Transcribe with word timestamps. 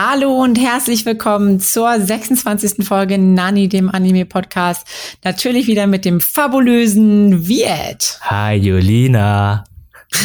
Hallo 0.00 0.44
und 0.44 0.56
herzlich 0.60 1.04
willkommen 1.06 1.58
zur 1.58 2.00
26. 2.00 2.86
Folge 2.86 3.18
Nani, 3.18 3.68
dem 3.68 3.90
Anime-Podcast. 3.90 4.86
Natürlich 5.24 5.66
wieder 5.66 5.88
mit 5.88 6.04
dem 6.04 6.20
fabulösen 6.20 7.48
Viet. 7.48 8.20
Hi, 8.20 8.54
Julina. 8.54 9.64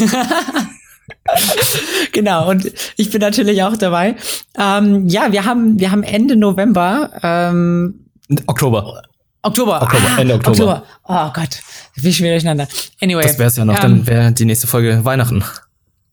genau, 2.11 2.51
und 2.51 2.71
ich 2.97 3.09
bin 3.09 3.19
natürlich 3.19 3.63
auch 3.63 3.75
dabei. 3.75 4.15
Ähm, 4.59 5.07
ja, 5.07 5.31
wir 5.31 5.43
haben, 5.43 5.79
wir 5.79 5.89
haben 5.89 6.03
Ende 6.03 6.35
November. 6.35 7.09
Ähm, 7.23 8.05
Oktober. 8.45 9.01
Oktober. 9.41 9.81
Oktober, 9.81 10.07
ah, 10.07 10.21
Ende 10.21 10.35
Oktober. 10.35 10.51
Oktober. 10.51 10.83
Oh 11.05 11.31
Gott, 11.33 11.63
wie 11.95 12.13
schon 12.13 12.25
wieder 12.25 12.35
durcheinander. 12.35 12.67
Anyway. 13.01 13.23
Das 13.23 13.39
wär's 13.39 13.55
ja 13.55 13.65
noch, 13.65 13.73
ähm, 13.77 13.81
dann 13.81 14.07
wäre 14.07 14.31
die 14.33 14.45
nächste 14.45 14.67
Folge 14.67 15.03
Weihnachten. 15.03 15.43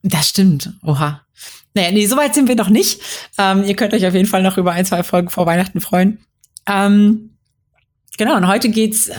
Das 0.02 0.30
stimmt. 0.30 0.72
Oha. 0.82 1.20
Naja, 1.74 1.92
nee, 1.92 2.06
soweit 2.06 2.34
sind 2.34 2.48
wir 2.48 2.56
noch 2.56 2.68
nicht. 2.68 3.00
Ähm, 3.38 3.64
ihr 3.64 3.76
könnt 3.76 3.94
euch 3.94 4.06
auf 4.06 4.14
jeden 4.14 4.28
Fall 4.28 4.42
noch 4.42 4.58
über 4.58 4.72
ein, 4.72 4.84
zwei 4.84 5.02
Folgen 5.02 5.30
vor 5.30 5.46
Weihnachten 5.46 5.80
freuen. 5.80 6.18
Ähm, 6.66 7.36
genau, 8.18 8.36
und 8.36 8.48
heute 8.48 8.68
geht's, 8.70 9.08
äh, 9.08 9.14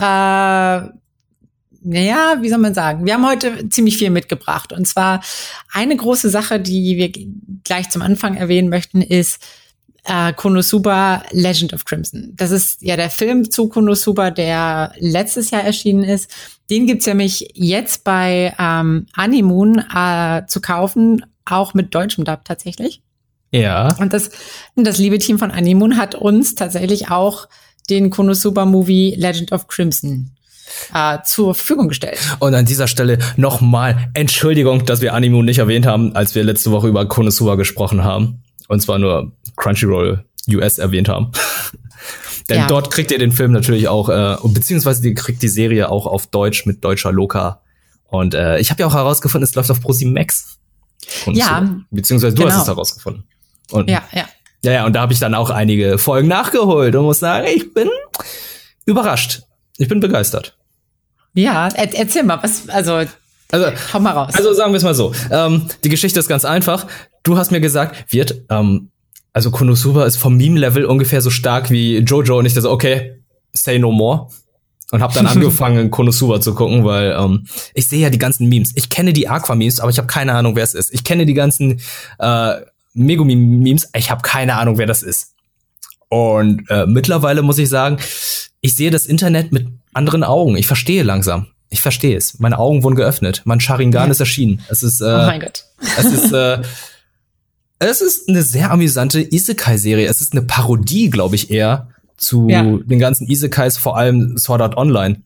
naja, 1.84 2.36
wie 2.40 2.48
soll 2.48 2.58
man 2.58 2.74
sagen? 2.74 3.06
Wir 3.06 3.14
haben 3.14 3.26
heute 3.26 3.68
ziemlich 3.68 3.96
viel 3.96 4.10
mitgebracht. 4.10 4.72
Und 4.72 4.86
zwar 4.86 5.22
eine 5.72 5.96
große 5.96 6.30
Sache, 6.30 6.60
die 6.60 6.96
wir 6.96 7.10
gleich 7.64 7.90
zum 7.90 8.02
Anfang 8.02 8.36
erwähnen 8.36 8.68
möchten, 8.68 9.02
ist 9.02 9.44
äh, 10.04 10.32
Konosuba 10.32 11.22
Legend 11.30 11.74
of 11.74 11.84
Crimson. 11.84 12.32
Das 12.34 12.50
ist 12.50 12.82
ja 12.82 12.96
der 12.96 13.10
Film 13.10 13.50
zu 13.50 13.68
Konosuba, 13.68 14.30
der 14.30 14.92
letztes 14.98 15.50
Jahr 15.50 15.62
erschienen 15.62 16.04
ist. 16.04 16.30
Den 16.70 16.86
gibt's 16.86 17.06
nämlich 17.06 17.50
jetzt 17.54 18.04
bei 18.04 18.54
ähm, 18.58 19.06
Animoon 19.14 19.78
äh, 19.94 20.46
zu 20.46 20.60
kaufen 20.60 21.24
auch 21.44 21.74
mit 21.74 21.94
deutschem 21.94 22.24
Dub 22.24 22.44
tatsächlich. 22.44 23.02
Ja. 23.50 23.94
Und 23.98 24.12
das, 24.12 24.30
das 24.76 24.98
liebe 24.98 25.18
Team 25.18 25.38
von 25.38 25.50
Animoon 25.50 25.96
hat 25.98 26.14
uns 26.14 26.54
tatsächlich 26.54 27.10
auch 27.10 27.48
den 27.90 28.10
Konosuba 28.10 28.64
Movie 28.64 29.14
Legend 29.16 29.52
of 29.52 29.68
Crimson 29.68 30.30
äh, 30.94 31.18
zur 31.24 31.54
Verfügung 31.54 31.88
gestellt. 31.88 32.18
Und 32.38 32.54
an 32.54 32.64
dieser 32.64 32.88
Stelle 32.88 33.18
nochmal 33.36 34.08
Entschuldigung, 34.14 34.86
dass 34.86 35.02
wir 35.02 35.14
Animoon 35.14 35.44
nicht 35.44 35.58
erwähnt 35.58 35.86
haben, 35.86 36.14
als 36.16 36.34
wir 36.34 36.44
letzte 36.44 36.70
Woche 36.70 36.88
über 36.88 37.06
Konosuba 37.06 37.56
gesprochen 37.56 38.04
haben. 38.04 38.42
Und 38.68 38.80
zwar 38.80 38.98
nur 38.98 39.32
Crunchyroll 39.62 40.24
US 40.50 40.78
erwähnt 40.78 41.08
haben. 41.08 41.32
Denn 42.48 42.58
ja. 42.58 42.66
dort 42.66 42.90
kriegt 42.90 43.10
ihr 43.12 43.18
den 43.18 43.32
Film 43.32 43.52
natürlich 43.52 43.88
auch, 43.88 44.08
äh, 44.08 44.36
beziehungsweise 44.42 45.06
ihr 45.06 45.14
kriegt 45.14 45.42
die 45.42 45.48
Serie 45.48 45.88
auch 45.88 46.06
auf 46.06 46.26
Deutsch 46.26 46.66
mit 46.66 46.84
deutscher 46.84 47.12
Loka. 47.12 47.62
Und 48.08 48.34
äh, 48.34 48.58
ich 48.58 48.70
habe 48.70 48.80
ja 48.80 48.86
auch 48.88 48.94
herausgefunden, 48.94 49.44
es 49.44 49.54
läuft 49.54 49.70
auf 49.70 49.80
ProSieben 49.80 50.12
Max. 50.12 50.58
Und 51.26 51.36
ja. 51.36 51.64
So. 51.64 51.82
Beziehungsweise 51.90 52.34
du 52.34 52.42
genau. 52.42 52.54
hast 52.54 52.62
es 52.62 52.68
herausgefunden. 52.68 53.24
Und, 53.70 53.88
ja, 53.88 54.02
ja. 54.12 54.24
Ja, 54.64 54.72
ja, 54.72 54.86
und 54.86 54.92
da 54.92 55.00
habe 55.00 55.12
ich 55.12 55.18
dann 55.18 55.34
auch 55.34 55.50
einige 55.50 55.98
Folgen 55.98 56.28
nachgeholt 56.28 56.94
und 56.94 57.04
muss 57.04 57.18
sagen, 57.18 57.48
ich 57.52 57.72
bin 57.74 57.88
überrascht. 58.84 59.42
Ich 59.78 59.88
bin 59.88 59.98
begeistert. 60.00 60.56
Ja, 61.34 61.68
er 61.68 61.98
erzähl 61.98 62.22
mal, 62.22 62.40
was, 62.42 62.68
also, 62.68 63.02
also, 63.50 63.66
hau 63.92 64.00
mal 64.00 64.12
raus. 64.12 64.34
Also 64.34 64.52
sagen 64.52 64.72
wir 64.72 64.76
es 64.76 64.84
mal 64.84 64.94
so. 64.94 65.12
Ähm, 65.30 65.66
die 65.82 65.88
Geschichte 65.88 66.20
ist 66.20 66.28
ganz 66.28 66.44
einfach. 66.44 66.86
Du 67.24 67.36
hast 67.36 67.50
mir 67.50 67.60
gesagt, 67.60 68.12
wird, 68.12 68.42
ähm, 68.50 68.91
also 69.32 69.50
Konosuba 69.50 70.04
ist 70.04 70.16
vom 70.16 70.36
Meme-Level 70.36 70.84
ungefähr 70.84 71.20
so 71.20 71.30
stark 71.30 71.70
wie 71.70 71.98
Jojo 71.98 72.38
und 72.38 72.46
ich 72.46 72.54
dachte, 72.54 72.70
okay, 72.70 73.22
say 73.52 73.78
no 73.78 73.90
more 73.92 74.28
und 74.92 75.02
habe 75.02 75.14
dann 75.14 75.26
angefangen, 75.28 75.90
Konosuba 75.90 76.40
zu 76.40 76.54
gucken, 76.54 76.84
weil 76.84 77.16
ähm, 77.18 77.46
ich 77.74 77.88
sehe 77.88 78.00
ja 78.00 78.10
die 78.10 78.18
ganzen 78.18 78.48
Memes. 78.48 78.72
Ich 78.76 78.90
kenne 78.90 79.12
die 79.12 79.28
Aqua-Memes, 79.28 79.80
aber 79.80 79.90
ich 79.90 79.98
habe 79.98 80.06
keine 80.06 80.34
Ahnung, 80.34 80.54
wer 80.54 80.62
es 80.62 80.74
ist. 80.74 80.92
Ich 80.92 81.02
kenne 81.02 81.26
die 81.26 81.34
ganzen 81.34 81.80
äh, 82.18 82.54
Megumi-Memes, 82.94 83.88
ich 83.96 84.10
habe 84.10 84.22
keine 84.22 84.56
Ahnung, 84.56 84.78
wer 84.78 84.86
das 84.86 85.02
ist. 85.02 85.34
Und 86.08 86.68
äh, 86.68 86.84
mittlerweile 86.86 87.40
muss 87.40 87.56
ich 87.56 87.70
sagen, 87.70 87.96
ich 88.60 88.74
sehe 88.74 88.90
das 88.90 89.06
Internet 89.06 89.50
mit 89.50 89.66
anderen 89.94 90.24
Augen. 90.24 90.56
Ich 90.56 90.66
verstehe 90.66 91.02
langsam. 91.02 91.46
Ich 91.70 91.80
verstehe 91.80 92.18
es. 92.18 92.38
Meine 92.38 92.58
Augen 92.58 92.82
wurden 92.82 92.96
geöffnet. 92.96 93.40
Mein 93.46 93.60
Sharingan 93.60 94.06
ja. 94.06 94.10
ist 94.10 94.20
erschienen. 94.20 94.62
Es 94.68 94.82
ist, 94.82 95.00
äh, 95.00 95.04
oh 95.04 95.26
mein 95.26 95.40
Gott. 95.40 95.64
Es 95.96 96.04
ist, 96.04 96.32
äh, 96.32 96.60
es 97.90 98.00
ist 98.00 98.28
eine 98.28 98.42
sehr 98.42 98.70
amüsante 98.70 99.20
Isekai-Serie. 99.20 100.06
Es 100.06 100.20
ist 100.20 100.32
eine 100.32 100.42
Parodie, 100.42 101.10
glaube 101.10 101.34
ich, 101.34 101.50
eher 101.50 101.88
zu 102.16 102.48
ja. 102.48 102.62
den 102.62 102.98
ganzen 102.98 103.26
Isekais, 103.26 103.76
vor 103.76 103.96
allem 103.96 104.38
Sword 104.38 104.62
Art 104.62 104.76
Online. 104.76 105.22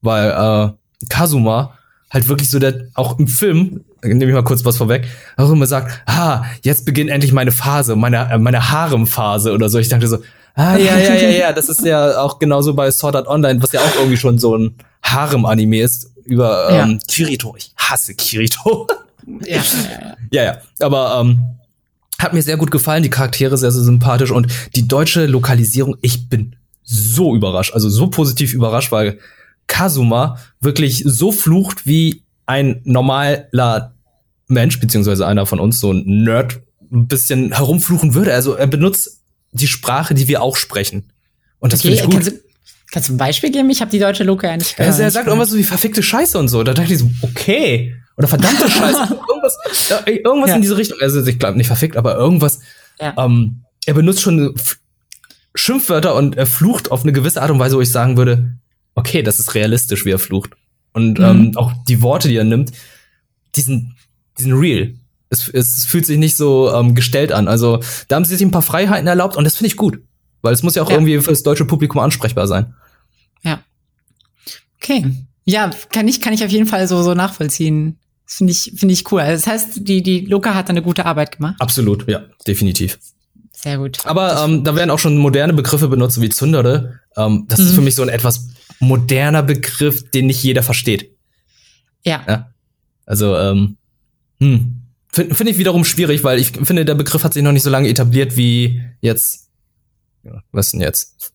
Weil 0.00 0.30
äh, 0.30 1.06
Kazuma 1.08 1.74
halt 2.10 2.28
wirklich 2.28 2.50
so 2.50 2.58
der, 2.58 2.88
auch 2.94 3.18
im 3.18 3.26
Film, 3.26 3.84
nehme 4.02 4.26
ich 4.26 4.34
mal 4.34 4.44
kurz 4.44 4.64
was 4.64 4.76
vorweg, 4.76 5.06
auch 5.36 5.50
immer 5.50 5.66
sagt, 5.66 6.02
ah, 6.06 6.44
jetzt 6.62 6.84
beginnt 6.84 7.10
endlich 7.10 7.32
meine 7.32 7.52
Phase, 7.52 7.96
meine, 7.96 8.30
äh, 8.30 8.38
meine 8.38 8.70
Harem-Phase 8.70 9.52
oder 9.52 9.68
so. 9.68 9.78
Ich 9.78 9.88
dachte 9.88 10.06
so, 10.06 10.18
ah, 10.54 10.76
ja, 10.76 10.98
ja, 10.98 11.14
ja, 11.14 11.30
ja, 11.30 11.52
das 11.52 11.68
ist 11.68 11.84
ja 11.84 12.20
auch 12.20 12.38
genauso 12.38 12.74
bei 12.74 12.90
Sword 12.90 13.16
Art 13.16 13.28
Online, 13.28 13.62
was 13.62 13.72
ja 13.72 13.80
auch 13.80 13.94
irgendwie 13.96 14.18
schon 14.18 14.38
so 14.38 14.56
ein 14.56 14.74
Harem-Anime 15.02 15.80
ist, 15.80 16.10
über 16.24 16.68
ähm, 16.70 16.90
ja. 16.90 16.98
Kirito. 17.08 17.54
Ich 17.56 17.72
hasse 17.76 18.14
Kirito. 18.14 18.86
ja, 19.44 19.56
ja, 19.56 19.62
ja. 20.00 20.16
ja, 20.30 20.42
ja. 20.44 20.58
Aber 20.80 21.18
ähm, 21.20 21.56
hat 22.22 22.32
mir 22.32 22.42
sehr 22.42 22.56
gut 22.56 22.70
gefallen, 22.70 23.02
die 23.02 23.10
Charaktere 23.10 23.56
sehr, 23.56 23.72
sehr 23.72 23.82
sympathisch 23.82 24.30
und 24.30 24.46
die 24.74 24.88
deutsche 24.88 25.26
Lokalisierung, 25.26 25.96
ich 26.02 26.28
bin 26.28 26.56
so 26.82 27.34
überrascht, 27.34 27.74
also 27.74 27.88
so 27.88 28.08
positiv 28.08 28.52
überrascht, 28.52 28.92
weil 28.92 29.18
Kazuma 29.66 30.38
wirklich 30.60 31.02
so 31.06 31.32
flucht 31.32 31.86
wie 31.86 32.22
ein 32.46 32.80
normaler 32.84 33.94
Mensch, 34.48 34.80
beziehungsweise 34.80 35.26
einer 35.26 35.46
von 35.46 35.60
uns, 35.60 35.80
so 35.80 35.92
ein 35.92 36.24
Nerd, 36.24 36.60
ein 36.92 37.06
bisschen 37.06 37.52
herumfluchen 37.52 38.14
würde. 38.14 38.34
Also 38.34 38.54
er 38.54 38.66
benutzt 38.66 39.20
die 39.52 39.66
Sprache, 39.66 40.14
die 40.14 40.28
wir 40.28 40.42
auch 40.42 40.56
sprechen. 40.56 41.10
Und 41.58 41.72
das 41.72 41.80
okay, 41.80 41.96
finde 41.96 42.02
ich 42.02 42.04
gut. 42.04 42.14
Kannst 42.14 42.30
du, 42.30 42.40
kannst 42.90 43.08
du 43.08 43.14
ein 43.14 43.16
Beispiel 43.18 43.50
geben? 43.50 43.70
Ich 43.70 43.80
habe 43.80 43.90
die 43.90 43.98
deutsche 43.98 44.24
Loka 44.24 44.46
ja 44.46 44.56
nicht 44.56 44.76
gehört. 44.76 44.92
Also 44.92 45.02
er 45.02 45.10
sagt 45.10 45.26
irgendwas 45.26 45.50
so 45.50 45.56
wie 45.56 45.64
verfickte 45.64 46.02
Scheiße 46.02 46.38
und 46.38 46.48
so. 46.48 46.62
Da 46.62 46.74
dachte 46.74 46.92
ich 46.92 46.98
so, 46.98 47.10
okay. 47.22 47.94
Oder 48.16 48.28
verdammte 48.28 48.68
Scheiße. 48.70 49.18
Irgendwas 50.06 50.06
irgendwas 50.06 50.50
ja. 50.50 50.56
in 50.56 50.62
diese 50.62 50.76
Richtung. 50.76 50.98
Also 51.00 51.24
ich 51.24 51.38
glaube 51.38 51.56
nicht 51.56 51.66
verfickt, 51.66 51.96
aber 51.96 52.16
irgendwas. 52.16 52.60
Ja. 53.00 53.14
Ähm, 53.18 53.64
er 53.86 53.94
benutzt 53.94 54.22
schon 54.22 54.54
Schimpfwörter 55.54 56.14
und 56.14 56.36
er 56.36 56.46
flucht 56.46 56.90
auf 56.90 57.02
eine 57.02 57.12
gewisse 57.12 57.42
Art 57.42 57.50
und 57.50 57.58
Weise, 57.58 57.76
wo 57.76 57.80
ich 57.80 57.90
sagen 57.90 58.16
würde, 58.16 58.56
okay, 58.94 59.22
das 59.22 59.38
ist 59.38 59.54
realistisch, 59.54 60.04
wie 60.04 60.10
er 60.10 60.18
flucht. 60.18 60.52
Und 60.92 61.18
mhm. 61.18 61.24
ähm, 61.24 61.52
auch 61.56 61.72
die 61.88 62.02
Worte, 62.02 62.28
die 62.28 62.36
er 62.36 62.44
nimmt, 62.44 62.72
die 63.54 63.60
sind, 63.60 63.94
die 64.38 64.42
sind 64.42 64.52
real. 64.52 64.94
Es, 65.30 65.48
es 65.48 65.84
fühlt 65.86 66.06
sich 66.06 66.18
nicht 66.18 66.36
so 66.36 66.72
ähm, 66.72 66.94
gestellt 66.94 67.32
an. 67.32 67.48
Also 67.48 67.82
da 68.08 68.16
haben 68.16 68.24
sie 68.24 68.36
sich 68.36 68.46
ein 68.46 68.50
paar 68.50 68.62
Freiheiten 68.62 69.06
erlaubt 69.06 69.36
und 69.36 69.44
das 69.44 69.56
finde 69.56 69.68
ich 69.68 69.76
gut. 69.76 70.02
Weil 70.42 70.52
es 70.52 70.62
muss 70.62 70.74
ja 70.74 70.82
auch 70.82 70.90
ja. 70.90 70.96
irgendwie 70.96 71.18
für 71.20 71.30
das 71.30 71.42
deutsche 71.42 71.64
Publikum 71.64 72.00
ansprechbar 72.00 72.46
sein. 72.46 72.74
Ja. 73.42 73.62
Okay. 74.76 75.10
Ja, 75.44 75.70
kann 75.90 76.06
ich, 76.08 76.20
kann 76.20 76.32
ich 76.32 76.44
auf 76.44 76.50
jeden 76.50 76.66
Fall 76.66 76.86
so, 76.86 77.02
so 77.02 77.14
nachvollziehen. 77.14 77.98
Finde 78.34 78.52
ich, 78.52 78.72
finde 78.76 78.94
ich 78.94 79.12
cool. 79.12 79.20
Also 79.20 79.44
das 79.44 79.46
heißt, 79.46 79.86
die, 79.86 80.02
die 80.02 80.20
Luca 80.20 80.54
hat 80.54 80.70
eine 80.70 80.80
gute 80.80 81.04
Arbeit 81.04 81.36
gemacht. 81.36 81.56
Absolut, 81.58 82.08
ja, 82.08 82.22
definitiv. 82.46 82.98
Sehr 83.52 83.76
gut. 83.76 83.98
Aber 84.06 84.42
ähm, 84.42 84.64
da 84.64 84.74
werden 84.74 84.88
auch 84.88 84.98
schon 84.98 85.18
moderne 85.18 85.52
Begriffe 85.52 85.86
benutzt, 85.86 86.18
wie 86.18 86.30
Zündere. 86.30 87.00
Ähm, 87.14 87.44
das 87.48 87.58
mhm. 87.58 87.66
ist 87.66 87.74
für 87.74 87.82
mich 87.82 87.94
so 87.94 88.00
ein 88.00 88.08
etwas 88.08 88.48
moderner 88.80 89.42
Begriff, 89.42 90.10
den 90.10 90.28
nicht 90.28 90.42
jeder 90.42 90.62
versteht. 90.62 91.14
Ja. 92.04 92.24
ja? 92.26 92.50
Also, 93.04 93.36
ähm, 93.36 93.76
hm. 94.40 94.80
finde 95.12 95.34
find 95.34 95.50
ich 95.50 95.58
wiederum 95.58 95.84
schwierig, 95.84 96.24
weil 96.24 96.38
ich 96.38 96.52
finde, 96.52 96.86
der 96.86 96.94
Begriff 96.94 97.24
hat 97.24 97.34
sich 97.34 97.42
noch 97.42 97.52
nicht 97.52 97.64
so 97.64 97.70
lange 97.70 97.90
etabliert 97.90 98.34
wie 98.38 98.80
jetzt. 99.02 99.50
Ja, 100.24 100.42
was 100.52 100.70
denn 100.70 100.80
jetzt? 100.80 101.31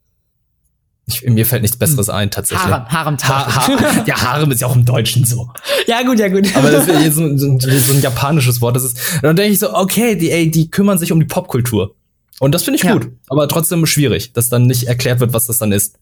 Ich, 1.10 1.24
mir 1.24 1.46
fällt 1.46 1.62
nichts 1.62 1.78
Besseres 1.78 2.10
ein, 2.10 2.30
tatsächlich. 2.32 2.68
Harem, 2.68 2.86
Harem, 2.90 3.18
ha 3.18 3.68
ha 3.68 4.04
Ja, 4.06 4.22
Harem 4.22 4.52
ist 4.52 4.60
ja 4.60 4.68
auch 4.68 4.76
im 4.76 4.84
Deutschen 4.84 5.24
so. 5.24 5.50
Ja, 5.88 6.04
gut, 6.04 6.20
ja, 6.20 6.28
gut. 6.28 6.54
Aber 6.54 6.70
das 6.70 6.86
ist 6.86 7.16
so, 7.16 7.38
so, 7.38 7.58
so 7.60 7.94
ein 7.94 8.02
japanisches 8.02 8.60
Wort. 8.60 8.76
Das 8.76 8.84
ist, 8.84 9.00
dann 9.22 9.38
denke 9.38 9.54
ich 9.54 9.60
so, 9.60 9.74
okay, 9.74 10.16
die, 10.16 10.32
ey, 10.32 10.52
die 10.52 10.70
kümmern 10.70 10.98
sich 10.98 11.14
um 11.14 11.20
die 11.22 11.26
Popkultur. 11.26 11.96
Und 12.40 12.54
das 12.54 12.64
finde 12.64 12.78
ich 12.78 12.84
ja. 12.84 12.92
gut. 12.92 13.10
Aber 13.30 13.48
trotzdem 13.48 13.86
schwierig, 13.86 14.34
dass 14.34 14.50
dann 14.50 14.68
nicht 14.68 14.88
erklärt 14.88 15.22
wird, 15.22 15.32
was 15.32 15.48
das 15.48 15.58
dann 15.60 15.72
ist. 15.72 15.98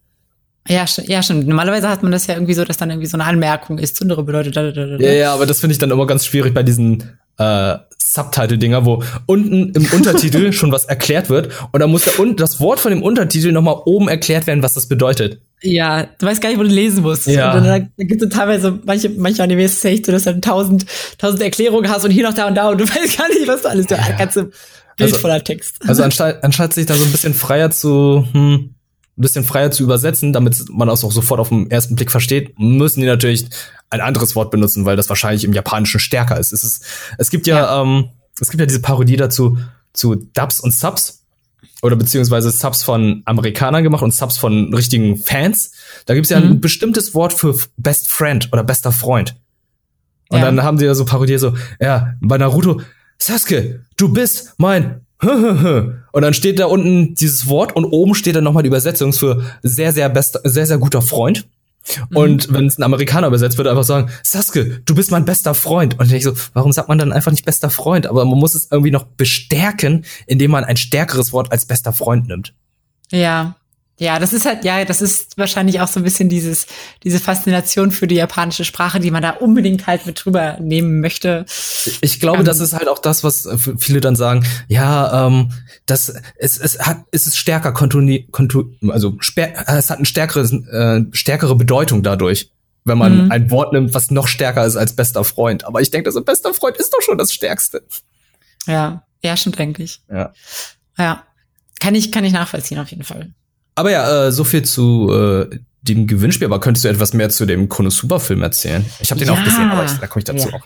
Ja, 0.68 0.86
ja, 1.04 1.22
stimmt. 1.22 1.48
Normalerweise 1.48 1.88
hat 1.88 2.02
man 2.02 2.12
das 2.12 2.26
ja 2.26 2.34
irgendwie 2.34 2.56
so, 2.56 2.66
dass 2.66 2.78
dann 2.78 2.90
irgendwie 2.90 3.08
so 3.08 3.18
eine 3.18 3.26
Anmerkung 3.26 3.78
ist. 3.78 3.98
Zündere 3.98 4.24
bedeutet. 4.24 4.56
Da, 4.56 4.72
da, 4.72 4.86
da, 4.86 4.98
Ja, 4.98 5.12
ja, 5.12 5.34
aber 5.34 5.46
das 5.46 5.60
finde 5.60 5.74
ich 5.74 5.78
dann 5.78 5.92
immer 5.92 6.08
ganz 6.08 6.26
schwierig 6.26 6.56
bei 6.56 6.64
diesen 6.64 7.20
äh, 7.38 7.78
Subtitle-Dinger, 7.98 8.86
wo 8.86 9.04
unten 9.26 9.72
im 9.74 9.86
Untertitel 9.94 10.54
schon 10.54 10.72
was 10.72 10.86
erklärt 10.86 11.30
wird 11.30 11.50
und 11.72 11.80
dann 11.80 11.92
muss 11.92 12.06
der, 12.06 12.20
und 12.20 12.40
das 12.40 12.60
Wort 12.60 12.80
von 12.80 12.92
dem 12.92 13.04
Untertitel 13.04 13.52
nochmal 13.52 13.82
oben 13.86 14.08
erklärt 14.08 14.48
werden, 14.48 14.64
was 14.64 14.74
das 14.74 14.88
bedeutet. 14.88 15.42
Ja, 15.62 16.04
du 16.04 16.26
weißt 16.26 16.42
gar 16.42 16.50
nicht, 16.50 16.60
wo 16.60 16.64
du 16.64 16.70
lesen 16.70 17.02
musst. 17.02 17.28
Ja. 17.28 17.54
Und 17.54 17.66
dann, 17.66 17.92
dann 17.98 18.08
gibt 18.08 18.22
es 18.22 18.30
teilweise 18.30 18.80
manche, 18.86 19.10
manche 19.10 19.42
Animes 19.42 19.74
ist 19.74 19.86
echt 19.86 20.06
so, 20.06 20.12
dass 20.12 20.24
du 20.24 20.32
dann 20.32 20.42
tausend, 20.42 20.86
tausend 21.18 21.42
Erklärungen 21.42 21.90
hast 21.90 22.06
und 22.06 22.12
hier 22.12 22.24
noch 22.24 22.34
da 22.34 22.48
und 22.48 22.56
da 22.56 22.70
und 22.70 22.80
du 22.80 22.86
weißt 22.88 23.18
gar 23.18 23.28
nicht, 23.30 23.48
was 23.48 23.64
du 23.64 23.70
alles, 23.70 23.88
du 23.88 23.96
ja. 23.96 24.12
ganze 24.18 24.52
Bild 24.98 25.10
also, 25.12 25.18
voller 25.18 25.44
Text. 25.44 25.78
Also 25.88 26.04
anstatt, 26.04 26.44
anstatt 26.44 26.74
sich 26.74 26.86
da 26.86 26.94
so 26.94 27.04
ein 27.04 27.12
bisschen 27.12 27.34
freier 27.34 27.72
zu, 27.72 28.28
hm, 28.32 28.75
ein 29.18 29.22
bisschen 29.22 29.46
freier 29.46 29.72
zu 29.72 29.84
übersetzen, 29.84 30.34
damit 30.34 30.66
man 30.70 30.88
das 30.88 31.04
auch 31.04 31.12
sofort 31.12 31.40
auf 31.40 31.50
den 31.50 31.72
ersten 31.72 31.96
Blick 31.96 32.12
versteht, 32.12 32.60
müssen 32.60 33.00
die 33.00 33.08
natürlich 33.08 33.48
ein 33.90 34.02
anderes 34.02 34.36
Wort 34.36 34.52
benutzen, 34.52 34.86
weil 34.86 34.98
das 34.98 35.08
wahrscheinlich 35.08 35.46
im 35.46 35.54
Japanischen 35.54 36.00
stärker 36.00 36.38
ist. 36.38 36.52
Es, 36.52 36.64
ist, 36.64 36.86
es 37.18 37.30
gibt 37.30 37.48
ja, 37.48 37.58
ja. 37.58 37.82
Ähm, 37.82 38.10
es 38.42 38.50
gibt 38.50 38.60
ja 38.60 38.66
diese 38.66 38.82
Parodie 38.82 39.16
dazu, 39.16 39.58
zu 39.94 40.16
Dubs 40.16 40.60
und 40.60 40.74
Subs 40.74 41.24
oder 41.82 41.96
beziehungsweise 41.96 42.52
Subs 42.52 42.84
von 42.84 43.22
Amerikanern 43.26 43.84
gemacht 43.84 44.04
und 44.04 44.14
Subs 44.14 44.38
von 44.38 44.74
richtigen 44.74 45.18
Fans. 45.18 45.72
Da 46.06 46.14
gibt's 46.14 46.30
ja 46.30 46.40
mhm. 46.40 46.52
ein 46.52 46.62
bestimmtes 46.62 47.14
Wort 47.14 47.32
für 47.32 47.56
Best 47.78 48.10
Friend 48.10 48.50
oder 48.52 48.64
bester 48.64 48.92
Freund. 48.92 49.36
Und 50.30 50.40
ja. 50.40 50.46
dann 50.46 50.64
haben 50.64 50.78
sie 50.78 50.86
ja 50.86 50.96
so 50.96 51.06
parodiert 51.06 51.40
so, 51.40 51.54
ja, 51.80 52.16
bei 52.20 52.38
Naruto, 52.38 52.82
Sasuke, 53.18 53.86
du 53.96 54.12
bist 54.12 54.56
mein 54.58 55.05
und 55.22 56.22
dann 56.22 56.34
steht 56.34 56.60
da 56.60 56.66
unten 56.66 57.16
dieses 57.16 57.48
Wort 57.48 57.76
und 57.76 57.86
oben 57.86 58.16
steht 58.16 58.36
dann 58.36 58.44
nochmal 58.44 58.64
die 58.64 58.68
Übersetzung 58.68 59.14
für 59.14 59.44
sehr, 59.64 59.94
sehr 59.94 60.10
bester, 60.10 60.42
sehr, 60.44 60.66
sehr 60.66 60.78
guter 60.78 61.02
Freund. 61.02 61.48
Mhm. 62.10 62.18
Und 62.18 62.54
wenn 62.54 62.66
es 62.66 62.78
ein 62.78 62.84
Amerikaner 62.84 63.28
übersetzt, 63.28 63.58
er 63.60 63.66
einfach 63.68 63.84
sagen, 63.84 64.10
Sasuke, 64.24 64.82
du 64.86 64.96
bist 64.96 65.12
mein 65.12 65.26
bester 65.26 65.54
Freund. 65.54 66.00
Und 66.00 66.12
ich 66.12 66.24
so, 66.24 66.34
warum 66.54 66.72
sagt 66.72 66.90
man 66.90 66.98
dann 66.98 67.14
einfach 67.14 67.32
nicht 67.32 67.46
bester 67.46 67.70
Freund? 67.70 68.08
Aber 68.08 68.26
man 68.26 68.40
muss 68.40 68.56
es 68.56 68.70
irgendwie 68.72 68.92
noch 68.92 69.06
bestärken, 69.06 70.06
indem 70.28 70.52
man 70.52 70.64
ein 70.64 70.78
stärkeres 70.78 71.32
Wort 71.32 71.52
als 71.52 71.66
bester 71.66 71.94
Freund 71.94 72.28
nimmt. 72.28 72.54
Ja, 73.12 73.56
ja, 73.98 74.20
das 74.20 74.34
ist 74.34 74.46
halt, 74.46 74.66
ja, 74.66 74.84
das 74.84 75.02
ist 75.02 75.38
wahrscheinlich 75.38 75.80
auch 75.80 75.88
so 75.88 76.02
ein 76.02 76.04
bisschen 76.04 76.28
dieses, 76.28 76.68
diese 77.04 77.20
Faszination 77.20 77.92
für 77.92 78.08
die 78.08 78.16
japanische 78.16 78.66
Sprache, 78.66 79.00
die 79.00 79.10
man 79.10 79.22
da 79.22 79.30
unbedingt 79.32 79.88
halt 79.88 80.06
mit 80.06 80.24
drüber 80.24 80.58
nehmen 80.60 81.00
möchte. 81.00 81.46
Ich 82.02 82.20
glaube, 82.20 82.40
ähm, 82.40 82.46
das 82.46 82.60
ist 82.60 82.74
halt 82.74 82.90
auch 82.90 83.00
das, 83.00 83.24
was 83.24 83.48
viele 83.78 84.02
dann 84.02 84.18
sagen, 84.18 84.46
ja, 84.68 85.28
ähm, 85.28 85.54
das, 85.86 86.14
es, 86.38 86.58
es 86.58 86.78
hat, 86.80 87.06
es 87.12 87.26
ist 87.26 87.38
stärker 87.38 87.72
kontuni, 87.72 88.28
kontu, 88.32 88.66
also 88.90 89.18
es 89.22 89.90
hat 89.90 89.98
eine 89.98 90.06
stärkere, 90.06 90.44
äh, 90.44 91.06
stärkere 91.16 91.56
Bedeutung 91.56 92.04
dadurch, 92.04 92.52
wenn 92.84 92.98
man 92.98 93.26
mhm. 93.26 93.32
ein 93.32 93.50
Wort 93.50 93.72
nimmt, 93.72 93.94
was 93.94 94.12
noch 94.12 94.28
stärker 94.28 94.66
ist 94.66 94.76
als 94.76 94.94
bester 94.98 95.24
Freund. 95.24 95.64
Aber 95.64 95.80
ich 95.80 95.90
denke, 95.90 96.10
also 96.10 96.22
bester 96.22 96.54
Freund 96.54 96.76
ist 96.76 96.94
doch 96.94 97.02
schon 97.02 97.18
das 97.18 97.32
Stärkste. 97.32 97.82
Ja, 98.68 99.04
ja, 99.24 99.38
stimmt, 99.38 99.58
denke 99.58 99.84
ich. 99.84 100.02
Ja. 100.12 100.34
Ja. 100.98 101.24
Kann 101.80 101.96
ich, 101.96 102.12
kann 102.12 102.26
ich 102.26 102.34
nachvollziehen, 102.34 102.80
auf 102.80 102.90
jeden 102.90 103.04
Fall. 103.04 103.34
Aber 103.76 103.92
ja, 103.92 104.28
äh, 104.28 104.32
so 104.32 104.44
viel 104.44 104.64
zu 104.64 105.12
äh, 105.12 105.60
dem 105.82 106.08
Gewinnspiel. 106.08 106.46
Aber 106.48 106.60
könntest 106.60 106.86
du 106.86 106.90
etwas 106.90 107.14
mehr 107.14 107.30
zu 107.30 107.46
dem 107.46 107.70
Konosuba-Film 107.70 108.42
erzählen? 108.42 108.86
Ich 109.00 109.12
habe 109.12 109.20
den 109.20 109.28
ja, 109.28 109.34
auch 109.34 109.44
gesehen, 109.44 109.70
aber 109.70 109.86
ich, 109.86 109.92
da 109.92 110.08
komme 110.08 110.22
ich 110.22 110.26
dazu 110.26 110.50
ja. 110.50 110.56
auch. 110.56 110.66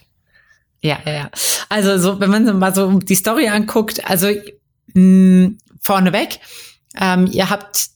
Ja, 0.81 0.99
ja, 1.05 1.11
ja. 1.11 1.31
Also 1.67 1.97
so, 1.97 2.19
wenn 2.19 2.29
man 2.29 2.57
mal 2.57 2.73
so 2.73 2.99
die 2.99 3.15
Story 3.15 3.49
anguckt, 3.49 4.09
also 4.09 4.29
mh, 4.93 5.51
vorneweg, 5.81 6.39
ähm, 6.99 7.27
ihr 7.27 7.49
habt 7.49 7.89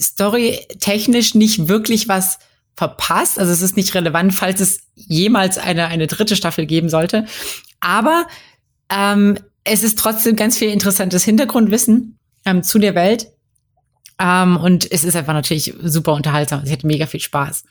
storytechnisch 0.00 1.34
nicht 1.34 1.68
wirklich 1.68 2.08
was 2.08 2.38
verpasst. 2.74 3.38
Also 3.38 3.52
es 3.52 3.60
ist 3.60 3.76
nicht 3.76 3.94
relevant, 3.94 4.34
falls 4.34 4.60
es 4.60 4.80
jemals 4.94 5.58
eine, 5.58 5.86
eine 5.88 6.06
dritte 6.06 6.36
Staffel 6.36 6.64
geben 6.64 6.88
sollte. 6.88 7.26
Aber 7.80 8.26
ähm, 8.90 9.38
es 9.64 9.82
ist 9.82 9.98
trotzdem 9.98 10.36
ganz 10.36 10.56
viel 10.56 10.70
interessantes 10.70 11.24
Hintergrundwissen 11.24 12.18
ähm, 12.46 12.62
zu 12.62 12.78
der 12.78 12.94
Welt. 12.94 13.28
Ähm, 14.20 14.56
und 14.56 14.90
es 14.90 15.04
ist 15.04 15.16
einfach 15.16 15.32
natürlich 15.32 15.74
super 15.82 16.12
unterhaltsam. 16.12 16.62
Ich 16.64 16.72
hatte 16.72 16.86
mega 16.86 17.06
viel 17.06 17.20
Spaß. 17.20 17.64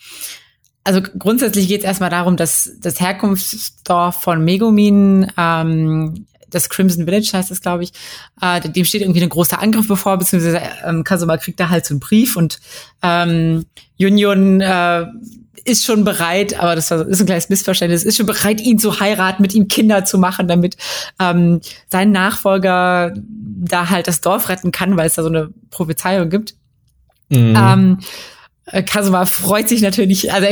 Also 0.84 1.02
grundsätzlich 1.02 1.68
geht 1.68 1.82
es 1.82 1.86
erstmal 1.86 2.10
darum, 2.10 2.36
dass 2.36 2.72
das 2.82 3.00
Herkunftsdorf 3.00 4.16
von 4.22 4.44
Megumin, 4.44 5.32
ähm, 5.38 6.26
das 6.50 6.70
Crimson 6.70 7.06
Village 7.06 7.30
heißt 7.34 7.52
es, 7.52 7.62
glaube 7.62 7.84
ich, 7.84 7.92
äh, 8.42 8.62
dem 8.62 8.86
steht 8.86 9.02
irgendwie 9.02 9.22
ein 9.22 9.30
großer 9.30 9.62
Angriff 9.62 9.88
bevor, 9.88 10.18
beziehungsweise 10.18 10.62
ähm, 10.86 11.04
Kasuma 11.04 11.38
kriegt 11.38 11.60
da 11.60 11.70
halt 11.70 11.86
so 11.86 11.94
einen 11.94 12.00
Brief 12.00 12.36
und 12.36 12.60
ähm, 13.02 13.66
Union 14.00 14.62
äh, 14.62 15.06
ist 15.66 15.86
schon 15.86 16.04
bereit, 16.04 16.60
aber 16.60 16.76
das 16.76 16.90
ist 16.92 17.20
ein 17.20 17.26
kleines 17.26 17.50
Missverständnis, 17.50 18.04
ist 18.04 18.18
schon 18.18 18.26
bereit, 18.26 18.62
ihn 18.62 18.80
zu 18.80 19.00
heiraten, 19.00 19.42
mit 19.42 19.54
ihm 19.54 19.68
Kinder 19.68 20.06
zu 20.06 20.18
machen, 20.18 20.48
damit 20.48 20.78
ähm, 21.20 21.62
sein 21.90 22.12
Nachfolger 22.12 23.14
da 23.16 23.90
halt 23.90 24.08
das 24.08 24.22
Dorf 24.22 24.50
retten 24.50 24.72
kann, 24.72 24.98
weil 24.98 25.08
es 25.08 25.16
da 25.16 25.24
so 25.24 25.30
eine 25.30 25.50
Prophezeiung 25.70 26.30
gibt. 26.30 26.56
Mhm. 27.30 27.56
Ähm, 27.56 28.00
äh, 28.00 28.06
Kasuma 28.86 29.26
freut 29.26 29.68
sich 29.68 29.82
natürlich, 29.82 30.32
also 30.32 30.48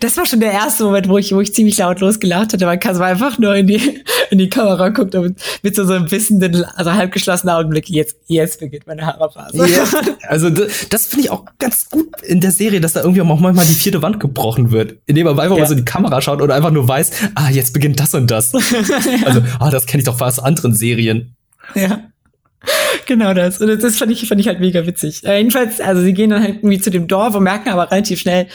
das 0.00 0.16
war 0.16 0.26
schon 0.26 0.40
der 0.40 0.52
erste 0.52 0.84
Moment, 0.84 1.08
wo 1.08 1.18
ich, 1.18 1.34
wo 1.34 1.40
ich 1.40 1.52
ziemlich 1.52 1.76
laut 1.78 2.00
losgelacht 2.00 2.52
hatte, 2.52 2.66
weil 2.66 2.78
Kasuma 2.78 3.06
einfach 3.06 3.38
nur 3.38 3.54
in 3.54 3.66
die, 3.66 4.02
in 4.30 4.38
die 4.38 4.48
Kamera 4.48 4.88
guckt 4.90 5.14
und 5.14 5.38
mit 5.62 5.74
so, 5.74 5.84
so 5.84 5.94
ein 5.94 6.06
bisschen 6.06 6.40
den, 6.40 6.64
also 6.64 6.92
halb 6.92 7.12
geschlossenen 7.12 7.54
Augenblick, 7.54 7.88
jetzt, 7.88 8.16
jetzt 8.26 8.60
beginnt 8.60 8.86
meine 8.86 9.04
Haarphase. 9.06 9.66
Ja, 9.68 9.84
also 10.28 10.50
das, 10.50 10.88
das 10.88 11.06
finde 11.06 11.26
ich 11.26 11.30
auch 11.30 11.44
ganz 11.58 11.88
gut 11.90 12.08
in 12.22 12.40
der 12.40 12.52
Serie, 12.52 12.80
dass 12.80 12.92
da 12.92 13.00
irgendwie 13.00 13.22
auch 13.22 13.40
manchmal 13.40 13.66
die 13.66 13.74
vierte 13.74 14.02
Wand 14.02 14.20
gebrochen 14.20 14.70
wird, 14.70 14.96
indem 15.06 15.26
man 15.26 15.38
einfach 15.38 15.56
ja. 15.56 15.62
mal 15.62 15.68
so 15.68 15.74
in 15.74 15.80
die 15.80 15.84
Kamera 15.84 16.20
schaut 16.20 16.40
oder 16.40 16.54
einfach 16.54 16.70
nur 16.70 16.86
weiß, 16.86 17.10
ah, 17.34 17.50
jetzt 17.50 17.72
beginnt 17.72 18.00
das 18.00 18.14
und 18.14 18.30
das. 18.30 18.52
Also, 19.24 19.42
ah, 19.58 19.70
das 19.70 19.86
kenne 19.86 20.00
ich 20.00 20.04
doch 20.04 20.20
aus 20.20 20.38
anderen 20.38 20.74
Serien. 20.74 21.34
Ja. 21.74 22.00
Genau 23.06 23.34
das. 23.34 23.58
Und 23.60 23.82
das 23.82 23.96
fand 23.96 24.12
ich, 24.12 24.28
fand 24.28 24.40
ich 24.40 24.48
halt 24.48 24.60
mega 24.60 24.86
witzig. 24.86 25.24
Äh, 25.24 25.38
jedenfalls, 25.38 25.80
also 25.80 26.02
sie 26.02 26.12
gehen 26.12 26.30
dann 26.30 26.42
halt 26.42 26.56
irgendwie 26.56 26.80
zu 26.80 26.90
dem 26.90 27.08
Dorf 27.08 27.34
und 27.34 27.42
merken 27.42 27.70
aber 27.70 27.90
relativ 27.90 28.20
schnell, 28.20 28.48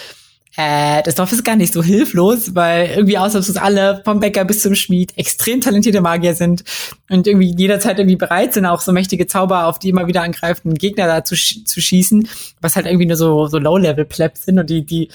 äh, 0.56 1.01
das 1.01 1.15
Dorf 1.15 1.31
ist 1.31 1.44
gar 1.44 1.56
nicht 1.56 1.74
so 1.74 1.81
hilflos, 1.81 2.54
weil 2.54 2.92
irgendwie 2.92 3.18
außer 3.18 3.42
alle 3.62 4.01
vom 4.06 4.19
Bäcker 4.19 4.45
bis 4.45 4.62
zum 4.62 4.75
Schmied 4.75 5.18
extrem 5.18 5.62
talentierte 5.62 6.01
Magier 6.01 6.36
sind 6.36 6.63
und 7.10 7.25
irgendwie 7.25 7.56
jederzeit 7.57 7.98
irgendwie 7.98 8.18
bereit 8.18 8.54
sind, 8.54 8.68
auch 8.68 8.81
so 8.81 8.92
mächtige 8.92 9.25
Zauber 9.25 9.65
auf 9.65 9.80
die 9.80 9.89
immer 9.89 10.06
wieder 10.06 10.21
angreifenden 10.21 10.77
Gegner 10.77 11.07
da 11.07 11.24
zu, 11.24 11.36
sch 11.36 11.65
zu 11.65 11.81
schießen, 11.81 12.27
was 12.62 12.75
halt 12.75 12.86
irgendwie 12.86 13.07
nur 13.07 13.18
so, 13.18 13.48
so 13.48 13.57
Low-Level-Plebs 13.57 14.45
sind 14.45 14.60
und 14.60 14.69
die, 14.69 14.86
die 14.86 15.10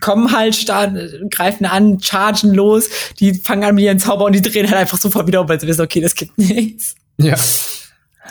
kommen 0.00 0.36
halt, 0.36 0.54
starten, 0.54 1.30
greifen 1.30 1.64
an, 1.64 2.00
chargen 2.00 2.52
los, 2.52 2.90
die 3.18 3.34
fangen 3.34 3.64
an 3.64 3.74
mit 3.76 3.84
ihren 3.84 3.98
Zauber 3.98 4.26
und 4.26 4.34
die 4.34 4.42
drehen 4.42 4.66
halt 4.66 4.78
einfach 4.78 4.98
sofort 4.98 5.26
wieder 5.26 5.40
um, 5.40 5.48
weil 5.48 5.60
sie 5.60 5.66
wissen, 5.66 5.82
okay, 5.82 6.00
das 6.00 6.14
gibt 6.14 6.36
nichts. 6.38 6.96
Ja. 7.18 7.36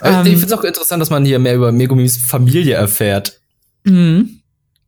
Ähm, 0.04 0.26
ich 0.26 0.32
finde 0.34 0.46
es 0.46 0.54
auch 0.54 0.64
interessant, 0.64 1.02
dass 1.02 1.10
man 1.10 1.26
hier 1.26 1.40
mehr 1.40 1.56
über 1.56 1.72
Megumis 1.72 2.18
Familie 2.18 2.76
erfährt. 2.76 3.40
Mhm. 3.84 4.42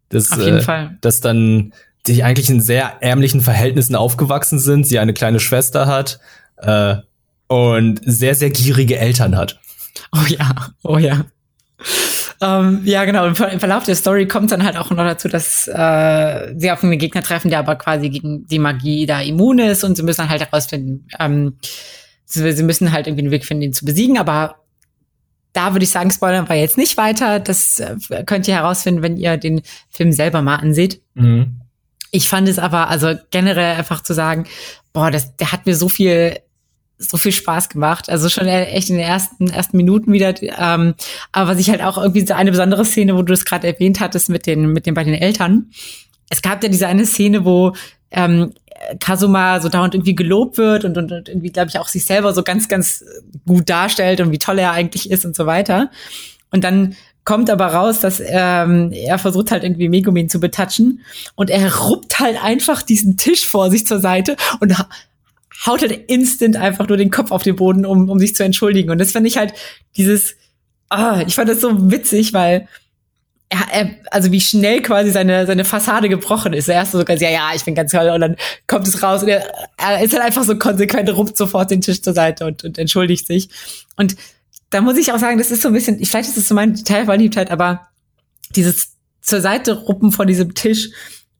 Das, 0.09 0.31
Auf 0.31 0.39
jeden 0.39 0.57
äh, 0.57 0.61
Fall. 0.61 0.97
Dass 1.01 1.21
dann 1.21 1.73
die 2.07 2.23
eigentlich 2.23 2.49
in 2.49 2.61
sehr 2.61 3.01
ärmlichen 3.01 3.41
Verhältnissen 3.41 3.95
aufgewachsen 3.95 4.59
sind, 4.59 4.87
sie 4.87 4.99
eine 4.99 5.13
kleine 5.13 5.39
Schwester 5.39 5.87
hat 5.87 6.19
äh, 6.57 6.95
und 7.47 7.99
sehr, 8.05 8.35
sehr 8.35 8.49
gierige 8.49 8.97
Eltern 8.97 9.35
hat. 9.35 9.59
Oh 10.13 10.25
ja, 10.27 10.55
oh 10.83 10.97
ja. 10.97 11.25
Ähm, 12.39 12.81
ja, 12.85 13.03
genau. 13.05 13.25
Im 13.25 13.35
Verlauf 13.35 13.83
der 13.83 13.95
Story 13.95 14.27
kommt 14.27 14.51
dann 14.51 14.63
halt 14.63 14.77
auch 14.77 14.89
noch 14.91 14.97
dazu, 14.97 15.27
dass 15.27 15.67
äh, 15.67 16.53
sie 16.55 16.71
auf 16.71 16.83
einen 16.83 16.99
Gegner 16.99 17.23
treffen, 17.23 17.49
der 17.49 17.59
aber 17.59 17.75
quasi 17.75 18.09
gegen 18.09 18.47
die 18.47 18.59
Magie 18.59 19.05
da 19.05 19.21
immun 19.21 19.59
ist 19.59 19.83
und 19.83 19.95
sie 19.95 20.03
müssen 20.03 20.21
dann 20.21 20.29
halt 20.29 20.41
herausfinden, 20.41 21.07
ähm, 21.19 21.57
sie, 22.25 22.51
sie 22.51 22.63
müssen 22.63 22.91
halt 22.91 23.07
irgendwie 23.07 23.23
einen 23.23 23.31
Weg 23.31 23.45
finden, 23.45 23.63
ihn 23.63 23.73
zu 23.73 23.85
besiegen, 23.85 24.17
aber 24.17 24.55
da 25.57 25.73
würde 25.73 25.85
ich 25.85 25.89
sagen, 25.89 26.11
spoilern 26.11 26.47
wir 26.47 26.55
jetzt 26.55 26.77
nicht 26.77 26.97
weiter. 26.97 27.39
Das 27.39 27.79
äh, 27.79 27.95
könnt 28.27 28.47
ihr 28.47 28.53
herausfinden, 28.53 29.01
wenn 29.01 29.17
ihr 29.17 29.37
den 29.37 29.63
Film 29.89 30.11
selber 30.11 30.43
mal 30.43 30.57
anseht. 30.57 31.01
Mhm. 31.15 31.61
Ich 32.11 32.29
fand 32.29 32.47
es 32.47 32.59
aber, 32.59 32.89
also 32.89 33.15
generell 33.31 33.75
einfach 33.75 34.03
zu 34.03 34.13
sagen, 34.13 34.45
boah, 34.93 35.09
das, 35.09 35.35
der 35.37 35.51
hat 35.51 35.65
mir 35.65 35.75
so 35.75 35.89
viel, 35.89 36.37
so 36.99 37.17
viel 37.17 37.31
Spaß 37.31 37.69
gemacht. 37.69 38.07
Also 38.07 38.29
schon 38.29 38.45
echt 38.45 38.91
in 38.91 38.97
den 38.97 39.05
ersten, 39.05 39.49
ersten 39.49 39.77
Minuten 39.77 40.13
wieder. 40.13 40.35
Ähm, 40.41 40.93
aber 41.31 41.51
was 41.51 41.59
ich 41.59 41.71
halt 41.71 41.81
auch 41.81 41.97
irgendwie 41.97 42.25
so 42.25 42.35
eine 42.35 42.51
besondere 42.51 42.85
Szene, 42.85 43.17
wo 43.17 43.23
du 43.23 43.33
es 43.33 43.43
gerade 43.43 43.65
erwähnt 43.65 43.99
hattest 43.99 44.29
mit 44.29 44.45
den, 44.45 44.73
mit 44.73 44.85
den 44.85 44.93
beiden 44.93 45.15
Eltern. 45.15 45.71
Es 46.29 46.43
gab 46.43 46.61
ja 46.61 46.69
diese 46.69 46.87
eine 46.87 47.05
Szene, 47.07 47.45
wo 47.45 47.73
ähm, 48.11 48.53
Kasuma 48.99 49.59
so 49.59 49.69
dauernd 49.69 49.95
irgendwie 49.95 50.15
gelobt 50.15 50.57
wird 50.57 50.85
und, 50.85 50.97
und, 50.97 51.11
und 51.11 51.29
irgendwie, 51.29 51.51
glaube 51.51 51.69
ich, 51.69 51.79
auch 51.79 51.87
sich 51.87 52.05
selber 52.05 52.33
so 52.33 52.43
ganz, 52.43 52.67
ganz 52.67 53.03
gut 53.45 53.69
darstellt 53.69 54.21
und 54.21 54.31
wie 54.31 54.39
toll 54.39 54.59
er 54.59 54.71
eigentlich 54.71 55.09
ist 55.09 55.25
und 55.25 55.35
so 55.35 55.45
weiter. 55.45 55.89
Und 56.51 56.63
dann 56.63 56.95
kommt 57.25 57.49
aber 57.49 57.67
raus, 57.67 57.99
dass 57.99 58.21
ähm, 58.25 58.91
er 58.93 59.19
versucht 59.19 59.51
halt 59.51 59.63
irgendwie 59.63 59.89
Megumin 59.89 60.29
zu 60.29 60.39
betatschen 60.39 61.01
und 61.35 61.49
er 61.49 61.75
ruppt 61.75 62.19
halt 62.19 62.41
einfach 62.41 62.81
diesen 62.81 63.17
Tisch 63.17 63.45
vor 63.45 63.69
sich 63.69 63.85
zur 63.85 63.99
Seite 63.99 64.37
und 64.61 64.73
haut 65.65 65.81
halt 65.81 66.09
instant 66.09 66.55
einfach 66.55 66.87
nur 66.87 66.97
den 66.97 67.11
Kopf 67.11 67.31
auf 67.31 67.43
den 67.43 67.55
Boden, 67.55 67.85
um, 67.85 68.09
um 68.09 68.19
sich 68.19 68.35
zu 68.35 68.43
entschuldigen. 68.43 68.91
Und 68.91 68.99
das 68.99 69.11
fand 69.11 69.27
ich 69.27 69.37
halt 69.37 69.53
dieses, 69.97 70.35
ah, 70.89 71.21
ich 71.27 71.35
fand 71.35 71.49
das 71.49 71.59
so 71.59 71.91
witzig, 71.91 72.33
weil 72.33 72.67
er, 73.49 73.67
er, 73.71 73.89
also 74.11 74.31
wie 74.31 74.41
schnell 74.41 74.81
quasi 74.81 75.11
seine, 75.11 75.45
seine 75.45 75.63
Fassade 75.63 76.09
gebrochen 76.09 76.53
ist. 76.53 76.67
Erst 76.67 76.91
so 76.91 77.03
ganz, 77.05 77.21
ja, 77.21 77.29
ja, 77.29 77.51
ich 77.55 77.63
bin 77.63 77.75
ganz 77.75 77.91
toll 77.91 78.09
und 78.09 78.21
dann 78.21 78.35
kommt 78.67 78.87
es 78.87 79.01
raus 79.01 79.23
und 79.23 79.29
er, 79.29 79.47
er 79.77 80.03
ist 80.03 80.13
halt 80.13 80.23
einfach 80.23 80.43
so 80.43 80.57
konsequent, 80.57 81.09
ruppt 81.15 81.37
sofort 81.37 81.71
den 81.71 81.81
Tisch 81.81 82.01
zur 82.01 82.13
Seite 82.13 82.45
und, 82.45 82.63
und 82.63 82.77
entschuldigt 82.77 83.25
sich. 83.25 83.49
Und 83.95 84.15
da 84.69 84.81
muss 84.81 84.97
ich 84.97 85.13
auch 85.13 85.19
sagen, 85.19 85.37
das 85.37 85.51
ist 85.51 85.61
so 85.61 85.69
ein 85.69 85.73
bisschen, 85.73 86.03
vielleicht 86.03 86.29
ist 86.29 86.37
es 86.37 86.47
so 86.47 86.55
mein 86.55 86.73
Detailverliebtheit, 86.73 87.51
aber 87.51 87.87
dieses 88.55 88.95
zur 89.21 89.41
Seite 89.41 89.73
ruppen 89.73 90.11
von 90.11 90.27
diesem 90.27 90.53
Tisch 90.53 90.89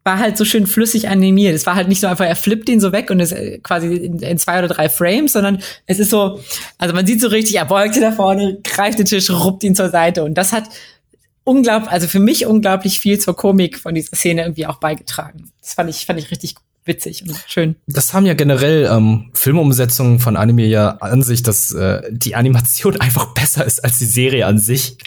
war 0.04 0.20
halt 0.20 0.38
so 0.38 0.46
schön 0.46 0.68
flüssig 0.68 1.10
animiert. 1.10 1.54
Es 1.54 1.66
war 1.66 1.76
halt 1.76 1.90
nicht 1.90 2.00
so 2.00 2.08
einfach, 2.08 2.26
er 2.26 2.38
flippt 2.38 2.70
ihn 2.70 2.80
so 2.80 2.94
weg 2.94 3.10
und 3.10 3.20
ist 3.20 3.34
äh, 3.34 3.60
quasi 3.60 3.94
in, 3.94 4.20
in, 4.20 4.38
zwei 4.38 4.60
oder 4.60 4.70
drei 4.70 4.88
Frames, 4.88 5.34
sondern 5.34 5.62
es 5.86 6.00
ist 6.00 6.12
so, 6.12 6.40
also 6.78 6.96
man 6.96 7.06
sieht 7.06 7.20
so 7.20 7.28
richtig, 7.28 7.58
er 7.58 7.66
beugt 7.66 7.94
sich 7.94 8.02
da 8.02 8.14
vorne, 8.14 8.60
greift 8.64 9.00
den 9.00 9.06
Tisch, 9.06 9.30
ruppt 9.30 9.66
ihn 9.66 9.76
zur 9.76 9.90
Seite 9.90 10.24
und 10.24 10.36
das 10.36 10.54
hat 10.54 10.64
unglaublich, 11.48 11.89
also 11.89 12.08
für 12.08 12.20
mich 12.20 12.46
unglaublich 12.46 13.00
viel 13.00 13.20
zur 13.20 13.36
Komik 13.36 13.80
von 13.80 13.96
dieser 13.96 14.16
Szene 14.16 14.42
irgendwie 14.42 14.68
auch 14.68 14.77
beigetragen. 14.77 15.50
Das 15.62 15.74
fand 15.74 15.89
ich, 15.89 16.06
fand 16.06 16.20
ich 16.20 16.30
richtig, 16.30 16.56
witzig 16.84 17.24
und 17.24 17.42
schön. 17.48 17.77
Das 17.88 18.13
haben 18.13 18.25
ja 18.25 18.34
generell 18.34 18.89
ähm, 18.92 19.32
Filmumsetzungen 19.34 20.20
von 20.20 20.36
Anime 20.36 20.66
ja 20.66 20.98
an 20.98 21.24
sich, 21.24 21.44
dass 21.44 21.72
äh, 21.72 22.01
die 22.12 22.36
Animation 22.36 22.98
einfach 23.00 23.34
besser 23.34 23.66
ist 23.66 23.84
als 23.84 23.98
die 23.98 24.06
Serie 24.06 24.46
an 24.46 24.60
sich. 24.60 24.98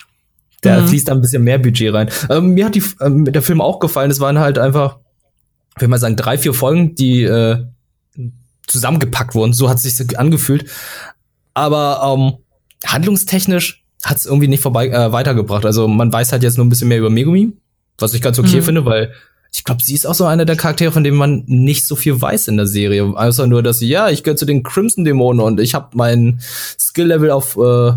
Da 0.63 0.81
mhm. 0.81 0.89
fließt 0.89 1.09
da 1.09 1.13
ein 1.13 1.21
bisschen 1.21 1.45
mehr 1.45 1.59
Budget 1.59 1.93
rein. 1.93 2.11
Ähm, 2.31 2.55
mir 2.55 2.67
hat 2.67 2.75
die, 2.75 2.85
ähm, 3.01 3.31
der 3.31 3.43
Film 3.43 3.61
auch 3.61 3.79
gefallen. 3.79 4.11
Es 4.11 4.21
waren 4.21 4.39
halt 4.39 4.59
einfach, 4.59 4.99
ich 5.77 5.83
will 5.83 5.89
mal 5.89 5.99
sagen, 5.99 6.17
drei, 6.17 6.39
vier 6.39 6.55
Folgen, 6.55 6.95
die 6.95 7.23
äh, 7.23 7.65
zusammengepackt 8.67 9.35
wurden. 9.35 9.53
So 9.53 9.69
hat 9.69 9.77
es 9.77 9.83
sich 9.83 10.19
angefühlt. 10.19 10.71
Aber 11.53 12.17
ähm, 12.17 12.39
handlungstechnisch 12.87 13.85
hat 14.05 14.17
es 14.17 14.27
irgendwie 14.27 14.49
nicht 14.49 14.63
vorbei 14.63 14.89
äh, 14.89 15.13
weitergebracht. 15.13 15.67
Also 15.67 15.89
man 15.89 16.13
weiß 16.13 16.33
halt 16.33 16.43
jetzt 16.43 16.57
nur 16.57 16.67
ein 16.67 16.71
bisschen 16.71 16.89
mehr 16.89 16.99
über 16.99 17.11
Megumi, 17.11 17.53
was 17.99 18.15
ich 18.15 18.23
ganz 18.23 18.39
okay 18.39 18.57
mhm. 18.57 18.63
finde, 18.63 18.85
weil 18.85 19.13
ich 19.53 19.65
glaube, 19.65 19.83
sie 19.83 19.95
ist 19.95 20.07
auch 20.07 20.15
so 20.15 20.27
einer 20.27 20.45
der 20.45 20.57
Charaktere, 20.57 20.93
von 20.93 21.03
dem 21.03 21.17
man 21.17 21.43
nicht 21.47 21.85
so 21.85 21.97
viel 21.97 22.21
weiß 22.21 22.49
in 22.49 22.57
der 22.57 22.67
Serie. 22.67 23.05
Außer 23.05 23.47
nur, 23.47 23.63
dass 23.63 23.81
sie, 23.81 23.89
ja, 23.89 24.09
ich 24.09 24.23
gehöre 24.23 24.37
zu 24.37 24.47
den 24.47 24.63
Crimson-Dämonen 24.63 25.41
und 25.41 25.61
ich 25.61 25.75
habe 25.75 25.89
mein 25.95 26.41
Skill-Level 26.79 27.31
auf 27.31 27.57
äh, 27.57 27.93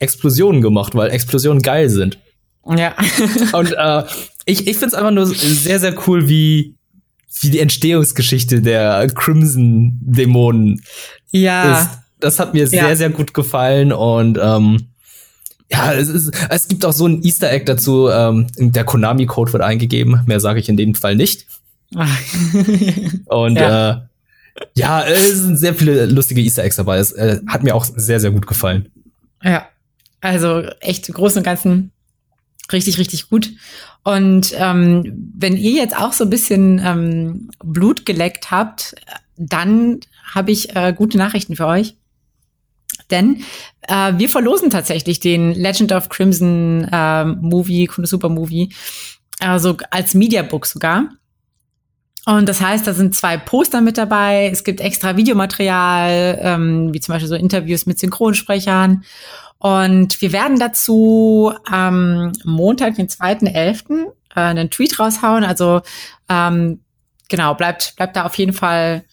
Explosionen 0.00 0.60
gemacht, 0.60 0.94
weil 0.94 1.10
Explosionen 1.10 1.62
geil 1.62 1.88
sind. 1.88 2.18
Ja. 2.66 2.94
und 3.52 3.72
äh, 3.72 4.02
ich, 4.44 4.66
ich 4.66 4.76
finde 4.76 4.86
es 4.86 4.94
einfach 4.94 5.12
nur 5.12 5.26
sehr, 5.26 5.78
sehr 5.78 5.94
cool, 6.06 6.28
wie, 6.28 6.74
wie 7.40 7.50
die 7.50 7.60
Entstehungsgeschichte 7.60 8.60
der 8.60 9.06
Crimson-Dämonen 9.14 10.82
ja. 11.30 11.80
ist. 11.80 11.88
Das 12.18 12.40
hat 12.40 12.54
mir 12.54 12.64
ja. 12.64 12.66
sehr, 12.66 12.96
sehr 12.96 13.10
gut 13.10 13.34
gefallen 13.34 13.92
und 13.92 14.38
ähm, 14.42 14.88
ja, 15.70 15.92
es, 15.92 16.08
ist, 16.08 16.32
es 16.48 16.68
gibt 16.68 16.84
auch 16.84 16.92
so 16.92 17.06
ein 17.06 17.22
Easter 17.22 17.50
Egg 17.50 17.64
dazu. 17.66 18.08
Ähm, 18.08 18.46
der 18.56 18.84
Konami-Code 18.84 19.52
wird 19.52 19.62
eingegeben. 19.62 20.22
Mehr 20.26 20.40
sage 20.40 20.60
ich 20.60 20.68
in 20.68 20.76
dem 20.76 20.94
Fall 20.94 21.14
nicht. 21.14 21.46
Und 23.26 23.56
ja. 23.56 23.90
äh, 23.90 24.00
ja, 24.74 25.04
es 25.04 25.38
sind 25.38 25.56
sehr 25.56 25.74
viele 25.74 26.06
lustige 26.06 26.40
Easter 26.40 26.64
Eggs 26.64 26.76
dabei. 26.76 26.98
Es 26.98 27.12
äh, 27.12 27.40
hat 27.46 27.62
mir 27.62 27.74
auch 27.74 27.84
sehr, 27.84 28.20
sehr 28.20 28.30
gut 28.30 28.46
gefallen. 28.46 28.90
Ja, 29.42 29.68
also 30.20 30.62
echt 30.80 31.08
im 31.08 31.14
Großen 31.14 31.38
und 31.38 31.44
Ganzen 31.44 31.92
richtig, 32.72 32.98
richtig 32.98 33.28
gut. 33.30 33.50
Und 34.04 34.54
ähm, 34.56 35.32
wenn 35.36 35.56
ihr 35.56 35.72
jetzt 35.72 35.96
auch 35.96 36.12
so 36.12 36.24
ein 36.24 36.30
bisschen 36.30 36.80
ähm, 36.82 37.50
Blut 37.62 38.06
geleckt 38.06 38.50
habt, 38.50 38.94
dann 39.36 40.00
habe 40.34 40.50
ich 40.50 40.74
äh, 40.74 40.92
gute 40.96 41.18
Nachrichten 41.18 41.56
für 41.56 41.66
euch. 41.66 41.96
Denn 43.10 43.44
äh, 43.82 44.12
wir 44.16 44.28
verlosen 44.28 44.70
tatsächlich 44.70 45.20
den 45.20 45.54
Legend 45.54 45.92
of 45.92 46.08
Crimson 46.08 46.84
äh, 46.90 47.24
Movie, 47.24 47.88
Super 48.02 48.28
Movie, 48.28 48.72
also 49.40 49.76
als 49.90 50.14
Mediabook 50.14 50.66
sogar. 50.66 51.08
Und 52.26 52.46
das 52.46 52.60
heißt, 52.60 52.86
da 52.86 52.92
sind 52.92 53.14
zwei 53.14 53.38
Poster 53.38 53.80
mit 53.80 53.96
dabei. 53.96 54.50
Es 54.52 54.62
gibt 54.62 54.82
extra 54.82 55.16
Videomaterial, 55.16 56.38
ähm, 56.42 56.92
wie 56.92 57.00
zum 57.00 57.14
Beispiel 57.14 57.28
so 57.28 57.34
Interviews 57.34 57.86
mit 57.86 57.98
Synchronsprechern. 57.98 59.02
Und 59.56 60.20
wir 60.20 60.32
werden 60.32 60.58
dazu 60.58 61.52
am 61.64 62.32
Montag, 62.44 62.96
den 62.96 63.08
2.11., 63.08 64.12
äh, 64.34 64.40
einen 64.40 64.70
Tweet 64.70 64.98
raushauen. 64.98 65.42
Also 65.42 65.80
ähm, 66.28 66.80
genau, 67.28 67.54
bleibt, 67.54 67.96
bleibt 67.96 68.14
da 68.14 68.24
auf 68.24 68.34
jeden 68.34 68.52
Fall 68.52 69.04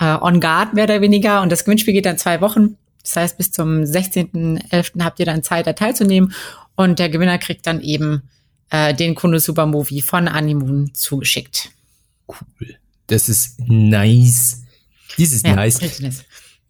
äh, 0.00 0.16
on 0.20 0.40
guard, 0.40 0.72
mehr 0.72 0.84
oder 0.84 1.02
weniger. 1.02 1.42
Und 1.42 1.52
das 1.52 1.64
Gewinnspiel 1.64 1.92
geht 1.92 2.06
dann 2.06 2.18
zwei 2.18 2.40
Wochen. 2.40 2.78
Das 3.02 3.16
heißt, 3.16 3.36
bis 3.36 3.50
zum 3.50 3.82
16.11. 3.82 5.02
habt 5.02 5.18
ihr 5.20 5.26
dann 5.26 5.42
Zeit, 5.42 5.66
da 5.66 5.72
teilzunehmen. 5.72 6.32
Und 6.74 6.98
der 6.98 7.08
Gewinner 7.08 7.38
kriegt 7.38 7.66
dann 7.66 7.80
eben 7.80 8.22
äh, 8.70 8.94
den 8.94 9.14
Konosuba 9.14 9.66
Movie 9.66 10.02
von 10.02 10.28
Animoon 10.28 10.94
zugeschickt. 10.94 11.70
Cool. 12.28 12.76
Das 13.08 13.28
ist 13.28 13.60
nice. 13.60 14.62
Dies 15.18 15.32
ist 15.32 15.46
ja, 15.46 15.54
nice. 15.54 15.80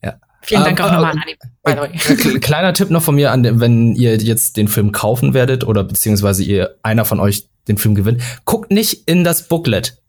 Ja. 0.03 0.19
Vielen 0.41 0.65
Dank 0.65 0.81
um, 0.81 0.87
auch 0.87 0.93
nochmal 0.93 1.13
an 1.13 1.23
Animoon. 1.65 2.41
Kleiner 2.41 2.73
Tipp 2.73 2.91
noch 2.91 3.03
von 3.03 3.15
mir 3.15 3.31
an, 3.31 3.61
wenn 3.61 3.95
ihr 3.95 4.17
jetzt 4.17 4.57
den 4.57 4.69
Film 4.69 4.91
kaufen 4.93 5.35
werdet 5.35 5.65
oder 5.65 5.85
beziehungsweise 5.85 6.43
ihr 6.43 6.77
einer 6.83 7.05
von 7.05 7.21
euch 7.21 7.49
den 7.69 7.79
Film 7.79 7.95
gewinnt, 7.95 8.23
guckt 8.45 8.73
nicht 8.73 9.07
in 9.07 9.23
das 9.23 9.47
Booklet 9.47 10.03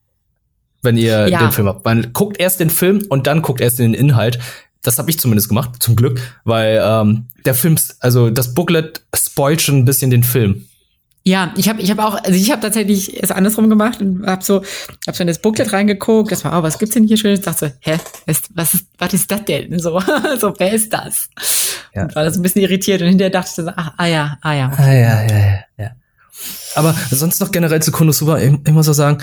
wenn 0.83 0.97
ihr 0.97 1.27
ja. 1.29 1.39
den 1.39 1.51
Film 1.51 1.67
habt. 1.67 1.85
Man 1.85 2.13
guckt 2.13 2.39
erst 2.39 2.59
den 2.59 2.69
Film 2.69 3.05
und 3.09 3.25
dann 3.25 3.41
guckt 3.41 3.61
erst 3.61 3.79
in 3.79 3.93
den 3.93 3.99
Inhalt. 3.99 4.37
Das 4.83 4.97
habe 4.97 5.09
ich 5.09 5.17
zumindest 5.19 5.49
gemacht, 5.49 5.81
zum 5.81 5.95
Glück, 5.95 6.19
weil 6.43 6.81
ähm, 6.83 7.27
der 7.45 7.55
Film, 7.55 7.77
also 7.99 8.29
das 8.29 8.53
Booklet 8.53 9.01
spoilt 9.15 9.61
schon 9.61 9.77
ein 9.77 9.85
bisschen 9.85 10.11
den 10.11 10.23
Film. 10.23 10.65
Ja, 11.25 11.53
ich 11.55 11.69
habe 11.69 11.81
ich 11.81 11.89
hab 11.89 11.99
auch, 11.99 12.21
also 12.21 12.33
ich 12.33 12.51
habe 12.51 12.61
tatsächlich 12.61 13.23
es 13.23 13.31
andersrum 13.31 13.69
gemacht 13.69 14.01
und 14.01 14.27
habe 14.27 14.43
so, 14.43 14.61
hab 15.07 15.15
so 15.15 15.21
in 15.21 15.27
das 15.27 15.39
Booklet 15.39 15.71
reingeguckt, 15.71 16.33
das 16.33 16.43
war, 16.43 16.59
oh, 16.59 16.63
was 16.63 16.77
gibt's 16.77 16.95
denn 16.95 17.05
hier 17.05 17.15
schönes? 17.15 17.39
Ich 17.39 17.45
dachte 17.45 17.67
so, 17.67 17.73
hä, 17.79 17.97
was, 18.25 18.41
was, 18.53 18.73
ist, 18.73 18.87
was 18.97 19.13
ist 19.13 19.31
das 19.31 19.45
denn? 19.45 19.79
So, 19.79 20.01
so 20.39 20.53
wer 20.57 20.73
ist 20.73 20.91
das? 20.91 21.29
Ja. 21.95 22.03
Und 22.03 22.15
war 22.15 22.25
das 22.25 22.35
ein 22.35 22.41
bisschen 22.41 22.61
irritiert 22.61 23.01
und 23.01 23.07
hinterher 23.07 23.31
dachte 23.31 23.49
ich 23.49 23.55
so, 23.55 23.71
ach, 23.73 23.93
ah 23.95 24.05
ja, 24.05 24.37
ah 24.41 24.53
ja. 24.53 24.71
Ah 24.75 24.91
ja, 24.91 25.21
ja, 25.23 25.37
ja, 25.37 25.59
ja. 25.77 25.91
Aber 26.75 26.93
sonst 27.11 27.39
noch 27.39 27.51
generell 27.51 27.81
zu 27.81 27.93
Konosuba, 27.93 28.39
ich, 28.39 28.53
ich 28.65 28.73
muss 28.73 28.89
auch 28.89 28.93
sagen, 28.93 29.19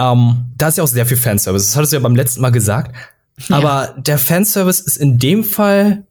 ähm, 0.00 0.46
da 0.56 0.68
ist 0.68 0.78
ja 0.78 0.84
auch 0.84 0.88
sehr 0.88 1.06
viel 1.06 1.16
Fanservice. 1.16 1.66
Das 1.66 1.76
hattest 1.76 1.92
du 1.92 1.96
ja 1.96 2.02
beim 2.02 2.16
letzten 2.16 2.40
Mal 2.40 2.50
gesagt. 2.50 2.96
Aber 3.48 3.94
der 3.98 4.18
Fanservice 4.18 4.80
ist 4.80 4.96
in 4.96 5.18
dem 5.18 5.44
Fall, 5.44 6.04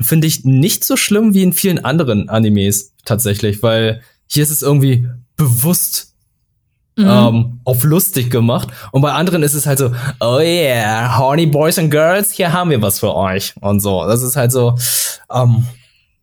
finde 0.00 0.26
ich, 0.26 0.44
nicht 0.44 0.84
so 0.84 0.96
schlimm 0.96 1.34
wie 1.34 1.42
in 1.42 1.52
vielen 1.52 1.84
anderen 1.84 2.28
Animes 2.28 2.92
tatsächlich, 3.04 3.62
weil 3.62 4.02
hier 4.26 4.42
ist 4.42 4.50
es 4.50 4.62
irgendwie 4.62 5.08
bewusst 5.36 6.14
mhm. 6.96 7.06
ähm, 7.08 7.60
auf 7.64 7.84
lustig 7.84 8.30
gemacht. 8.30 8.68
Und 8.92 9.02
bei 9.02 9.12
anderen 9.12 9.42
ist 9.42 9.54
es 9.54 9.66
halt 9.66 9.78
so, 9.78 9.92
oh 10.20 10.38
yeah, 10.40 11.18
horny 11.18 11.46
boys 11.46 11.78
and 11.78 11.90
girls, 11.90 12.32
hier 12.32 12.52
haben 12.52 12.70
wir 12.70 12.82
was 12.82 12.98
für 12.98 13.14
euch. 13.14 13.54
Und 13.60 13.80
so. 13.80 14.04
Das 14.06 14.22
ist 14.22 14.36
halt 14.36 14.52
so, 14.52 14.76
ähm, 15.32 15.64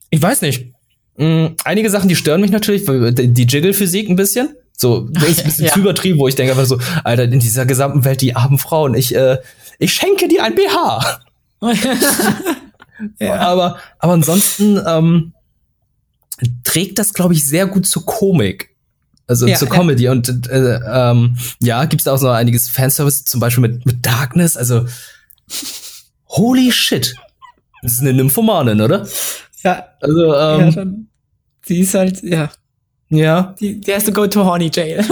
ich 0.09 0.21
weiß 0.21 0.41
nicht. 0.41 0.73
Mm, 1.17 1.47
einige 1.63 1.89
Sachen, 1.89 2.09
die 2.09 2.15
stören 2.15 2.41
mich 2.41 2.51
natürlich, 2.51 2.85
die 2.85 3.47
Jiggle-Physik 3.47 4.09
ein 4.09 4.17
bisschen. 4.17 4.55
So, 4.77 5.07
das 5.09 5.29
ist 5.29 5.39
ein 5.39 5.45
bisschen 5.45 5.65
ja. 5.67 5.71
zu 5.71 5.79
übertrieben, 5.79 6.19
wo 6.19 6.27
ich 6.27 6.35
denke 6.35 6.51
einfach 6.51 6.65
so, 6.65 6.77
Alter, 7.03 7.23
in 7.23 7.39
dieser 7.39 7.65
gesamten 7.65 8.03
Welt, 8.03 8.21
die 8.21 8.35
armen 8.35 8.57
Frauen, 8.57 8.93
ich, 8.93 9.15
äh, 9.15 9.37
ich 9.79 9.93
schenke 9.93 10.27
dir 10.27 10.43
ein 10.43 10.55
BH. 10.55 11.21
ja. 13.19 13.35
Aber, 13.39 13.79
aber 13.99 14.13
ansonsten 14.13 14.79
ähm, 14.85 15.33
trägt 16.63 16.99
das, 16.99 17.13
glaube 17.13 17.33
ich, 17.33 17.45
sehr 17.45 17.65
gut 17.67 17.85
zur 17.85 18.05
Komik. 18.05 18.75
Also 19.27 19.47
ja, 19.47 19.55
zur 19.55 19.69
Comedy. 19.69 20.03
Ja. 20.03 20.11
Und 20.11 20.47
äh, 20.47 20.79
ähm, 20.85 21.37
ja, 21.59 21.85
gibt 21.85 22.01
es 22.01 22.07
auch 22.07 22.21
noch 22.21 22.31
einiges 22.31 22.69
Fanservice, 22.69 23.25
zum 23.25 23.39
Beispiel 23.39 23.61
mit, 23.61 23.85
mit 23.85 24.05
Darkness. 24.05 24.55
Also, 24.55 24.85
holy 26.27 26.71
shit. 26.71 27.15
Das 27.81 27.93
ist 27.93 28.01
eine 28.01 28.13
Nymphomanin, 28.13 28.81
oder? 28.81 29.07
Ja. 29.63 29.85
Also, 30.01 30.35
ähm, 30.35 30.59
ja, 30.59 30.71
schon. 30.71 31.07
Sie 31.65 31.79
ist 31.79 31.93
halt, 31.95 32.21
ja. 32.21 32.51
Ja. 33.09 33.55
Die, 33.59 33.79
die 33.79 33.93
heißt 33.93 34.13
Go 34.13 34.27
to 34.27 34.45
Horny 34.45 34.69
Jail. 34.71 35.03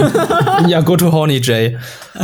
ja, 0.68 0.80
Go 0.80 0.96
to 0.96 1.10
Horny 1.10 1.40
Jail. 1.42 1.80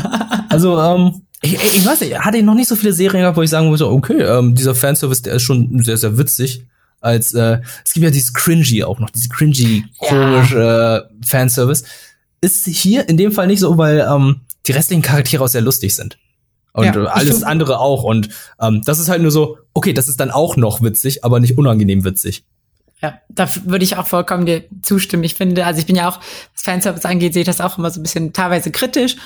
Also, 0.49 0.81
ähm, 0.81 1.23
ich, 1.43 1.55
ich 1.55 1.87
weiß 1.87 2.01
nicht, 2.03 2.19
hatte 2.19 2.39
ich 2.39 2.45
noch 2.45 2.55
nicht 2.55 2.69
so 2.69 2.77
viele 2.77 2.93
Serien 2.93 3.23
gehabt, 3.23 3.37
wo 3.37 3.43
ich 3.43 3.51
sagen 3.51 3.71
würde, 3.71 3.89
okay, 3.89 4.23
ähm, 4.23 4.55
dieser 4.55 4.75
Fanservice, 4.75 5.23
der 5.23 5.35
ist 5.35 5.43
schon 5.43 5.83
sehr, 5.83 5.97
sehr 5.97 6.19
witzig. 6.19 6.67
Als 7.01 7.33
äh, 7.33 7.61
es 7.85 7.95
gibt 7.95 8.05
ja 8.05 8.11
dieses 8.11 8.35
cringy 8.35 8.85
auch 8.85 8.99
noch, 8.99 9.09
diese 9.11 9.31
cringy, 9.31 9.85
komische 9.99 10.59
ja. 10.59 10.97
äh, 10.99 11.03
Fanservice. 11.25 11.85
Ist 12.43 12.67
hier 12.67 13.09
in 13.09 13.17
dem 13.17 13.33
Fall 13.33 13.47
nicht 13.47 13.61
so, 13.61 13.79
weil 13.79 14.01
ähm, 14.01 14.43
die 14.67 14.73
restlichen 14.73 15.03
Charaktere 15.03 15.45
auch 15.45 15.49
sehr 15.49 15.63
lustig 15.63 15.95
sind. 15.95 16.19
Und 16.73 16.85
ja, 16.85 17.05
alles 17.05 17.43
andere 17.43 17.81
auch. 17.81 18.05
Und 18.05 18.29
ähm, 18.61 18.83
das 18.85 18.99
ist 18.99 19.09
halt 19.09 19.23
nur 19.23 19.31
so, 19.31 19.59
okay, 19.75 19.93
das 19.93 20.09
ist 20.09 20.21
dann 20.21 20.31
auch 20.31 20.57
noch 20.57 20.83
witzig, 20.83 21.25
aber 21.25 21.41
nicht 21.41 21.59
unangenehm 21.59 22.05
witzig. 22.05 22.45
Ja, 23.03 23.19
da 23.31 23.49
würde 23.65 23.85
ich 23.85 23.97
auch 23.97 24.07
vollkommen 24.07 24.45
dir 24.45 24.65
zustimmen. 24.83 25.25
Ich 25.25 25.35
finde, 25.35 25.65
also 25.65 25.81
ich 25.81 25.87
bin 25.87 25.97
ja 25.97 26.09
auch, 26.09 26.21
was 26.53 26.63
Fanservice 26.63 27.07
angeht, 27.07 27.33
sehe 27.33 27.43
ich 27.43 27.47
das 27.47 27.63
auch 27.63 27.79
immer 27.79 27.91
so 27.91 27.99
ein 27.99 28.03
bisschen 28.03 28.35
teilweise 28.35 28.71
kritisch. 28.71 29.17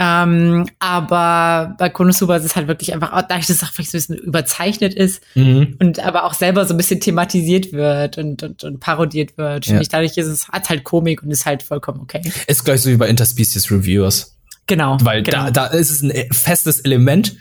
Ähm, 0.00 0.68
aber 0.78 1.74
bei 1.76 1.88
Konosuba 1.88 2.36
ist 2.36 2.44
es 2.44 2.54
halt 2.54 2.68
wirklich 2.68 2.94
einfach, 2.94 3.10
dadurch, 3.28 3.48
dass 3.48 3.56
es 3.56 3.62
auch 3.64 3.72
vielleicht 3.72 3.90
so 3.90 3.96
ein 3.96 4.00
bisschen 4.00 4.18
überzeichnet 4.18 4.94
ist 4.94 5.20
mhm. 5.34 5.76
und 5.80 5.98
aber 5.98 6.24
auch 6.24 6.34
selber 6.34 6.64
so 6.66 6.74
ein 6.74 6.76
bisschen 6.76 7.00
thematisiert 7.00 7.72
wird 7.72 8.16
und, 8.16 8.44
und, 8.44 8.62
und 8.62 8.78
parodiert 8.78 9.36
wird. 9.36 9.66
Ja. 9.66 9.80
ich, 9.80 9.88
dadurch 9.88 10.16
ist 10.16 10.28
es, 10.28 10.48
hat 10.48 10.70
halt 10.70 10.84
Komik 10.84 11.24
und 11.24 11.32
ist 11.32 11.46
halt 11.46 11.64
vollkommen 11.64 12.00
okay. 12.00 12.22
Ist 12.46 12.64
gleich 12.64 12.80
so 12.80 12.90
wie 12.90 12.96
bei 12.96 13.08
Interspecies 13.08 13.72
Reviewers. 13.72 14.36
Genau. 14.68 14.98
Weil 15.02 15.24
genau. 15.24 15.46
Da, 15.46 15.50
da 15.50 15.66
ist 15.66 15.90
es 15.90 16.02
ein 16.02 16.12
festes 16.32 16.80
Element, 16.80 17.34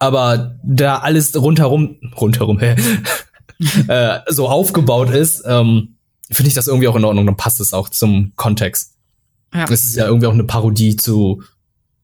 aber 0.00 0.58
da 0.64 0.98
alles 0.98 1.40
rundherum, 1.40 1.98
rundherum, 2.20 2.58
äh, 3.88 4.18
so 4.26 4.48
aufgebaut 4.48 5.10
ist, 5.10 5.44
ähm, 5.46 5.96
finde 6.32 6.48
ich 6.48 6.54
das 6.54 6.66
irgendwie 6.66 6.88
auch 6.88 6.96
in 6.96 7.04
Ordnung. 7.04 7.26
Dann 7.26 7.36
passt 7.36 7.60
es 7.60 7.72
auch 7.72 7.88
zum 7.88 8.32
Kontext. 8.34 8.96
Ja. 9.54 9.64
Es 9.64 9.84
ist 9.84 9.94
ja 9.94 10.06
irgendwie 10.06 10.26
auch 10.26 10.32
eine 10.32 10.44
Parodie 10.44 10.96
zu 10.96 11.42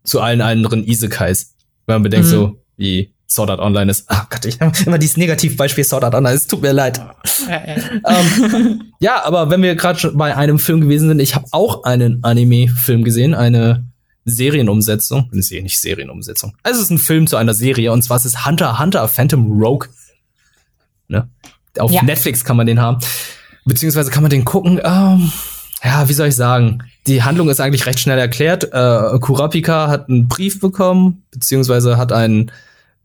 zu 0.07 0.21
allen 0.21 0.41
anderen 0.41 0.87
Isekais. 0.87 1.55
Wenn 1.87 1.97
man 1.97 2.03
bedenkt, 2.05 2.27
mhm. 2.27 2.31
so 2.31 2.63
wie 2.77 3.13
Sword 3.29 3.51
Art 3.51 3.61
Online 3.61 3.91
ist. 3.91 4.09
Ah 4.09 4.23
oh 4.23 4.27
Gott, 4.31 4.45
ich 4.45 4.61
habe 4.61 4.77
immer 4.87 4.99
dieses 4.99 5.17
Negativbeispiel 5.17 5.85
Sword 5.85 6.05
Art 6.05 6.15
Online. 6.15 6.35
Es 6.35 6.47
tut 6.47 6.63
mir 6.63 6.73
leid. 6.73 7.01
Ähm, 7.49 8.93
ja 9.01 9.25
aber 9.25 9.51
wenn 9.51 9.63
wir 9.63 9.75
gerade 9.75 9.99
schon 9.99 10.17
bei 10.17 10.35
einem 10.35 10.59
Film 10.59 10.81
gewesen 10.81 11.09
sind, 11.09 11.21
ich 11.21 11.35
habe 11.35 11.47
auch 11.51 11.85
einen 11.85 12.25
Anime-Film 12.25 13.05
gesehen, 13.05 13.35
eine 13.35 13.85
Serienumsetzung. 14.25 15.29
Nee, 15.33 15.63
nicht 15.63 15.81
Serienumsetzung. 15.81 16.57
Also 16.63 16.79
es 16.81 16.87
ist 16.87 16.91
ein 16.91 16.99
Film 16.99 17.27
zu 17.27 17.37
einer 17.37 17.55
Serie 17.55 17.93
und 17.93 18.03
zwar 18.03 18.17
ist 18.17 18.25
es 18.25 18.47
Hunter 18.47 18.79
Hunter 18.79 19.07
Phantom 19.09 19.61
Rogue. 19.61 19.89
Ne? 21.09 21.29
Auf 21.79 21.91
Ja. 21.91 22.03
Netflix 22.03 22.45
kann 22.45 22.57
man 22.57 22.67
den 22.67 22.81
haben. 22.81 22.99
Beziehungsweise 23.65 24.11
kann 24.11 24.23
man 24.23 24.31
den 24.31 24.45
gucken. 24.45 24.81
Ähm, 24.83 25.31
ja, 25.87 26.09
wie 26.09 26.13
soll 26.15 26.27
ich 26.29 26.37
sagen? 26.37 26.83
Die 27.07 27.23
Handlung 27.23 27.49
ist 27.49 27.61
eigentlich 27.61 27.87
recht 27.87 28.01
schnell 28.01 28.19
erklärt. 28.19 28.65
Äh, 28.65 29.19
Kurapika 29.21 29.87
hat 29.87 30.09
einen 30.09 30.27
Brief 30.27 30.59
bekommen, 30.59 31.23
beziehungsweise 31.31 31.97
hat 31.97 32.11
einen 32.11 32.51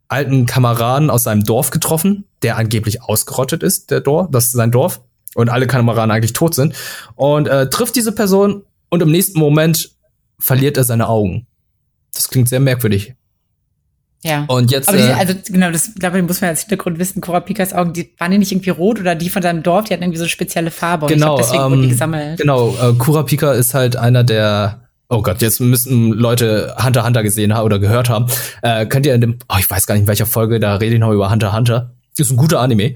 alten 0.07 0.47
Kameraden 0.47 1.11
aus 1.11 1.23
seinem 1.23 1.43
Dorf 1.43 1.69
getroffen, 1.69 2.25
der 2.41 2.57
angeblich 2.57 3.03
ausgerottet 3.03 3.61
ist, 3.61 3.91
der 3.91 4.01
Dorf, 4.01 4.29
das 4.31 4.45
ist 4.45 4.53
sein 4.53 4.71
Dorf, 4.71 5.01
und 5.35 5.49
alle 5.49 5.67
Kameraden 5.67 6.09
eigentlich 6.09 6.33
tot 6.33 6.55
sind. 6.55 6.73
Und 7.15 7.47
äh, 7.47 7.69
trifft 7.69 7.95
diese 7.95 8.13
Person 8.13 8.63
und 8.89 9.03
im 9.03 9.11
nächsten 9.11 9.37
Moment 9.37 9.91
verliert 10.39 10.75
er 10.75 10.83
seine 10.83 11.07
Augen. 11.07 11.45
Das 12.15 12.29
klingt 12.29 12.49
sehr 12.49 12.59
merkwürdig. 12.59 13.13
Ja. 14.23 14.45
Und 14.47 14.71
jetzt. 14.71 14.87
Aber 14.87 14.97
die, 14.97 15.03
äh, 15.03 15.13
also 15.13 15.33
genau, 15.47 15.71
das 15.71 15.95
glaube 15.95 16.19
ich, 16.19 16.23
muss 16.25 16.41
man 16.41 16.51
als 16.51 16.61
Hintergrund 16.61 16.99
wissen. 16.99 17.21
Kurapikas 17.21 17.73
Augen, 17.73 17.93
die 17.93 18.11
waren 18.17 18.31
die 18.31 18.37
nicht 18.37 18.51
irgendwie 18.51 18.69
rot 18.69 18.99
oder 18.99 19.15
die 19.15 19.29
von 19.29 19.41
seinem 19.41 19.63
Dorf, 19.63 19.85
die 19.85 19.93
hatten 19.93 20.03
irgendwie 20.03 20.19
so 20.19 20.23
eine 20.23 20.29
spezielle 20.29 20.71
Farbe. 20.71 21.05
Und 21.05 21.11
Genau, 21.11 21.39
ich 21.39 21.41
glaub, 21.41 21.51
deswegen 21.51 21.63
wurden 21.63 21.81
die 21.81 21.87
ähm, 21.87 21.89
gesammelt. 21.89 22.39
Genau, 22.39 22.75
äh, 22.81 22.93
Kurapika 22.93 23.53
ist 23.53 23.73
halt 23.73 23.95
einer 23.95 24.23
der. 24.23 24.81
Oh 25.09 25.21
Gott, 25.21 25.41
jetzt 25.41 25.59
müssen 25.59 26.13
Leute 26.13 26.75
Hunter 26.81 27.05
Hunter 27.05 27.23
gesehen 27.23 27.53
haben 27.53 27.65
oder 27.65 27.79
gehört 27.79 28.09
haben. 28.09 28.27
Äh, 28.61 28.85
könnt 28.85 29.05
ihr 29.05 29.13
in 29.13 29.21
dem, 29.21 29.39
oh, 29.49 29.57
ich 29.59 29.69
weiß 29.69 29.85
gar 29.85 29.95
nicht 29.95 30.03
in 30.03 30.07
welcher 30.07 30.25
Folge, 30.25 30.59
da 30.59 30.75
rede 30.75 30.93
ich 30.93 31.01
noch 31.01 31.11
über 31.11 31.29
Hunter 31.29 31.53
Hunter. 31.53 31.91
Ist 32.17 32.31
ein 32.31 32.37
guter 32.37 32.59
Anime. 32.59 32.95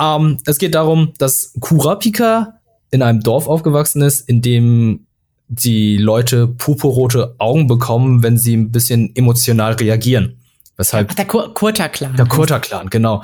Ähm, 0.00 0.38
es 0.46 0.58
geht 0.58 0.74
darum, 0.74 1.12
dass 1.18 1.52
Kurapika 1.60 2.54
in 2.90 3.02
einem 3.02 3.20
Dorf 3.20 3.48
aufgewachsen 3.48 4.00
ist, 4.00 4.28
in 4.28 4.40
dem 4.40 5.06
die 5.48 5.98
Leute 5.98 6.46
purpurrote 6.46 7.34
Augen 7.38 7.66
bekommen, 7.66 8.22
wenn 8.22 8.38
sie 8.38 8.56
ein 8.56 8.72
bisschen 8.72 9.14
emotional 9.14 9.72
reagieren. 9.74 10.38
Weshalb 10.76 11.10
Ach, 11.10 11.14
der 11.14 11.26
Kur 11.26 11.52
Kurta-Clan. 11.54 12.16
der 12.16 12.26
Kurta-Clan, 12.26 12.90
genau. 12.90 13.22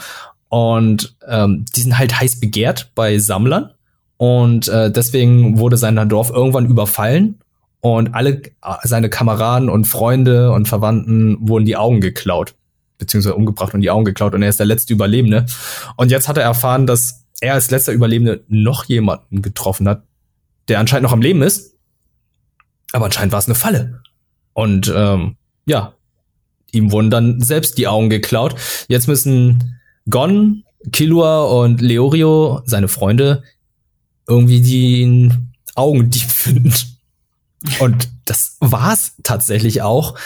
Und 0.49 1.17
ähm, 1.27 1.65
die 1.75 1.81
sind 1.81 1.99
halt 1.99 2.19
heiß 2.19 2.41
begehrt 2.41 2.93
bei 2.95 3.19
Sammlern. 3.19 3.71
Und 4.17 4.69
äh, 4.69 4.91
deswegen 4.91 5.59
wurde 5.59 5.77
sein 5.77 6.09
Dorf 6.09 6.31
irgendwann 6.31 6.67
überfallen. 6.67 7.39
Und 7.81 8.15
alle 8.15 8.43
äh, 8.43 8.51
seine 8.83 9.09
Kameraden 9.09 9.69
und 9.69 9.87
Freunde 9.87 10.53
und 10.53 10.67
Verwandten 10.69 11.37
wurden 11.41 11.65
die 11.65 11.77
Augen 11.77 12.01
geklaut. 12.01 12.55
Beziehungsweise 12.99 13.37
umgebracht 13.37 13.75
und 13.75 13.81
die 13.81 13.91
Augen 13.91 14.05
geklaut. 14.05 14.35
Und 14.35 14.43
er 14.43 14.49
ist 14.49 14.59
der 14.59 14.67
letzte 14.67 14.93
Überlebende. 14.93 15.47
Und 15.97 16.11
jetzt 16.11 16.29
hat 16.29 16.37
er 16.37 16.43
erfahren, 16.43 16.87
dass 16.87 17.25
er 17.41 17.55
als 17.55 17.71
letzter 17.71 17.93
Überlebende 17.93 18.45
noch 18.49 18.85
jemanden 18.87 19.43
getroffen 19.43 19.89
hat, 19.89 20.03
der 20.67 20.81
anscheinend 20.81 21.05
noch 21.05 21.13
am 21.13 21.23
Leben 21.23 21.43
ist. 21.43 21.77
Aber 22.93 23.05
anscheinend 23.05 23.33
war 23.33 23.39
es 23.39 23.47
eine 23.47 23.55
Falle. 23.55 24.03
Und 24.55 24.93
ähm, 24.95 25.37
ja, 25.67 25.93
ihm 26.73 26.93
wurden 26.93 27.11
dann 27.11 27.41
selbst 27.41 27.79
die 27.79 27.89
Augen 27.89 28.11
geklaut. 28.11 28.55
Jetzt 28.89 29.09
müssen 29.09 29.79
Gon, 30.09 30.65
Killua 30.93 31.45
und 31.45 31.81
Leorio, 31.81 32.63
seine 32.65 32.89
Freunde, 32.89 33.43
irgendwie 34.27 34.61
den 34.61 35.53
Augendieb 35.75 36.23
finden. 36.31 36.73
Und 37.81 38.09
das 38.25 38.57
war's 38.61 39.15
tatsächlich 39.23 39.83
auch. 39.83 40.17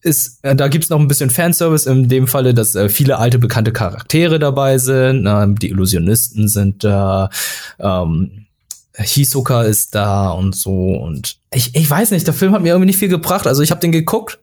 Ist, 0.00 0.38
äh, 0.42 0.54
da 0.54 0.68
gibt's 0.68 0.90
noch 0.90 1.00
ein 1.00 1.08
bisschen 1.08 1.30
Fanservice 1.30 1.86
in 1.86 2.08
dem 2.08 2.28
Falle, 2.28 2.54
dass 2.54 2.74
äh, 2.74 2.88
viele 2.88 3.18
alte 3.18 3.38
bekannte 3.38 3.72
Charaktere 3.72 4.38
dabei 4.38 4.78
sind. 4.78 5.26
Ähm, 5.26 5.58
die 5.58 5.70
Illusionisten 5.70 6.48
sind 6.48 6.84
da, 6.84 7.30
ähm, 7.78 8.46
Hisoka 8.94 9.62
ist 9.62 9.94
da 9.94 10.30
und 10.30 10.56
so. 10.56 10.72
Und 10.72 11.38
ich, 11.52 11.74
ich 11.74 11.88
weiß 11.88 12.10
nicht, 12.12 12.26
der 12.26 12.34
Film 12.34 12.52
hat 12.52 12.62
mir 12.62 12.68
irgendwie 12.68 12.86
nicht 12.86 12.98
viel 12.98 13.08
gebracht. 13.08 13.46
Also 13.46 13.62
ich 13.62 13.70
habe 13.70 13.80
den 13.80 13.92
geguckt 13.92 14.38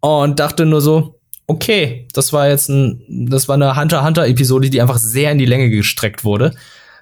und 0.00 0.38
dachte 0.40 0.64
nur 0.66 0.80
so, 0.80 1.18
okay, 1.46 2.06
das 2.12 2.32
war 2.32 2.48
jetzt 2.48 2.68
ein, 2.68 3.02
das 3.30 3.48
war 3.48 3.54
eine 3.54 3.76
Hunter 3.80 4.04
Hunter 4.04 4.26
Episode, 4.26 4.70
die 4.70 4.80
einfach 4.82 4.98
sehr 4.98 5.32
in 5.32 5.38
die 5.38 5.46
Länge 5.46 5.70
gestreckt 5.70 6.24
wurde. 6.24 6.54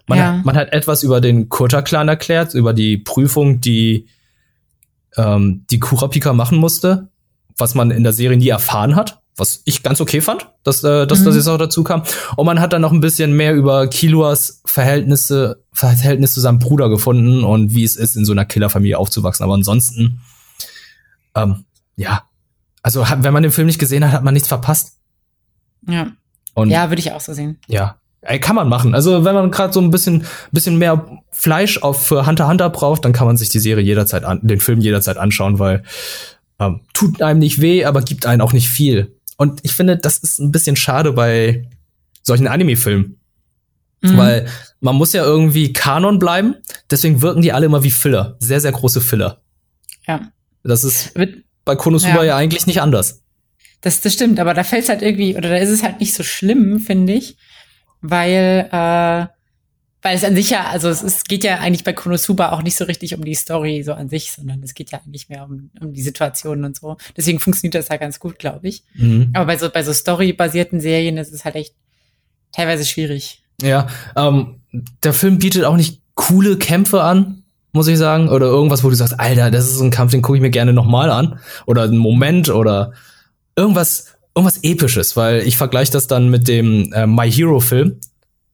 Man, 0.07 0.19
Ja. 0.19 0.33
hat, 0.39 0.45
man 0.45 0.57
hat 0.57 0.73
etwas 0.73 1.03
über 1.03 1.21
den 1.21 1.49
Kurta-Clan 1.49 2.07
erklärt, 2.09 2.55
über 2.55 2.73
die 2.73 2.97
Prüfung, 2.97 3.61
die 3.61 4.07
ähm, 5.17 5.65
die 5.71 5.81
Kurapika 5.81 6.33
machen 6.33 6.59
musste, 6.59 7.09
was 7.57 7.75
man 7.75 7.91
in 7.91 8.03
der 8.05 8.13
Serie 8.13 8.37
nie 8.37 8.49
erfahren 8.49 8.95
hat, 8.97 9.21
was 9.37 9.63
ich 9.65 9.83
ganz 9.83 10.01
okay 10.01 10.21
fand, 10.21 10.49
dass, 10.63 10.85
äh, 10.85 11.07
dass 11.07 11.21
Mhm. 11.21 11.25
das 11.25 11.37
jetzt 11.37 11.49
auch 11.49 11.57
dazu 11.59 11.83
kam. 11.85 12.03
Und 12.37 12.47
man 12.47 12.61
hat 12.61 12.73
dann 12.73 12.83
noch 12.83 12.93
ein 12.93 13.01
bisschen 13.01 13.35
mehr 13.35 13.55
über 13.55 13.89
Kiluas 13.89 14.61
Verhältnisse, 14.67 15.63
Verhältnis 15.73 16.33
zu 16.35 16.41
seinem 16.41 16.59
Bruder 16.59 16.89
gefunden 16.89 17.45
und 17.45 17.75
wie 17.75 17.83
es 17.85 17.97
ist, 17.97 18.15
in 18.17 18.25
so 18.25 18.33
einer 18.33 18.45
Killerfamilie 18.45 18.99
aufzuwachsen. 18.99 19.43
Aber 19.43 19.55
ansonsten, 19.55 20.21
ähm, 21.35 21.65
ja, 21.97 22.23
also 22.87 23.05
wenn 23.19 23.33
man 23.33 23.43
den 23.43 23.51
Film 23.51 23.67
nicht 23.67 23.81
gesehen 23.81 24.05
hat, 24.05 24.13
hat 24.13 24.23
man 24.23 24.33
nichts 24.33 24.47
verpasst. 24.49 24.99
Ja, 25.89 26.13
Und 26.55 26.71
ja 26.71 26.89
würde 26.89 27.01
ich 27.01 27.11
auch 27.11 27.21
so 27.21 27.33
sehen. 27.35 27.59
ja, 27.67 27.97
ey, 28.21 28.39
kann 28.39 28.55
man 28.55 28.69
machen. 28.69 28.95
Also 28.95 29.25
wenn 29.25 29.35
man 29.35 29.51
gerade 29.51 29.73
so 29.73 29.81
ein 29.81 29.91
bisschen, 29.91 30.25
bisschen 30.53 30.79
mehr 30.79 31.05
Fleisch 31.33 31.79
auf 31.83 32.07
für 32.07 32.27
Hunter 32.27 32.47
Hunter 32.49 32.71
braucht, 32.71 33.05
dann 33.05 33.13
kann 33.13 33.27
man 33.27 33.37
sich 33.37 33.49
die 33.49 33.59
Serie 33.59 33.85
jederzeit 33.85 34.23
an, 34.25 34.39
den 34.43 34.61
Film 34.61 34.81
jederzeit 34.81 35.17
anschauen, 35.17 35.59
weil 35.59 35.83
ähm, 36.61 36.81
tut 36.95 37.21
einem 37.23 37.41
nicht 37.41 37.61
weh, 37.61 37.85
aber 37.85 38.03
gibt 38.03 38.25
einem 38.25 38.41
auch 38.41 38.53
nicht 38.53 38.69
viel. 38.69 39.17
Und 39.37 39.61
ich 39.65 39.73
finde, 39.73 39.97
das 39.97 40.19
ist 40.19 40.39
ein 40.39 40.53
bisschen 40.53 40.77
schade 40.77 41.13
bei 41.13 41.69
solchen 42.23 42.47
Anime-Filmen, 42.47 43.19
Mhm. 44.03 44.17
weil 44.19 44.47
man 44.81 44.95
muss 44.95 45.13
ja 45.13 45.25
irgendwie 45.25 45.73
Kanon 45.73 46.19
bleiben. 46.19 46.55
Deswegen 46.91 47.21
wirken 47.23 47.41
die 47.43 47.53
alle 47.53 47.67
immer 47.67 47.83
wie 47.83 47.91
Filler, 47.91 48.37
sehr 48.41 48.61
sehr 48.61 48.73
große 48.73 49.01
Filler. 49.01 49.41
Ja. 50.07 50.21
Das 50.63 50.85
ist 50.85 51.15
Wird- 51.17 51.45
bei 51.67 51.77
Konosuba 51.77 52.19
Ja. 52.19 52.25
ja 52.25 52.37
eigentlich 52.37 52.67
nicht 52.67 52.81
anders. 52.81 53.23
Das, 53.83 54.01
das 54.01 54.15
stimmt, 54.15 54.41
aber 54.41 54.55
da 54.55 54.65
fällt 54.65 54.85
es 54.85 54.89
halt 54.89 55.03
irgendwie, 55.03 55.37
oder 55.37 55.51
da 55.51 55.57
ist 55.57 55.69
es 55.69 55.83
halt 55.83 56.01
nicht 56.01 56.15
so 56.15 56.23
schlimm, 56.23 56.81
finde 56.81 57.13
ich, 57.13 57.37
weil, 58.01 58.69
äh, 58.73 59.27
weil 60.03 60.17
es 60.17 60.25
an 60.25 60.35
sich 60.35 60.51
ja, 60.51 60.69
also 60.69 60.89
es, 60.89 61.03
es 61.03 61.25
geht 61.25 61.45
ja 61.45 61.59
eigentlich 61.59 61.85
bei 61.85 61.93
Konosuba 61.93 62.53
auch 62.53 62.63
nicht 62.63 62.77
so 62.77 62.85
richtig 62.85 63.15
um 63.15 63.25
die 63.25 63.35
Story 63.35 63.83
so 63.83 63.93
an 63.93 64.09
sich, 64.09 64.33
sondern 64.33 64.63
es 64.63 64.75
geht 64.75 64.93
ja 64.93 65.01
eigentlich 65.05 65.29
mehr 65.29 65.45
um, 65.45 65.71
um 65.81 65.93
die 65.93 66.03
Situationen 66.03 66.65
und 66.65 66.77
so. 66.77 66.97
Deswegen 67.17 67.41
funktioniert 67.41 67.75
das 67.75 67.89
ja 67.89 67.97
ganz 67.97 68.19
gut, 68.19 68.39
glaube 68.39 68.67
ich. 68.69 68.85
Mhm. 68.95 69.31
Aber 69.35 69.47
bei 69.47 69.59
so, 69.59 69.69
bei 69.69 69.83
so 69.83 69.93
Story-basierten 69.93 70.81
Serien 70.81 71.19
ist 71.19 71.33
es 71.33 71.45
halt 71.45 71.57
echt 71.57 71.75
teilweise 72.53 72.87
schwierig. 72.87 73.43
Ja, 73.61 73.89
ähm, 74.17 74.61
der 75.03 75.13
Film 75.13 75.39
bietet 75.39 75.65
auch 75.65 75.77
nicht 75.77 76.01
coole 76.15 76.57
Kämpfe 76.59 77.03
an, 77.03 77.43
muss 77.77 77.87
ich 77.87 77.99
sagen. 77.99 78.29
Oder 78.29 78.47
irgendwas, 78.47 78.83
wo 78.83 78.91
du 78.91 78.97
sagst, 78.97 79.21
Alter, 79.21 79.51
das 79.53 79.67
ist 79.71 79.81
ein 79.81 79.93
Kampf, 79.93 80.11
den 80.11 80.23
gucke 80.23 80.37
ich 80.37 80.43
mir 80.43 80.51
gerne 80.51 80.73
nochmal 80.73 81.11
an. 81.11 81.39
Oder 81.67 81.85
ein 81.85 81.97
Moment 81.97 82.49
oder 82.49 82.93
irgendwas, 83.55 84.17
irgendwas 84.35 84.59
Episches, 84.65 85.17
weil 85.17 85.43
ich 85.47 85.57
vergleiche 85.57 85.93
das 85.93 86.09
dann 86.09 86.29
mit 86.29 86.49
dem 86.49 86.93
äh, 86.93 87.07
My 87.07 87.31
Hero-Film. 87.31 88.01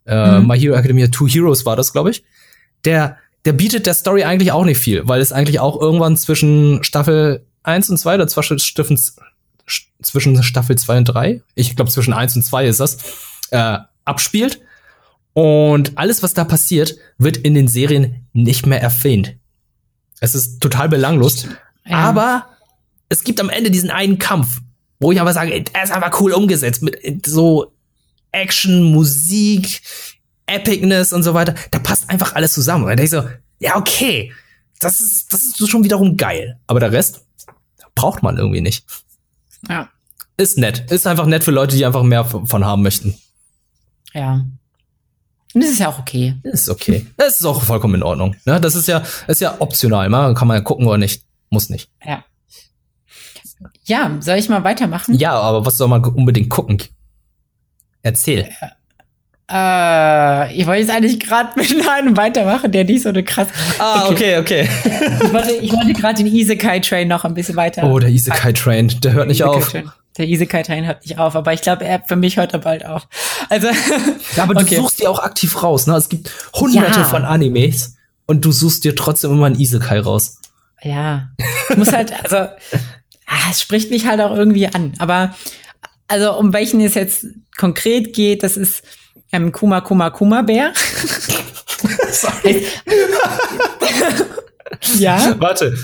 Äh, 0.05 0.41
Mhm. 0.41 0.47
My 0.49 0.59
Hero 0.59 0.75
Academia 0.75 1.07
Two 1.07 1.27
Heroes 1.29 1.65
war 1.65 1.77
das, 1.77 1.93
glaube 1.93 2.11
ich. 2.11 2.25
Der, 2.85 3.17
der 3.45 3.53
bietet 3.53 3.87
der 3.87 3.95
Story 3.95 4.25
eigentlich 4.25 4.53
auch 4.53 4.65
nicht 4.65 4.79
viel, 4.79 5.07
weil 5.09 5.21
es 5.21 5.33
eigentlich 5.33 5.61
auch 5.61 5.81
irgendwann 5.81 6.17
zwischen 6.17 6.83
Staffel 6.85 7.47
1 7.63 7.89
und 7.91 7.97
2 7.99 8.17
oder 8.17 8.27
zwischen, 8.27 8.59
zwischen 10.03 10.43
Staffel 10.43 10.77
2 10.77 10.99
und 10.99 11.05
3, 11.05 11.43
ich 11.55 11.77
glaube 11.77 11.91
zwischen 11.91 12.13
1 12.13 12.35
und 12.37 12.43
2 12.43 12.67
ist 12.67 12.81
das, 12.81 12.99
äh, 13.51 13.79
abspielt. 14.05 14.61
Und 15.35 15.97
alles, 15.97 16.23
was 16.23 16.35
da 16.35 16.45
passiert, 16.45 16.97
wird 17.19 17.39
in 17.39 17.55
den 17.55 17.69
Serien 17.69 18.27
nicht 18.33 18.67
mehr 18.67 18.83
erwähnt. 18.83 19.37
Es 20.21 20.35
ist 20.35 20.61
total 20.61 20.89
belanglos. 20.89 21.47
Ja. 21.87 21.97
Aber 21.97 22.47
es 23.09 23.25
gibt 23.25 23.41
am 23.41 23.51
Ende 23.51 23.71
diesen 23.71 23.91
einen 23.91 24.19
Kampf, 24.19 24.61
wo 25.01 25.11
ich 25.13 25.21
aber 25.21 25.33
sage, 25.33 25.63
der 25.63 25.83
ist 25.83 25.93
aber 25.93 26.11
cool 26.21 26.33
umgesetzt 26.33 26.83
mit 26.83 27.27
so 27.27 27.73
Action, 28.31 28.83
Musik, 28.83 29.83
Epicness 30.47 31.13
und 31.13 31.23
so 31.23 31.35
weiter. 31.35 31.55
Da 31.71 31.79
passt 31.79 32.09
einfach 32.11 32.35
alles 32.35 32.53
zusammen. 32.53 32.85
Und 32.85 32.91
dann 32.91 32.97
denke 32.99 33.17
ich 33.17 33.23
so, 33.23 33.29
ja, 33.59 33.77
okay, 33.77 34.33
das 34.81 35.01
ist, 35.01 35.33
das 35.33 35.43
ist 35.43 35.69
schon 35.69 35.85
wiederum 35.85 36.17
geil. 36.17 36.59
Aber 36.67 36.81
der 36.81 36.93
Rest 36.93 37.25
braucht 37.95 38.23
man 38.23 38.37
irgendwie 38.37 38.61
nicht. 38.61 38.85
Ja, 39.69 39.89
Ist 40.37 40.59
nett. 40.59 40.91
Ist 40.91 41.07
einfach 41.07 41.27
nett 41.27 41.45
für 41.45 41.53
Leute, 41.53 41.77
die 41.77 41.87
einfach 41.87 42.03
mehr 42.03 42.25
von 42.25 42.65
haben 42.65 42.83
möchten. 42.83 43.17
ja. 44.13 44.45
Das 45.55 45.71
ist 45.71 45.81
ja 45.81 45.89
auch 45.89 45.99
okay. 45.99 46.35
Ist 46.45 46.69
okay. 46.69 47.07
Das 47.17 47.41
ist 47.41 47.47
auch 47.47 47.63
vollkommen 47.63 47.97
in 47.97 48.03
Ordnung. 48.03 48.37
Ne? 48.45 48.61
Das 48.61 48.75
ist 48.75 48.89
ja, 48.89 49.03
ist 49.27 49.41
ja 49.41 49.57
optional. 49.59 50.09
Man 50.09 50.35
kann 50.35 50.49
man 50.49 50.57
ja 50.59 50.63
gucken 50.63 50.87
oder 50.87 50.99
nicht. 50.99 51.23
Muss 51.51 51.69
nicht. 51.69 51.91
Ja. 52.05 52.25
Ja, 53.85 54.17
soll 54.21 54.39
ich 54.39 54.49
mal 54.49 54.65
weitermachen? 54.65 55.15
Ja, 55.15 55.33
aber 55.33 55.65
was 55.67 55.77
soll 55.77 55.89
man 55.89 56.03
unbedingt 56.05 56.49
gucken? 56.49 56.83
Erzähl. 58.03 58.49
Äh, 59.51 60.55
ich 60.55 60.67
wollte 60.67 60.81
jetzt 60.81 60.91
eigentlich 60.91 61.21
gerade 61.21 61.51
mit 61.57 61.71
einem 61.89 62.17
weitermachen, 62.17 62.73
der 62.73 62.85
nicht 62.85 63.03
so 63.03 63.11
eine 63.11 63.23
krass. 63.23 63.49
Ah, 63.79 64.09
okay, 64.09 64.39
okay. 64.39 64.69
Ich 65.23 65.33
wollte, 65.33 65.53
ich 65.53 65.73
wollte 65.73 65.93
gerade 65.93 66.23
den 66.23 66.35
Isekai-Train 66.35 67.07
noch 67.09 67.25
ein 67.25 67.35
bisschen 67.35 67.57
weiter. 67.57 67.85
Oh, 67.85 67.99
der 67.99 68.09
Isekai 68.09 68.53
Train, 68.53 68.89
der 69.03 69.13
hört 69.13 69.29
nicht 69.29 69.45
auf. 69.45 69.71
Train. 69.71 69.91
Der 70.19 70.29
Isekai-Train 70.29 70.87
hört 70.87 71.03
nicht 71.07 71.19
auf, 71.19 71.35
aber 71.37 71.53
ich 71.55 71.63
glaube, 71.63 71.85
er 71.87 72.03
für 72.07 72.17
mich 72.17 72.37
hört 72.37 72.53
er 72.53 72.59
bald 72.59 72.85
auf. 72.85 73.09
Also, 73.49 73.69
Ja, 74.37 74.43
aber 74.45 74.61
Okay. 74.61 74.77
du 74.77 74.83
suchst 74.83 75.01
die 75.01 75.09
auch 75.09 75.21
aktiv 75.21 75.63
raus, 75.63 75.87
ne? 75.87 75.97
Es 75.97 76.09
gibt 76.09 76.31
hunderte 76.55 77.01
Ja. 77.01 77.05
von 77.05 77.25
Animes 77.25 77.97
und 78.27 78.45
du 78.45 78.53
suchst 78.53 78.85
dir 78.85 78.95
trotzdem 78.95 79.31
immer 79.33 79.47
einen 79.47 79.59
Isekai 79.59 80.01
raus. 80.01 80.39
ja, 80.83 81.29
muss 81.77 81.93
halt, 81.93 82.13
also, 82.25 82.37
ah, 82.37 83.51
es 83.51 83.61
spricht 83.63 83.91
mich 83.91 84.07
halt 84.07 84.21
auch 84.21 84.35
irgendwie 84.37 84.67
an. 84.67 84.93
Aber, 84.99 85.35
also, 86.09 86.37
um 86.37 86.53
welchen 86.53 86.81
es 86.83 86.95
jetzt 86.95 87.25
konkret 87.57 88.13
geht, 88.15 88.43
das 88.43 88.57
ist 88.57 88.83
ähm, 89.33 89.53
Kuma 89.53 89.81
Kuma 89.81 90.11
Kuma 90.11 90.43
Bär. 90.43 90.73
Sorry. 92.11 92.67
ja. 94.99 95.35
Warte. 95.39 95.75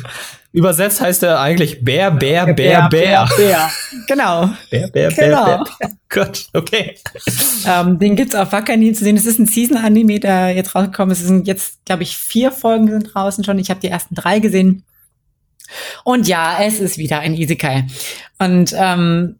Übersetzt 0.58 1.00
heißt 1.00 1.22
er 1.22 1.38
eigentlich 1.38 1.84
Bär, 1.84 2.10
Bär, 2.10 2.46
Bär, 2.46 2.54
Bär. 2.54 2.88
Bär, 2.88 3.28
Bär. 3.36 3.70
Genau. 4.08 4.50
Bär, 4.70 4.88
Bär, 4.88 5.12
genau. 5.12 5.44
Bär, 5.44 5.64
Bär. 5.78 5.90
Gott, 6.08 6.48
okay. 6.52 6.96
Ähm, 7.64 8.00
den 8.00 8.16
gibt's 8.16 8.34
auf 8.34 8.50
Wakanin 8.50 8.92
zu 8.92 9.04
sehen. 9.04 9.16
Es 9.16 9.24
ist 9.24 9.38
ein 9.38 9.46
Season-Anime, 9.46 10.18
der 10.18 10.50
jetzt 10.50 10.74
rausgekommen 10.74 11.12
ist. 11.12 11.20
Es 11.20 11.28
sind 11.28 11.46
jetzt, 11.46 11.84
glaube 11.84 12.02
ich, 12.02 12.16
vier 12.16 12.50
Folgen 12.50 12.88
sind 12.88 13.14
draußen 13.14 13.44
schon. 13.44 13.60
Ich 13.60 13.70
habe 13.70 13.78
die 13.78 13.86
ersten 13.86 14.16
drei 14.16 14.40
gesehen. 14.40 14.82
Und 16.02 16.26
ja, 16.26 16.58
es 16.60 16.80
ist 16.80 16.98
wieder 16.98 17.20
ein 17.20 17.34
Isekai. 17.34 17.86
Und 18.40 18.74
ähm, 18.76 19.38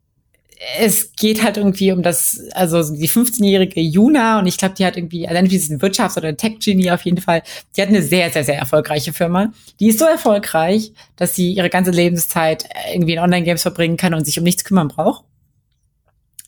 es 0.79 1.13
geht 1.13 1.43
halt 1.43 1.57
irgendwie 1.57 1.93
um 1.93 2.03
das, 2.03 2.41
also 2.53 2.83
die 2.95 3.09
15-jährige 3.09 3.81
Juna 3.81 4.41
und 4.41 4.47
ich 4.47 4.57
glaube, 4.57 4.75
die 4.75 4.85
hat 4.85 4.97
irgendwie, 4.97 5.27
also 5.29 5.39
entweder 5.39 5.57
ist 5.57 5.71
ein 5.71 5.81
Wirtschafts- 5.81 6.17
oder 6.17 6.37
Tech-Genie 6.37 6.91
auf 6.91 7.03
jeden 7.03 7.21
Fall, 7.21 7.43
die 7.77 7.83
hat 7.83 7.89
eine 7.89 8.03
sehr, 8.03 8.31
sehr, 8.31 8.43
sehr 8.43 8.59
erfolgreiche 8.59 9.13
Firma. 9.13 9.53
Die 9.79 9.89
ist 9.89 10.01
so 10.01 10.05
erfolgreich, 10.05 10.93
dass 11.17 11.37
sie 11.37 11.53
ihre 11.53 11.71
ganze 11.71 11.93
Lebenszeit 11.93 12.69
irgendwie 12.93 13.15
in 13.15 13.19
Online-Games 13.21 13.63
verbringen 13.63 13.97
kann 13.97 14.15
und 14.15 14.25
sich 14.25 14.39
um 14.39 14.45
nichts 14.45 14.65
kümmern 14.65 14.89
braucht. 14.89 15.25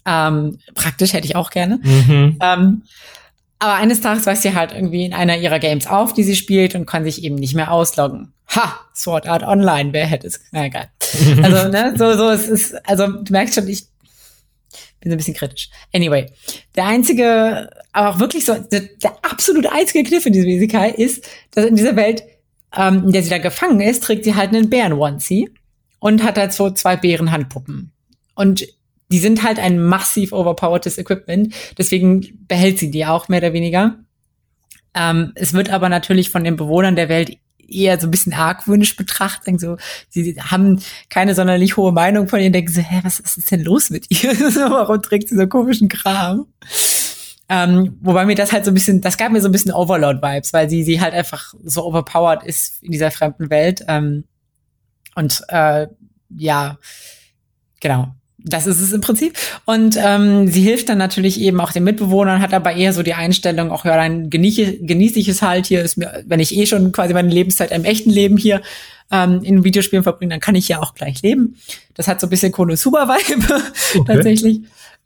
Ähm, 0.06 0.58
praktisch 0.74 1.12
hätte 1.12 1.26
ich 1.26 1.36
auch 1.36 1.50
gerne. 1.50 1.78
Mhm. 1.82 2.38
Ähm, 2.40 2.82
aber 3.60 3.74
eines 3.74 4.00
Tages 4.00 4.26
weiß 4.26 4.42
sie 4.42 4.54
halt 4.54 4.72
irgendwie 4.72 5.04
in 5.04 5.12
einer 5.12 5.36
ihrer 5.36 5.58
Games 5.58 5.86
auf, 5.86 6.14
die 6.14 6.24
sie 6.24 6.34
spielt 6.34 6.74
und 6.74 6.86
kann 6.86 7.04
sich 7.04 7.22
eben 7.22 7.34
nicht 7.34 7.54
mehr 7.54 7.70
ausloggen. 7.70 8.32
Ha, 8.48 8.80
Sword 8.94 9.28
Art 9.28 9.44
Online, 9.44 9.92
wer 9.92 10.06
hätte 10.06 10.26
es? 10.26 10.40
Na 10.50 10.64
egal. 10.64 10.88
Also, 11.42 11.68
ne, 11.68 11.94
so, 11.96 12.16
so, 12.16 12.30
es 12.30 12.48
ist, 12.48 12.88
also 12.88 13.06
du 13.06 13.32
merkst 13.32 13.54
schon, 13.54 13.68
ich 13.68 13.84
bin 15.00 15.10
so 15.10 15.14
ein 15.14 15.18
bisschen 15.18 15.34
kritisch. 15.34 15.70
Anyway, 15.92 16.26
der 16.76 16.86
einzige, 16.86 17.70
aber 17.92 18.10
auch 18.10 18.20
wirklich 18.20 18.44
so, 18.44 18.54
der, 18.54 18.80
der 19.02 19.12
absolut 19.22 19.66
einzige 19.66 20.04
Kniff 20.04 20.26
in 20.26 20.32
diesem 20.32 20.50
Isekai 20.50 20.90
ist, 20.90 21.26
dass 21.52 21.64
in 21.64 21.76
dieser 21.76 21.96
Welt, 21.96 22.22
ähm, 22.76 23.04
in 23.06 23.12
der 23.12 23.22
sie 23.22 23.30
da 23.30 23.38
gefangen 23.38 23.80
ist, 23.80 24.02
trägt 24.02 24.24
sie 24.24 24.34
halt 24.34 24.54
einen 24.54 24.70
Bären-Onesie 24.70 25.50
und 25.98 26.22
hat 26.22 26.38
halt 26.38 26.52
so 26.52 26.70
zwei 26.70 26.96
Bärenhandpuppen. 26.96 27.92
Und 28.34 28.66
die 29.10 29.18
sind 29.18 29.42
halt 29.42 29.58
ein 29.58 29.82
massiv 29.82 30.32
overpowertes 30.32 30.98
Equipment, 30.98 31.52
deswegen 31.78 32.46
behält 32.46 32.78
sie 32.78 32.90
die 32.90 33.06
auch 33.06 33.28
mehr 33.28 33.40
oder 33.40 33.52
weniger. 33.52 33.98
Ähm, 34.94 35.32
es 35.34 35.52
wird 35.52 35.70
aber 35.70 35.88
natürlich 35.88 36.30
von 36.30 36.44
den 36.44 36.56
Bewohnern 36.56 36.96
der 36.96 37.08
Welt 37.08 37.38
eher 37.70 37.98
so 38.00 38.06
ein 38.06 38.10
bisschen 38.10 38.32
argwöhnisch 38.32 38.96
betrachtet. 38.96 39.60
So, 39.60 39.76
sie 40.08 40.36
haben 40.40 40.80
keine 41.08 41.34
sonderlich 41.34 41.76
hohe 41.76 41.92
Meinung 41.92 42.28
von 42.28 42.40
ihr, 42.40 42.50
denken 42.50 42.72
so, 42.72 42.80
hä, 42.80 43.00
was 43.02 43.20
ist 43.20 43.50
denn 43.50 43.64
los 43.64 43.90
mit 43.90 44.06
ihr? 44.10 44.30
Warum 44.70 45.02
trägt 45.02 45.28
sie 45.28 45.36
so 45.36 45.46
komischen 45.46 45.88
Kram? 45.88 46.46
Ähm, 47.48 47.98
wobei 48.00 48.26
mir 48.26 48.36
das 48.36 48.52
halt 48.52 48.64
so 48.64 48.70
ein 48.70 48.74
bisschen, 48.74 49.00
das 49.00 49.16
gab 49.16 49.32
mir 49.32 49.40
so 49.40 49.48
ein 49.48 49.52
bisschen 49.52 49.72
Overlord-Vibes, 49.72 50.52
weil 50.52 50.70
sie, 50.70 50.84
sie 50.84 51.00
halt 51.00 51.14
einfach 51.14 51.54
so 51.64 51.84
overpowered 51.84 52.44
ist 52.44 52.82
in 52.82 52.92
dieser 52.92 53.10
fremden 53.10 53.50
Welt. 53.50 53.84
Ähm, 53.88 54.24
und 55.16 55.42
äh, 55.48 55.88
ja, 56.28 56.78
genau 57.80 58.14
das 58.44 58.66
ist 58.66 58.80
es 58.80 58.92
im 58.92 59.00
Prinzip. 59.00 59.34
Und 59.64 59.96
ähm, 59.98 60.48
sie 60.48 60.62
hilft 60.62 60.88
dann 60.88 60.98
natürlich 60.98 61.40
eben 61.40 61.60
auch 61.60 61.72
den 61.72 61.84
Mitbewohnern, 61.84 62.40
hat 62.40 62.54
aber 62.54 62.72
eher 62.72 62.92
so 62.92 63.02
die 63.02 63.14
Einstellung, 63.14 63.70
auch 63.70 63.84
ja, 63.84 63.96
dann 63.96 64.30
genieße, 64.30 64.78
genieße 64.78 65.18
ich 65.18 65.28
es 65.28 65.42
halt 65.42 65.66
hier, 65.66 65.82
ist 65.82 65.96
mir, 65.96 66.22
wenn 66.26 66.40
ich 66.40 66.56
eh 66.56 66.66
schon 66.66 66.92
quasi 66.92 67.14
meine 67.14 67.30
Lebenszeit 67.30 67.70
im 67.70 67.84
echten 67.84 68.10
Leben 68.10 68.36
hier 68.36 68.62
ähm, 69.10 69.42
in 69.42 69.64
Videospielen 69.64 70.02
verbringe, 70.02 70.30
dann 70.30 70.40
kann 70.40 70.54
ich 70.54 70.68
ja 70.68 70.80
auch 70.80 70.94
gleich 70.94 71.22
leben. 71.22 71.56
Das 71.94 72.08
hat 72.08 72.20
so 72.20 72.26
ein 72.26 72.30
bisschen 72.30 72.52
Konosuba-Vibe 72.52 73.62
okay. 73.94 74.04
tatsächlich. 74.06 74.60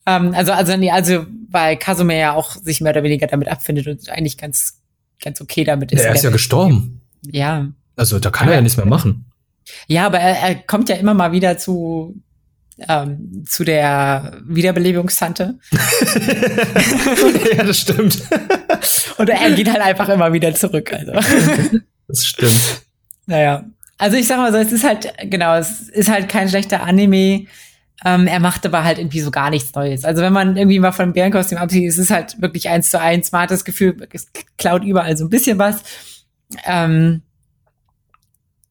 Ähm, 0.06 0.34
also, 0.34 0.52
also, 0.52 0.76
nee, 0.76 0.90
also, 0.90 1.26
weil 1.50 1.76
Kasume 1.76 2.18
ja 2.18 2.34
auch 2.34 2.56
sich 2.56 2.80
mehr 2.80 2.92
oder 2.92 3.02
weniger 3.02 3.26
damit 3.26 3.48
abfindet 3.48 3.86
und 3.86 4.08
eigentlich 4.10 4.36
ganz, 4.36 4.80
ganz 5.22 5.40
okay 5.40 5.64
damit 5.64 5.92
ist. 5.92 6.02
Ja, 6.02 6.08
er 6.08 6.14
ist 6.14 6.24
ja 6.24 6.30
gestorben. 6.30 7.00
Ja. 7.30 7.68
Also, 7.96 8.18
da 8.18 8.30
kann 8.30 8.48
er 8.48 8.54
ja 8.54 8.60
nichts 8.60 8.76
mehr 8.76 8.86
machen. 8.86 9.24
Ja, 9.86 10.06
aber 10.06 10.18
er, 10.18 10.36
er 10.36 10.54
kommt 10.56 10.90
ja 10.90 10.96
immer 10.96 11.14
mal 11.14 11.32
wieder 11.32 11.56
zu 11.56 12.14
ähm, 12.88 13.44
zu 13.46 13.64
der 13.64 14.40
Wiederbelebungstante. 14.44 15.58
ja, 17.56 17.64
das 17.64 17.78
stimmt. 17.78 18.22
Und 19.18 19.28
er 19.28 19.50
geht 19.52 19.70
halt 19.70 19.82
einfach 19.82 20.08
immer 20.08 20.32
wieder 20.32 20.54
zurück. 20.54 20.92
Also. 20.92 21.12
Das 22.08 22.24
stimmt. 22.24 22.82
Naja. 23.26 23.64
Also 23.96 24.16
ich 24.16 24.26
sag 24.26 24.38
mal 24.38 24.52
so, 24.52 24.58
es 24.58 24.72
ist 24.72 24.84
halt, 24.84 25.12
genau, 25.30 25.54
es 25.56 25.88
ist 25.88 26.10
halt 26.10 26.28
kein 26.28 26.48
schlechter 26.48 26.82
Anime. 26.82 27.46
Ähm, 28.04 28.26
er 28.26 28.40
macht 28.40 28.66
aber 28.66 28.84
halt 28.84 28.98
irgendwie 28.98 29.20
so 29.20 29.30
gar 29.30 29.50
nichts 29.50 29.72
Neues. 29.74 30.04
Also 30.04 30.20
wenn 30.20 30.32
man 30.32 30.56
irgendwie 30.56 30.80
mal 30.80 30.92
von 30.92 31.12
Bärenkostüm 31.12 31.58
absieht, 31.58 31.88
es 31.88 31.96
ist 31.96 32.10
halt 32.10 32.40
wirklich 32.42 32.68
eins 32.68 32.90
zu 32.90 33.00
eins. 33.00 33.32
Man 33.32 33.42
hat 33.42 33.50
das 33.50 33.64
Gefühl, 33.64 33.96
es 34.12 34.30
klaut 34.58 34.84
überall 34.84 35.16
so 35.16 35.24
ein 35.24 35.30
bisschen 35.30 35.58
was. 35.58 35.82
Ähm, 36.66 37.22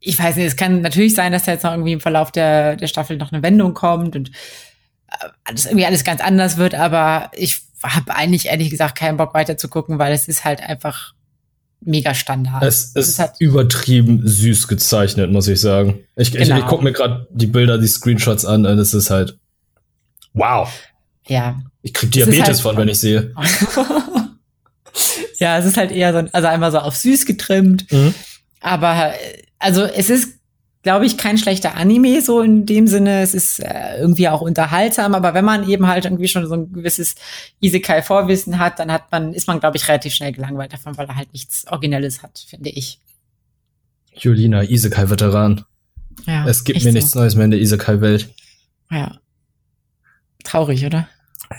ich 0.05 0.19
weiß 0.19 0.35
nicht, 0.35 0.45
es 0.45 0.57
kann 0.57 0.81
natürlich 0.81 1.15
sein, 1.15 1.31
dass 1.31 1.45
da 1.45 1.53
jetzt 1.53 1.63
noch 1.63 1.71
irgendwie 1.71 1.93
im 1.93 2.01
Verlauf 2.01 2.31
der, 2.31 2.75
der 2.75 2.87
Staffel 2.87 3.17
noch 3.17 3.31
eine 3.31 3.41
Wendung 3.41 3.73
kommt 3.73 4.15
und 4.15 4.29
äh, 4.29 5.51
das 5.51 5.65
irgendwie 5.65 5.85
alles 5.85 6.03
ganz 6.03 6.21
anders 6.21 6.57
wird, 6.57 6.75
aber 6.75 7.31
ich 7.33 7.61
habe 7.81 8.13
eigentlich 8.13 8.47
ehrlich 8.47 8.69
gesagt 8.69 8.97
keinen 8.97 9.17
Bock 9.17 9.33
weiter 9.33 9.57
zu 9.57 9.69
gucken, 9.69 9.99
weil 9.99 10.13
es 10.13 10.27
ist 10.27 10.43
halt 10.43 10.61
einfach 10.61 11.13
mega 11.79 12.13
Standard. 12.13 12.63
Es, 12.63 12.91
es 12.95 13.09
ist 13.09 13.19
halt 13.19 13.31
übertrieben 13.39 14.21
süß 14.25 14.67
gezeichnet, 14.67 15.31
muss 15.31 15.47
ich 15.47 15.61
sagen. 15.61 15.99
Ich, 16.15 16.31
genau. 16.31 16.43
ich, 16.43 16.63
ich 16.63 16.67
gucke 16.67 16.83
mir 16.83 16.91
gerade 16.91 17.27
die 17.31 17.47
Bilder, 17.47 17.77
die 17.77 17.87
Screenshots 17.87 18.45
an 18.45 18.65
und 18.65 18.77
es 18.77 18.93
ist 18.93 19.09
halt 19.09 19.37
wow. 20.33 20.69
Ja. 21.27 21.61
Ich 21.81 21.93
krieg 21.93 22.11
Diabetes 22.11 22.45
halt 22.45 22.59
von, 22.59 22.77
wenn 22.77 22.89
ich 22.89 22.99
sehe. 22.99 23.33
ja, 25.37 25.57
es 25.57 25.65
ist 25.65 25.77
halt 25.77 25.91
eher 25.91 26.13
so, 26.13 26.29
also 26.31 26.47
einmal 26.47 26.71
so 26.71 26.79
auf 26.79 26.95
süß 26.95 27.25
getrimmt, 27.25 27.91
mhm. 27.91 28.13
aber 28.61 29.13
äh, 29.13 29.43
also 29.63 29.85
es 29.85 30.09
ist, 30.09 30.39
glaube 30.83 31.05
ich, 31.05 31.17
kein 31.17 31.37
schlechter 31.37 31.75
Anime 31.75 32.21
so 32.21 32.41
in 32.41 32.65
dem 32.65 32.87
Sinne. 32.87 33.21
Es 33.21 33.33
ist 33.33 33.59
äh, 33.59 33.97
irgendwie 33.97 34.27
auch 34.27 34.41
unterhaltsam, 34.41 35.15
aber 35.15 35.33
wenn 35.33 35.45
man 35.45 35.67
eben 35.67 35.87
halt 35.87 36.05
irgendwie 36.05 36.27
schon 36.27 36.47
so 36.47 36.55
ein 36.55 36.73
gewisses 36.73 37.15
Isekai-Vorwissen 37.61 38.59
hat, 38.59 38.79
dann 38.79 38.91
hat 38.91 39.11
man, 39.11 39.33
ist 39.33 39.47
man, 39.47 39.59
glaube 39.59 39.77
ich, 39.77 39.87
relativ 39.87 40.13
schnell 40.13 40.33
gelangweilt 40.33 40.73
davon, 40.73 40.97
weil 40.97 41.07
er 41.07 41.15
halt 41.15 41.31
nichts 41.31 41.65
Originelles 41.67 42.21
hat, 42.21 42.45
finde 42.47 42.69
ich. 42.69 42.99
Julina, 44.11 44.63
Isekai-Veteran. 44.63 45.63
Ja, 46.27 46.47
es 46.47 46.63
gibt 46.63 46.83
mir 46.83 46.91
so. 46.91 46.97
nichts 46.97 47.15
Neues 47.15 47.35
mehr 47.35 47.45
in 47.45 47.51
der 47.51 47.61
Isekai-Welt. 47.61 48.29
Ja. 48.91 49.17
Traurig, 50.43 50.85
oder? 50.85 51.07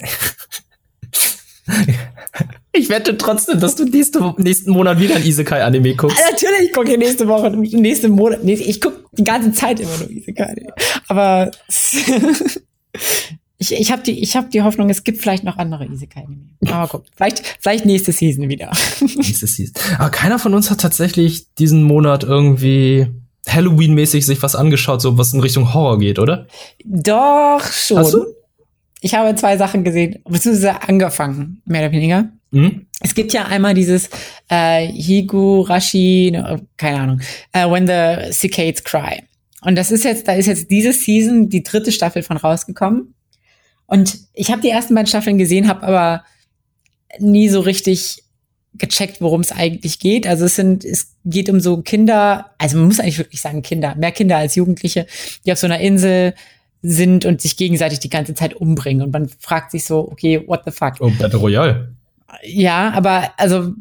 Ich 2.76 2.88
wette 2.88 3.16
trotzdem, 3.16 3.60
dass 3.60 3.76
du 3.76 3.84
nächste, 3.84 4.34
nächsten 4.38 4.72
Monat 4.72 4.98
wieder 4.98 5.14
ein 5.14 5.24
Isekai-Anime 5.24 5.94
guckst. 5.94 6.18
Ja, 6.18 6.32
natürlich 6.32 6.72
gucke 6.72 6.92
ich 6.92 6.98
nächste 6.98 7.28
Woche, 7.28 7.50
nächsten 7.50 8.10
Monat. 8.10 8.40
Ich 8.44 8.80
gucke 8.80 9.04
die 9.12 9.22
ganze 9.22 9.52
Zeit 9.52 9.78
immer 9.78 9.96
nur 9.98 10.10
Isekai-Anime. 10.10 10.72
Aber 11.06 11.52
ich, 13.58 13.72
ich 13.72 13.92
habe 13.92 14.02
die, 14.02 14.20
ich 14.20 14.36
hab 14.36 14.50
die 14.50 14.62
Hoffnung, 14.62 14.90
es 14.90 15.04
gibt 15.04 15.20
vielleicht 15.20 15.44
noch 15.44 15.56
andere 15.56 15.86
Isekai-Anime. 15.86 16.50
Aber 16.66 16.88
guck, 16.88 17.04
vielleicht, 17.16 17.58
vielleicht 17.60 17.86
nächste 17.86 18.10
Season 18.10 18.48
wieder. 18.48 18.72
nächste 19.00 19.46
Season. 19.46 19.74
Aber 19.98 20.10
keiner 20.10 20.40
von 20.40 20.52
uns 20.52 20.70
hat 20.70 20.80
tatsächlich 20.80 21.54
diesen 21.54 21.84
Monat 21.84 22.24
irgendwie 22.24 23.06
Halloween-mäßig 23.48 24.26
sich 24.26 24.42
was 24.42 24.56
angeschaut, 24.56 25.00
so 25.00 25.16
was 25.16 25.32
in 25.32 25.40
Richtung 25.40 25.74
Horror 25.74 25.98
geht, 25.98 26.18
oder? 26.18 26.46
Doch, 26.84 27.64
schon. 27.70 27.98
Hast 27.98 28.14
du? 28.14 28.26
Ich 29.00 29.14
habe 29.14 29.34
zwei 29.36 29.58
Sachen 29.58 29.84
gesehen, 29.84 30.22
beziehungsweise 30.24 30.82
angefangen, 30.82 31.62
mehr 31.66 31.82
oder 31.82 31.92
weniger. 31.92 32.30
Mhm. 32.54 32.86
Es 33.00 33.14
gibt 33.14 33.32
ja 33.32 33.46
einmal 33.46 33.74
dieses 33.74 34.08
äh, 34.48 34.86
Higurashi, 34.86 36.32
no, 36.34 36.60
keine 36.76 37.00
Ahnung, 37.00 37.20
uh, 37.54 37.70
When 37.70 37.86
the 37.86 38.32
Cicades 38.32 38.82
Cry. 38.84 39.22
Und 39.62 39.76
das 39.76 39.90
ist 39.90 40.04
jetzt, 40.04 40.28
da 40.28 40.34
ist 40.34 40.46
jetzt 40.46 40.70
diese 40.70 40.92
Season 40.92 41.48
die 41.48 41.62
dritte 41.62 41.90
Staffel 41.92 42.22
von 42.22 42.36
rausgekommen. 42.36 43.14
Und 43.86 44.18
ich 44.32 44.50
habe 44.50 44.62
die 44.62 44.70
ersten 44.70 44.94
beiden 44.94 45.06
Staffeln 45.06 45.38
gesehen, 45.38 45.68
habe 45.68 45.86
aber 45.86 46.24
nie 47.18 47.48
so 47.48 47.60
richtig 47.60 48.22
gecheckt, 48.74 49.20
worum 49.20 49.40
es 49.40 49.52
eigentlich 49.52 49.98
geht. 50.00 50.26
Also 50.26 50.44
es 50.46 50.56
sind, 50.56 50.84
es 50.84 51.14
geht 51.24 51.48
um 51.48 51.60
so 51.60 51.82
Kinder, 51.82 52.50
also 52.58 52.76
man 52.76 52.86
muss 52.86 53.00
eigentlich 53.00 53.18
wirklich 53.18 53.40
sagen 53.40 53.62
Kinder, 53.62 53.94
mehr 53.94 54.12
Kinder 54.12 54.36
als 54.36 54.54
Jugendliche, 54.54 55.06
die 55.46 55.52
auf 55.52 55.58
so 55.58 55.66
einer 55.66 55.80
Insel 55.80 56.34
sind 56.82 57.24
und 57.24 57.40
sich 57.40 57.56
gegenseitig 57.56 58.00
die 58.00 58.10
ganze 58.10 58.34
Zeit 58.34 58.54
umbringen. 58.54 59.02
Und 59.02 59.12
man 59.12 59.28
fragt 59.38 59.70
sich 59.70 59.84
so, 59.84 60.10
okay, 60.10 60.42
what 60.46 60.62
the 60.64 60.70
fuck? 60.70 60.94
Oh, 61.00 61.10
Battle 61.18 61.38
Royale. 61.38 61.93
Ja, 62.42 62.90
aber 62.92 63.32
also 63.36 63.72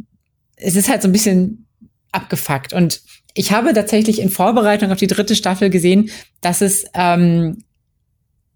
es 0.55 0.75
ist 0.75 0.89
halt 0.89 1.01
so 1.01 1.07
ein 1.07 1.11
bisschen 1.11 1.67
abgefuckt. 2.11 2.73
Und 2.73 3.01
ich 3.33 3.51
habe 3.51 3.73
tatsächlich 3.73 4.19
in 4.21 4.29
Vorbereitung 4.29 4.91
auf 4.91 4.99
die 4.99 5.07
dritte 5.07 5.35
Staffel 5.35 5.69
gesehen, 5.69 6.09
dass 6.41 6.61
es 6.61 6.85
ähm, 6.93 7.63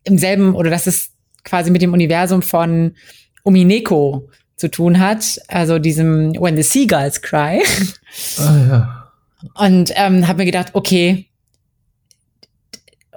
im 0.03 0.17
selben 0.17 0.55
oder 0.55 0.69
dass 0.69 0.87
es 0.87 1.11
quasi 1.43 1.71
mit 1.71 1.81
dem 1.81 1.93
Universum 1.93 2.41
von 2.41 2.95
Umineko 3.43 4.29
zu 4.55 4.69
tun 4.69 4.99
hat, 4.99 5.39
also 5.47 5.79
diesem 5.79 6.33
When 6.33 6.55
the 6.55 6.63
Seagulls 6.63 7.21
Cry. 7.21 7.61
Ah 8.37 8.57
ja. 8.67 9.11
Und 9.53 9.91
ähm, 9.95 10.27
habe 10.27 10.39
mir 10.39 10.45
gedacht, 10.45 10.69
okay, 10.73 11.27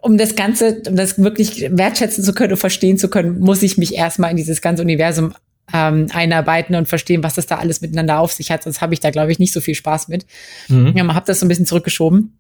um 0.03 0.19
das 0.19 0.37
Ganze, 0.37 0.83
um 0.87 0.97
das 0.97 1.19
wirklich 1.19 1.71
wertschätzen 1.71 2.25
zu 2.25 2.35
können 2.35 2.53
und 2.53 2.59
verstehen 2.59 2.99
zu 2.99 3.09
können, 3.09 3.41
muss 3.41 3.63
ich 3.63 3.79
mich 3.79 3.95
erstmal 3.95 4.31
in 4.31 4.37
dieses 4.37 4.61
ganze 4.61 4.83
Universum 4.83 5.35
ähm, 5.73 6.09
einarbeiten 6.13 6.75
und 6.75 6.89
verstehen, 6.89 7.23
was 7.23 7.35
das 7.35 7.47
da 7.47 7.59
alles 7.59 7.81
miteinander 7.81 8.19
auf 8.19 8.33
sich 8.33 8.51
hat. 8.51 8.63
Sonst 8.63 8.81
habe 8.81 8.95
ich 8.95 9.01
da, 9.01 9.11
glaube 9.11 9.33
ich, 9.33 9.39
nicht 9.39 9.53
so 9.53 9.61
viel 9.61 9.75
Spaß 9.75 10.09
mit. 10.09 10.27
Mhm. 10.69 10.97
Ja, 10.97 11.15
habe 11.15 11.27
das 11.27 11.41
so 11.41 11.47
ein 11.47 11.49
bisschen 11.49 11.67
zurückgeschoben. 11.67 12.39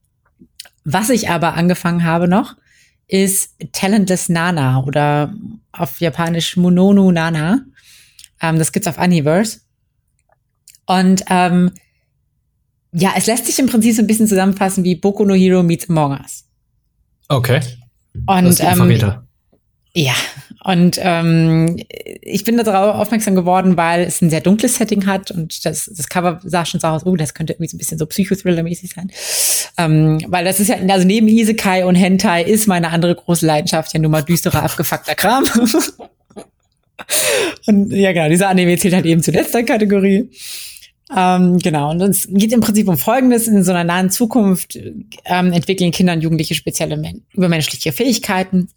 Was 0.85 1.11
ich 1.11 1.29
aber 1.29 1.55
angefangen 1.55 2.05
habe 2.05 2.29
noch, 2.29 2.57
ist 3.07 3.55
Talentless 3.73 4.29
Nana 4.29 4.83
oder 4.85 5.35
auf 5.73 6.01
Japanisch 6.01 6.57
Monono 6.57 7.11
Nana. 7.11 7.61
Ähm, 8.41 8.59
das 8.59 8.73
gibt's 8.73 8.89
auf 8.89 8.99
Universe. 8.99 9.61
Und 10.87 11.25
ähm, 11.29 11.73
ja, 12.93 13.13
es 13.17 13.27
lässt 13.27 13.47
sich 13.47 13.59
im 13.59 13.67
Prinzip 13.67 13.95
so 13.95 14.03
ein 14.03 14.07
bisschen 14.07 14.27
zusammenfassen 14.27 14.85
wie 14.85 14.97
Boku 14.97 15.25
no 15.25 15.35
Hero 15.35 15.63
meets 15.63 15.89
Among 15.89 16.13
Us. 16.13 16.45
Okay. 17.29 17.61
Und 18.27 18.45
das 18.45 18.61
ähm, 18.61 19.23
ja, 19.95 20.15
und 20.63 20.99
ähm, 21.03 21.79
ich 22.21 22.45
bin 22.45 22.59
darauf 22.59 22.97
aufmerksam 22.97 23.35
geworden, 23.35 23.79
weil 23.79 24.03
es 24.03 24.21
ein 24.21 24.29
sehr 24.29 24.43
dunkles 24.43 24.77
Setting 24.77 25.07
hat 25.07 25.31
und 25.31 25.65
das, 25.65 25.91
das 25.95 26.09
Cover 26.09 26.41
sah 26.45 26.67
schon 26.67 26.81
so 26.81 26.89
aus, 26.89 27.07
oh, 27.07 27.17
das 27.17 27.33
könnte 27.33 27.55
irgendwie 27.55 27.69
so 27.69 27.77
ein 27.77 27.79
bisschen 27.79 27.99
so 27.99 28.05
Psychothriller-mäßig 28.05 28.95
sein. 28.95 29.11
Ähm, 29.79 30.23
weil 30.29 30.45
das 30.45 30.61
ist 30.61 30.69
ja, 30.69 30.77
also 30.89 31.07
neben 31.07 31.29
Isekai 31.29 31.87
und 31.87 31.95
Hentai 31.95 32.43
ist 32.43 32.67
meine 32.67 32.91
andere 32.91 33.15
große 33.15 33.47
Leidenschaft 33.47 33.95
ja 33.95 34.01
nun 34.01 34.11
mal 34.11 34.23
düsterer, 34.23 34.63
abgefuckter 34.63 35.15
Kram. 35.15 35.45
und 37.67 37.93
ja, 37.93 38.13
genau, 38.13 38.29
dieser 38.29 38.51
Anime 38.51 38.77
zählt 38.77 38.95
halt 38.95 39.07
eben 39.07 39.23
zu 39.23 39.31
letzter 39.31 39.63
Kategorie. 39.63 40.29
Ähm, 41.17 41.59
genau, 41.59 41.91
und 41.91 42.03
es 42.03 42.29
geht 42.31 42.53
im 42.53 42.61
Prinzip 42.61 42.87
um 42.87 42.99
Folgendes. 42.99 43.49
In 43.49 43.65
so 43.65 43.73
einer 43.73 43.85
nahen 43.85 44.11
Zukunft 44.11 44.79
ähm, 45.25 45.53
entwickeln 45.53 45.91
Kinder 45.91 46.13
und 46.13 46.21
Jugendliche 46.21 46.55
spezielle 46.55 47.03
übermenschliche 47.33 47.93
Fähigkeiten. 47.93 48.69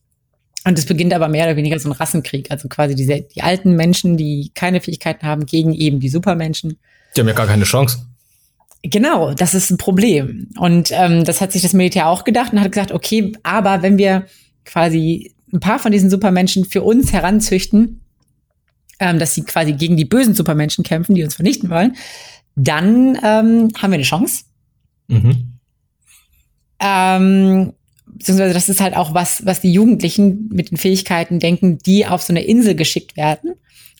Und 0.66 0.80
es 0.80 0.86
beginnt 0.86 1.14
aber 1.14 1.28
mehr 1.28 1.46
oder 1.46 1.58
weniger 1.58 1.78
so 1.80 1.90
ein 1.90 1.94
Rassenkrieg. 1.94 2.50
Also 2.50 2.70
quasi 2.70 2.96
diese, 2.96 3.22
die 3.22 3.42
alten 3.42 3.76
Menschen, 3.76 4.16
die 4.16 4.52
keine 4.54 4.80
Fähigkeiten 4.82 5.26
haben, 5.26 5.46
gegen 5.46 5.74
eben 5.74 6.00
die 6.00 6.10
Supermenschen. 6.10 6.78
Die 7.16 7.22
haben 7.22 7.28
ja 7.28 7.34
gar 7.34 7.48
keine 7.48 7.66
Chance. 7.66 8.06
Genau, 8.84 9.34
das 9.34 9.54
ist 9.54 9.72
ein 9.72 9.78
Problem. 9.78 10.50
Und 10.58 10.92
ähm, 10.92 11.24
das 11.24 11.42
hat 11.42 11.52
sich 11.52 11.62
das 11.62 11.74
Militär 11.74 12.08
auch 12.08 12.24
gedacht 12.24 12.52
und 12.52 12.60
hat 12.60 12.72
gesagt, 12.72 12.92
okay, 12.92 13.34
aber 13.44 13.82
wenn 13.82 13.98
wir 13.98 14.26
quasi 14.66 15.34
ein 15.54 15.60
paar 15.60 15.80
von 15.80 15.92
diesen 15.92 16.10
Supermenschen 16.10 16.66
für 16.66 16.82
uns 16.82 17.14
heranzüchten, 17.14 18.02
ähm, 19.00 19.20
dass 19.20 19.36
sie 19.36 19.44
quasi 19.44 19.74
gegen 19.74 19.98
die 19.98 20.06
bösen 20.06 20.34
Supermenschen 20.34 20.84
kämpfen, 20.84 21.16
die 21.16 21.24
uns 21.24 21.36
vernichten 21.36 21.70
wollen, 21.70 21.96
dann 22.56 23.18
ähm, 23.24 23.70
haben 23.78 23.92
wir 23.92 23.96
eine 23.96 24.04
Chance. 24.04 24.46
Mhm. 25.08 25.60
Ähm, 26.80 27.74
beziehungsweise 28.18 28.54
das 28.54 28.70
ist 28.70 28.82
halt 28.82 28.96
auch 28.96 29.14
was, 29.14 29.46
was 29.46 29.62
die 29.62 29.72
Jugendlichen 29.72 30.50
mit 30.52 30.72
den 30.72 30.78
Fähigkeiten 30.78 31.40
denken, 31.40 31.78
die 31.80 32.06
auf 32.06 32.22
so 32.22 32.34
eine 32.34 32.44
Insel 32.44 32.76
geschickt 32.76 33.18
werden 33.18 33.54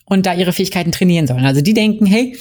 und 0.06 0.26
da 0.26 0.34
ihre 0.34 0.54
Fähigkeiten 0.54 0.92
trainieren 0.92 1.28
sollen. 1.28 1.46
Also 1.46 1.62
die 1.62 1.74
denken, 1.74 2.06
hey, 2.06 2.36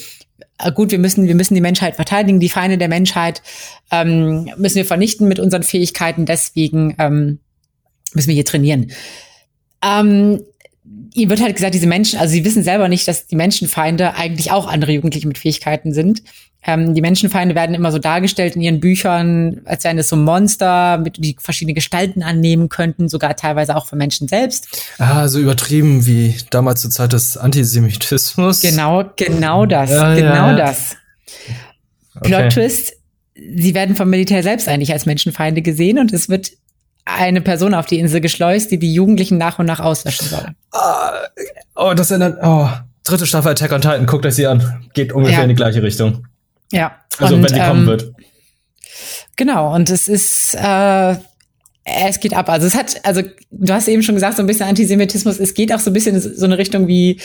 äh, 0.59 0.73
gut, 0.73 0.91
wir 0.91 0.99
müssen, 0.99 1.27
wir 1.27 1.35
müssen 1.35 1.55
die 1.55 1.61
Menschheit 1.61 1.97
verteidigen, 1.97 2.41
die 2.41 2.49
Feinde 2.49 2.79
der 2.79 2.89
Menschheit 2.89 3.43
ähm, 3.91 4.51
müssen 4.57 4.77
wir 4.77 4.85
vernichten 4.85 5.29
mit 5.29 5.41
unseren 5.41 5.63
Fähigkeiten, 5.63 6.27
deswegen 6.27 6.95
ähm, 6.99 7.39
müssen 8.15 8.29
wir 8.29 8.35
hier 8.35 8.45
trainieren. 8.45 8.93
Ähm, 9.85 10.43
ihm 11.15 11.31
wird 11.31 11.41
halt 11.41 11.57
gesagt, 11.57 11.75
diese 11.75 11.87
Menschen, 11.87 12.19
also 12.19 12.33
sie 12.33 12.45
wissen 12.45 12.63
selber 12.63 12.89
nicht, 12.89 13.07
dass 13.07 13.27
die 13.27 13.37
Menschenfeinde 13.37 14.15
eigentlich 14.15 14.51
auch 14.51 14.67
andere 14.67 14.93
Jugendliche 14.93 15.29
mit 15.29 15.39
Fähigkeiten 15.39 15.93
sind. 15.93 16.23
Ähm, 16.65 16.95
die 16.95 17.01
Menschenfeinde 17.01 17.57
werden 17.57 17.75
immer 17.75 17.91
so 17.91 17.99
dargestellt 17.99 18.55
in 18.55 18.63
ihren 18.63 18.79
Büchern, 18.79 19.63
als 19.65 19.83
wären 19.83 19.97
das 19.97 20.09
so 20.09 20.17
Monster, 20.17 20.99
mit 20.99 21.17
die 21.19 21.37
verschiedene 21.39 21.75
Gestalten 21.75 22.23
annehmen 22.23 22.69
könnten, 22.69 23.09
sogar 23.09 23.35
teilweise 23.35 23.77
auch 23.77 23.87
für 23.87 23.97
Menschen 23.97 24.29
selbst. 24.29 24.69
Ah, 24.99 25.27
so 25.27 25.41
übertrieben 25.41 26.07
wie 26.07 26.37
damals 26.51 26.81
zur 26.81 26.91
Zeit 26.91 27.13
des 27.13 27.37
Antisemitismus. 27.37 28.61
Genau, 28.61 29.05
genau 29.17 29.67
das, 29.67 29.91
ja, 29.91 30.15
genau 30.15 30.49
ja. 30.49 30.57
das. 30.57 30.97
Okay. 32.15 32.29
Plot 32.29 32.53
Twist, 32.53 32.93
sie 33.35 33.75
werden 33.75 33.97
vom 33.97 34.09
Militär 34.09 34.45
selbst 34.45 34.69
eigentlich 34.69 34.93
als 34.93 35.05
Menschenfeinde 35.05 35.63
gesehen 35.63 35.99
und 35.99 36.13
es 36.13 36.29
wird 36.29 36.53
eine 37.05 37.41
Person 37.41 37.75
auf 37.75 37.87
die 37.87 37.99
Insel 37.99 38.21
geschleust, 38.21 38.71
die 38.71 38.79
die 38.79 38.93
Jugendlichen 38.93 39.39
nach 39.39 39.59
und 39.59 39.67
nach 39.67 39.81
auslöschen 39.81 40.29
soll. 40.29 40.47
Ah, 40.71 41.13
oh, 41.75 41.95
das 41.95 42.11
erinnert, 42.11 42.39
oh, 42.43 42.69
dritte 43.05 43.27
Staffel 43.27 43.53
Attack 43.53 43.73
on 43.73 43.81
Titan, 43.81 44.07
guckt 44.07 44.25
euch 44.27 44.35
sie 44.35 44.47
an. 44.47 44.89
Geht 44.95 45.13
ungefähr 45.13 45.39
ja. 45.39 45.43
in 45.43 45.49
die 45.49 45.55
gleiche 45.55 45.83
Richtung. 45.83 46.27
Ja. 46.71 46.97
Also 47.19 47.35
und, 47.35 47.43
wenn 47.43 47.53
die 47.53 47.61
ähm, 47.61 47.69
kommen 47.69 47.87
wird. 47.87 48.13
Genau, 49.37 49.75
und 49.75 49.91
es 49.91 50.09
ist, 50.09 50.55
äh, 50.55 51.17
es 51.85 52.21
geht 52.21 52.35
ab. 52.35 52.49
Also 52.49 52.67
es 52.67 52.77
hat, 52.77 53.05
also 53.05 53.23
du 53.51 53.73
hast 53.73 53.89
eben 53.89 54.03
schon 54.03 54.15
gesagt, 54.15 54.37
so 54.37 54.43
ein 54.43 54.47
bisschen 54.47 54.69
Antisemitismus, 54.69 55.41
es 55.41 55.55
geht 55.55 55.73
auch 55.73 55.81
so 55.81 55.91
ein 55.91 55.95
bisschen 55.95 56.21
so 56.21 56.45
eine 56.45 56.59
Richtung 56.59 56.87
wie 56.87 57.21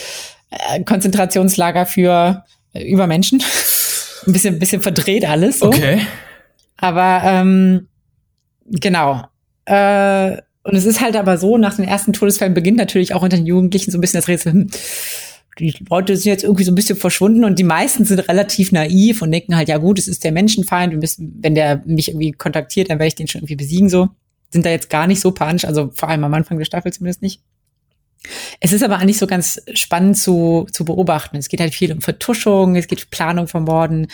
äh, 0.50 0.82
Konzentrationslager 0.82 1.86
für 1.86 2.44
äh, 2.72 2.82
Übermenschen. 2.82 3.42
ein 4.26 4.32
bisschen, 4.32 4.54
ein 4.54 4.58
bisschen 4.58 4.82
verdreht 4.82 5.24
alles. 5.24 5.60
So. 5.60 5.66
Okay. 5.66 6.00
Aber 6.76 7.22
ähm, 7.24 7.88
genau. 8.66 9.24
Äh, 9.68 10.40
und 10.62 10.74
es 10.74 10.86
ist 10.86 11.00
halt 11.00 11.14
aber 11.16 11.36
so, 11.36 11.58
nach 11.58 11.76
den 11.76 11.84
ersten 11.84 12.12
Todesfällen 12.12 12.54
beginnt 12.54 12.78
natürlich 12.78 13.14
auch 13.14 13.22
unter 13.22 13.36
den 13.36 13.46
Jugendlichen 13.46 13.90
so 13.90 13.98
ein 13.98 14.00
bisschen 14.00 14.18
das 14.18 14.28
Rätsel, 14.28 14.52
hm, 14.52 14.70
die 15.58 15.74
Leute 15.90 16.16
sind 16.16 16.30
jetzt 16.30 16.44
irgendwie 16.44 16.64
so 16.64 16.70
ein 16.70 16.76
bisschen 16.76 16.96
verschwunden 16.96 17.44
und 17.44 17.58
die 17.58 17.64
meisten 17.64 18.04
sind 18.04 18.20
relativ 18.28 18.70
naiv 18.70 19.22
und 19.22 19.32
denken 19.32 19.56
halt, 19.56 19.68
ja 19.68 19.78
gut, 19.78 19.98
es 19.98 20.06
ist 20.06 20.22
der 20.24 20.32
Menschenfeind, 20.32 20.92
wir 20.92 20.98
müssen, 20.98 21.36
wenn 21.40 21.54
der 21.54 21.82
mich 21.84 22.08
irgendwie 22.08 22.32
kontaktiert, 22.32 22.90
dann 22.90 22.98
werde 22.98 23.08
ich 23.08 23.14
den 23.16 23.28
schon 23.28 23.40
irgendwie 23.40 23.56
besiegen, 23.56 23.88
so. 23.88 24.08
Sind 24.50 24.64
da 24.64 24.70
jetzt 24.70 24.88
gar 24.88 25.06
nicht 25.06 25.20
so 25.20 25.32
panisch, 25.32 25.66
also 25.66 25.90
vor 25.92 26.08
allem 26.08 26.24
am 26.24 26.32
Anfang 26.32 26.58
der 26.58 26.64
Staffel 26.64 26.92
zumindest 26.92 27.20
nicht. 27.20 27.42
Es 28.60 28.72
ist 28.72 28.82
aber 28.82 28.98
eigentlich 28.98 29.18
so 29.18 29.26
ganz 29.26 29.60
spannend 29.74 30.16
zu, 30.16 30.66
zu 30.72 30.84
beobachten. 30.84 31.36
Es 31.36 31.48
geht 31.48 31.60
halt 31.60 31.74
viel 31.74 31.92
um 31.92 32.00
Vertuschung, 32.00 32.76
es 32.76 32.86
geht 32.86 33.10
Planung 33.10 33.46
von 33.46 33.64
Morden, 33.64 34.06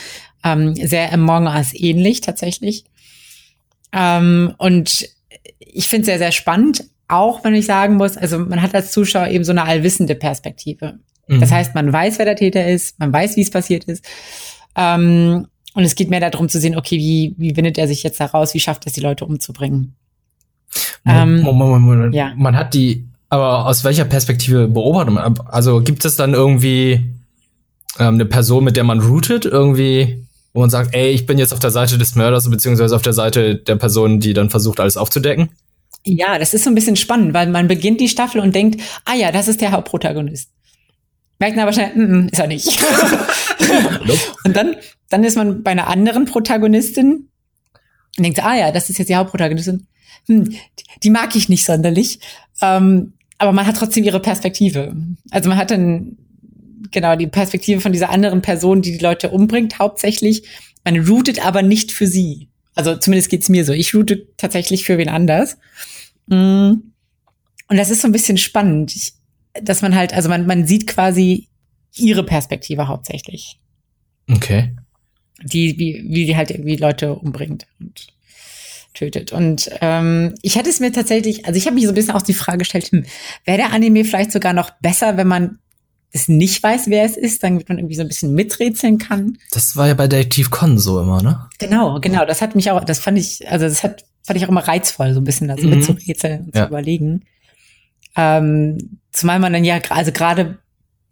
ähm, 0.43 0.75
sehr 0.75 1.13
Among 1.13 1.47
Us 1.47 1.73
ähnlich 1.75 2.21
tatsächlich. 2.21 2.85
Ähm, 3.93 4.55
und 4.59 5.09
ich 5.59 5.89
finde 5.89 6.03
es 6.03 6.07
sehr, 6.07 6.19
sehr 6.19 6.33
spannend, 6.33 6.85
auch 7.09 7.45
wenn 7.45 7.55
ich 7.55 7.67
sagen 7.67 7.97
muss, 7.97 8.17
also 8.17 8.39
man 8.39 8.63
hat 8.63 8.75
als 8.75 8.93
Zuschauer 8.93 9.29
eben 9.29 9.45
so 9.45 9.53
eine 9.53 9.65
allwissende 9.65 10.15
Perspektive. 10.15 10.99
Mhm. 11.27 11.41
Das 11.41 11.51
heißt, 11.51 11.75
man 11.75 11.93
weiß, 11.93 12.19
wer 12.19 12.25
der 12.25 12.37
Täter 12.37 12.67
ist, 12.67 12.99
man 12.99 13.13
weiß, 13.13 13.37
wie 13.37 13.43
es 13.43 13.51
passiert 13.51 13.85
ist. 13.85 14.05
Ähm, 14.77 15.47
und 15.75 15.83
es 15.83 15.95
geht 15.97 16.11
mehr 16.11 16.21
darum 16.21 16.49
zu 16.49 16.61
sehen, 16.61 16.77
okay, 16.77 16.99
wie, 16.99 17.35
wie 17.37 17.57
windet 17.57 17.79
er 17.79 17.89
sich 17.89 18.03
jetzt 18.03 18.21
da 18.21 18.27
raus, 18.27 18.55
wie 18.55 18.61
schafft 18.61 18.87
es, 18.87 18.93
die 18.93 19.01
Leute 19.01 19.25
umzubringen. 19.25 19.95
Ähm, 21.05 21.43
Moment, 21.43 21.83
Moment, 21.83 22.15
ja. 22.15 22.33
Man 22.37 22.57
hat 22.57 22.75
die, 22.75 23.07
aber 23.29 23.67
aus 23.67 23.85
welcher 23.85 24.05
Perspektive 24.05 24.69
beobachtet 24.69 25.15
man? 25.15 25.39
Also 25.47 25.81
gibt 25.81 26.05
es 26.05 26.17
dann 26.17 26.33
irgendwie 26.35 27.15
ähm, 27.99 28.15
eine 28.15 28.25
Person, 28.25 28.65
mit 28.65 28.77
der 28.77 28.85
man 28.85 29.01
routet, 29.01 29.45
irgendwie, 29.45 30.25
wo 30.55 30.61
man 30.61 30.71
sagt, 30.71 30.95
ey, 30.95 31.11
ich 31.11 31.27
bin 31.27 31.37
jetzt 31.37 31.53
auf 31.53 31.59
der 31.59 31.73
Seite 31.73 31.99
des 31.99 32.15
Mörders, 32.15 32.49
beziehungsweise 32.49 32.95
auf 32.95 33.03
der 33.03 33.13
Seite 33.13 33.57
der 33.57 33.77
Person, 33.77 34.21
die 34.21 34.33
dann 34.33 34.51
versucht, 34.51 34.81
alles 34.81 34.97
aufzudecken? 34.97 35.51
Ja, 36.07 36.39
das 36.39 36.55
ist 36.55 36.65
so 36.65 36.71
ein 36.71 36.77
bisschen 36.77 36.97
spannend, 36.97 37.35
weil 37.35 37.49
man 37.49 37.67
beginnt 37.67 38.01
die 38.01 38.09
Staffel 38.09 38.41
und 38.41 38.55
denkt, 38.55 38.81
ah 39.05 39.15
ja, 39.15 39.33
das 39.33 39.49
ist 39.49 39.61
der 39.61 39.73
Hauptprotagonist. 39.73 40.51
Merkt 41.41 41.57
man 41.57 41.65
aber 41.65 41.73
schnell, 41.73 41.95
mm, 41.95 42.29
ist 42.29 42.39
er 42.39 42.47
nicht. 42.47 42.69
und 44.45 44.57
dann, 44.57 44.77
dann 45.11 45.25
ist 45.25 45.37
man 45.37 45.65
bei 45.65 45.73
einer 45.73 45.89
anderen 45.89 46.25
Protagonistin 46.25 47.29
und 48.17 48.23
denkt, 48.23 48.45
ah 48.45 48.55
ja, 48.55 48.71
das 48.71 48.91
ist 48.91 48.99
jetzt 48.99 49.09
die 49.09 49.17
Hauptprotagonistin. 49.17 49.89
Hm, 50.27 50.55
die 51.03 51.11
mag 51.11 51.35
ich 51.35 51.49
nicht 51.49 51.65
sonderlich. 51.65 52.21
Ähm, 52.63 53.15
aber 53.39 53.53
man 53.53 53.67
hat 53.67 53.77
trotzdem 53.77 54.05
ihre 54.05 54.21
Perspektive. 54.21 54.95
Also 55.31 55.49
man 55.49 55.59
hat 55.59 55.73
dann 55.73 56.17
genau 56.91 57.17
die 57.17 57.27
Perspektive 57.27 57.81
von 57.81 57.93
dieser 57.93 58.11
anderen 58.11 58.43
Person, 58.43 58.83
die 58.83 58.93
die 58.93 59.03
Leute 59.03 59.31
umbringt, 59.31 59.79
hauptsächlich. 59.79 60.49
Man 60.85 61.07
routet 61.07 61.45
aber 61.45 61.63
nicht 61.63 61.93
für 61.93 62.07
sie. 62.07 62.49
Also 62.75 62.97
zumindest 62.97 63.31
geht's 63.31 63.49
mir 63.49 63.65
so. 63.65 63.73
Ich 63.73 63.95
route 63.95 64.27
tatsächlich 64.37 64.85
für 64.85 64.99
wen 64.99 65.09
anders. 65.09 65.57
Mm. 66.27 66.73
Und 67.67 67.77
das 67.79 67.91
ist 67.91 68.03
so 68.03 68.09
ein 68.09 68.13
bisschen 68.13 68.37
spannend. 68.37 68.95
Ich, 68.95 69.13
dass 69.63 69.81
man 69.81 69.95
halt, 69.95 70.13
also 70.13 70.29
man, 70.29 70.47
man 70.47 70.67
sieht 70.67 70.87
quasi 70.87 71.49
ihre 71.97 72.25
Perspektive 72.25 72.89
hauptsächlich. 72.89 73.61
Okay. 74.31 74.75
Die, 75.43 75.79
wie, 75.79 76.05
wie 76.09 76.27
die 76.27 76.37
halt 76.37 76.51
irgendwie 76.51 76.77
Leute 76.77 77.15
umbringt 77.15 77.67
und 77.81 78.09
tötet. 78.95 79.33
Und 79.33 79.71
ähm, 79.81 80.35
ich 80.43 80.57
hatte 80.57 80.71
es 80.71 80.81
mir 80.81 80.93
tatsächlich, 80.93 81.47
also 81.47 81.59
ich 81.59 81.67
habe 81.67 81.75
mich 81.75 81.85
so 81.85 81.91
ein 81.91 81.95
bisschen 81.95 82.15
auch 82.15 82.23
die 82.23 82.33
Frage 82.33 82.59
gestellt, 82.59 82.87
hm, 82.87 83.05
wäre 83.45 83.59
der 83.59 83.73
Anime 83.73 84.05
vielleicht 84.05 84.33
sogar 84.33 84.53
noch 84.53 84.71
besser, 84.81 85.17
wenn 85.17 85.27
man 85.27 85.59
es 86.15 86.29
nicht 86.29 86.63
weiß, 86.63 86.87
wer 86.87 87.05
es 87.05 87.17
ist, 87.17 87.43
damit 87.43 87.69
man 87.69 87.79
irgendwie 87.79 87.97
so 87.97 88.03
ein 88.03 88.09
bisschen 88.09 88.35
miträtseln 88.35 88.99
kann. 88.99 89.37
Das 89.51 89.77
war 89.77 89.89
ja 89.89 89.95
bei 89.95 90.07
Detective 90.07 90.49
Con 90.49 90.79
so 90.79 91.01
immer, 91.01 91.21
ne? 91.21 91.49
Genau, 91.59 91.99
genau. 92.01 92.25
Das 92.25 92.41
hat 92.41 92.55
mich 92.55 92.71
auch, 92.71 92.85
das 92.85 93.01
fand 93.01 93.19
ich, 93.19 93.51
also 93.51 93.67
das 93.67 93.83
hat, 93.83 94.05
fand 94.23 94.37
ich 94.37 94.45
auch 94.45 94.49
immer 94.49 94.67
reizvoll, 94.67 95.13
so 95.13 95.21
ein 95.21 95.25
bisschen 95.25 95.49
das 95.49 95.61
mhm. 95.61 95.71
mitzurätseln 95.71 96.45
und 96.45 96.55
ja. 96.55 96.63
zu 96.63 96.69
überlegen. 96.69 97.25
Ähm, 98.15 99.01
zumal 99.11 99.41
man 99.41 99.53
dann 99.53 99.65
ja, 99.65 99.81
also 99.89 100.13
gerade, 100.13 100.59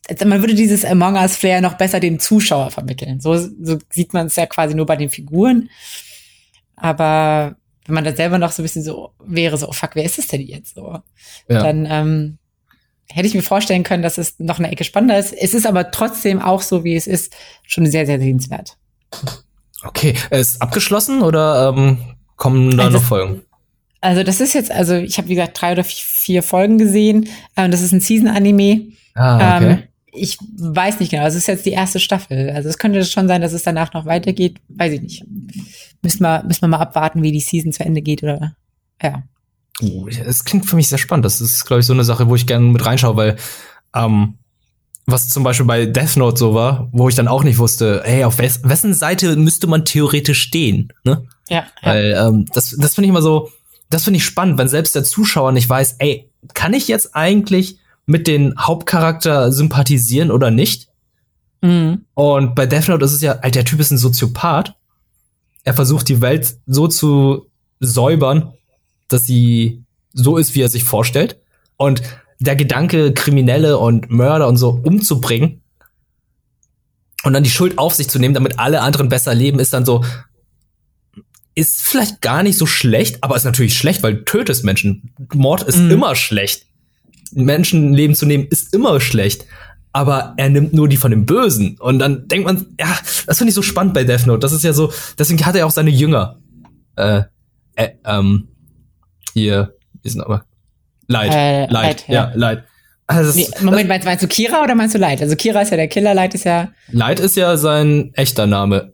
also 0.09 0.25
man 0.25 0.41
würde 0.41 0.55
dieses 0.55 0.85
Among 0.85 1.17
Us 1.17 1.35
Flair 1.35 1.61
noch 1.61 1.75
besser 1.75 1.99
dem 1.99 2.21
Zuschauer 2.21 2.71
vermitteln. 2.71 3.21
So, 3.21 3.37
so 3.37 3.79
sieht 3.91 4.15
man 4.15 4.29
es 4.29 4.37
ja 4.37 4.47
quasi 4.47 4.77
nur 4.77 4.87
bei 4.87 4.95
den 4.95 5.11
Figuren. 5.11 5.69
aber 6.77 7.57
wenn 7.87 7.95
man 7.97 8.05
da 8.05 8.15
selber 8.15 8.38
noch 8.38 8.53
so 8.53 8.62
ein 8.62 8.65
bisschen 8.65 8.85
so 8.85 9.11
wäre, 9.19 9.59
so, 9.59 9.69
oh 9.69 9.73
fuck, 9.73 9.97
wer 9.97 10.05
ist 10.05 10.19
das 10.19 10.29
denn 10.29 10.43
jetzt 10.43 10.77
so? 10.77 11.01
Ja. 11.49 11.62
Dann 11.62 11.88
ähm, 11.91 12.38
hätte 13.14 13.27
ich 13.29 13.35
mir 13.35 13.42
vorstellen 13.42 13.83
können, 13.83 14.03
dass 14.03 14.18
es 14.18 14.38
noch 14.38 14.59
eine 14.59 14.70
Ecke 14.70 14.85
spannender 14.85 15.18
ist. 15.18 15.33
Es 15.33 15.55
ist 15.55 15.66
aber 15.66 15.90
trotzdem 15.90 16.40
auch 16.40 16.62
so, 16.62 16.85
wie 16.85 16.96
es 16.96 17.07
ist, 17.07 17.35
schon 17.66 17.87
sehr, 17.87 18.07
sehr 18.07 18.18
sehenswert. 18.18 18.77
Okay, 19.85 20.14
ist 20.31 20.61
abgeschlossen 20.62 21.22
oder 21.22 21.72
ähm, 21.77 21.98
kommen 22.37 22.77
da 22.77 22.85
Also- 22.85 22.98
noch 22.98 23.05
Folgen? 23.05 23.42
Also 24.05 24.25
das 24.25 24.40
ist 24.40 24.53
jetzt, 24.55 24.72
also 24.72 24.96
ich 24.96 25.16
habe 25.18 25.29
wie 25.29 25.37
gesagt 25.37 25.61
drei 25.61 25.70
oder 25.72 25.85
vier 25.85 26.42
Folgen 26.42 26.77
gesehen. 26.77 27.29
Ähm, 27.57 27.70
das 27.70 27.83
ist 27.83 27.92
ein 27.92 28.01
Season-Anime. 28.01 28.88
Ah, 29.14 29.57
okay. 29.59 29.70
Ähm, 29.70 29.83
ich 30.14 30.38
weiß 30.59 30.98
nicht 30.98 31.11
genau. 31.11 31.25
Es 31.25 31.37
ist 31.37 31.46
jetzt 31.46 31.64
die 31.66 31.70
erste 31.70 32.01
Staffel. 32.01 32.51
Also 32.51 32.68
es 32.68 32.79
könnte 32.79 33.05
schon 33.05 33.29
sein, 33.29 33.40
dass 33.42 33.53
es 33.53 33.62
danach 33.62 33.92
noch 33.92 34.05
weitergeht. 34.05 34.57
Weiß 34.68 34.92
ich 34.92 35.03
nicht. 35.03 35.25
Müssen 36.03 36.20
wir, 36.22 36.42
müssen 36.42 36.62
wir 36.62 36.68
mal 36.68 36.79
abwarten, 36.81 37.22
wie 37.22 37.31
die 37.31 37.38
Season 37.40 37.72
zu 37.72 37.85
Ende 37.85 38.03
geht 38.03 38.25
oder 38.25 38.57
ja. 39.01 39.22
Oh, 39.81 40.07
Es 40.09 40.45
klingt 40.45 40.67
für 40.67 40.77
mich 40.77 40.89
sehr 40.89 40.99
spannend. 40.99 41.25
Das 41.25 41.41
ist, 41.41 41.65
glaube 41.65 41.81
ich, 41.81 41.87
so 41.87 41.93
eine 41.93 42.05
Sache, 42.05 42.29
wo 42.29 42.35
ich 42.35 42.47
gerne 42.47 42.67
mit 42.67 42.85
reinschaue, 42.85 43.17
weil 43.17 43.37
ähm, 43.95 44.39
was 45.07 45.29
zum 45.29 45.43
Beispiel 45.43 45.67
bei 45.67 45.87
Death 45.87 46.17
Note 46.17 46.39
so 46.39 46.55
war, 46.55 46.89
wo 46.93 47.09
ich 47.09 47.15
dann 47.15 47.29
auch 47.29 47.43
nicht 47.43 47.59
wusste, 47.59 48.03
hey, 48.05 48.25
auf 48.25 48.39
wes 48.39 48.61
wessen 48.65 48.95
Seite 48.95 49.37
müsste 49.37 49.67
man 49.67 49.85
theoretisch 49.85 50.43
stehen? 50.43 50.93
Ne? 51.05 51.27
Ja, 51.49 51.65
ja. 51.83 51.91
Weil 51.91 52.17
ähm, 52.19 52.47
das, 52.53 52.77
das 52.79 52.95
finde 52.95 53.07
ich 53.07 53.11
immer 53.11 53.23
so, 53.23 53.51
das 53.91 54.05
finde 54.05 54.19
ich 54.19 54.25
spannend, 54.25 54.59
wenn 54.59 54.69
selbst 54.69 54.95
der 54.95 55.05
Zuschauer 55.05 55.53
nicht 55.53 55.69
weiß, 55.69 55.97
ey, 55.99 56.31
kann 56.55 56.73
ich 56.73 56.89
jetzt 56.89 57.15
eigentlich 57.15 57.79
mit 58.07 58.27
den 58.27 58.55
Hauptcharakter 58.59 59.53
sympathisieren 59.53 60.31
oder 60.31 60.51
nicht? 60.51 60.89
Mhm. 61.61 62.05
Und 62.15 62.55
bei 62.55 62.67
Death 62.67 62.89
Note 62.89 63.05
ist 63.05 63.13
es 63.13 63.23
ja, 63.23 63.33
Alter, 63.33 63.51
der 63.51 63.65
Typ 63.65 63.81
ist 63.81 63.91
ein 63.91 63.99
Soziopath. 63.99 64.75
Er 65.65 65.75
versucht 65.75 66.09
die 66.09 66.21
Welt 66.21 66.57
so 66.67 66.89
zu 66.89 67.47
säubern, 67.81 68.53
dass 69.12 69.27
sie 69.27 69.83
so 70.12 70.37
ist, 70.37 70.55
wie 70.55 70.62
er 70.62 70.68
sich 70.68 70.85
vorstellt. 70.85 71.38
Und 71.77 72.03
der 72.38 72.57
Gedanke, 72.57 73.12
Kriminelle 73.12 73.79
und 73.79 74.11
Mörder 74.11 74.48
und 74.48 74.57
so 74.57 74.70
umzubringen 74.70 75.62
und 77.22 77.33
dann 77.33 77.44
die 77.44 77.51
Schuld 77.51 77.79
auf 77.79 77.94
sich 77.94 78.09
zu 78.09 78.18
nehmen, 78.18 78.35
damit 78.35 78.59
alle 78.59 78.81
anderen 78.81 79.09
besser 79.09 79.35
leben, 79.35 79.59
ist 79.59 79.72
dann 79.72 79.85
so, 79.85 80.05
ist 81.55 81.83
vielleicht 81.83 82.20
gar 82.20 82.42
nicht 82.42 82.59
so 82.59 82.66
schlecht, 82.66 83.22
aber 83.22 83.37
ist 83.37 83.44
natürlich 83.44 83.77
schlecht, 83.77 84.03
weil 84.03 84.14
du 84.14 84.25
tötest 84.25 84.64
Menschen. 84.64 85.14
Mord 85.35 85.62
ist 85.62 85.79
Mhm. 85.79 85.90
immer 85.90 86.14
schlecht. 86.16 86.66
Menschenleben 87.33 88.16
zu 88.16 88.27
nehmen 88.27 88.46
ist 88.46 88.75
immer 88.75 89.01
schlecht. 89.01 89.46
Aber 89.92 90.35
er 90.38 90.48
nimmt 90.48 90.72
nur 90.72 90.88
die 90.88 90.96
von 90.96 91.11
dem 91.11 91.27
Bösen. 91.27 91.77
Und 91.79 91.98
dann 91.98 92.27
denkt 92.27 92.46
man, 92.46 92.66
ja, 92.81 92.98
das 93.27 93.38
finde 93.38 93.51
ich 93.51 93.55
so 93.55 93.62
spannend 93.62 93.92
bei 93.92 94.05
Death 94.05 94.27
Note. 94.27 94.40
Das 94.40 94.53
ist 94.53 94.64
ja 94.64 94.72
so, 94.72 94.92
deswegen 95.18 95.44
hat 95.44 95.55
er 95.55 95.66
auch 95.66 95.70
seine 95.70 95.90
Jünger. 95.90 96.38
Äh, 96.96 97.22
äh 97.77 97.90
ähm, 98.05 98.48
hier, 99.33 99.75
sind 100.05 100.21
aber? 100.23 100.45
Light. 101.07 101.33
Äh, 101.33 101.61
Light, 101.66 101.71
Light, 101.73 102.09
ja, 102.09 102.14
ja. 102.14 102.33
Light. 102.35 102.64
Also 103.07 103.38
Nee, 103.38 103.49
Moment, 103.61 103.88
meinst, 103.88 104.07
meinst 104.07 104.23
du 104.23 104.29
Kira 104.29 104.62
oder 104.62 104.75
meinst 104.75 104.95
du 104.95 104.99
Light? 104.99 105.21
Also 105.21 105.37
Kira 105.37 105.61
ist 105.61 105.71
ja 105.71 105.77
der 105.77 105.88
Killer, 105.88 106.14
Light 106.14 106.35
ist 106.35 106.45
ja. 106.45 106.68
Light 106.90 107.21
ist 107.21 107.37
ja 107.37 107.57
sein 107.57 108.11
echter 108.14 108.47
Name. 108.47 108.92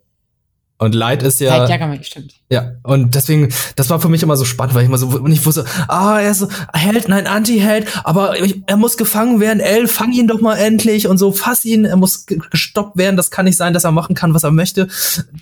Und 0.80 0.94
Light 0.94 1.22
ist 1.24 1.40
ja. 1.40 1.56
Light 1.56 1.70
Yagami, 1.70 2.02
stimmt. 2.04 2.34
Ja, 2.50 2.72
und 2.84 3.14
deswegen, 3.16 3.48
das 3.76 3.90
war 3.90 4.00
für 4.00 4.08
mich 4.08 4.22
immer 4.22 4.36
so 4.36 4.44
spannend, 4.44 4.74
weil 4.74 4.82
ich 4.82 4.88
immer 4.88 4.96
so, 4.98 5.08
und 5.08 5.32
ich 5.32 5.44
wusste, 5.44 5.64
ah, 5.88 6.20
er 6.20 6.30
ist 6.30 6.38
so 6.38 6.48
Held, 6.72 7.08
nein, 7.08 7.26
Anti-Held, 7.26 7.86
aber 8.04 8.40
ich- 8.40 8.62
er 8.66 8.76
muss 8.76 8.96
gefangen 8.96 9.40
werden, 9.40 9.58
El, 9.58 9.88
fang 9.88 10.12
ihn 10.12 10.28
doch 10.28 10.40
mal 10.40 10.54
endlich 10.56 11.08
und 11.08 11.18
so, 11.18 11.32
fass 11.32 11.64
ihn, 11.64 11.84
er 11.84 11.96
muss 11.96 12.26
ge- 12.26 12.38
gestoppt 12.50 12.96
werden, 12.96 13.16
das 13.16 13.32
kann 13.32 13.44
nicht 13.44 13.56
sein, 13.56 13.74
dass 13.74 13.82
er 13.84 13.90
machen 13.90 14.14
kann, 14.14 14.34
was 14.34 14.44
er 14.44 14.52
möchte. 14.52 14.86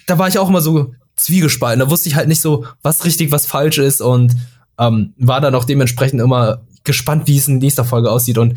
Da 0.06 0.16
war 0.18 0.26
ich 0.26 0.38
auch 0.38 0.48
immer 0.48 0.62
so 0.62 0.94
zwiegespalten, 1.16 1.80
da 1.80 1.90
wusste 1.90 2.08
ich 2.08 2.14
halt 2.16 2.28
nicht 2.28 2.40
so, 2.40 2.64
was 2.82 3.04
richtig, 3.04 3.30
was 3.30 3.44
falsch 3.46 3.76
ist 3.76 4.00
und 4.00 4.34
ähm, 4.78 5.14
war 5.18 5.40
dann 5.40 5.54
auch 5.54 5.64
dementsprechend 5.64 6.20
immer 6.20 6.62
gespannt, 6.84 7.26
wie 7.26 7.36
es 7.36 7.48
in 7.48 7.58
nächster 7.58 7.84
Folge 7.84 8.10
aussieht 8.10 8.38
und 8.38 8.54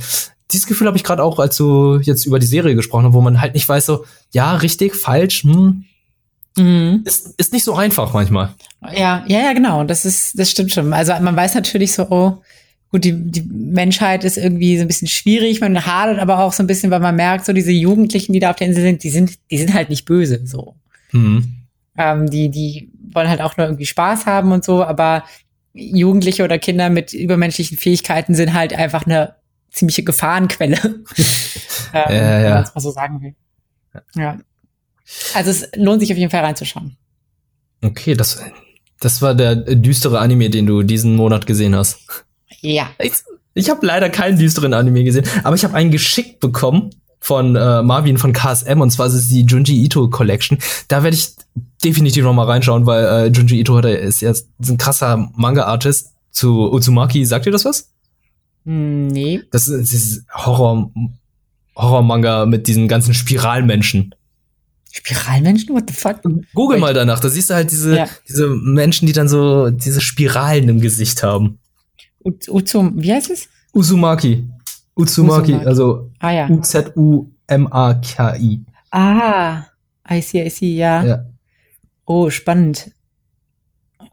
dieses 0.51 0.65
Gefühl 0.65 0.88
habe 0.88 0.97
ich 0.97 1.03
gerade 1.03 1.23
auch, 1.23 1.38
als 1.38 1.58
du 1.58 1.99
jetzt 1.99 2.25
über 2.25 2.39
die 2.39 2.47
Serie 2.47 2.73
gesprochen 2.73 3.05
hast, 3.05 3.13
wo 3.13 3.21
man 3.21 3.39
halt 3.39 3.53
nicht 3.53 3.69
weiß 3.69 3.86
so, 3.86 4.05
ja, 4.32 4.55
richtig, 4.55 4.95
falsch, 4.95 5.43
hm, 5.43 5.86
Mhm. 6.58 7.03
ist, 7.05 7.36
ist 7.38 7.53
nicht 7.53 7.63
so 7.63 7.75
einfach 7.75 8.13
manchmal. 8.13 8.53
Ja, 8.93 9.23
ja, 9.27 9.39
ja, 9.39 9.53
genau. 9.53 9.84
Das 9.84 10.05
ist, 10.05 10.38
das 10.38 10.51
stimmt 10.51 10.71
schon. 10.71 10.91
Also 10.93 11.13
man 11.21 11.36
weiß 11.36 11.55
natürlich 11.55 11.93
so, 11.93 12.08
oh, 12.10 12.41
gut, 12.91 13.03
die, 13.03 13.13
die 13.13 13.41
Menschheit 13.41 14.23
ist 14.23 14.38
irgendwie 14.38 14.77
so 14.77 14.82
ein 14.82 14.88
bisschen 14.88 15.08
schwierig, 15.08 15.62
man 15.62 15.86
hadert 15.86 16.19
aber 16.19 16.39
auch 16.39 16.53
so 16.53 16.63
ein 16.63 16.67
bisschen, 16.67 16.91
weil 16.91 16.99
man 16.99 17.15
merkt, 17.15 17.45
so 17.45 17.53
diese 17.53 17.71
Jugendlichen, 17.71 18.34
die 18.34 18.39
da 18.39 18.49
auf 18.49 18.55
der 18.55 18.67
Insel 18.67 18.84
sind, 18.84 19.03
die 19.03 19.10
sind, 19.10 19.38
die 19.51 19.58
sind 19.58 19.73
halt 19.73 19.89
nicht 19.89 20.05
böse, 20.05 20.41
so. 20.45 20.75
Mhm. 21.12 21.55
Ähm, 21.97 22.29
die, 22.29 22.49
die 22.49 22.91
wollen 23.13 23.29
halt 23.29 23.41
auch 23.41 23.58
nur 23.58 23.67
irgendwie 23.67 23.86
Spaß 23.86 24.25
haben 24.25 24.51
und 24.51 24.63
so, 24.63 24.84
aber 24.84 25.23
Jugendliche 25.73 26.43
oder 26.43 26.58
Kinder 26.58 26.89
mit 26.89 27.13
übermenschlichen 27.13 27.77
Fähigkeiten 27.77 28.36
sind 28.36 28.53
halt 28.53 28.73
einfach 28.73 29.05
eine 29.05 29.36
ziemliche 29.71 30.03
Gefahrenquelle. 30.03 30.77
ähm, 31.93 31.93
Ja, 31.93 32.10
Wenn 32.10 32.43
ja. 32.43 32.53
man 32.55 32.63
es 32.63 32.75
mal 32.75 32.82
so 32.82 32.91
sagen 32.91 33.21
will. 33.21 33.36
Ja. 34.15 34.39
Also 35.34 35.49
es 35.49 35.69
lohnt 35.75 36.01
sich 36.01 36.12
auf 36.12 36.17
jeden 36.17 36.32
Fall 36.32 36.43
reinzuschauen. 36.43 36.97
Okay, 37.82 38.13
das, 38.13 38.41
das 38.99 39.21
war 39.21 39.34
der 39.36 39.55
düstere 39.55 40.19
Anime, 40.19 40.49
den 40.49 40.65
du 40.65 40.84
diesen 40.84 41.15
Monat 41.15 41.45
gesehen 41.45 41.75
hast. 41.75 41.99
Ja. 42.62 42.89
Ich, 42.99 43.13
ich 43.53 43.69
habe 43.69 43.86
leider 43.86 44.10
keinen 44.10 44.38
düsteren 44.38 44.73
Anime 44.73 45.03
gesehen, 45.03 45.25
aber 45.43 45.55
ich 45.55 45.63
habe 45.63 45.75
einen 45.75 45.91
geschickt 45.91 46.39
bekommen 46.39 46.91
von 47.21 47.55
äh, 47.55 47.82
Marvin 47.84 48.17
von 48.17 48.32
KSM 48.34 48.79
und 48.82 48.91
zwar 48.91 49.08
ist 49.08 49.13
es 49.13 49.27
die 49.27 49.41
Junji 49.43 49.84
Ito 49.84 50.10
Collection. 50.10 50.58
Da 50.88 51.03
werde 51.03 51.15
ich 51.17 51.36
definitiv 51.84 52.23
noch 52.23 52.34
mal 52.34 52.45
reinschauen, 52.45 52.86
weil 52.86 53.03
äh, 53.05 53.27
Junji 53.27 53.60
Ito 53.60 53.77
hat, 53.77 53.86
ist 53.86 54.21
jetzt 54.21 54.47
ist 54.60 54.69
ein 54.69 54.77
krasser 54.77 55.29
Manga-Artist 55.36 56.13
zu 56.32 56.71
Uzumaki. 56.71 57.25
Sagt 57.25 57.45
ihr 57.45 57.51
das 57.51 57.65
was? 57.65 57.89
Hm, 58.65 59.08
Nee. 59.08 59.41
Das 59.51 59.67
ist 59.67 59.91
dieses 59.91 60.25
Horror 60.34 60.91
Horror-Manga 61.75 62.45
mit 62.45 62.67
diesen 62.67 62.88
ganzen 62.88 63.13
Spiralmenschen. 63.13 64.13
Spiralmenschen? 64.91 65.73
What 65.75 65.84
the 65.89 65.93
fuck? 65.93 66.21
Google 66.53 66.75
Wait. 66.77 66.82
mal 66.82 66.93
danach, 66.93 67.19
da 67.19 67.29
siehst 67.29 67.49
du 67.49 67.53
halt 67.53 67.71
diese, 67.71 67.95
Ja. 67.95 68.08
diese 68.27 68.47
Menschen, 68.49 69.05
die 69.05 69.13
dann 69.13 69.29
so 69.29 69.69
diese 69.69 70.01
Spiralen 70.01 70.67
im 70.67 70.82
Gesicht 70.82 71.21
haben. 71.23 71.60
U- 72.25 72.32
Uzum, 72.49 72.93
wie 73.01 73.13
heißt 73.13 73.29
es? 73.29 73.47
Uzumaki. 73.73 74.45
Uzumaki, 75.00 75.52
Uzumaki. 75.54 75.68
also 75.68 76.12
Ah 76.20 76.32
ja. 76.32 76.50
U-Z-U-M-A-K-I. 76.50 77.30
Ah, 78.92 79.64
I 80.10 80.22
see, 80.22 80.46
I 80.46 80.50
see, 80.50 80.76
ja. 80.76 81.04
Ja. 81.04 81.26
Oh, 82.06 82.30
spannend. 82.30 82.92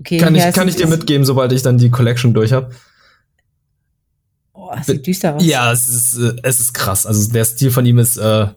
Okay, 0.01 0.18
Kann, 0.18 0.35
ja, 0.35 0.49
ich, 0.49 0.55
kann 0.55 0.68
ich 0.68 0.77
dir 0.77 0.87
mitgeben, 0.87 1.25
sobald 1.25 1.53
ich 1.53 1.62
dann 1.62 1.79
die 1.79 1.90
Collection 1.90 2.35
durch 2.35 2.53
habe. 2.53 2.70
Oh, 4.53 4.70
es 4.79 4.87
sieht 4.87 5.07
düster 5.07 5.37
aus. 5.37 5.44
Ja, 5.44 5.72
es 5.72 5.88
ist, 5.88 6.18
äh, 6.18 6.37
es 6.42 6.61
ist 6.61 6.75
krass. 6.75 7.07
Also 7.07 7.33
der 7.33 7.44
Stil 7.44 7.70
von 7.70 7.87
ihm 7.87 7.99
ist 7.99 8.16
äh, 8.16 8.49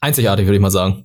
einzigartig, 0.00 0.46
würde 0.46 0.56
ich 0.56 0.62
mal 0.62 0.70
sagen. 0.70 1.04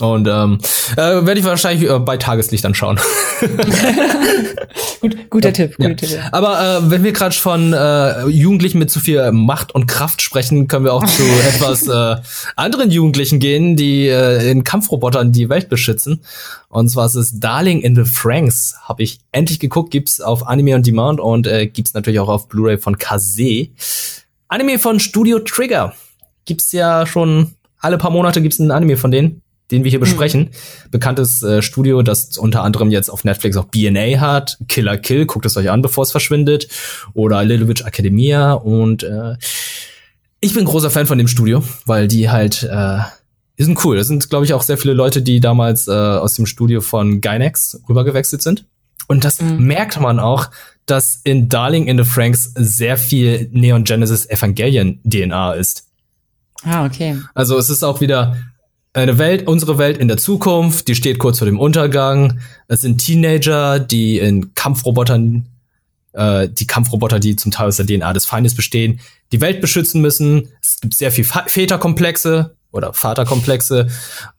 Ja. 0.00 0.06
Und 0.06 0.28
ähm, 0.28 0.58
äh, 0.92 0.96
werde 0.96 1.38
ich 1.40 1.44
wahrscheinlich 1.44 1.90
äh, 1.90 1.98
bei 1.98 2.16
Tageslicht 2.16 2.64
anschauen. 2.64 3.00
Gut, 5.00 5.30
guter 5.30 5.52
Tipp, 5.52 5.76
guter 5.76 5.90
Ja. 5.90 5.94
Tipp. 5.94 6.10
Ja. 6.10 6.28
Aber 6.32 6.60
äh, 6.60 6.90
wenn 6.90 7.04
wir 7.04 7.12
gerade 7.12 7.34
von 7.34 7.72
äh, 7.72 8.26
Jugendlichen 8.26 8.78
mit 8.78 8.90
zu 8.90 9.00
viel 9.00 9.30
Macht 9.32 9.74
und 9.74 9.86
Kraft 9.86 10.22
sprechen, 10.22 10.68
können 10.68 10.84
wir 10.84 10.92
auch 10.92 11.04
zu 11.04 11.22
etwas 11.48 11.86
äh, 11.86 12.16
anderen 12.56 12.90
Jugendlichen 12.90 13.38
gehen, 13.38 13.76
die 13.76 14.08
äh, 14.08 14.50
in 14.50 14.64
Kampfrobotern 14.64 15.32
die 15.32 15.48
Welt 15.48 15.68
beschützen. 15.68 16.22
Und 16.68 16.88
zwar 16.88 17.06
ist 17.06 17.14
es 17.14 17.38
Darling 17.38 17.80
in 17.80 17.94
the 17.94 18.04
Franks. 18.04 18.76
Habe 18.82 19.02
ich 19.02 19.20
endlich 19.32 19.60
geguckt, 19.60 19.90
gibt's 19.90 20.20
auf 20.20 20.46
Anime 20.46 20.74
on 20.74 20.82
Demand 20.82 21.20
und 21.20 21.46
äh, 21.46 21.66
gibt's 21.66 21.94
natürlich 21.94 22.20
auch 22.20 22.28
auf 22.28 22.48
Blu-ray 22.48 22.78
von 22.78 22.98
Kase. 22.98 23.68
Anime 24.48 24.78
von 24.78 25.00
Studio 25.00 25.38
Trigger. 25.40 25.94
Gibt's 26.44 26.72
ja 26.72 27.06
schon 27.06 27.54
alle 27.80 27.98
paar 27.98 28.10
Monate 28.10 28.42
gibt's 28.42 28.60
einen 28.60 28.70
Anime 28.70 28.96
von 28.96 29.10
denen, 29.10 29.42
den 29.70 29.84
wir 29.84 29.90
hier 29.90 30.00
besprechen. 30.00 30.50
Bekanntes 30.90 31.42
äh, 31.42 31.60
Studio, 31.62 32.02
das 32.02 32.38
unter 32.38 32.62
anderem 32.62 32.90
jetzt 32.90 33.10
auf 33.10 33.24
Netflix 33.24 33.56
auch 33.56 33.66
BNA 33.66 34.20
hat. 34.20 34.58
Killer 34.68 34.96
Kill, 34.98 35.26
guckt 35.26 35.44
es 35.46 35.56
euch 35.56 35.70
an, 35.70 35.82
bevor 35.82 36.04
es 36.04 36.10
verschwindet. 36.10 36.68
Oder 37.14 37.44
Little 37.44 37.68
Witch 37.68 37.82
Academia. 37.84 38.52
Und 38.54 39.02
äh, 39.02 39.36
ich 40.40 40.54
bin 40.54 40.64
großer 40.64 40.90
Fan 40.90 41.06
von 41.06 41.18
dem 41.18 41.28
Studio, 41.28 41.62
weil 41.84 42.08
die 42.08 42.30
halt, 42.30 42.62
äh, 42.62 42.98
die 43.58 43.64
sind 43.64 43.84
cool. 43.84 43.96
Das 43.96 44.06
sind, 44.06 44.30
glaube 44.30 44.44
ich, 44.44 44.54
auch 44.54 44.62
sehr 44.62 44.78
viele 44.78 44.94
Leute, 44.94 45.20
die 45.20 45.40
damals 45.40 45.88
äh, 45.88 45.92
aus 45.92 46.34
dem 46.34 46.46
Studio 46.46 46.80
von 46.80 47.20
Gynex 47.20 47.80
rübergewechselt 47.88 48.40
sind. 48.42 48.64
Und 49.08 49.24
das 49.24 49.40
Mhm. 49.40 49.64
merkt 49.66 50.00
man 50.00 50.20
auch, 50.20 50.50
dass 50.86 51.20
in 51.24 51.48
Darling 51.48 51.86
in 51.88 51.98
the 51.98 52.04
Franks 52.04 52.52
sehr 52.54 52.96
viel 52.96 53.48
Neon 53.52 53.84
Genesis 53.84 54.26
Evangelion 54.28 55.00
DNA 55.04 55.52
ist. 55.54 55.84
Ah, 56.62 56.84
okay. 56.86 57.18
Also 57.34 57.58
es 57.58 57.68
ist 57.70 57.82
auch 57.82 58.00
wieder 58.00 58.36
eine 58.92 59.18
Welt, 59.18 59.46
unsere 59.46 59.78
Welt 59.78 59.98
in 59.98 60.08
der 60.08 60.16
Zukunft, 60.16 60.88
die 60.88 60.94
steht 60.94 61.18
kurz 61.18 61.38
vor 61.38 61.46
dem 61.46 61.58
Untergang. 61.58 62.40
Es 62.68 62.80
sind 62.80 62.98
Teenager, 62.98 63.78
die 63.78 64.18
in 64.18 64.54
Kampfrobotern, 64.54 65.46
äh, 66.12 66.48
die 66.48 66.66
Kampfroboter, 66.66 67.18
die 67.18 67.36
zum 67.36 67.52
Teil 67.52 67.68
aus 67.68 67.76
der 67.76 67.86
DNA 67.86 68.12
des 68.12 68.26
Feindes 68.26 68.54
bestehen, 68.54 69.00
die 69.32 69.40
Welt 69.40 69.60
beschützen 69.60 70.00
müssen. 70.00 70.48
Es 70.62 70.80
gibt 70.80 70.94
sehr 70.94 71.12
viel 71.12 71.24
Väterkomplexe 71.24 72.56
oder 72.72 72.92
Vaterkomplexe 72.92 73.88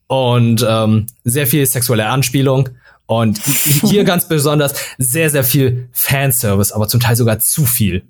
und 0.07 0.65
ähm, 0.67 1.07
sehr 1.23 1.47
viel 1.47 1.65
sexuelle 1.65 2.07
Anspielung. 2.07 2.69
Und 3.05 3.39
hier 3.81 4.03
ganz 4.03 4.27
besonders 4.27 4.73
sehr, 4.97 5.29
sehr 5.29 5.43
viel 5.43 5.89
Fanservice, 5.91 6.71
aber 6.71 6.87
zum 6.87 6.99
Teil 6.99 7.15
sogar 7.15 7.39
zu 7.39 7.65
viel. 7.65 8.03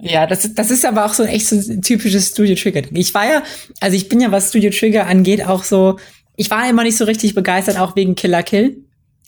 Ja, 0.00 0.26
das, 0.26 0.44
ist 0.44 0.58
das 0.58 0.70
ist 0.70 0.84
aber 0.84 1.06
auch 1.06 1.14
so 1.14 1.22
echt 1.22 1.46
so 1.46 1.56
ein 1.56 1.82
typisches 1.82 2.28
Studio 2.28 2.56
Trigger. 2.56 2.82
Ich 2.92 3.14
war 3.14 3.24
ja, 3.26 3.42
also 3.80 3.96
ich 3.96 4.08
bin 4.08 4.20
ja, 4.20 4.32
was 4.32 4.48
Studio 4.48 4.70
Trigger 4.70 5.06
angeht, 5.06 5.46
auch 5.46 5.64
so, 5.64 5.98
ich 6.36 6.50
war 6.50 6.68
immer 6.68 6.82
nicht 6.82 6.96
so 6.96 7.04
richtig 7.04 7.34
begeistert, 7.34 7.78
auch 7.78 7.96
wegen 7.96 8.14
Killer 8.14 8.42
Kill. 8.42 8.78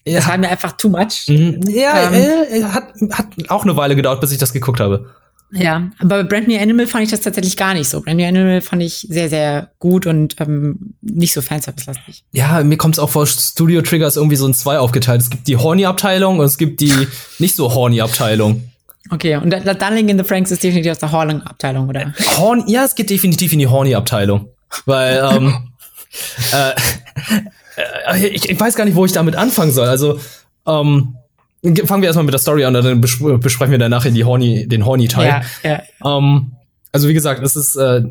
Ja. 0.05 0.17
Das 0.17 0.29
war 0.29 0.39
mir 0.39 0.49
einfach 0.49 0.73
too 0.73 0.89
much. 0.89 1.27
Mhm. 1.29 1.61
Ja, 1.69 2.11
ähm, 2.11 2.45
äh, 2.51 2.63
hat, 2.65 2.93
hat 3.11 3.27
auch 3.49 3.65
eine 3.65 3.77
Weile 3.77 3.97
gedauert, 3.97 4.21
bis 4.21 4.33
ich 4.33 4.39
das 4.39 4.53
geguckt 4.53 4.81
habe. 4.81 5.11
Ja, 5.53 5.91
aber 5.99 6.25
bei 6.25 6.29
Brand 6.29 6.49
New 6.49 6.59
Animal 6.59 6.87
fand 6.87 7.05
ich 7.05 7.11
das 7.11 7.21
tatsächlich 7.21 7.57
gar 7.57 7.73
nicht 7.75 7.89
so. 7.89 8.01
Brand 8.01 8.19
New 8.19 8.27
Animal 8.27 8.61
fand 8.61 8.83
ich 8.83 9.07
sehr, 9.09 9.29
sehr 9.29 9.71
gut 9.79 10.07
und 10.07 10.35
ähm, 10.41 10.95
nicht 11.01 11.33
so 11.33 11.41
fanservice-lastig. 11.41 12.25
Ja, 12.33 12.63
mir 12.65 12.77
kommt 12.77 12.97
es 12.97 12.99
auch 12.99 13.11
vor, 13.11 13.27
Studio 13.27 13.81
Trigger 13.83 14.09
ist 14.09 14.17
irgendwie 14.17 14.37
so 14.37 14.47
in 14.47 14.55
zwei 14.55 14.79
aufgeteilt. 14.79 15.23
Es 15.23 15.31
gibt 15.31 15.47
die 15.47 15.57
Horny-Abteilung 15.57 16.41
und 16.41 16.45
es 16.45 16.59
gibt 16.59 16.81
die 16.81 16.93
nicht 17.39 17.55
so 17.55 17.73
Horny-Abteilung. 17.73 18.71
Okay, 19.11 19.37
und 19.37 19.51
das 19.51 19.79
Darling 19.79 20.09
in 20.09 20.19
the 20.19 20.25
Franks 20.25 20.51
ist 20.51 20.63
definitiv 20.63 20.93
aus 20.93 20.99
der 20.99 21.13
Horny-Abteilung, 21.13 21.89
oder? 21.89 22.13
Horny, 22.37 22.65
ja, 22.67 22.85
es 22.85 22.95
geht 22.95 23.11
definitiv 23.11 23.53
in 23.53 23.59
die 23.59 23.67
Horny-Abteilung. 23.67 24.49
Weil, 24.85 25.23
ähm, 25.33 25.73
äh, 26.53 26.73
äh, 28.13 28.29
ich, 28.29 28.49
ich 28.49 28.59
weiß 28.59 28.75
gar 28.75 28.85
nicht, 28.85 28.97
wo 28.97 29.05
ich 29.05 29.13
damit 29.13 29.37
anfangen 29.37 29.73
soll. 29.73 29.89
Also, 29.89 30.19
ähm, 30.67 31.17
fangen 31.85 32.03
wir 32.03 32.07
erstmal 32.07 32.25
mit 32.25 32.35
der 32.35 32.41
Story 32.41 32.65
an, 32.65 32.75
dann 32.75 33.01
besprechen 33.01 33.71
wir 33.71 33.79
danach 33.79 34.05
in 34.05 34.15
die 34.15 34.25
Horny, 34.25 34.67
den 34.67 34.85
Horny-Teil. 34.85 35.43
Ja, 35.63 35.71
ja. 36.03 36.19
Ähm, 36.19 36.53
also 36.93 37.09
wie 37.09 37.15
gesagt, 37.15 37.43
es 37.43 37.57
ist 37.57 37.77
äh, 37.77 38.03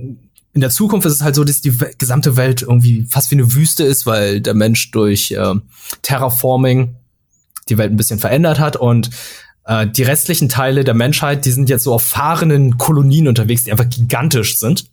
in 0.56 0.62
der 0.62 0.70
Zukunft 0.70 1.06
ist 1.06 1.14
es 1.14 1.22
halt 1.22 1.36
so, 1.36 1.44
dass 1.44 1.62
die 1.62 1.74
gesamte 1.98 2.38
Welt 2.38 2.62
irgendwie 2.62 3.06
fast 3.10 3.30
wie 3.30 3.36
eine 3.36 3.54
Wüste 3.54 3.84
ist, 3.84 4.06
weil 4.06 4.40
der 4.40 4.54
Mensch 4.54 4.92
durch 4.92 5.32
äh, 5.32 5.56
Terraforming 6.02 6.96
die 7.68 7.78
Welt 7.78 7.92
ein 7.92 7.98
bisschen 7.98 8.20
verändert 8.20 8.60
hat 8.60 8.78
und 8.78 9.10
äh, 9.66 9.88
die 9.88 10.04
restlichen 10.04 10.50
Teile 10.50 10.84
der 10.84 10.94
Menschheit, 10.94 11.46
die 11.46 11.52
sind 11.52 11.70
jetzt 11.70 11.84
so 11.84 11.94
auf 11.94 12.04
fahrenden 12.04 12.78
Kolonien 12.78 13.28
unterwegs, 13.28 13.64
die 13.64 13.72
einfach 13.72 13.90
gigantisch 13.90 14.58
sind. 14.58 14.86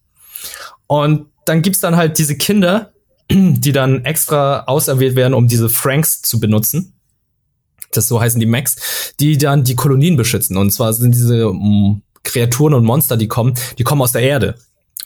Und 0.87 1.27
dann 1.45 1.63
gibt's 1.63 1.81
dann 1.81 1.97
halt 1.97 2.19
diese 2.19 2.37
Kinder, 2.37 2.93
die 3.31 3.73
dann 3.73 4.05
extra 4.05 4.65
auserwählt 4.65 5.17
werden, 5.17 5.35
um 5.35 5.49
diese 5.49 5.69
Franks 5.69 6.23
zu 6.23 6.41
benutzen 6.41 6.95
das 7.97 8.09
so 8.09 8.21
heißen 8.21 8.41
die 8.41 8.47
Max, 8.47 9.15
die 9.21 9.39
dann 9.39 9.65
die 9.65 9.77
Kolonien 9.77 10.17
beschützen. 10.17 10.57
Und 10.57 10.71
zwar 10.73 10.93
sind 10.93 11.15
diese 11.15 11.49
um, 11.49 11.97
mm, 11.97 12.03
Kreaturen 12.25 12.75
und 12.75 12.85
Monster, 12.85 13.17
die 13.17 13.29
kommen, 13.29 13.55
die 13.79 13.85
kommen 13.85 14.03
aus 14.03 14.13
der 14.13 14.23
Erde 14.23 14.55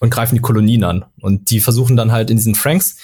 und 0.01 0.11
greifen 0.11 0.35
die 0.35 0.41
Kolonien 0.41 0.85
an. 0.85 1.05
Und 1.21 1.51
die 1.51 1.61
versuchen 1.61 1.97
dann 1.97 2.13
halt 2.13 2.31
in 2.31 2.37
diesen 2.37 2.55
Franks 2.55 2.97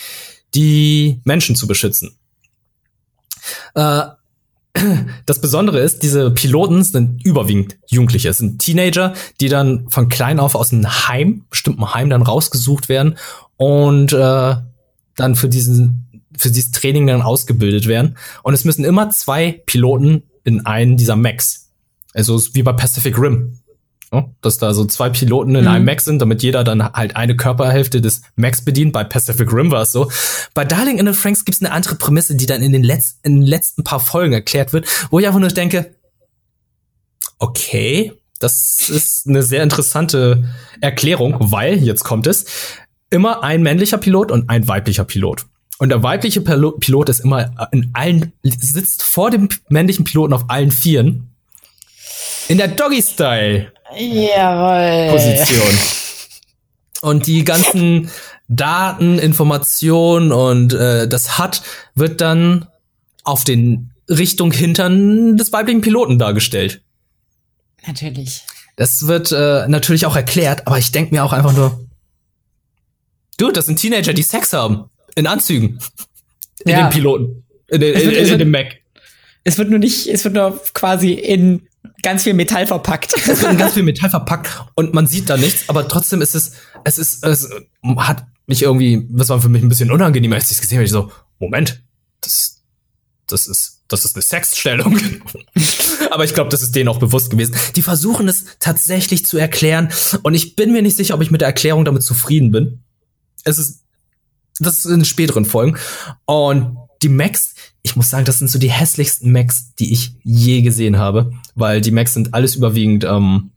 die 0.55 1.21
Menschen 1.25 1.57
zu 1.57 1.67
beschützen. 1.67 2.17
Äh, 3.75 4.03
das 5.27 5.41
Besondere 5.41 5.81
ist, 5.81 6.03
diese 6.03 6.31
Piloten 6.31 6.83
sind 6.83 7.25
überwiegend 7.25 7.77
Jugendliche. 7.89 8.29
Es 8.29 8.39
sind 8.39 8.61
Teenager, 8.61 9.15
die 9.41 9.49
dann 9.49 9.89
von 9.89 10.09
klein 10.09 10.41
auf 10.41 10.55
aus 10.55 10.73
einem 10.73 10.87
Heim, 11.09 11.45
bestimmten 11.51 11.95
Heim, 11.95 12.11
dann 12.11 12.23
rausgesucht 12.23 12.89
werden 12.89 13.17
und 13.57 14.13
äh, 14.13 14.57
dann 15.17 15.35
für 15.35 15.49
diesen 15.49 16.09
für 16.37 16.51
dieses 16.51 16.73
Training 16.73 17.07
dann 17.07 17.23
ausgebildet 17.23 17.87
werden. 17.87 18.17
Und 18.43 18.55
es 18.55 18.65
müssen 18.65 18.85
immer 18.85 19.11
zwei 19.11 19.63
Piloten 19.67 20.23
in 20.45 20.67
einen 20.67 20.97
dieser 20.97 21.17
Macs. 21.17 21.71
Also 22.15 22.41
wie 22.55 22.63
bei 22.63 22.73
Pacific 22.73 23.19
Rim. 23.19 23.59
Ja, 24.13 24.29
dass 24.43 24.59
da 24.59 24.75
so 24.75 24.85
zwei 24.85 25.09
Piloten 25.09 25.55
in 25.55 25.63
mhm. 25.63 25.71
einem 25.71 25.85
Mac 25.87 26.01
sind, 26.03 26.21
damit 26.21 26.43
jeder 26.43 26.65
dann 26.65 26.93
halt 26.93 27.17
eine 27.17 27.35
Körperhälfte 27.35 28.01
des 28.01 28.23
Macs 28.37 28.63
bedient. 28.63 28.93
Bei 28.93 29.05
Pacific 29.05 29.51
Rim 29.53 29.71
war 29.71 29.83
es 29.83 29.93
so. 29.93 30.11
Bei 30.53 30.65
Darling 30.65 30.99
in 30.99 31.07
the 31.07 31.15
Franks 31.15 31.45
gibt 31.45 31.57
es 31.57 31.63
eine 31.63 31.73
andere 31.73 31.95
Prämisse, 31.95 32.35
die 32.35 32.47
dann 32.47 32.63
in 32.63 32.73
den, 32.73 32.83
Letz 32.83 33.19
in 33.23 33.37
den 33.37 33.47
letzten 33.47 33.85
paar 33.85 34.01
Folgen 34.01 34.35
erklärt 34.35 34.73
wird, 34.73 34.87
wo 35.11 35.19
ich 35.19 35.27
einfach 35.27 35.41
nur 35.41 35.49
denke, 35.49 35.95
okay, 37.39 38.13
das 38.39 38.91
ist 38.91 39.27
eine 39.27 39.43
sehr 39.43 39.63
interessante 39.63 40.45
Erklärung, 40.81 41.37
weil, 41.39 41.83
jetzt 41.83 42.05
kommt 42.05 42.27
es, 42.27 42.45
immer 43.09 43.43
ein 43.43 43.63
männlicher 43.63 43.99
Pilot 43.99 44.31
und 44.31 44.51
ein 44.51 44.69
weiblicher 44.69 45.05
Pilot. 45.05 45.47
Und 45.79 45.89
der 45.89 46.03
weibliche 46.03 46.41
Pilot 46.41 47.09
ist 47.09 47.21
immer 47.21 47.51
in 47.73 47.91
allen, 47.93 48.33
sitzt 48.43 49.03
vor 49.03 49.31
dem 49.31 49.49
männlichen 49.69 50.05
Piloten 50.05 50.33
auf 50.33 50.45
allen 50.49 50.71
Vieren. 50.71 51.31
In 52.49 52.59
der 52.59 52.69
Doggy-Style. 52.69 53.73
Jawohl. 53.97 55.13
Position. 55.13 55.69
Und 57.03 57.27
die 57.27 57.45
ganzen 57.45 58.11
Daten, 58.49 59.19
Informationen 59.19 60.33
und 60.33 60.75
äh, 60.75 61.09
das 61.09 61.39
HUD 61.39 61.63
wird 61.95 62.21
dann 62.21 62.69
auf 63.25 63.45
den 63.45 63.93
Richtung 64.09 64.53
Hintern 64.53 65.37
des 65.37 65.53
weiblichen 65.53 65.81
Piloten 65.81 66.19
dargestellt. 66.19 66.83
Natürlich. 67.87 68.43
Das 68.77 69.07
wird 69.07 69.33
äh, 69.33 69.67
natürlich 69.69 70.07
auch 70.07 70.17
erklärt, 70.17 70.67
aber 70.67 70.79
ich 70.79 70.93
denke 70.93 71.15
mir 71.15 71.25
auch 71.25 71.33
einfach 71.33 71.53
nur, 71.53 71.87
du, 73.37 73.51
das 73.51 73.67
sind 73.67 73.77
Teenager, 73.77 74.13
die 74.13 74.23
Sex 74.23 74.53
haben 74.53 74.85
in 75.15 75.27
Anzügen. 75.27 75.79
In 76.65 76.71
ja. 76.71 76.83
den 76.83 76.91
Piloten. 76.91 77.45
In, 77.69 77.81
den, 77.81 77.95
in, 77.95 78.11
in, 78.11 78.27
in 78.27 78.39
dem 78.39 78.51
Mac. 78.51 78.79
Es 79.45 79.59
wird 79.59 79.71
nur 79.71 79.79
nicht, 79.79 80.07
es 80.07 80.25
wird 80.25 80.35
nur 80.35 80.61
quasi 80.75 81.13
in 81.13 81.67
ganz 82.03 82.25
viel 82.25 82.35
Metall 82.35 82.67
verpackt. 82.67 83.15
Es 83.17 83.43
wird 83.43 83.53
in 83.53 83.59
ganz 83.59 83.75
viel 83.75 83.83
Metall 83.83 84.11
verpackt 84.11 84.65
und 84.75 84.95
man 84.95 85.07
sieht 85.07 85.31
da 85.31 85.37
nichts, 85.37 85.69
aber 85.69 85.89
trotzdem 85.89 86.21
ist 86.21 86.35
es, 86.35 86.53
es 86.85 86.99
ist, 86.99 87.25
es 87.25 87.49
hat 87.97 88.27
mich 88.47 88.63
irgendwie, 88.63 89.07
das 89.11 89.29
war 89.29 89.41
für 89.41 89.49
mich 89.49 89.63
ein 89.63 89.69
bisschen 89.69 89.91
unangenehm, 89.91 90.33
als 90.33 90.47
ich 90.47 90.53
es 90.53 90.61
gesehen 90.61 90.79
habe. 90.79 90.85
Ich 90.85 90.91
so, 90.91 91.11
Moment, 91.39 91.83
das, 92.21 92.63
das 93.27 93.47
ist, 93.47 93.83
das 93.89 94.05
ist 94.05 94.17
eine 94.17 94.23
Sexstellung. 94.23 94.99
aber 96.11 96.25
ich 96.25 96.35
glaube, 96.35 96.51
das 96.51 96.63
ist 96.63 96.75
denen 96.75 96.89
auch 96.89 96.99
bewusst 96.99 97.31
gewesen. 97.31 97.55
Die 97.77 97.83
versuchen 97.83 98.29
es 98.29 98.45
tatsächlich 98.59 99.25
zu 99.25 99.39
erklären 99.39 99.91
und 100.23 100.35
ich 100.35 100.57
bin 100.57 100.73
mir 100.73 100.83
nicht 100.83 100.97
sicher, 100.97 101.15
ob 101.15 101.23
ich 101.23 101.31
mit 101.31 101.41
der 101.41 101.49
Erklärung 101.49 101.85
damit 101.85 102.03
zufrieden 102.03 102.51
bin. 102.51 102.83
Es 103.45 103.59
ist 103.59 103.83
das 104.59 104.85
ist 104.85 104.87
in 104.87 105.05
späteren 105.05 105.45
Folgen. 105.45 105.79
Und 106.25 106.77
die 107.03 107.09
Macs, 107.09 107.52
ich 107.83 107.97
muss 107.97 108.11
sagen, 108.11 108.25
das 108.25 108.39
sind 108.39 108.49
so 108.49 108.59
die 108.59 108.71
hässlichsten 108.71 109.33
Macs, 109.33 109.75
die 109.75 109.93
ich 109.93 110.13
je 110.23 110.63
gesehen 110.63 110.99
habe, 110.99 111.33
weil 111.55 111.81
die 111.81 111.91
Macs 111.91 112.15
sind 112.15 112.35
alles 112.35 112.55
überwiegend, 112.55 113.05
ähm, 113.05 113.51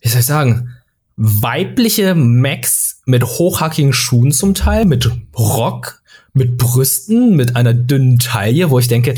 wie 0.00 0.08
soll 0.08 0.20
ich 0.20 0.26
sagen, 0.26 0.70
weibliche 1.16 2.14
Macs 2.14 3.02
mit 3.04 3.24
hochhackigen 3.24 3.92
Schuhen 3.92 4.32
zum 4.32 4.54
Teil, 4.54 4.86
mit 4.86 5.10
Rock, 5.36 6.02
mit 6.32 6.56
Brüsten, 6.56 7.36
mit 7.36 7.56
einer 7.56 7.74
dünnen 7.74 8.18
Taille, 8.18 8.70
wo 8.70 8.78
ich 8.78 8.88
denke, 8.88 9.14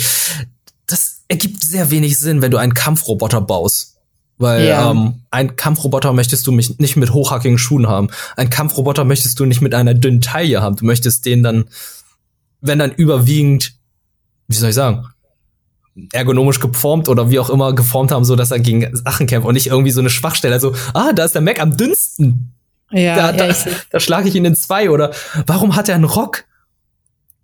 das 0.87 1.23
ergibt 1.29 1.63
sehr 1.63 1.91
wenig 1.91 2.19
Sinn, 2.19 2.43
wenn 2.43 2.51
du 2.51 2.59
einen 2.59 2.75
Kampfroboter 2.75 3.41
baust. 3.41 3.93
Weil 4.39 4.67
ja. 4.67 4.91
ähm, 4.91 5.23
ein 5.31 5.55
Kampfroboter 5.55 6.13
möchtest 6.13 6.47
du 6.47 6.53
mich 6.53 6.79
nicht 6.81 6.97
mit 6.97 7.13
hochhackigen 7.13 7.59
Schuhen 7.59 7.87
haben. 7.87 8.09
Ein 8.37 8.51
Kampfroboter 8.51 9.05
möchtest 9.05 9.39
du 9.39 9.45
nicht 9.45 9.61
mit 9.61 9.73
einer 9.73 9.95
dünnen 9.95 10.21
Taille 10.21 10.61
haben. 10.61 10.75
Du 10.75 10.85
möchtest 10.85 11.25
den 11.27 11.45
dann, 11.45 11.67
wenn 12.63 12.79
dann 12.79 12.93
überwiegend, 12.93 13.75
wie 14.49 14.57
soll 14.57 14.71
ich 14.71 14.75
sagen, 14.75 15.07
ergonomisch 16.13 16.61
geformt 16.61 17.09
oder 17.09 17.31
wie 17.31 17.39
auch 17.39 17.51
immer 17.51 17.75
geformt 17.75 18.13
haben, 18.13 18.25
so 18.25 18.35
dass 18.35 18.51
er 18.51 18.61
gegen 18.61 18.97
Sachen 18.97 19.27
kämpft 19.27 19.47
und 19.47 19.55
nicht 19.55 19.67
irgendwie 19.67 19.91
so 19.91 20.01
eine 20.01 20.09
Schwachstelle. 20.09 20.55
Also, 20.55 20.75
ah, 20.95 21.13
da 21.13 21.25
ist 21.25 21.35
der 21.35 21.43
Mac 21.43 21.61
am 21.61 21.77
dünnsten. 21.77 22.55
Ja, 22.91 23.17
da, 23.17 23.33
da, 23.33 23.49
ja, 23.49 23.55
da 23.91 24.01
schlage 24.01 24.29
ich 24.29 24.35
ihn 24.35 24.45
in 24.45 24.55
zwei. 24.55 24.91
Oder 24.91 25.13
warum 25.47 25.77
hat 25.77 25.89
er 25.89 25.95
einen 25.97 26.05
Rock? 26.05 26.45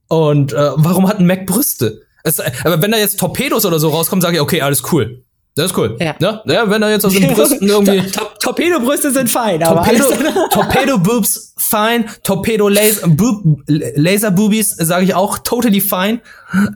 Und 0.09 0.53
äh, 0.53 0.71
warum 0.77 1.09
hat 1.09 1.19
ein 1.19 1.27
Mac 1.27 1.47
Brüste? 1.47 2.03
Es, 2.25 2.41
aber 2.41 2.81
wenn 2.81 2.91
da 2.91 2.99
jetzt 2.99 3.21
Torpedos 3.21 3.66
oder 3.66 3.79
so 3.79 3.91
rauskommen, 3.91 4.23
sage 4.23 4.37
ich, 4.37 4.41
okay, 4.41 4.62
alles 4.62 4.83
cool. 4.93 5.23
Das 5.59 5.73
ist 5.73 5.77
cool. 5.77 5.97
Ja. 5.99 6.15
Ne? 6.21 6.41
ja 6.47 6.71
wenn 6.71 6.81
er 6.83 6.91
jetzt 6.91 7.05
aus 7.05 7.13
den 7.15 7.35
Brüsten 7.35 7.69
irgendwie. 7.69 8.05
Torpedo-Brüste 8.41 9.11
sind 9.11 9.29
fein, 9.29 9.59
Torpedo, 9.61 10.05
Torpedo-Boobs 10.51 11.55
fein. 11.57 12.09
Torpedo-Laser-Boobies 12.23 14.77
sage 14.77 15.05
ich 15.05 15.15
auch 15.15 15.39
totally 15.39 15.81
fine. 15.81 16.21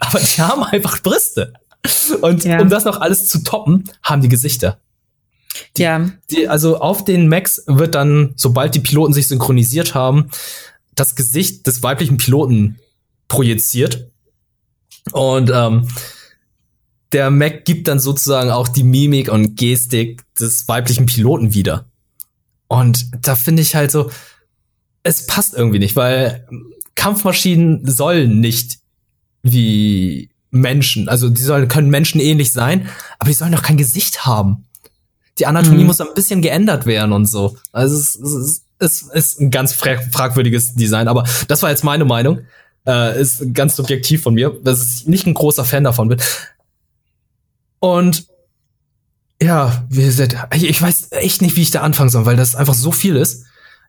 Aber 0.01 0.19
die 0.19 0.43
haben 0.43 0.65
einfach 0.65 1.01
Brüste. 1.01 1.53
Und 2.21 2.43
ja. 2.45 2.61
um 2.61 2.69
das 2.69 2.85
noch 2.85 3.01
alles 3.01 3.29
zu 3.29 3.45
toppen, 3.45 3.85
haben 4.03 4.21
die 4.21 4.29
Gesichter. 4.29 4.79
Die, 5.77 5.83
ja. 5.83 6.11
Die, 6.31 6.49
also 6.49 6.81
auf 6.81 7.05
den 7.05 7.29
Macs 7.29 7.63
wird 7.67 7.95
dann, 7.95 8.33
sobald 8.35 8.75
die 8.75 8.81
Piloten 8.81 9.13
sich 9.13 9.29
synchronisiert 9.29 9.95
haben, 9.95 10.31
das 10.97 11.15
Gesicht 11.15 11.69
des 11.69 11.85
weiblichen 11.85 12.17
Piloten 12.17 12.81
projiziert. 13.29 14.09
Und 15.13 15.53
ähm, 15.55 15.87
der 17.13 17.31
Mac 17.31 17.65
gibt 17.65 17.89
dann 17.89 17.99
sozusagen 17.99 18.51
auch 18.51 18.69
die 18.69 18.85
Mimik 18.85 19.31
und 19.31 19.57
Gestik 19.57 20.23
des 20.39 20.67
weiblichen 20.69 21.07
Piloten 21.07 21.55
wieder. 21.55 21.87
Und 22.69 23.07
da 23.27 23.37
finde 23.37 23.63
ich 23.63 23.75
halt 23.75 23.91
so, 23.91 24.11
es 25.03 25.27
passt 25.27 25.55
irgendwie 25.55 25.79
nicht, 25.79 25.97
weil 25.97 26.47
Kampfmaschinen 26.95 27.87
sollen 27.91 28.41
nicht 28.41 28.79
wie 29.43 30.31
Menschen, 30.51 31.09
also 31.09 31.29
die 31.29 31.43
sollen, 31.43 31.69
können 31.69 31.91
Menschen 31.91 32.21
ähnlich 32.21 32.53
sein, 32.53 32.89
aber 33.19 33.29
die 33.29 33.35
sollen 33.35 33.53
doch 33.53 33.63
kein 33.63 33.77
Gesicht 33.77 34.25
haben. 34.25 34.65
Die 35.39 35.47
Anatomie 35.47 35.81
mhm. 35.81 35.87
muss 35.87 36.01
ein 36.01 36.15
bisschen 36.15 36.43
geändert 36.43 36.87
werden 36.87 37.13
und 37.13 37.27
so. 37.27 37.57
Also 37.73 37.97
es, 37.97 38.15
es, 38.15 38.63
es, 38.79 39.03
es 39.03 39.03
ist 39.33 39.41
ein 39.41 39.51
ganz 39.51 39.73
fragwürdiges 39.73 40.75
Design, 40.75 41.09
aber 41.09 41.25
das 41.49 41.63
war 41.63 41.71
jetzt 41.71 41.85
meine 41.85 42.05
Meinung. 42.05 42.41
Äh, 42.87 43.21
ist 43.21 43.55
ganz 43.55 43.77
subjektiv 43.77 44.23
von 44.23 44.35
mir, 44.35 44.59
dass 44.63 44.83
ich 44.83 45.07
nicht 45.07 45.27
ein 45.27 45.35
großer 45.35 45.65
Fan 45.65 45.85
davon 45.85 46.09
bin. 46.09 46.21
Und 47.83 48.29
ja, 49.43 49.85
wie 49.91 50.05
gesagt, 50.05 50.37
ich 50.55 50.81
weiß 50.81 51.09
echt 51.11 51.43
nicht, 51.43 51.57
wie 51.57 51.63
ich 51.63 51.73
da 51.73 51.81
anfangen 51.81 52.11
soll, 52.11 52.25
weil 52.27 52.37
das 52.37 52.55
einfach 52.55 52.75
so 52.75 52.93
viel 52.93 53.17
ist. 53.17 53.45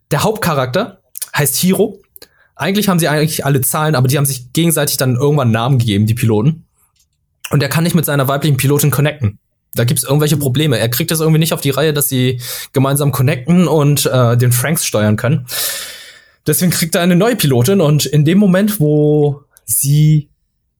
Der 0.10 0.24
Hauptcharakter 0.24 1.02
heißt 1.38 1.56
Hiro. 1.58 2.02
Eigentlich 2.56 2.89
haben 2.89 2.98
sie 2.98 3.08
eigentlich 3.08 3.46
alle 3.46 3.62
Zahlen, 3.62 3.94
aber 3.94 4.08
die 4.08 4.18
haben 4.18 4.26
sich 4.26 4.52
gegenseitig 4.52 4.98
dann 4.98 5.16
irgendwann 5.16 5.52
Namen 5.52 5.78
gegeben, 5.78 6.08
die 6.08 6.16
Piloten. 6.16 6.66
Und 7.52 7.62
er 7.62 7.70
kann 7.70 7.84
nicht 7.84 7.94
mit 7.94 8.04
seiner 8.04 8.28
weiblichen 8.28 8.58
Pilotin 8.58 8.89
connecten. 8.89 9.38
Da 9.76 9.84
gibt's 9.84 10.04
irgendwelche 10.04 10.38
Probleme. 10.38 10.80
Er 10.80 10.89
kriegt 10.89 11.12
das 11.12 11.20
irgendwie 11.20 11.39
nicht 11.39 11.54
auf 11.54 11.62
die 11.62 11.70
Reihe, 11.70 11.94
dass 11.94 12.10
sie 12.10 12.41
gemeinsam 12.72 13.12
connecten 13.12 13.68
und 13.68 14.08
äh, 14.08 14.36
den 14.38 14.52
Franks 14.52 14.88
steuern 14.88 15.18
können. 15.18 15.46
Deswegen 16.48 16.72
kriegt 16.72 16.96
er 16.96 17.02
eine 17.02 17.16
neue 17.16 17.36
Pilotin 17.36 17.80
und 17.80 18.08
in 18.08 18.26
dem 18.26 18.39
Moment, 18.39 18.80
wo 18.80 19.44
sie 19.66 20.30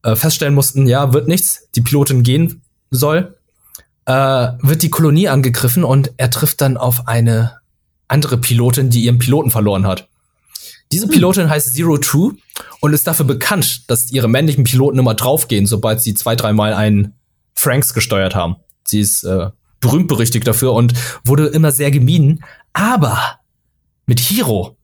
äh, 0.02 0.16
feststellen 0.16 0.56
mussten, 0.56 0.88
ja, 0.88 1.14
wird 1.14 1.28
nichts, 1.28 1.68
die 1.76 1.82
Pilotin 1.82 2.24
gehen 2.24 2.63
soll, 2.96 3.36
äh, 4.06 4.14
wird 4.60 4.84
die 4.84 4.90
Kolonie 4.90 5.28
angegriffen 5.28 5.84
und 5.84 6.12
er 6.18 6.30
trifft 6.30 6.62
dann 6.62 6.78
auf 6.78 7.08
eine 7.08 7.58
andere 8.08 8.38
Pilotin, 8.38 8.90
die 8.90 9.04
ihren 9.06 9.20
Piloten 9.20 9.52
verloren 9.52 9.88
hat. 9.88 10.08
Diese 10.92 11.08
Pilotin 11.08 11.46
hm. 11.46 11.50
heißt 11.50 11.74
Zero 11.74 11.98
Two 11.98 12.34
und 12.80 12.94
ist 12.94 13.08
dafür 13.08 13.26
bekannt, 13.26 13.90
dass 13.90 14.12
ihre 14.12 14.28
männlichen 14.28 14.64
Piloten 14.64 15.00
immer 15.00 15.16
draufgehen, 15.16 15.66
sobald 15.66 16.02
sie 16.02 16.14
zwei, 16.14 16.36
dreimal 16.36 16.74
einen 16.74 17.14
Franks 17.56 17.94
gesteuert 17.94 18.36
haben. 18.36 18.58
Sie 18.84 19.00
ist 19.00 19.24
äh, 19.24 19.50
berühmt 19.80 20.08
berüchtigt 20.08 20.48
dafür 20.48 20.74
und 20.74 20.94
wurde 21.24 21.48
immer 21.48 21.72
sehr 21.72 21.92
gemieden. 21.92 22.44
Aber 22.74 23.40
mit 24.06 24.20
Hiro 24.20 24.78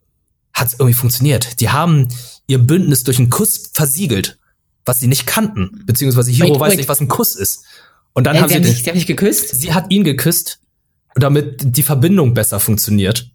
hat 0.53 0.67
es 0.67 0.73
irgendwie 0.73 0.93
funktioniert. 0.93 1.59
Die 1.59 1.69
haben 1.69 2.07
ihr 2.47 2.59
Bündnis 2.59 3.03
durch 3.03 3.19
einen 3.19 3.29
Kuss 3.29 3.71
versiegelt, 3.73 4.39
was 4.85 4.99
sie 4.99 5.07
nicht 5.07 5.27
kannten. 5.27 5.83
Beziehungsweise 5.85 6.31
Hiro 6.31 6.53
wait, 6.53 6.59
weiß 6.59 6.69
wait. 6.71 6.77
nicht, 6.77 6.89
was 6.89 7.01
ein 7.01 7.07
Kuss 7.07 7.35
ist. 7.35 7.63
Und 8.13 8.25
dann 8.25 8.35
Ey, 8.35 8.41
haben 8.41 8.49
sie, 8.49 8.59
nicht, 8.59 8.83
sie 8.83 8.89
haben 8.89 8.97
nicht 8.97 9.07
geküsst. 9.07 9.55
Sie 9.55 9.73
hat 9.73 9.91
ihn 9.91 10.03
geküsst, 10.03 10.59
damit 11.15 11.57
die 11.61 11.83
Verbindung 11.83 12.33
besser 12.33 12.59
funktioniert. 12.59 13.29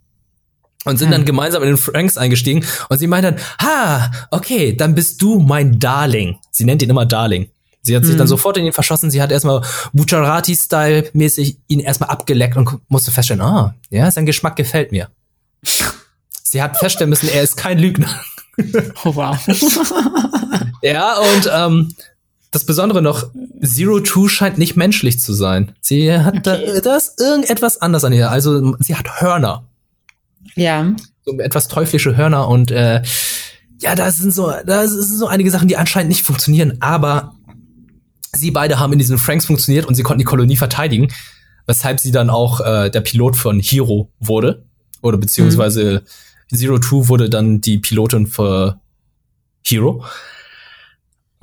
Und 0.85 0.99
sind 0.99 1.09
hm. 1.09 1.13
dann 1.13 1.25
gemeinsam 1.25 1.63
in 1.63 1.69
den 1.69 1.79
Franks 1.79 2.19
eingestiegen 2.19 2.63
und 2.91 2.99
sie 2.99 3.07
meint 3.07 3.25
dann, 3.25 3.37
ha, 3.59 4.11
okay, 4.31 4.77
dann 4.77 4.95
bist 4.95 5.23
du 5.23 5.39
mein 5.39 5.79
Darling. 5.79 6.37
Sie 6.51 6.67
nennt 6.67 6.83
ihn 6.83 6.91
immer 6.91 7.07
Darling. 7.07 7.49
Sie 7.81 7.97
hat 7.97 8.03
sich 8.03 8.13
hm. 8.13 8.19
dann 8.19 8.27
sofort 8.27 8.59
in 8.59 8.67
ihn 8.67 8.73
verschossen. 8.73 9.11
Sie 9.11 9.23
hat 9.23 9.33
erstmal 9.33 9.63
Bucciarati-Style-mäßig 9.95 11.59
ihn 11.69 11.81
erstmal 11.81 12.11
abgeleckt 12.11 12.57
und 12.57 12.81
musste 12.89 13.13
feststellen, 13.13 13.43
ah, 13.43 13.75
ja, 13.89 14.11
sein 14.11 14.27
Geschmack 14.27 14.57
gefällt 14.57 14.93
mir. 14.93 15.09
Sie 16.43 16.63
hat 16.63 16.77
feststellen 16.77 17.11
müssen, 17.11 17.29
er 17.29 17.43
ist 17.43 17.57
kein 17.57 17.79
Lügner. 17.79 18.09
Oh, 19.05 19.17
wow. 19.17 19.37
ja, 20.83 21.19
und 21.19 21.51
ähm, 21.53 21.93
das 22.55 22.65
Besondere 22.65 23.03
noch, 23.03 23.31
Zero 23.63 24.01
Two 24.01 24.29
scheint 24.29 24.59
nicht 24.59 24.77
menschlich 24.77 25.19
zu 25.19 25.33
sein. 25.33 25.73
Sie 25.81 26.13
hat 26.13 26.47
okay. 26.47 26.71
da, 26.75 26.81
das 26.81 27.17
irgendetwas 27.19 27.83
anders 27.83 28.05
an 28.05 28.13
ihr. 28.13 28.31
Also 28.31 28.77
sie 28.79 28.95
hat 28.95 29.21
Hörner. 29.21 29.67
Ja. 30.55 30.95
So 31.25 31.39
etwas 31.39 31.69
teuflische 31.69 32.17
Hörner 32.17 32.49
und 32.49 32.71
äh, 32.71 33.03
ja, 33.81 33.97
da 33.97 34.11
sind 34.13 34.33
so, 34.33 34.53
da 34.65 34.87
sind 34.87 35.19
so 35.19 35.27
einige 35.27 35.51
Sachen, 35.51 35.67
die 35.67 35.77
anscheinend 35.77 36.11
nicht 36.11 36.23
funktionieren, 36.23 36.79
aber 36.81 37.35
sie 38.33 38.53
beide 38.53 38.79
haben 38.79 38.93
in 38.93 38.99
diesen 39.01 39.19
Franks 39.19 39.47
funktioniert 39.47 39.87
und 39.87 39.97
sie 39.97 40.05
konnten 40.05 40.21
die 40.21 40.25
Kolonie 40.25 40.57
verteidigen, 40.57 41.09
weshalb 41.67 41.99
sie 41.99 42.13
dann 42.13 42.31
auch 42.31 42.61
äh, 42.61 42.89
der 42.91 43.01
Pilot 43.01 43.37
von 43.37 43.59
Hero 43.59 44.13
wurde. 44.21 44.65
Oder 45.03 45.19
beziehungsweise 45.19 46.05
mhm. 46.53 46.57
Zero 46.57 46.79
Two 46.79 47.09
wurde 47.09 47.29
dann 47.29 47.61
die 47.61 47.79
Pilotin 47.79 48.29
für 48.29 48.81
Hero. 49.65 50.05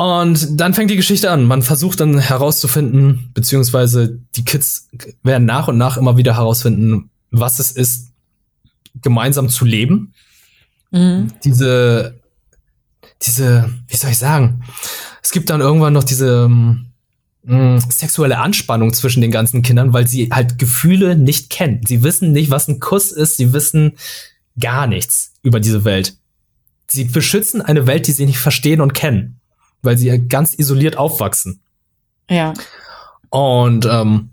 Und 0.02 0.60
dann 0.60 0.74
fängt 0.74 0.90
die 0.90 0.96
Geschichte 0.96 1.30
an. 1.30 1.44
Man 1.44 1.62
versucht 1.62 2.00
dann 2.00 2.18
herauszufinden, 2.18 3.30
beziehungsweise 3.36 4.18
die 4.36 4.44
Kids 4.44 4.90
werden 5.22 5.46
nach 5.46 5.68
und 5.68 5.78
nach 5.78 5.96
immer 5.96 6.18
wieder 6.18 6.38
herausfinden, 6.38 7.12
was 7.30 7.60
es 7.60 7.72
ist, 7.72 8.08
gemeinsam 9.00 9.48
zu 9.48 9.64
leben. 9.64 10.16
Mhm. 10.90 11.28
Diese, 11.44 12.20
diese, 13.22 13.72
wie 13.88 13.96
soll 13.96 14.10
ich 14.10 14.18
sagen? 14.18 14.64
Es 15.22 15.30
gibt 15.30 15.52
dann 15.52 15.62
irgendwann 15.62 15.94
noch 15.94 16.04
diese 16.04 16.50
mh, 16.50 16.80
mm, 17.44 17.80
sexuelle 17.92 18.40
Anspannung 18.40 18.94
zwischen 18.94 19.22
den 19.22 19.30
ganzen 19.30 19.62
Kindern, 19.62 19.94
weil 19.94 20.08
sie 20.08 20.32
halt 20.32 20.58
Gefühle 20.58 21.16
nicht 21.16 21.52
kennen. 21.52 21.82
Sie 21.88 22.02
wissen 22.02 22.32
nicht, 22.32 22.50
was 22.50 22.68
ein 22.68 22.80
Kuss 22.80 23.12
ist. 23.12 23.38
Sie 23.38 23.54
wissen 23.54 23.98
gar 24.60 24.88
nichts 24.88 25.34
über 25.44 25.60
diese 25.60 25.86
Welt. 25.86 26.18
Sie 26.88 27.04
beschützen 27.04 27.62
eine 27.62 27.86
Welt, 27.86 28.08
die 28.08 28.14
sie 28.14 28.26
nicht 28.26 28.40
verstehen 28.40 28.82
und 28.82 28.96
kennen 28.96 29.41
weil 29.82 29.98
sie 29.98 30.08
ja 30.08 30.18
ganz 30.18 30.54
isoliert 30.54 30.98
aufwachsen. 30.98 31.62
Ja. 32.30 32.54
Und 33.30 33.86
ähm, 33.86 34.32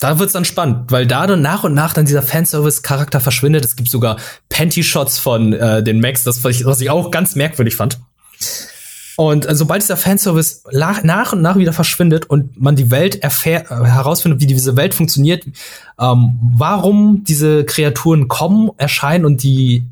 da 0.00 0.18
wird's 0.18 0.32
dann 0.32 0.44
spannend, 0.44 0.90
weil 0.90 1.06
da 1.06 1.26
dann 1.26 1.42
nach 1.42 1.64
und 1.64 1.74
nach 1.74 1.92
dann 1.92 2.06
dieser 2.06 2.22
Fanservice-Charakter 2.22 3.20
verschwindet. 3.20 3.64
Es 3.64 3.76
gibt 3.76 3.90
sogar 3.90 4.16
Panty-Shots 4.48 5.18
von 5.18 5.52
äh, 5.52 5.82
den 5.82 6.00
Max, 6.00 6.24
das 6.24 6.42
was 6.42 6.56
ich, 6.56 6.64
was 6.64 6.80
ich 6.80 6.90
auch 6.90 7.10
ganz 7.10 7.36
merkwürdig 7.36 7.76
fand. 7.76 7.98
Und 9.16 9.46
äh, 9.46 9.54
sobald 9.54 9.82
dieser 9.82 9.98
Fanservice 9.98 10.62
nach 10.72 11.34
und 11.34 11.42
nach 11.42 11.56
wieder 11.56 11.74
verschwindet 11.74 12.30
und 12.30 12.58
man 12.58 12.76
die 12.76 12.90
Welt 12.90 13.22
erfährt, 13.22 13.70
äh, 13.70 13.84
herausfindet, 13.84 14.40
wie 14.40 14.46
diese 14.46 14.76
Welt 14.76 14.94
funktioniert, 14.94 15.44
ähm, 15.98 16.38
warum 16.56 17.22
diese 17.24 17.66
Kreaturen 17.66 18.28
kommen, 18.28 18.70
erscheinen 18.78 19.26
und 19.26 19.42
die 19.42 19.84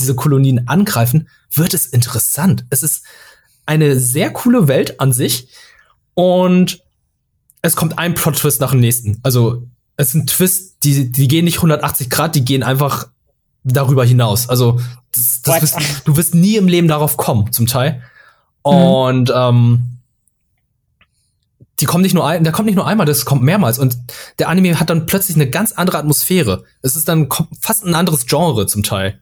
diese 0.00 0.16
Kolonien 0.16 0.66
angreifen, 0.66 1.28
wird 1.52 1.72
es 1.74 1.86
interessant. 1.86 2.66
Es 2.68 2.82
ist 2.82 3.04
eine 3.66 3.98
sehr 3.98 4.32
coole 4.32 4.68
Welt 4.68 5.00
an 5.00 5.12
sich 5.12 5.48
und 6.14 6.82
es 7.62 7.76
kommt 7.76 7.98
ein 7.98 8.14
Plot-Twist 8.14 8.60
nach 8.60 8.70
dem 8.70 8.80
nächsten. 8.80 9.18
Also 9.22 9.66
es 9.96 10.12
sind 10.12 10.30
Twists, 10.30 10.78
die, 10.78 11.10
die 11.10 11.28
gehen 11.28 11.44
nicht 11.44 11.56
180 11.56 12.10
Grad, 12.10 12.34
die 12.34 12.44
gehen 12.44 12.62
einfach 12.62 13.08
darüber 13.64 14.04
hinaus. 14.04 14.48
Also 14.48 14.80
das, 15.12 15.42
das 15.42 15.62
wirst, 15.62 16.02
du 16.04 16.16
wirst 16.16 16.34
nie 16.34 16.56
im 16.56 16.68
Leben 16.68 16.88
darauf 16.88 17.16
kommen, 17.16 17.52
zum 17.52 17.66
Teil. 17.66 18.02
Mhm. 18.64 18.72
Und 18.72 19.32
ähm, 19.34 19.98
die 21.80 21.84
kommen 21.84 22.02
nicht 22.02 22.14
nur 22.14 22.26
ein, 22.26 22.44
der 22.44 22.52
kommt 22.52 22.66
nicht 22.66 22.76
nur 22.76 22.86
einmal, 22.86 23.06
das 23.06 23.24
kommt 23.24 23.42
mehrmals. 23.42 23.78
Und 23.78 23.98
der 24.38 24.48
Anime 24.48 24.80
hat 24.80 24.88
dann 24.88 25.06
plötzlich 25.06 25.36
eine 25.36 25.50
ganz 25.50 25.72
andere 25.72 25.98
Atmosphäre. 25.98 26.64
Es 26.82 26.96
ist 26.96 27.08
dann 27.08 27.28
fast 27.60 27.84
ein 27.84 27.94
anderes 27.94 28.26
Genre 28.26 28.66
zum 28.66 28.82
Teil. 28.82 29.20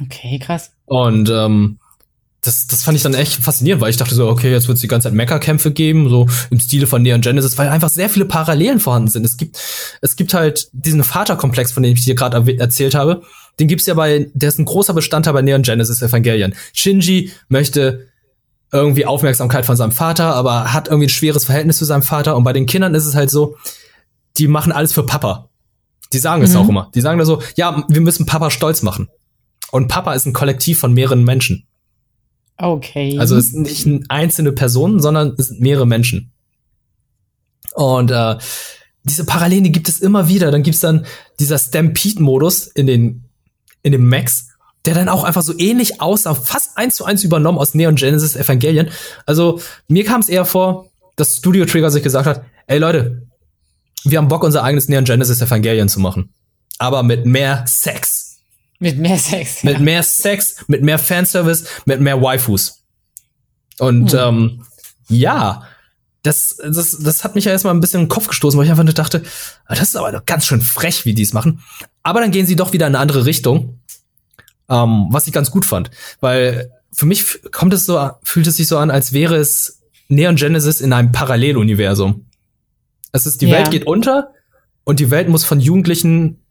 Okay, 0.00 0.38
krass. 0.38 0.72
Und 0.84 1.28
ähm, 1.30 1.78
das, 2.42 2.66
das 2.66 2.82
fand 2.82 2.96
ich 2.96 3.02
dann 3.04 3.14
echt 3.14 3.34
faszinierend, 3.34 3.80
weil 3.80 3.90
ich 3.90 3.96
dachte 3.96 4.16
so, 4.16 4.28
okay, 4.28 4.50
jetzt 4.50 4.66
wird 4.66 4.74
es 4.74 4.80
die 4.80 4.88
ganze 4.88 5.08
Zeit 5.08 5.14
Mecha-Kämpfe 5.14 5.70
geben, 5.70 6.08
so 6.08 6.26
im 6.50 6.58
Stile 6.58 6.88
von 6.88 7.00
Neon 7.00 7.20
Genesis, 7.20 7.56
weil 7.56 7.68
einfach 7.68 7.88
sehr 7.88 8.08
viele 8.08 8.24
Parallelen 8.24 8.80
vorhanden 8.80 9.08
sind. 9.08 9.24
Es 9.24 9.36
gibt, 9.36 9.58
es 10.00 10.16
gibt 10.16 10.34
halt 10.34 10.68
diesen 10.72 11.04
Vaterkomplex, 11.04 11.70
von 11.70 11.84
dem 11.84 11.92
ich 11.92 12.04
dir 12.04 12.16
gerade 12.16 12.58
erzählt 12.58 12.96
habe. 12.96 13.22
Den 13.60 13.68
gibt's 13.68 13.86
ja 13.86 13.94
bei, 13.94 14.28
der 14.34 14.48
ist 14.48 14.58
ein 14.58 14.64
großer 14.64 14.92
Bestandteil 14.92 15.34
bei 15.34 15.42
Neon 15.42 15.62
Genesis 15.62 16.02
Evangelion. 16.02 16.54
Shinji 16.72 17.30
möchte 17.48 18.08
irgendwie 18.72 19.06
Aufmerksamkeit 19.06 19.64
von 19.64 19.76
seinem 19.76 19.92
Vater, 19.92 20.34
aber 20.34 20.72
hat 20.72 20.88
irgendwie 20.88 21.06
ein 21.06 21.10
schweres 21.10 21.44
Verhältnis 21.44 21.78
zu 21.78 21.84
seinem 21.84 22.02
Vater. 22.02 22.34
Und 22.34 22.42
bei 22.42 22.52
den 22.52 22.66
Kindern 22.66 22.96
ist 22.96 23.06
es 23.06 23.14
halt 23.14 23.30
so, 23.30 23.56
die 24.36 24.48
machen 24.48 24.72
alles 24.72 24.92
für 24.92 25.06
Papa. 25.06 25.48
Die 26.12 26.18
sagen 26.18 26.40
mhm. 26.40 26.48
es 26.48 26.56
auch 26.56 26.68
immer. 26.68 26.90
Die 26.92 27.02
sagen 27.02 27.20
da 27.20 27.24
so, 27.24 27.40
ja, 27.54 27.84
wir 27.88 28.00
müssen 28.00 28.26
Papa 28.26 28.50
stolz 28.50 28.82
machen. 28.82 29.08
Und 29.70 29.86
Papa 29.86 30.14
ist 30.14 30.26
ein 30.26 30.32
Kollektiv 30.32 30.80
von 30.80 30.92
mehreren 30.92 31.22
Menschen. 31.22 31.68
Okay. 32.58 33.18
Also 33.18 33.36
es 33.36 33.50
sind 33.50 33.62
nicht 33.62 34.10
einzelne 34.10 34.52
Personen, 34.52 35.00
sondern 35.00 35.34
es 35.38 35.48
sind 35.48 35.60
mehrere 35.60 35.86
Menschen. 35.86 36.32
Und 37.74 38.10
äh, 38.10 38.36
diese 39.04 39.24
Parallelen 39.24 39.64
die 39.64 39.72
gibt 39.72 39.88
es 39.88 40.00
immer 40.00 40.28
wieder. 40.28 40.50
Dann 40.50 40.62
gibt's 40.62 40.80
dann 40.80 41.06
dieser 41.40 41.58
Stampede-Modus 41.58 42.66
in 42.68 42.86
den 42.86 43.24
in 43.82 43.92
dem 43.92 44.08
Max, 44.08 44.48
der 44.84 44.94
dann 44.94 45.08
auch 45.08 45.24
einfach 45.24 45.42
so 45.42 45.54
ähnlich 45.58 46.00
aussah, 46.00 46.34
fast 46.34 46.78
eins 46.78 46.96
zu 46.96 47.04
eins 47.04 47.24
übernommen 47.24 47.58
aus 47.58 47.74
Neon 47.74 47.96
Genesis 47.96 48.36
Evangelion. 48.36 48.88
Also 49.26 49.60
mir 49.88 50.04
kam 50.04 50.20
es 50.20 50.28
eher 50.28 50.44
vor, 50.44 50.90
dass 51.16 51.36
Studio 51.36 51.64
Trigger 51.64 51.90
sich 51.90 52.02
gesagt 52.02 52.26
hat, 52.26 52.44
ey 52.68 52.78
Leute, 52.78 53.26
wir 54.04 54.18
haben 54.18 54.28
Bock, 54.28 54.42
unser 54.42 54.64
eigenes 54.64 54.88
Neon 54.88 55.04
Genesis 55.04 55.40
Evangelion 55.40 55.88
zu 55.88 56.00
machen. 56.00 56.32
Aber 56.78 57.02
mit 57.02 57.26
mehr 57.26 57.64
Sex. 57.66 58.21
Mit 58.82 58.98
mehr 58.98 59.16
Sex. 59.16 59.62
Ja. 59.62 59.70
Mit 59.70 59.80
mehr 59.80 60.02
Sex, 60.02 60.56
mit 60.66 60.82
mehr 60.82 60.98
Fanservice, 60.98 61.66
mit 61.84 62.00
mehr 62.00 62.20
Waifus. 62.20 62.82
Und 63.78 64.12
hm. 64.12 64.18
ähm, 64.18 64.64
ja, 65.08 65.62
das, 66.24 66.56
das, 66.56 66.98
das 66.98 67.22
hat 67.22 67.36
mich 67.36 67.44
ja 67.44 67.52
erstmal 67.52 67.74
ein 67.74 67.80
bisschen 67.80 68.00
in 68.00 68.06
den 68.06 68.10
Kopf 68.10 68.26
gestoßen, 68.26 68.58
weil 68.58 68.64
ich 68.64 68.72
einfach 68.72 68.82
nur 68.82 68.92
dachte, 68.92 69.22
ah, 69.66 69.76
das 69.76 69.90
ist 69.90 69.96
aber 69.96 70.10
doch 70.10 70.26
ganz 70.26 70.46
schön 70.46 70.60
frech, 70.60 71.04
wie 71.04 71.14
die 71.14 71.22
es 71.22 71.32
machen. 71.32 71.62
Aber 72.02 72.20
dann 72.20 72.32
gehen 72.32 72.44
sie 72.44 72.56
doch 72.56 72.72
wieder 72.72 72.88
in 72.88 72.96
eine 72.96 73.02
andere 73.02 73.24
Richtung, 73.24 73.78
ähm, 74.68 75.06
was 75.10 75.28
ich 75.28 75.32
ganz 75.32 75.52
gut 75.52 75.64
fand. 75.64 75.92
Weil 76.18 76.72
für 76.90 77.06
mich 77.06 77.40
kommt 77.52 77.72
es 77.74 77.86
so, 77.86 78.10
fühlt 78.24 78.48
es 78.48 78.56
sich 78.56 78.66
so 78.66 78.78
an, 78.78 78.90
als 78.90 79.12
wäre 79.12 79.36
es 79.36 79.80
Neon 80.08 80.34
Genesis 80.34 80.80
in 80.80 80.92
einem 80.92 81.12
Paralleluniversum. 81.12 82.26
Es 83.12 83.26
ist, 83.26 83.42
die 83.42 83.46
ja. 83.46 83.58
Welt 83.58 83.70
geht 83.70 83.86
unter 83.86 84.32
und 84.82 84.98
die 84.98 85.12
Welt 85.12 85.28
muss 85.28 85.44
von 85.44 85.60
Jugendlichen 85.60 86.41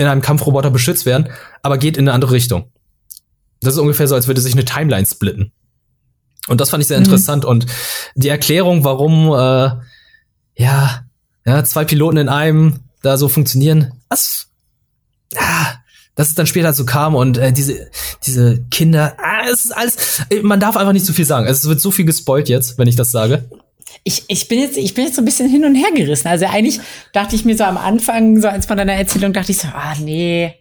in 0.00 0.06
einem 0.06 0.22
Kampfroboter 0.22 0.70
beschützt 0.70 1.04
werden, 1.04 1.28
aber 1.62 1.76
geht 1.76 1.96
in 1.96 2.08
eine 2.08 2.14
andere 2.14 2.32
Richtung. 2.32 2.72
Das 3.60 3.74
ist 3.74 3.80
ungefähr 3.80 4.08
so, 4.08 4.14
als 4.14 4.26
würde 4.26 4.40
sich 4.40 4.54
eine 4.54 4.64
Timeline 4.64 5.06
splitten. 5.06 5.52
Und 6.48 6.60
das 6.60 6.70
fand 6.70 6.80
ich 6.80 6.88
sehr 6.88 6.98
mhm. 6.98 7.04
interessant. 7.04 7.44
Und 7.44 7.66
die 8.14 8.28
Erklärung, 8.28 8.82
warum 8.82 9.28
äh, 9.28 9.76
ja, 10.54 11.04
ja, 11.44 11.64
zwei 11.64 11.84
Piloten 11.84 12.16
in 12.16 12.28
einem 12.30 12.80
da 13.02 13.18
so 13.18 13.28
funktionieren, 13.28 13.92
das, 14.08 14.48
ja, 15.34 15.74
dass 16.14 16.28
es 16.28 16.34
dann 16.34 16.46
später 16.46 16.72
so 16.72 16.86
kam 16.86 17.14
und 17.14 17.36
äh, 17.36 17.52
diese, 17.52 17.90
diese 18.24 18.62
Kinder, 18.70 19.16
ah, 19.18 19.48
es 19.50 19.66
ist 19.66 19.76
alles, 19.76 20.22
man 20.42 20.60
darf 20.60 20.76
einfach 20.76 20.92
nicht 20.92 21.06
zu 21.06 21.12
viel 21.12 21.24
sagen. 21.26 21.46
Es 21.46 21.66
wird 21.66 21.80
so 21.80 21.90
viel 21.90 22.06
gespoilt 22.06 22.48
jetzt, 22.48 22.78
wenn 22.78 22.88
ich 22.88 22.96
das 22.96 23.10
sage. 23.10 23.48
Ich, 24.04 24.24
ich 24.28 24.48
bin 24.48 24.60
jetzt, 24.60 24.76
ich 24.76 24.94
bin 24.94 25.04
jetzt 25.04 25.16
so 25.16 25.22
ein 25.22 25.24
bisschen 25.24 25.48
hin 25.48 25.64
und 25.64 25.74
her 25.74 25.90
gerissen. 25.94 26.28
Also 26.28 26.46
eigentlich 26.46 26.80
dachte 27.12 27.36
ich 27.36 27.44
mir 27.44 27.56
so 27.56 27.64
am 27.64 27.76
Anfang, 27.76 28.40
so 28.40 28.48
als 28.48 28.66
von 28.66 28.76
deiner 28.76 28.94
Erzählung, 28.94 29.32
dachte 29.32 29.52
ich 29.52 29.58
so, 29.58 29.68
ah, 29.68 29.94
nee, 30.00 30.54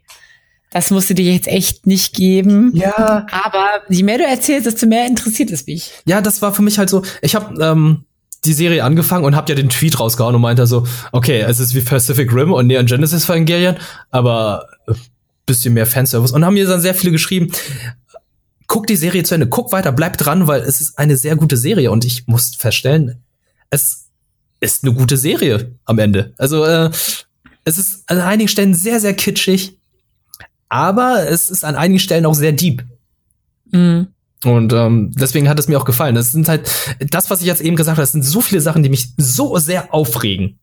das 0.72 0.92
musst 0.92 1.10
du 1.10 1.16
dir 1.16 1.34
jetzt 1.34 1.48
echt 1.48 1.88
nicht 1.88 2.14
geben. 2.14 2.72
Ja. 2.76 3.26
Aber 3.32 3.68
je 3.90 4.04
mehr 4.04 4.18
du 4.18 4.26
erzählst, 4.26 4.66
desto 4.66 4.86
mehr 4.86 5.08
interessiert 5.08 5.52
es 5.52 5.66
mich. 5.66 5.92
Ja, 6.06 6.22
das 6.22 6.42
war 6.42 6.54
für 6.54 6.62
mich 6.62 6.78
halt 6.78 6.90
so, 6.90 7.02
ich 7.22 7.36
habe 7.36 7.62
ähm, 7.64 8.06
die 8.46 8.54
Serie 8.54 8.84
angefangen 8.84 9.26
und 9.26 9.36
hab 9.36 9.50
ja 9.50 9.56
den 9.56 9.70
Tweet 9.70 10.00
rausgehauen 10.00 10.36
und 10.36 10.42
meinte 10.42 10.68
so, 10.68 10.86
okay, 11.12 11.42
es 11.42 11.60
ist 11.60 11.74
wie 11.76 11.82
Pacific 11.82 12.32
Rim 12.34 12.54
und 12.54 12.68
Neon 12.68 12.86
Genesis 12.86 13.26
Evangelion, 13.26 13.76
aber 14.12 14.66
äh, 14.88 14.94
bisschen 15.46 15.74
mehr 15.74 15.88
Fanservice. 15.88 16.32
Und 16.32 16.46
haben 16.46 16.54
mir 16.54 16.68
dann 16.68 16.80
sehr 16.80 16.94
viele 16.94 17.12
geschrieben, 17.12 17.52
guck 18.70 18.88
die 18.88 18.96
Serie 18.96 19.24
zu 19.24 19.34
Ende, 19.34 19.48
guck 19.48 19.74
weiter, 19.74 19.92
bleib 19.92 20.18
dran, 20.18 20.48
weil 20.48 20.62
es 20.62 20.80
ist 20.80 20.98
eine 20.98 21.18
sehr 21.18 21.36
gute 21.36 21.58
Serie 21.58 21.92
und 21.92 22.06
ich 22.06 22.28
muss 22.28 22.56
feststellen, 22.56 23.22
es 23.70 24.06
ist 24.62 24.84
eine 24.84 24.94
gute 24.94 25.18
Serie 25.18 25.76
am 25.86 26.00
Ende. 26.00 26.34
Also 26.38 26.64
äh, 26.64 26.92
es 27.66 27.78
ist 27.78 28.10
an 28.10 28.22
einigen 28.22 28.48
Stellen 28.48 28.76
sehr, 28.76 29.00
sehr 29.00 29.16
kitschig, 29.16 29.78
aber 30.70 31.28
es 31.28 31.50
ist 31.50 31.66
an 31.66 31.76
einigen 31.76 32.00
Stellen 32.00 32.28
auch 32.28 32.36
sehr 32.36 32.52
deep. 32.52 32.86
Mhm. 33.72 34.08
Und 34.46 34.72
ähm, 34.72 35.12
deswegen 35.16 35.50
hat 35.50 35.60
es 35.60 35.68
mir 35.68 35.78
auch 35.80 35.86
gefallen. 35.86 36.16
Das 36.16 36.32
sind 36.32 36.48
halt 36.48 36.70
das, 37.00 37.30
was 37.30 37.42
ich 37.42 37.48
jetzt 37.48 37.62
eben 37.62 37.76
gesagt 37.76 37.98
habe, 37.98 38.04
das 38.04 38.14
sind 38.14 38.24
so 38.24 38.40
viele 38.40 38.62
Sachen, 38.62 38.84
die 38.84 38.90
mich 38.90 39.10
so 39.18 39.58
sehr 39.58 39.94
aufregen. 39.94 40.60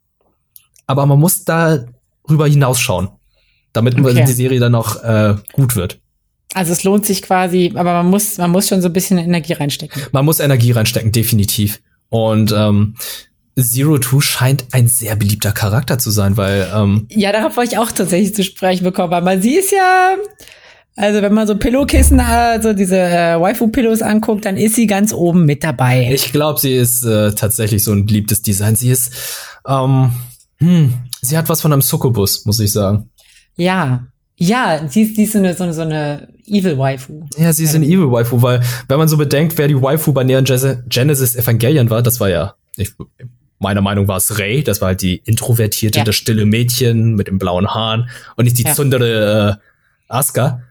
Aber 0.86 1.04
man 1.06 1.18
muss 1.18 1.44
da 1.44 1.84
rüber 2.30 2.46
hinausschauen, 2.46 3.08
damit 3.72 3.98
okay. 3.98 4.24
die 4.24 4.32
Serie 4.32 4.60
dann 4.60 4.76
auch 4.76 5.02
äh, 5.02 5.34
gut 5.52 5.74
wird. 5.74 6.00
Also 6.54 6.72
es 6.72 6.84
lohnt 6.84 7.04
sich 7.04 7.22
quasi, 7.22 7.72
aber 7.74 7.92
man 7.92 8.06
muss, 8.06 8.38
man 8.38 8.50
muss 8.50 8.68
schon 8.68 8.80
so 8.80 8.88
ein 8.88 8.92
bisschen 8.92 9.18
Energie 9.18 9.52
reinstecken. 9.52 10.02
Man 10.12 10.24
muss 10.24 10.40
Energie 10.40 10.72
reinstecken, 10.72 11.12
definitiv. 11.12 11.80
Und 12.08 12.52
ähm, 12.56 12.94
Zero 13.58 13.98
Two 13.98 14.20
scheint 14.20 14.66
ein 14.72 14.88
sehr 14.88 15.16
beliebter 15.16 15.52
Charakter 15.52 15.98
zu 15.98 16.10
sein, 16.10 16.36
weil 16.36 16.70
ähm, 16.74 17.06
ja, 17.10 17.32
darauf 17.32 17.56
wollte 17.56 17.72
ich 17.72 17.78
auch 17.78 17.90
tatsächlich 17.90 18.34
zu 18.34 18.44
sprechen 18.44 18.84
bekommen, 18.84 19.24
weil 19.24 19.42
sie 19.42 19.56
ist 19.56 19.72
ja 19.72 20.16
also 20.96 21.20
wenn 21.20 21.34
man 21.34 21.46
so 21.46 21.56
Pillowkissen, 21.56 22.20
also 22.20 22.72
diese 22.72 22.98
äh, 22.98 23.38
Waifu-Pillows 23.38 24.00
anguckt, 24.00 24.46
dann 24.46 24.56
ist 24.56 24.76
sie 24.76 24.86
ganz 24.86 25.12
oben 25.12 25.44
mit 25.44 25.62
dabei. 25.62 26.10
Ich 26.10 26.32
glaube, 26.32 26.58
sie 26.58 26.74
ist 26.74 27.04
äh, 27.04 27.32
tatsächlich 27.32 27.84
so 27.84 27.92
ein 27.92 28.06
beliebtes 28.06 28.40
Design. 28.40 28.76
Sie 28.76 28.88
ist, 28.88 29.12
ähm, 29.68 30.12
hm, 30.56 30.94
sie 31.20 31.36
hat 31.36 31.50
was 31.50 31.60
von 31.60 31.74
einem 31.74 31.82
Succubus, 31.82 32.46
muss 32.46 32.60
ich 32.60 32.72
sagen. 32.72 33.10
Ja, 33.56 34.06
ja, 34.38 34.86
sie 34.88 35.02
ist, 35.02 35.16
sie 35.16 35.24
ist 35.24 35.32
so 35.32 35.38
eine, 35.38 35.54
so 35.54 35.64
eine, 35.64 35.72
so 35.72 35.82
eine 35.82 36.28
Evil 36.46 36.78
Waifu. 36.78 37.26
Ja, 37.36 37.52
sie 37.52 37.64
ist 37.64 37.74
eine 37.74 37.86
Evil 37.86 38.10
Waifu, 38.10 38.42
weil 38.42 38.62
wenn 38.88 38.98
man 38.98 39.08
so 39.08 39.16
bedenkt, 39.16 39.56
wer 39.58 39.68
die 39.68 39.80
Waifu 39.80 40.12
bei 40.12 40.24
Neon 40.24 40.44
Genesis 40.44 41.36
Evangelion 41.36 41.90
war, 41.90 42.02
das 42.02 42.20
war 42.20 42.28
ja, 42.28 42.54
ich, 42.76 42.92
meiner 43.58 43.80
Meinung 43.80 44.08
war 44.08 44.18
es 44.18 44.38
Rey, 44.38 44.62
das 44.62 44.80
war 44.80 44.88
halt 44.88 45.02
die 45.02 45.22
introvertierte, 45.24 46.00
ja. 46.00 46.04
das 46.04 46.16
stille 46.16 46.44
Mädchen 46.44 47.14
mit 47.14 47.28
den 47.28 47.38
blauen 47.38 47.68
Haaren 47.68 48.10
und 48.36 48.44
nicht 48.44 48.58
die 48.58 48.64
ja. 48.64 48.74
zundere 48.74 49.58
äh, 49.58 50.12
Asuka 50.12 50.62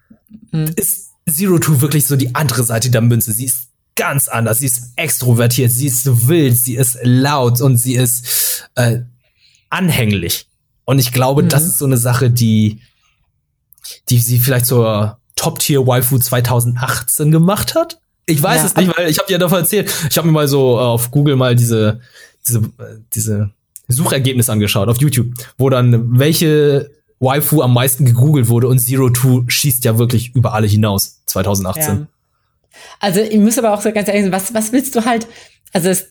mhm. 0.52 0.72
ist 0.76 1.12
Zero 1.30 1.58
Two 1.58 1.82
wirklich 1.82 2.06
so 2.06 2.16
die 2.16 2.36
andere 2.36 2.64
Seite 2.64 2.92
der 2.92 3.02
Münze. 3.02 3.34
Sie 3.34 3.46
ist 3.46 3.70
ganz 3.96 4.28
anders. 4.28 4.60
Sie 4.60 4.68
ist 4.68 4.92
extrovertiert, 4.96 5.72
sie 5.72 5.88
ist 5.88 6.28
wild, 6.28 6.56
sie 6.56 6.76
ist 6.76 7.00
laut 7.02 7.62
und 7.62 7.78
sie 7.78 7.96
ist 7.96 8.70
äh, 8.76 9.00
anhänglich. 9.70 10.48
Und 10.84 11.00
ich 11.00 11.12
glaube, 11.12 11.44
mhm. 11.44 11.50
das 11.50 11.66
ist 11.66 11.80
so 11.80 11.86
eine 11.86 11.98
Sache, 11.98 12.30
die, 12.30 12.80
die 14.10 14.20
sie 14.20 14.40
vielleicht 14.40 14.66
zur 14.66 15.20
Top-Tier-Waifu 15.36 16.18
2018 16.18 17.32
gemacht 17.32 17.76
hat. 17.76 18.00
Ich 18.26 18.42
weiß 18.42 18.62
ja. 18.62 18.66
es 18.66 18.76
nicht, 18.76 18.98
weil 18.98 19.10
ich 19.10 19.20
habe 19.20 19.28
dir 19.28 19.38
davon 19.38 19.60
erzählt. 19.60 19.94
Ich 20.10 20.18
habe 20.18 20.28
mir 20.28 20.34
mal 20.34 20.48
so 20.48 20.78
äh, 20.78 20.82
auf 20.82 21.12
Google 21.12 21.36
mal 21.36 21.56
diese 21.56 22.02
diese 22.48 22.60
äh, 22.60 23.00
diese 23.14 23.52
Suchergebnisse 23.88 24.52
angeschaut 24.52 24.90
auf 24.90 25.00
YouTube, 25.00 25.28
wo 25.58 25.70
dann 25.70 26.20
welche 26.20 26.90
Waifu 27.20 27.62
am 27.62 27.74
meisten 27.74 28.06
gegoogelt 28.06 28.50
wurde 28.50 28.68
und 28.68 28.80
Zero 28.80 29.10
Two 29.10 29.46
schießt 29.48 29.86
ja 29.86 29.98
wirklich 29.98 30.34
über 30.36 30.54
alle 30.54 30.68
hinaus 30.68 31.22
2018. 31.28 31.84
Ja. 31.84 32.08
Also 33.00 33.22
ich 33.22 33.38
muss 33.38 33.58
aber 33.58 33.74
auch 33.74 33.82
so 33.82 33.92
ganz 33.92 34.08
ehrlich 34.08 34.24
sagen, 34.24 34.34
was, 34.34 34.54
was 34.54 34.72
willst 34.72 34.96
du 34.96 35.06
halt, 35.06 35.28
also 35.72 35.90
es, 35.90 36.08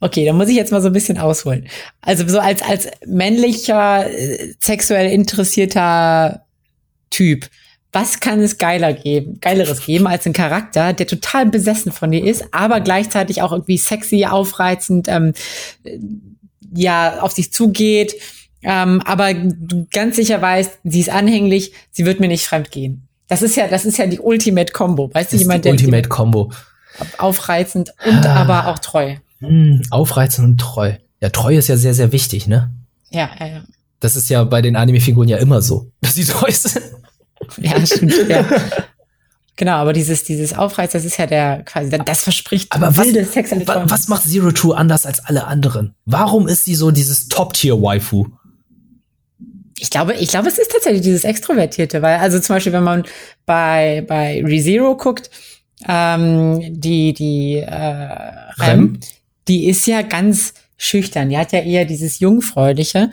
okay, 0.00 0.24
da 0.24 0.32
muss 0.32 0.48
ich 0.48 0.56
jetzt 0.56 0.72
mal 0.72 0.80
so 0.80 0.88
ein 0.88 0.92
bisschen 0.92 1.18
ausholen. 1.18 1.68
Also 2.00 2.26
so 2.28 2.38
als, 2.38 2.62
als 2.62 2.88
männlicher, 3.06 4.08
äh, 4.10 4.54
sexuell 4.60 5.10
interessierter 5.10 6.45
Typ, 7.10 7.48
was 7.92 8.20
kann 8.20 8.40
es 8.40 8.58
geiler 8.58 8.92
geben, 8.92 9.38
geileres 9.40 9.86
geben 9.86 10.06
als 10.06 10.26
ein 10.26 10.32
Charakter, 10.32 10.92
der 10.92 11.06
total 11.06 11.46
besessen 11.46 11.92
von 11.92 12.10
dir 12.10 12.22
ist, 12.22 12.44
aber 12.52 12.80
gleichzeitig 12.80 13.40
auch 13.40 13.52
irgendwie 13.52 13.78
sexy, 13.78 14.26
aufreizend, 14.26 15.08
ähm, 15.08 15.32
ja, 16.74 17.20
auf 17.20 17.32
sich 17.32 17.52
zugeht, 17.52 18.14
ähm, 18.62 19.00
aber 19.04 19.32
du 19.32 19.86
ganz 19.92 20.16
sicher 20.16 20.42
weißt, 20.42 20.80
sie 20.84 21.00
ist 21.00 21.08
anhänglich, 21.08 21.72
sie 21.90 22.04
wird 22.04 22.20
mir 22.20 22.28
nicht 22.28 22.46
fremd 22.46 22.70
gehen. 22.70 23.06
Das 23.28 23.42
ist 23.42 23.56
ja, 23.56 23.66
das 23.66 23.84
ist 23.84 23.96
ja 23.96 24.06
die 24.06 24.20
Ultimate 24.20 24.72
Combo, 24.72 25.12
weißt 25.12 25.32
du, 25.32 25.36
jemand, 25.36 25.64
der 25.64 25.72
Ultimate 25.72 26.08
Combo. 26.08 26.52
Aufreizend 27.18 27.92
und 28.06 28.26
ah. 28.26 28.34
aber 28.36 28.68
auch 28.68 28.78
treu. 28.78 29.16
Hm, 29.38 29.82
aufreizend 29.90 30.46
und 30.46 30.58
treu. 30.58 30.94
Ja, 31.20 31.30
treu 31.30 31.56
ist 31.56 31.68
ja 31.68 31.76
sehr, 31.76 31.94
sehr 31.94 32.12
wichtig, 32.12 32.46
ne? 32.46 32.70
Ja, 33.10 33.30
ja, 33.38 33.46
ja. 33.46 33.64
Das 34.00 34.16
ist 34.16 34.28
ja 34.28 34.44
bei 34.44 34.62
den 34.62 34.76
Anime-Figuren 34.76 35.28
ja 35.28 35.38
immer 35.38 35.62
so, 35.62 35.90
dass 36.00 36.14
sie 36.14 36.24
treu 36.24 36.50
sind. 36.50 36.84
Ja, 37.58 37.86
stimmt, 37.86 38.14
ja. 38.28 38.44
Genau, 39.56 39.72
aber 39.72 39.94
dieses, 39.94 40.24
dieses 40.24 40.52
Aufreiz, 40.52 40.92
das 40.92 41.04
ist 41.04 41.16
ja 41.16 41.26
der 41.26 41.62
quasi, 41.64 41.90
das 41.90 42.24
verspricht 42.24 42.72
aber 42.72 42.94
wilde 42.96 43.22
was, 43.22 43.32
sexuelle 43.32 43.66
Was, 43.66 43.90
was 43.90 44.08
macht 44.08 44.24
Zero 44.24 44.52
Two 44.52 44.72
anders 44.72 45.06
als 45.06 45.24
alle 45.24 45.46
anderen? 45.46 45.94
Warum 46.04 46.46
ist 46.46 46.66
sie 46.66 46.74
so 46.74 46.90
dieses 46.90 47.28
Top-Tier-Waifu? 47.28 48.26
Ich 49.78 49.90
glaube, 49.90 50.14
ich 50.14 50.28
glaube, 50.28 50.48
es 50.48 50.58
ist 50.58 50.70
tatsächlich 50.70 51.02
dieses 51.02 51.24
Extrovertierte, 51.24 52.02
weil, 52.02 52.18
also 52.18 52.38
zum 52.38 52.56
Beispiel, 52.56 52.72
wenn 52.72 52.84
man 52.84 53.04
bei, 53.46 54.04
bei 54.06 54.42
ReZero 54.44 54.96
guckt, 54.96 55.30
ähm, 55.88 56.60
die, 56.80 57.12
die 57.14 57.56
äh, 57.56 57.72
Rem, 57.74 58.50
Rem, 58.58 59.00
die 59.48 59.68
ist 59.68 59.86
ja 59.86 60.02
ganz 60.02 60.54
schüchtern. 60.76 61.28
Die 61.30 61.38
hat 61.38 61.52
ja 61.52 61.60
eher 61.60 61.84
dieses 61.84 62.18
Jungfräuliche, 62.20 63.10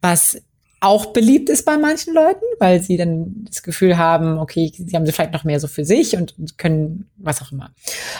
was 0.00 0.40
auch 0.84 1.06
beliebt 1.06 1.48
ist 1.48 1.64
bei 1.64 1.78
manchen 1.78 2.14
Leuten, 2.14 2.44
weil 2.58 2.82
sie 2.82 2.96
dann 2.96 3.44
das 3.46 3.62
Gefühl 3.62 3.96
haben, 3.96 4.38
okay, 4.38 4.70
sie 4.76 4.94
haben 4.94 5.06
sie 5.06 5.12
vielleicht 5.12 5.32
noch 5.32 5.44
mehr 5.44 5.58
so 5.60 5.66
für 5.66 5.84
sich 5.84 6.16
und 6.16 6.34
können 6.58 7.08
was 7.16 7.42
auch 7.42 7.52
immer. 7.52 7.70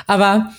Aber 0.06 0.50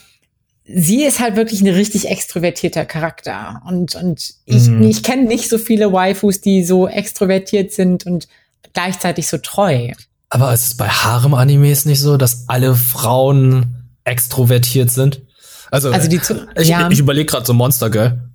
sie 0.65 1.03
ist 1.03 1.19
halt 1.19 1.35
wirklich 1.35 1.61
ein 1.61 1.73
richtig 1.73 2.09
extrovertierter 2.09 2.85
Charakter. 2.85 3.61
Und, 3.65 3.95
und 3.95 4.35
ich, 4.45 4.67
mhm. 4.67 4.83
ich 4.83 5.03
kenne 5.03 5.23
nicht 5.23 5.49
so 5.49 5.57
viele 5.57 5.91
Waifus, 5.91 6.41
die 6.41 6.63
so 6.63 6.87
extrovertiert 6.87 7.71
sind 7.71 8.05
und 8.05 8.27
gleichzeitig 8.73 9.27
so 9.27 9.37
treu. 9.37 9.91
Aber 10.29 10.53
ist 10.53 10.67
es 10.67 10.77
bei 10.77 10.87
Harem-Animes 10.87 11.85
nicht 11.85 12.01
so, 12.01 12.17
dass 12.17 12.47
alle 12.47 12.75
Frauen 12.75 13.87
extrovertiert 14.03 14.91
sind? 14.91 15.21
Also, 15.71 15.91
also 15.91 16.07
die 16.07 16.21
zu, 16.21 16.47
ich, 16.55 16.67
ja. 16.67 16.89
ich 16.89 16.99
überlege 16.99 17.25
gerade 17.25 17.45
so 17.45 17.53
Monster 17.53 17.89
Girl. 17.89 18.29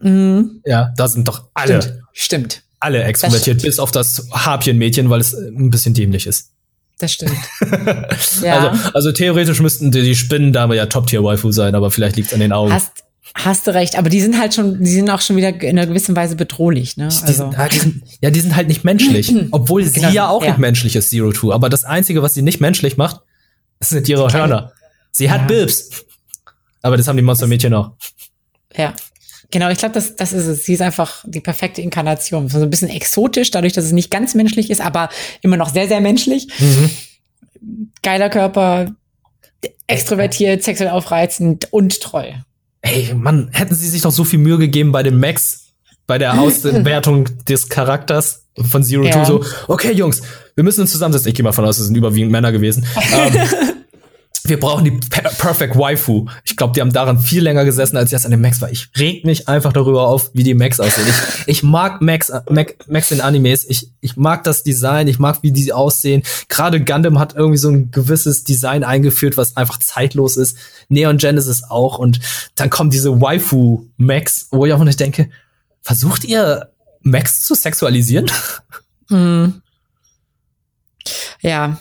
Mhm. 0.00 0.62
Ja, 0.64 0.92
da 0.96 1.08
sind 1.08 1.26
doch 1.26 1.48
alle. 1.54 1.82
Stimmt. 1.82 2.02
Stimmt. 2.20 2.62
Alle 2.80 3.04
extrovertiert, 3.04 3.62
bis 3.62 3.78
auf 3.78 3.92
das 3.92 4.26
Harpien-Mädchen, 4.32 5.08
weil 5.08 5.20
es 5.20 5.34
ein 5.34 5.70
bisschen 5.70 5.94
dämlich 5.94 6.26
ist. 6.26 6.50
Das 6.98 7.12
stimmt. 7.12 7.38
ja. 8.42 8.70
also, 8.70 8.90
also 8.92 9.12
theoretisch 9.12 9.60
müssten 9.60 9.92
die, 9.92 10.02
die 10.02 10.16
Spinnendame 10.16 10.74
ja 10.74 10.86
Top-Tier-Waifu 10.86 11.52
sein, 11.52 11.76
aber 11.76 11.92
vielleicht 11.92 12.16
liegt 12.16 12.28
es 12.28 12.34
an 12.34 12.40
den 12.40 12.52
Augen. 12.52 12.72
Hast, 12.72 13.04
hast 13.34 13.68
du 13.68 13.74
recht, 13.74 13.96
aber 13.96 14.08
die 14.08 14.20
sind 14.20 14.36
halt 14.36 14.52
schon, 14.52 14.82
die 14.82 14.90
sind 14.90 15.08
auch 15.10 15.20
schon 15.20 15.36
wieder 15.36 15.50
in 15.62 15.78
einer 15.78 15.86
gewissen 15.86 16.16
Weise 16.16 16.34
bedrohlich, 16.34 16.96
ne? 16.96 17.08
Die, 17.08 17.24
also. 17.24 17.52
sind, 17.52 17.72
die 17.72 17.78
sind, 17.78 18.02
ja, 18.20 18.30
die 18.30 18.40
sind 18.40 18.56
halt 18.56 18.66
nicht 18.66 18.82
menschlich. 18.82 19.32
obwohl 19.52 19.84
sie 19.84 20.00
genau, 20.00 20.10
ja 20.10 20.28
auch 20.28 20.42
ja. 20.42 20.50
nicht 20.50 20.58
menschlich 20.58 20.96
ist, 20.96 21.10
Zero 21.10 21.30
Two. 21.30 21.52
Aber 21.52 21.68
das 21.68 21.84
Einzige, 21.84 22.24
was 22.24 22.34
sie 22.34 22.42
nicht 22.42 22.60
menschlich 22.60 22.96
macht, 22.96 23.20
sind 23.78 24.08
ihre 24.08 24.32
Hörner. 24.32 24.72
Sie 25.12 25.30
hat 25.30 25.42
ja. 25.42 25.46
Bilbs. 25.46 26.04
Aber 26.82 26.96
das 26.96 27.06
haben 27.06 27.16
die 27.16 27.22
Monstermädchen 27.22 27.74
auch. 27.74 27.92
Ja. 28.76 28.92
Genau, 29.50 29.70
ich 29.70 29.78
glaube, 29.78 29.94
das, 29.94 30.16
das 30.16 30.32
ist 30.32 30.46
es. 30.46 30.64
Sie 30.64 30.74
ist 30.74 30.82
einfach 30.82 31.24
die 31.26 31.40
perfekte 31.40 31.80
Inkarnation. 31.80 32.48
So 32.48 32.60
ein 32.60 32.70
bisschen 32.70 32.90
exotisch, 32.90 33.50
dadurch, 33.50 33.72
dass 33.72 33.84
es 33.84 33.92
nicht 33.92 34.10
ganz 34.10 34.34
menschlich 34.34 34.70
ist, 34.70 34.80
aber 34.80 35.08
immer 35.40 35.56
noch 35.56 35.72
sehr, 35.72 35.88
sehr 35.88 36.00
menschlich. 36.00 36.48
Mhm. 36.58 36.90
Geiler 38.02 38.28
Körper, 38.28 38.94
extrovertiert, 39.86 40.62
sexuell 40.62 40.90
aufreizend 40.90 41.72
und 41.72 42.00
treu. 42.00 42.30
Ey, 42.82 43.12
Mann, 43.14 43.48
hätten 43.52 43.74
sie 43.74 43.88
sich 43.88 44.02
doch 44.02 44.12
so 44.12 44.24
viel 44.24 44.38
Mühe 44.38 44.58
gegeben 44.58 44.92
bei 44.92 45.02
dem 45.02 45.18
Max, 45.18 45.72
bei 46.06 46.18
der 46.18 46.38
Auswertung 46.38 47.28
des 47.48 47.68
Charakters 47.68 48.44
von 48.70 48.84
Zero 48.84 49.04
ja. 49.04 49.24
Two. 49.24 49.24
So, 49.24 49.44
okay, 49.66 49.92
Jungs, 49.92 50.22
wir 50.54 50.64
müssen 50.64 50.82
uns 50.82 50.92
zusammensetzen. 50.92 51.28
Ich 51.28 51.34
gehe 51.34 51.42
mal 51.42 51.52
von 51.52 51.64
aus, 51.64 51.78
es 51.78 51.86
sind 51.86 51.96
überwiegend 51.96 52.30
Männer 52.30 52.52
gewesen. 52.52 52.86
ähm, 52.96 53.48
wir 54.44 54.58
brauchen 54.58 54.84
die 54.84 54.92
per 54.92 55.30
Perfect 55.30 55.76
Waifu. 55.76 56.26
Ich 56.44 56.56
glaube, 56.56 56.72
die 56.72 56.80
haben 56.80 56.92
daran 56.92 57.20
viel 57.20 57.42
länger 57.42 57.64
gesessen, 57.64 57.96
als 57.96 58.10
jetzt 58.10 58.24
an 58.24 58.30
den 58.30 58.40
Max 58.40 58.60
war. 58.60 58.70
Ich 58.70 58.88
reg 58.96 59.24
mich 59.24 59.48
einfach 59.48 59.72
darüber 59.72 60.08
auf, 60.08 60.30
wie 60.32 60.42
die 60.42 60.54
Max 60.54 60.80
aussehen. 60.80 61.06
Ich, 61.06 61.48
ich 61.48 61.62
mag 61.62 62.00
Max, 62.00 62.32
Max, 62.48 62.74
Max 62.86 63.10
in 63.10 63.20
Animes. 63.20 63.64
Ich, 63.68 63.90
ich 64.00 64.16
mag 64.16 64.44
das 64.44 64.62
Design. 64.62 65.08
Ich 65.08 65.18
mag, 65.18 65.42
wie 65.42 65.52
die 65.52 65.72
aussehen. 65.72 66.22
Gerade 66.48 66.82
Gundam 66.82 67.18
hat 67.18 67.34
irgendwie 67.34 67.58
so 67.58 67.68
ein 67.68 67.90
gewisses 67.90 68.44
Design 68.44 68.84
eingeführt, 68.84 69.36
was 69.36 69.56
einfach 69.56 69.78
zeitlos 69.78 70.36
ist. 70.36 70.56
Neon 70.88 71.18
Genesis 71.18 71.64
auch. 71.64 71.98
Und 71.98 72.20
dann 72.54 72.70
kommt 72.70 72.94
diese 72.94 73.20
Waifu 73.20 73.86
Max, 73.96 74.48
wo 74.50 74.64
ich 74.64 74.72
auch 74.72 74.84
nicht 74.84 75.00
denke, 75.00 75.30
versucht 75.82 76.24
ihr 76.24 76.70
Max 77.02 77.44
zu 77.44 77.54
sexualisieren? 77.54 78.30
Hm. 79.08 79.62
Ja, 81.40 81.80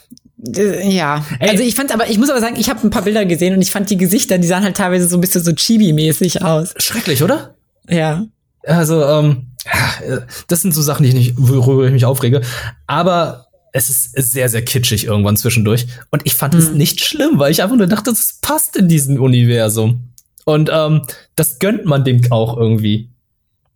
Ja, 0.55 1.25
Ey. 1.39 1.49
also 1.49 1.63
ich 1.63 1.75
fand 1.75 1.91
aber, 1.93 2.09
ich 2.09 2.17
muss 2.17 2.29
aber 2.29 2.39
sagen, 2.39 2.55
ich 2.57 2.69
habe 2.69 2.85
ein 2.85 2.89
paar 2.89 3.01
Bilder 3.03 3.25
gesehen 3.25 3.53
und 3.53 3.61
ich 3.61 3.71
fand 3.71 3.89
die 3.89 3.97
Gesichter, 3.97 4.37
die 4.37 4.47
sahen 4.47 4.63
halt 4.63 4.77
teilweise 4.77 5.07
so 5.07 5.17
ein 5.17 5.21
bisschen 5.21 5.43
so 5.43 5.51
chibi-mäßig 5.51 6.41
aus. 6.43 6.73
Schrecklich, 6.77 7.23
oder? 7.23 7.55
Ja. 7.89 8.25
Also, 8.63 9.03
ähm, 9.03 9.47
ja, 9.65 10.19
das 10.47 10.61
sind 10.61 10.73
so 10.73 10.81
Sachen, 10.81 11.03
die 11.03 11.09
ich 11.09 11.15
nicht, 11.15 11.33
worüber 11.37 11.85
ich 11.85 11.91
mich 11.93 12.05
aufrege. 12.05 12.41
Aber 12.85 13.47
es 13.73 13.89
ist 13.89 14.11
sehr, 14.15 14.49
sehr 14.49 14.63
kitschig 14.63 15.05
irgendwann 15.05 15.37
zwischendurch. 15.37 15.87
Und 16.09 16.21
ich 16.25 16.33
fand 16.35 16.55
es 16.55 16.69
Hm. 16.69 16.77
nicht 16.77 17.03
schlimm, 17.03 17.37
weil 17.39 17.51
ich 17.51 17.61
einfach 17.61 17.75
nur 17.75 17.87
dachte, 17.87 18.11
das 18.11 18.39
passt 18.41 18.75
in 18.75 18.87
diesem 18.87 19.21
Universum. 19.21 20.09
Und 20.45 20.69
ähm, 20.73 21.01
das 21.35 21.59
gönnt 21.59 21.85
man 21.85 22.03
dem 22.03 22.21
auch 22.31 22.57
irgendwie, 22.57 23.09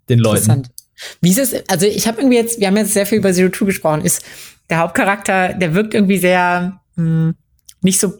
den 0.09 0.19
Leuten. 0.19 0.37
Interessant. 0.43 0.71
Wie 1.19 1.31
ist 1.31 1.39
es, 1.39 1.53
also 1.67 1.85
ich 1.85 2.07
habe 2.07 2.19
irgendwie 2.21 2.37
jetzt, 2.37 2.59
wir 2.59 2.67
haben 2.67 2.77
jetzt 2.77 2.93
sehr 2.93 3.05
viel 3.05 3.17
über 3.17 3.33
Zero 3.33 3.49
Two 3.49 3.65
gesprochen, 3.65 4.01
ist 4.05 4.21
der 4.71 4.79
Hauptcharakter, 4.79 5.53
der 5.53 5.75
wirkt 5.75 5.93
irgendwie 5.93 6.17
sehr 6.17 6.79
mh, 6.95 7.33
nicht 7.81 7.99
so 7.99 8.13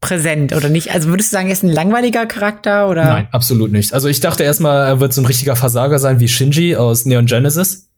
präsent 0.00 0.52
oder 0.52 0.68
nicht? 0.68 0.92
Also 0.92 1.08
würdest 1.08 1.32
du 1.32 1.36
sagen, 1.36 1.46
er 1.46 1.54
ist 1.54 1.62
ein 1.62 1.72
langweiliger 1.72 2.26
Charakter 2.26 2.88
oder? 2.88 3.04
Nein, 3.04 3.28
absolut 3.32 3.72
nicht. 3.72 3.94
Also 3.94 4.08
ich 4.08 4.20
dachte 4.20 4.42
erstmal, 4.42 4.86
er 4.86 5.00
wird 5.00 5.14
so 5.14 5.22
ein 5.22 5.26
richtiger 5.26 5.56
Versager 5.56 5.98
sein 5.98 6.20
wie 6.20 6.28
Shinji 6.28 6.76
aus 6.76 7.06
Neon 7.06 7.26
Genesis. 7.26 7.88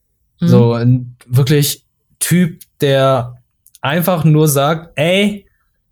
Mhm. 0.41 0.49
So 0.49 0.73
ein 0.75 1.17
wirklich 1.27 1.85
Typ, 2.21 2.61
der 2.81 3.43
einfach 3.81 4.25
nur 4.25 4.49
sagt, 4.49 4.93
ey, 4.97 5.47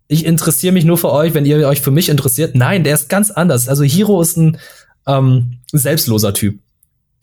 ich 0.07 0.25
interessiere 0.25 0.73
mich 0.73 0.85
nur 0.85 0.97
für 0.97 1.11
euch, 1.11 1.33
wenn 1.33 1.45
ihr 1.45 1.67
euch 1.67 1.81
für 1.81 1.91
mich 1.91 2.09
interessiert. 2.09 2.55
Nein, 2.55 2.83
der 2.83 2.93
ist 2.93 3.09
ganz 3.09 3.31
anders. 3.31 3.67
Also 3.67 3.83
Hiro 3.83 4.21
ist 4.21 4.37
ein 4.37 4.57
ähm, 5.05 5.59
selbstloser 5.73 6.33
Typ. 6.33 6.59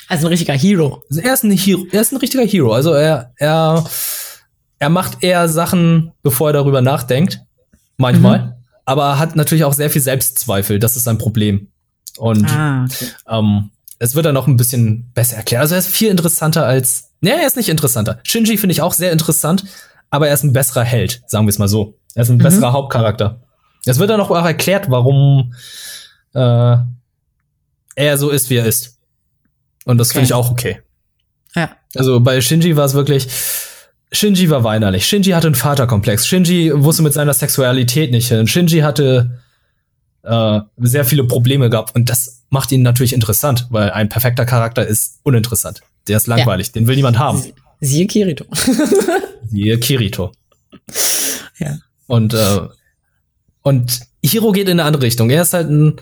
Also 0.09 0.27
ein 0.27 0.31
richtiger 0.31 0.55
Hero. 0.55 1.03
Er 1.11 1.33
ist 1.33 1.45
ein 1.45 1.51
Hero, 1.51 1.87
er 1.91 2.01
ist 2.01 2.13
ein 2.13 2.19
richtiger 2.19 2.45
Hero. 2.45 2.73
Also 2.73 2.93
er, 2.93 3.33
er, 3.37 3.85
er 4.79 4.89
macht 4.91 5.23
eher 5.23 5.49
Sachen, 5.49 6.13
bevor 6.23 6.51
er 6.51 6.53
darüber 6.55 6.81
nachdenkt. 6.81 7.41
Manchmal. 7.97 8.59
Aber 8.85 9.19
hat 9.19 9.37
natürlich 9.37 9.65
auch 9.65 9.73
sehr 9.73 9.91
viel 9.91 10.03
Selbstzweifel. 10.03 10.79
Das 10.79 10.97
ist 10.97 11.05
sein 11.05 11.19
Problem. 11.19 11.69
Und 12.19 12.45
Ah, 12.51 12.85
okay. 12.85 13.07
ähm, 13.29 13.71
es 13.99 14.15
wird 14.15 14.27
dann 14.27 14.35
noch 14.35 14.47
ein 14.47 14.57
bisschen 14.57 15.11
besser 15.15 15.37
erklärt. 15.37 15.63
Also 15.63 15.75
er 15.75 15.79
ist 15.79 15.89
viel 15.89 16.11
interessanter 16.11 16.67
als. 16.67 17.11
Nee, 17.21 17.31
er 17.31 17.47
ist 17.47 17.57
nicht 17.57 17.69
interessanter. 17.71 18.21
Shinji 18.25 18.59
finde 18.59 18.73
ich 18.73 18.83
auch 18.83 18.93
sehr 18.93 19.13
interessant, 19.13 19.65
aber 20.11 20.29
er 20.29 20.35
ist 20.35 20.43
ein 20.45 20.53
besserer 20.53 20.85
Held, 20.85 21.23
sagen 21.27 21.47
wir 21.47 21.51
es 21.51 21.59
mal 21.59 21.69
so. 21.69 21.97
Er 22.15 22.23
ist 22.23 22.29
ein 22.29 22.37
Mhm. 22.37 22.43
besserer 22.43 22.73
Hauptcharakter. 22.73 23.41
Es 23.87 23.99
wird 23.99 24.11
dann 24.11 24.19
noch 24.19 24.31
auch 24.31 24.45
erklärt, 24.45 24.91
warum 24.91 25.55
äh, 26.35 26.77
er 27.97 28.19
so 28.19 28.31
ist, 28.31 28.51
wie 28.51 28.57
er 28.57 28.67
ist. 28.67 28.99
Und 29.85 29.99
das 29.99 30.09
Okay. 30.11 30.15
finde 30.15 30.27
ich 30.27 30.35
auch 30.35 30.51
okay. 30.51 30.81
Ja. 31.55 31.71
Also 31.95 32.21
bei 32.21 32.41
Shinji 32.41 32.77
war 32.77 32.85
es 32.85 32.95
wirklich. 32.95 33.29
Shinji 34.15 34.49
war 34.51 34.65
weinerlich. 34.65 35.07
Shinji 35.07 35.33
hatte 35.33 35.49
einen 35.49 35.55
Vaterkomplex. 35.57 36.27
Shinji 36.27 36.73
wusste 36.75 37.03
mit 37.03 37.13
seiner 37.13 37.35
Sexualität 37.35 38.11
nicht 38.11 38.29
hin. 38.29 38.47
Shinji 38.47 38.81
hatte 38.81 39.41
äh, 40.23 40.61
sehr 40.79 41.05
viele 41.05 41.25
Probleme 41.25 41.69
gehabt. 41.71 41.95
Und 41.95 42.09
das 42.11 42.45
macht 42.51 42.71
ihn 42.73 42.83
natürlich 42.83 43.13
interessant, 43.13 43.67
weil 43.71 43.91
ein 43.91 44.09
perfekter 44.09 44.47
Charakter 44.47 44.87
ist 44.87 45.21
uninteressant. 45.25 45.81
Der 46.07 46.17
ist 46.17 46.27
langweilig. 46.27 46.73
Den 46.73 46.87
will 46.87 46.97
niemand 46.97 47.19
haben. 47.19 47.39
Sie- 47.41 47.55
Siehe 47.81 48.07
Kirito. 48.07 48.45
Siehe 49.51 49.79
Kirito. 49.79 50.33
ja. 51.59 51.77
Und, 52.07 52.33
äh, 52.35 52.61
und 53.63 54.01
Hiro 54.25 54.53
geht 54.53 54.69
in 54.69 54.79
eine 54.79 54.85
andere 54.87 55.03
Richtung. 55.03 55.29
Er 55.31 55.43
ist 55.43 55.53
halt 55.55 55.69
ein, 55.71 55.97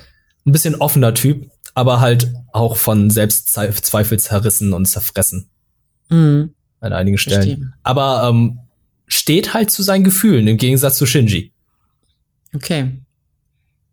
ein 0.47 0.53
bisschen 0.53 0.75
offener 0.77 1.15
Typ, 1.15 1.51
aber 1.75 2.01
halt 2.01 2.33
auch 2.53 2.77
von 2.77 3.11
Selbstzweifel 3.11 4.19
zerrissen 4.19 4.73
und 4.73 4.87
zerfressen 4.87 5.49
Mhm. 6.09 6.55
An 6.83 6.93
einigen 6.93 7.19
Stellen. 7.19 7.43
Verstehe. 7.43 7.73
Aber 7.83 8.29
ähm, 8.29 8.59
steht 9.07 9.55
halt 9.55 9.71
zu 9.71 9.83
seinen 9.83 10.05
Gefühlen, 10.05 10.47
im 10.47 10.57
Gegensatz 10.57 10.99
zu 10.99 11.07
Shinji. 11.07 11.53
Okay. 12.55 12.91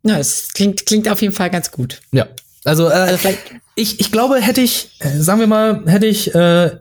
Ja, 0.04 0.18
es 0.18 0.50
klingt, 0.54 0.86
klingt 0.86 1.10
auf 1.10 1.22
jeden 1.22 1.34
Fall 1.34 1.50
ganz 1.50 1.72
gut. 1.72 2.02
Ja. 2.12 2.28
Also, 2.64 2.90
äh, 2.90 2.94
Also 2.94 3.30
ich, 3.76 4.00
ich 4.00 4.12
glaube, 4.12 4.42
hätte 4.42 4.62
ich, 4.62 4.92
äh, 5.00 5.22
sagen 5.22 5.40
wir 5.40 5.48
mal, 5.48 5.84
hätte 5.86 6.06
ich 6.06 6.34
äh, 6.36 6.78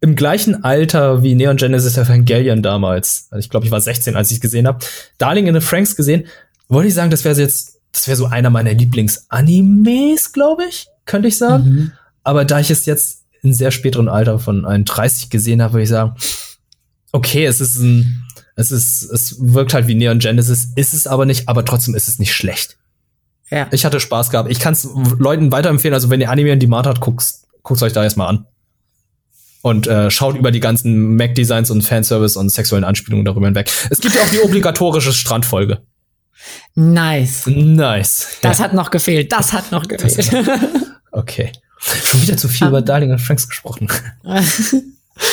im 0.00 0.16
gleichen 0.16 0.64
Alter 0.64 1.22
wie 1.22 1.34
Neon 1.34 1.56
Genesis 1.56 1.98
Evangelion 1.98 2.62
damals, 2.62 3.26
also 3.30 3.40
ich 3.40 3.50
glaube, 3.50 3.66
ich 3.66 3.72
war 3.72 3.80
16, 3.80 4.16
als 4.16 4.30
ich 4.30 4.36
es 4.36 4.40
gesehen 4.40 4.66
habe, 4.66 4.78
Darling 5.18 5.46
in 5.46 5.54
the 5.54 5.60
Franks 5.60 5.96
gesehen, 5.96 6.26
wollte 6.68 6.88
ich 6.88 6.94
sagen, 6.94 7.10
das 7.10 7.24
wäre 7.24 7.38
jetzt, 7.38 7.80
das 7.92 8.06
wäre 8.06 8.16
so 8.16 8.26
einer 8.26 8.50
meiner 8.50 8.72
Lieblings-Animes, 8.72 10.32
glaube 10.32 10.64
ich, 10.68 10.86
könnte 11.04 11.28
ich 11.28 11.36
sagen. 11.36 11.64
Mhm. 11.64 11.92
Aber 12.22 12.44
da 12.44 12.60
ich 12.60 12.70
es 12.70 12.86
jetzt 12.86 13.19
in 13.42 13.54
sehr 13.54 13.70
späteren 13.70 14.08
Alter 14.08 14.38
von 14.38 14.64
31 14.64 15.30
gesehen 15.30 15.62
habe, 15.62 15.74
würde 15.74 15.84
ich 15.84 15.88
sagen, 15.88 16.14
okay, 17.12 17.44
es 17.46 17.60
ist 17.60 17.78
ein, 17.78 18.24
es 18.56 18.70
ist, 18.70 19.02
es 19.02 19.36
wirkt 19.40 19.74
halt 19.74 19.86
wie 19.86 19.94
Neon 19.94 20.18
Genesis, 20.18 20.68
ist 20.76 20.94
es 20.94 21.06
aber 21.06 21.26
nicht, 21.26 21.48
aber 21.48 21.64
trotzdem 21.64 21.94
ist 21.94 22.08
es 22.08 22.18
nicht 22.18 22.34
schlecht. 22.34 22.78
ja. 23.50 23.66
Ich 23.70 23.84
hatte 23.84 24.00
Spaß 24.00 24.30
gehabt. 24.30 24.50
Ich 24.50 24.60
kann 24.60 24.74
es 24.74 24.88
Leuten 25.18 25.52
weiterempfehlen. 25.52 25.94
Also 25.94 26.10
wenn 26.10 26.20
ihr 26.20 26.30
Anime 26.30 26.52
on 26.52 26.60
Demand 26.60 26.86
habt, 26.86 27.00
guckt 27.00 27.24
guckt 27.62 27.82
euch 27.82 27.92
da 27.92 28.02
erstmal 28.02 28.28
an. 28.28 28.46
Und 29.62 29.86
äh, 29.86 30.10
schaut 30.10 30.36
über 30.36 30.50
die 30.50 30.60
ganzen 30.60 31.16
Mac-Designs 31.16 31.70
und 31.70 31.82
Fanservice 31.82 32.38
und 32.38 32.48
sexuellen 32.48 32.84
Anspielungen 32.84 33.26
darüber 33.26 33.46
hinweg. 33.46 33.70
Es 33.90 34.00
gibt 34.00 34.14
ja 34.14 34.22
auch 34.22 34.30
die 34.30 34.40
obligatorische 34.40 35.12
Strandfolge. 35.12 35.82
Nice. 36.74 37.46
Nice. 37.46 38.38
Das 38.40 38.58
ja, 38.58 38.64
hat 38.64 38.72
noch 38.72 38.90
gefehlt. 38.90 39.30
Das 39.32 39.52
hat 39.52 39.70
noch 39.70 39.86
gefehlt. 39.86 40.30
okay. 41.12 41.52
Schon 41.80 42.22
wieder 42.22 42.36
zu 42.36 42.48
viel 42.48 42.66
über 42.66 42.82
Darling 42.82 43.10
und 43.12 43.20
Franks 43.20 43.48
gesprochen. 43.48 43.88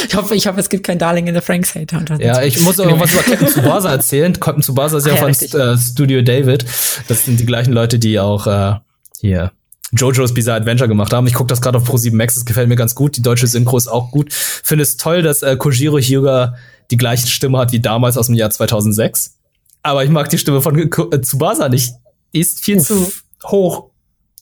ich 0.08 0.16
hoffe, 0.16 0.36
ich 0.36 0.48
hoffe, 0.48 0.60
es 0.60 0.70
gibt 0.70 0.86
kein 0.86 0.98
Darling 0.98 1.28
in 1.28 1.36
the 1.36 1.42
Franks 1.42 1.76
Hater. 1.76 2.04
Ja, 2.20 2.42
ich 2.42 2.62
muss 2.62 2.80
auch 2.80 2.90
noch 2.90 3.00
was 3.00 3.14
über 3.14 3.24
Captain 3.24 3.48
Tsubasa 3.48 3.92
erzählen. 3.92 4.40
Captain 4.40 4.64
Tsubasa 4.64 4.98
ist 4.98 5.06
ja, 5.08 5.14
Ah, 5.14 5.16
ja, 5.16 5.22
von 5.22 5.28
richtig. 5.30 5.54
äh, 5.54 5.78
Studio 5.78 6.22
David. 6.22 6.66
Das 7.08 7.26
sind 7.26 7.40
die 7.40 7.46
gleichen 7.46 7.74
Leute, 7.74 8.00
die 8.00 8.20
auch 8.20 8.48
äh, 8.48 8.76
hier 9.20 9.52
JoJo's 9.94 10.34
Bizarre 10.34 10.58
Adventure 10.60 10.88
gemacht 10.88 11.14
haben. 11.14 11.28
Ich 11.28 11.34
gucke 11.34 11.48
das 11.48 11.62
gerade 11.62 11.78
auf 11.78 11.90
Pro7 11.90 12.14
Max, 12.16 12.36
das 12.36 12.46
gefällt 12.46 12.68
mir 12.70 12.76
ganz 12.76 12.96
gut. 12.96 13.16
Die 13.18 13.22
deutsche 13.22 13.48
Synchro 13.48 13.78
ist 13.78 13.88
auch 13.88 14.12
gut. 14.12 14.34
Finde 14.34 14.84
es 14.84 14.98
toll, 14.98 15.22
dass 15.22 15.42
äh, 15.44 15.56
Kojiro 15.56 15.98
Hyuga 16.00 16.56
die 16.92 16.98
gleiche 16.98 17.28
Stimme 17.28 17.58
hat 17.58 17.72
wie 17.72 17.80
damals 17.80 18.18
aus 18.18 18.28
dem 18.28 18.36
Jahr 18.36 18.50
2006. 18.50 19.36
Aber 19.84 20.04
ich 20.04 20.10
mag 20.10 20.30
die 20.30 20.38
Stimme 20.38 20.62
von 20.62 20.78
äh, 20.78 21.22
Tsubasa 21.22 21.70
nicht. 21.70 21.94
Die 22.34 22.40
ist 22.40 22.64
viel 22.64 22.78
Uff. 22.78 22.88
zu 22.88 23.12
hoch, 23.46 23.90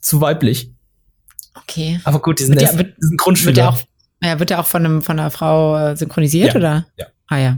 zu 0.02 0.22
weiblich. 0.22 0.72
Okay. 1.56 2.00
Aber 2.04 2.20
gut, 2.20 2.40
die 2.40 2.44
sind, 2.44 2.54
Wird 2.54 2.62
der- 2.62 2.68
erst, 2.70 2.78
wird- 2.78 2.98
die 2.98 3.06
sind 3.08 3.18
Grundschüler. 3.20 3.48
Wird 3.56 3.58
er 3.58 3.70
auch, 3.70 3.80
ja, 4.22 4.40
wird 4.40 4.52
er 4.52 4.60
auch 4.60 4.66
von, 4.66 4.86
einem, 4.86 5.02
von 5.02 5.20
einer 5.20 5.32
Frau 5.32 5.78
äh, 5.78 5.96
synchronisiert, 5.96 6.54
Ja, 6.54 6.60
oder? 6.60 6.86
ja. 6.98 7.06
Ah 7.28 7.38
ja. 7.38 7.58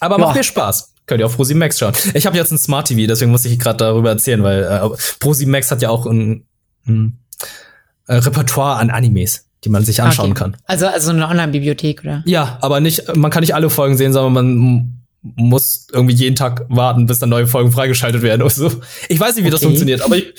Aber 0.00 0.18
Ja. 0.18 0.26
macht 0.26 0.36
mir 0.36 0.44
Spaß. 0.44 0.94
Könnt 1.06 1.20
ihr 1.20 1.26
auf 1.26 1.38
Pro7 1.38 1.56
Max 1.56 1.78
schauen. 1.78 1.94
Ich 2.14 2.26
habe 2.26 2.36
jetzt 2.36 2.52
ein 2.52 2.58
Smart 2.58 2.88
TV, 2.88 3.06
deswegen 3.08 3.30
muss 3.30 3.44
ich 3.44 3.58
gerade 3.58 3.78
darüber 3.78 4.10
erzählen, 4.10 4.42
weil 4.42 4.62
äh, 4.62 4.66
Pro7 5.20 5.48
Max 5.48 5.70
hat 5.70 5.80
ja 5.82 5.88
auch 5.88 6.04
ein, 6.06 6.46
ein 6.86 7.18
äh, 8.06 8.16
Repertoire 8.16 8.76
an 8.76 8.90
Animes, 8.90 9.46
die 9.64 9.70
man 9.70 9.84
sich 9.84 10.02
anschauen 10.02 10.32
Okay. 10.32 10.40
kann. 10.40 10.56
Also, 10.66 10.86
also 10.86 11.10
eine 11.10 11.26
Online-Bibliothek, 11.26 12.02
oder? 12.02 12.22
Ja, 12.26 12.58
aber 12.60 12.80
nicht, 12.80 13.14
man 13.16 13.30
kann 13.30 13.40
nicht 13.40 13.54
alle 13.54 13.70
Folgen 13.70 13.96
sehen, 13.96 14.12
sondern 14.12 14.32
man 14.34 15.04
muss 15.22 15.86
irgendwie 15.92 16.14
jeden 16.14 16.36
Tag 16.36 16.66
warten, 16.68 17.06
bis 17.06 17.18
dann 17.18 17.30
neue 17.30 17.46
Folgen 17.46 17.72
freigeschaltet 17.72 18.22
werden 18.22 18.42
oder 18.42 18.50
so. 18.50 18.70
Ich 19.08 19.18
weiß 19.18 19.34
nicht, 19.36 19.44
wie 19.46 19.50
das 19.50 19.60
Okay. 19.60 19.66
funktioniert, 19.68 20.02
aber 20.02 20.16
ich, 20.16 20.34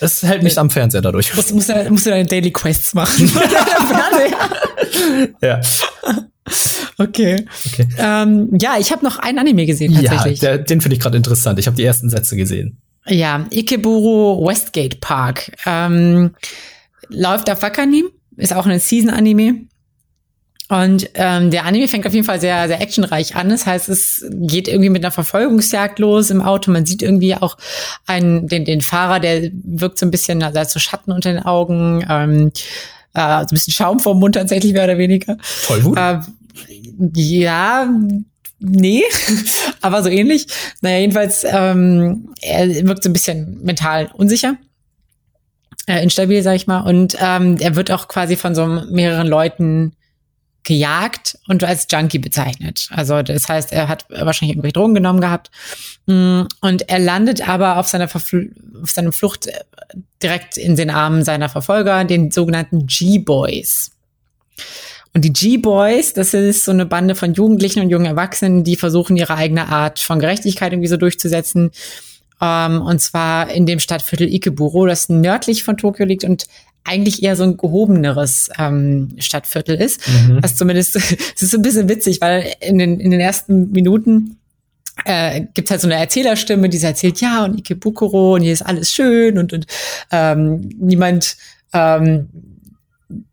es 0.00 0.22
hält 0.22 0.42
mich 0.42 0.58
am 0.58 0.70
Fernseher 0.70 1.02
dadurch. 1.02 1.34
Musst, 1.34 1.54
musst, 1.54 1.68
du, 1.68 1.90
musst 1.90 2.06
du 2.06 2.10
deine 2.10 2.26
Daily 2.26 2.50
Quests 2.50 2.94
machen. 2.94 3.30
ja. 5.42 5.60
okay. 6.98 7.44
Okay. 7.66 7.88
Ähm, 7.98 8.50
ja, 8.60 8.76
ich 8.78 8.92
habe 8.92 9.04
noch 9.04 9.18
einen 9.18 9.38
Anime 9.38 9.66
gesehen, 9.66 9.92
Ja, 9.92 10.10
tatsächlich. 10.10 10.40
der, 10.40 10.58
den 10.58 10.80
finde 10.80 10.96
ich 10.96 11.02
gerade 11.02 11.16
interessant. 11.16 11.58
Ich 11.58 11.66
habe 11.66 11.76
die 11.76 11.84
ersten 11.84 12.10
Sätze 12.10 12.36
gesehen. 12.36 12.78
Ja, 13.06 13.46
Ikeburo 13.50 14.46
Westgate 14.46 14.98
Park. 15.00 15.52
Ähm, 15.66 16.34
läuft 17.08 17.50
auf 17.50 17.62
Wakanim, 17.62 18.06
ist 18.36 18.54
auch 18.54 18.66
ein 18.66 18.78
Season-Anime. 18.78 19.62
Und 20.68 21.08
ähm, 21.14 21.50
der 21.50 21.64
Anime 21.64 21.88
fängt 21.88 22.06
auf 22.06 22.12
jeden 22.12 22.26
Fall 22.26 22.40
sehr, 22.40 22.68
sehr 22.68 22.80
actionreich 22.80 23.34
an. 23.36 23.48
Das 23.48 23.64
heißt, 23.64 23.88
es 23.88 24.26
geht 24.30 24.68
irgendwie 24.68 24.90
mit 24.90 25.02
einer 25.02 25.12
Verfolgungsjagd 25.12 25.98
los 25.98 26.28
im 26.28 26.42
Auto. 26.42 26.70
Man 26.70 26.84
sieht 26.84 27.02
irgendwie 27.02 27.34
auch 27.34 27.56
einen, 28.06 28.48
den, 28.48 28.66
den 28.66 28.82
Fahrer, 28.82 29.18
der 29.18 29.50
wirkt 29.52 29.98
so 29.98 30.04
ein 30.04 30.10
bisschen, 30.10 30.42
also 30.42 30.60
hat 30.60 30.70
so 30.70 30.78
Schatten 30.78 31.10
unter 31.10 31.32
den 31.32 31.42
Augen, 31.42 32.04
ähm, 32.08 32.52
äh, 33.14 33.20
so 33.20 33.24
ein 33.24 33.46
bisschen 33.50 33.72
Schaum 33.72 33.98
vom 33.98 34.20
Mund 34.20 34.34
tatsächlich, 34.34 34.74
mehr 34.74 34.84
oder 34.84 34.98
weniger. 34.98 35.38
Voll 35.40 35.80
gut. 35.80 35.98
Äh, 35.98 36.18
Ja, 37.14 37.88
nee, 38.58 39.04
aber 39.80 40.02
so 40.02 40.10
ähnlich. 40.10 40.48
Naja, 40.82 40.98
jedenfalls, 40.98 41.44
ähm, 41.44 42.34
er 42.42 42.68
wirkt 42.86 43.04
so 43.04 43.08
ein 43.08 43.14
bisschen 43.14 43.62
mental 43.62 44.10
unsicher. 44.12 44.56
Äh, 45.86 46.02
instabil, 46.02 46.42
sag 46.42 46.56
ich 46.56 46.66
mal. 46.66 46.80
Und 46.80 47.16
ähm, 47.18 47.56
er 47.58 47.74
wird 47.74 47.90
auch 47.90 48.08
quasi 48.08 48.36
von 48.36 48.54
so 48.54 48.66
mehreren 48.66 49.26
Leuten 49.26 49.92
gejagt 50.68 51.38
und 51.48 51.64
als 51.64 51.86
Junkie 51.90 52.18
bezeichnet. 52.18 52.88
Also 52.90 53.22
das 53.22 53.48
heißt, 53.48 53.72
er 53.72 53.88
hat 53.88 54.04
wahrscheinlich 54.10 54.54
irgendwelche 54.54 54.74
Drogen 54.74 54.94
genommen 54.94 55.22
gehabt. 55.22 55.50
Mm, 56.06 56.42
und 56.60 56.88
er 56.88 56.98
landet 56.98 57.48
aber 57.48 57.78
auf 57.78 57.88
seiner, 57.88 58.06
Verfl 58.06 58.52
auf 58.82 58.90
seiner 58.90 59.12
Flucht 59.12 59.46
äh, 59.46 59.54
direkt 60.22 60.58
in 60.58 60.76
den 60.76 60.90
Armen 60.90 61.24
seiner 61.24 61.48
Verfolger, 61.48 62.04
den 62.04 62.30
sogenannten 62.30 62.86
G-Boys. 62.86 63.92
Und 65.14 65.24
die 65.24 65.32
G-Boys, 65.32 66.12
das 66.12 66.34
ist 66.34 66.66
so 66.66 66.70
eine 66.70 66.84
Bande 66.84 67.14
von 67.14 67.32
Jugendlichen 67.32 67.80
und 67.80 67.88
jungen 67.88 68.04
Erwachsenen, 68.04 68.62
die 68.62 68.76
versuchen, 68.76 69.16
ihre 69.16 69.36
eigene 69.36 69.68
Art 69.68 69.98
von 69.98 70.18
Gerechtigkeit 70.20 70.72
irgendwie 70.72 70.88
so 70.88 70.98
durchzusetzen. 70.98 71.70
Ähm, 72.42 72.82
und 72.82 73.00
zwar 73.00 73.50
in 73.50 73.64
dem 73.64 73.80
Stadtviertel 73.80 74.32
Ikeburo, 74.32 74.86
das 74.86 75.08
nördlich 75.08 75.64
von 75.64 75.78
Tokio 75.78 76.04
liegt 76.04 76.24
und 76.24 76.44
eigentlich 76.88 77.22
eher 77.22 77.36
so 77.36 77.44
ein 77.44 77.56
gehobeneres 77.56 78.50
ähm, 78.58 79.14
Stadtviertel 79.18 79.76
ist. 79.76 80.00
Mhm. 80.08 80.38
Was 80.42 80.56
zumindest, 80.56 80.96
es 81.34 81.42
ist 81.42 81.50
so 81.50 81.58
ein 81.58 81.62
bisschen 81.62 81.88
witzig, 81.88 82.20
weil 82.20 82.52
in 82.60 82.78
den, 82.78 82.98
in 83.00 83.10
den 83.10 83.20
ersten 83.20 83.70
Minuten 83.70 84.38
äh, 85.04 85.42
gibt 85.54 85.70
halt 85.70 85.80
so 85.80 85.86
eine 85.86 85.96
Erzählerstimme, 85.96 86.68
die 86.68 86.78
erzählt, 86.78 87.20
ja, 87.20 87.44
und 87.44 87.58
Ikebukuro 87.58 88.34
und 88.34 88.42
hier 88.42 88.52
ist 88.52 88.62
alles 88.62 88.92
schön 88.92 89.38
und, 89.38 89.52
und 89.52 89.66
ähm, 90.10 90.68
niemand, 90.78 91.36
ähm, 91.72 92.28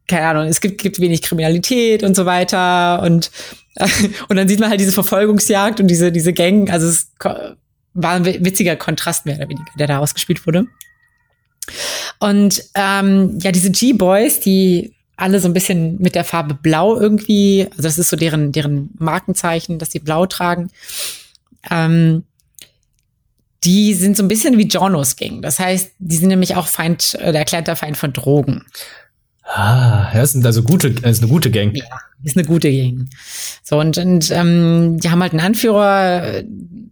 keine 0.08 0.28
Ahnung, 0.28 0.48
es 0.48 0.62
gibt, 0.62 0.82
gibt 0.82 1.00
wenig 1.00 1.22
Kriminalität 1.22 2.04
und 2.04 2.16
so 2.16 2.26
weiter 2.26 3.02
und 3.02 3.32
äh, 3.76 3.88
und 4.30 4.36
dann 4.36 4.48
sieht 4.48 4.60
man 4.60 4.70
halt 4.70 4.80
diese 4.80 4.92
Verfolgungsjagd 4.92 5.80
und 5.80 5.88
diese, 5.88 6.12
diese 6.12 6.34
Gang, 6.34 6.70
also 6.70 6.88
es 6.88 7.12
war 7.94 8.12
ein 8.12 8.26
witziger 8.26 8.76
Kontrast 8.76 9.26
mehr 9.26 9.38
oder 9.38 9.50
weniger, 9.50 9.72
der 9.80 9.88
da 9.88 10.00
ausgespielt 10.00 10.46
wurde. 10.46 10.68
Und 12.20 12.64
ähm, 12.76 13.38
ja, 13.42 13.52
diese 13.52 13.72
G-Boys, 13.72 14.40
die 14.40 14.94
alle 15.18 15.40
so 15.40 15.48
ein 15.48 15.54
bisschen 15.54 16.02
mit 16.02 16.16
der 16.16 16.24
Farbe 16.24 16.56
Blau 16.56 17.00
irgendwie, 17.00 17.68
also 17.72 17.84
das 17.84 17.98
ist 17.98 18.10
so 18.10 18.18
deren, 18.18 18.52
deren 18.52 18.90
Markenzeichen, 18.98 19.80
dass 19.80 19.92
sie 19.92 20.00
blau 20.00 20.26
tragen. 20.26 20.70
Ähm, 21.70 22.24
die 23.64 23.94
sind 23.94 24.16
so 24.16 24.24
ein 24.24 24.28
bisschen 24.28 24.58
wie 24.58 24.68
Jonos 24.68 25.16
Gang. 25.16 25.42
Das 25.42 25.60
heißt, 25.60 25.94
die 25.98 26.18
sind 26.18 26.28
nämlich 26.28 26.56
auch 26.56 26.68
Feind, 26.68 27.16
äh, 27.16 27.32
erklärter 27.32 27.76
Feind 27.76 27.98
von 27.98 28.14
Drogen. 28.14 28.66
Ah, 29.44 30.12
ja, 30.14 30.22
das 30.22 30.34
sind 30.34 30.46
also 30.46 30.64
gute, 30.64 30.92
das 30.92 31.12
ist 31.14 31.24
eine 31.24 31.32
gute 31.32 31.52
Gang. 31.52 31.76
Ja, 31.76 31.86
ist 32.24 32.38
eine 32.38 32.46
gute 32.46 32.72
Gang. 32.72 33.10
So, 33.64 33.80
und, 33.80 33.98
und 33.98 34.32
ähm, 34.32 35.00
die 35.00 35.10
haben 35.10 35.22
halt 35.22 35.34
einen 35.34 35.46
Anführer 35.46 36.44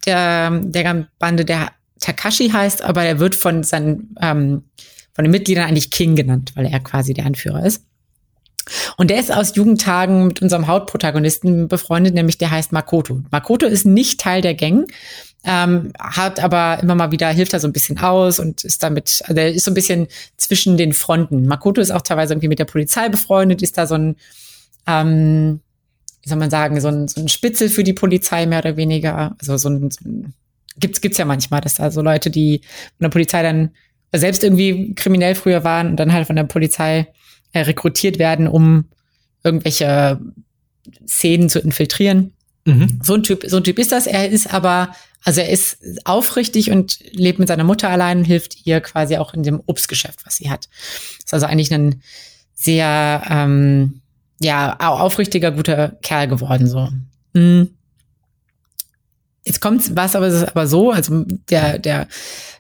der, 0.06 0.52
der 0.52 1.08
Bande, 1.20 1.46
der 1.46 1.72
Takashi 2.04 2.50
heißt, 2.50 2.82
aber 2.82 3.04
er 3.04 3.20
wird 3.20 3.36
von 3.36 3.64
seinen 3.64 4.16
ähm, 4.22 4.64
von 5.14 5.24
den 5.24 5.32
Mitgliedern 5.32 5.68
eigentlich 5.68 5.92
King 5.92 6.16
genannt, 6.16 6.52
weil 6.56 6.66
er 6.66 6.80
quasi 6.80 7.14
der 7.14 7.26
Anführer 7.26 7.66
ist. 7.66 7.84
Und 8.98 9.10
der 9.10 9.20
ist 9.20 9.32
aus 9.32 9.56
Jugendtagen 9.56 10.28
mit 10.28 10.42
unserem 10.42 10.68
Hauptprotagonisten 10.68 11.68
befreundet, 11.68 12.14
nämlich 12.14 12.38
der 12.38 12.52
heißt 12.52 12.72
Makoto. 12.72 13.22
Makoto 13.30 13.66
ist 13.66 13.86
nicht 13.86 14.20
Teil 14.20 14.42
der 14.42 14.56
Gang, 14.56 14.92
ähm, 15.44 15.92
hat 16.00 16.42
aber 16.42 16.80
immer 16.82 16.96
mal 16.96 17.12
wieder, 17.12 17.30
hilft 17.30 17.54
da 17.54 17.60
so 17.60 17.68
ein 17.68 17.74
bisschen 17.74 18.00
aus 18.00 18.40
und 18.40 18.64
ist 18.64 18.82
damit, 18.82 19.22
also 19.26 19.40
er 19.40 19.54
ist 19.54 19.66
so 19.66 19.72
ein 19.72 19.76
bisschen 19.76 20.08
zwischen 20.38 20.78
den 20.78 20.94
Fronten. 20.94 21.46
Makoto 21.46 21.82
ist 21.82 21.92
auch 21.92 22.02
teilweise 22.02 22.34
irgendwie 22.34 22.48
mit 22.48 22.60
der 22.60 22.66
Polizei 22.66 23.10
befreundet, 23.10 23.62
ist 23.62 23.78
da 23.78 23.86
so 23.86 23.96
ein, 23.96 24.16
ähm, 24.88 25.60
wie 26.22 26.30
soll 26.30 26.38
man 26.38 26.50
sagen, 26.50 26.80
so 26.80 26.88
ein, 26.88 27.10
so 27.10 27.20
ein 27.20 27.28
Spitzel 27.28 27.70
für 27.70 27.84
die 27.84 27.94
Polizei 27.94 28.46
mehr 28.46 28.60
oder 28.60 28.78
weniger. 28.78 29.36
Also 29.40 29.58
so 29.58 29.70
ein, 29.70 29.92
so 29.92 30.00
ein 30.06 30.34
gibt's, 30.78 31.02
gibt's 31.02 31.18
ja 31.18 31.26
manchmal, 31.26 31.62
dass 31.62 31.76
da 31.76 31.92
so 31.92 32.02
Leute, 32.02 32.30
die 32.30 32.62
von 32.98 33.06
der 33.06 33.10
Polizei 33.10 33.44
dann 33.44 33.72
selbst 34.12 34.44
irgendwie 34.44 34.94
kriminell 34.96 35.36
früher 35.36 35.64
waren 35.64 35.90
und 35.90 35.96
dann 35.98 36.14
halt 36.14 36.28
von 36.28 36.36
der 36.36 36.44
Polizei 36.44 37.08
äh, 37.52 37.62
rekrutiert 37.62 38.20
werden, 38.20 38.48
um 38.48 38.86
irgendwelche 39.44 40.20
Szenen 41.08 41.50
zu 41.50 41.60
infiltrieren. 41.60 42.34
Mhm. 42.66 43.00
So 43.04 43.16
ein 43.16 43.24
Typ, 43.24 43.44
so 43.48 43.58
ein 43.58 43.64
Typ 43.64 43.80
ist 43.80 43.92
das. 43.92 44.08
Er 44.08 44.30
ist 44.30 44.54
aber, 44.54 44.96
also 45.24 45.42
er 45.42 45.50
ist 45.50 45.78
aufrichtig 46.06 46.72
und 46.72 47.00
lebt 47.12 47.40
mit 47.40 47.48
seiner 47.48 47.64
Mutter 47.64 47.90
allein 47.90 48.20
und 48.20 48.26
hilft 48.26 48.66
ihr 48.66 48.82
quasi 48.82 49.18
auch 49.18 49.34
in 49.34 49.44
dem 49.44 49.62
Obstgeschäft, 49.66 50.26
was 50.26 50.36
sie 50.38 50.50
hat. 50.50 50.70
Ist 51.24 51.34
also 51.34 51.46
eigentlich 51.46 51.74
ein 51.74 52.02
sehr, 52.54 53.24
ähm, 53.30 54.02
ja, 54.40 54.78
aufrichtiger, 54.80 55.52
guter 55.52 55.90
Kerl 56.02 56.28
geworden, 56.28 56.68
so. 56.68 56.90
Mhm. 57.34 57.70
Jetzt 59.46 59.60
kommt 59.60 59.96
was 59.96 60.16
aber, 60.16 60.28
aber 60.48 60.68
so, 60.68 60.92
also 60.92 61.26
der, 61.50 61.78
der 61.80 62.08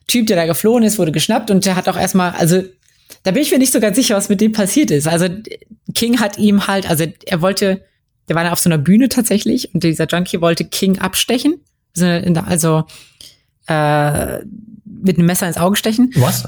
Typ, 0.07 0.27
der 0.27 0.35
da 0.35 0.45
geflohen 0.45 0.83
ist, 0.83 0.99
wurde 0.99 1.11
geschnappt 1.11 1.49
und 1.49 1.65
der 1.65 1.75
hat 1.75 1.87
auch 1.87 1.97
erstmal, 1.97 2.31
also 2.31 2.61
da 3.23 3.31
bin 3.31 3.41
ich 3.41 3.51
mir 3.51 3.57
nicht 3.57 3.71
so 3.71 3.79
ganz 3.79 3.95
sicher, 3.95 4.15
was 4.15 4.29
mit 4.29 4.41
dem 4.41 4.51
passiert 4.51 4.91
ist. 4.91 5.07
Also 5.07 5.27
King 5.93 6.19
hat 6.19 6.37
ihm 6.37 6.67
halt, 6.67 6.89
also 6.89 7.05
er 7.25 7.41
wollte, 7.41 7.85
der 8.27 8.35
war 8.35 8.43
da 8.43 8.51
auf 8.51 8.59
so 8.59 8.69
einer 8.69 8.77
Bühne 8.77 9.07
tatsächlich 9.07 9.73
und 9.73 9.83
dieser 9.83 10.07
Junkie 10.07 10.41
wollte 10.41 10.65
King 10.65 10.99
abstechen, 10.99 11.61
also, 11.95 12.41
also 12.45 12.83
äh, 13.67 14.43
mit 14.85 15.17
einem 15.17 15.27
Messer 15.27 15.47
ins 15.47 15.57
Auge 15.57 15.77
stechen. 15.77 16.11
Was? 16.15 16.47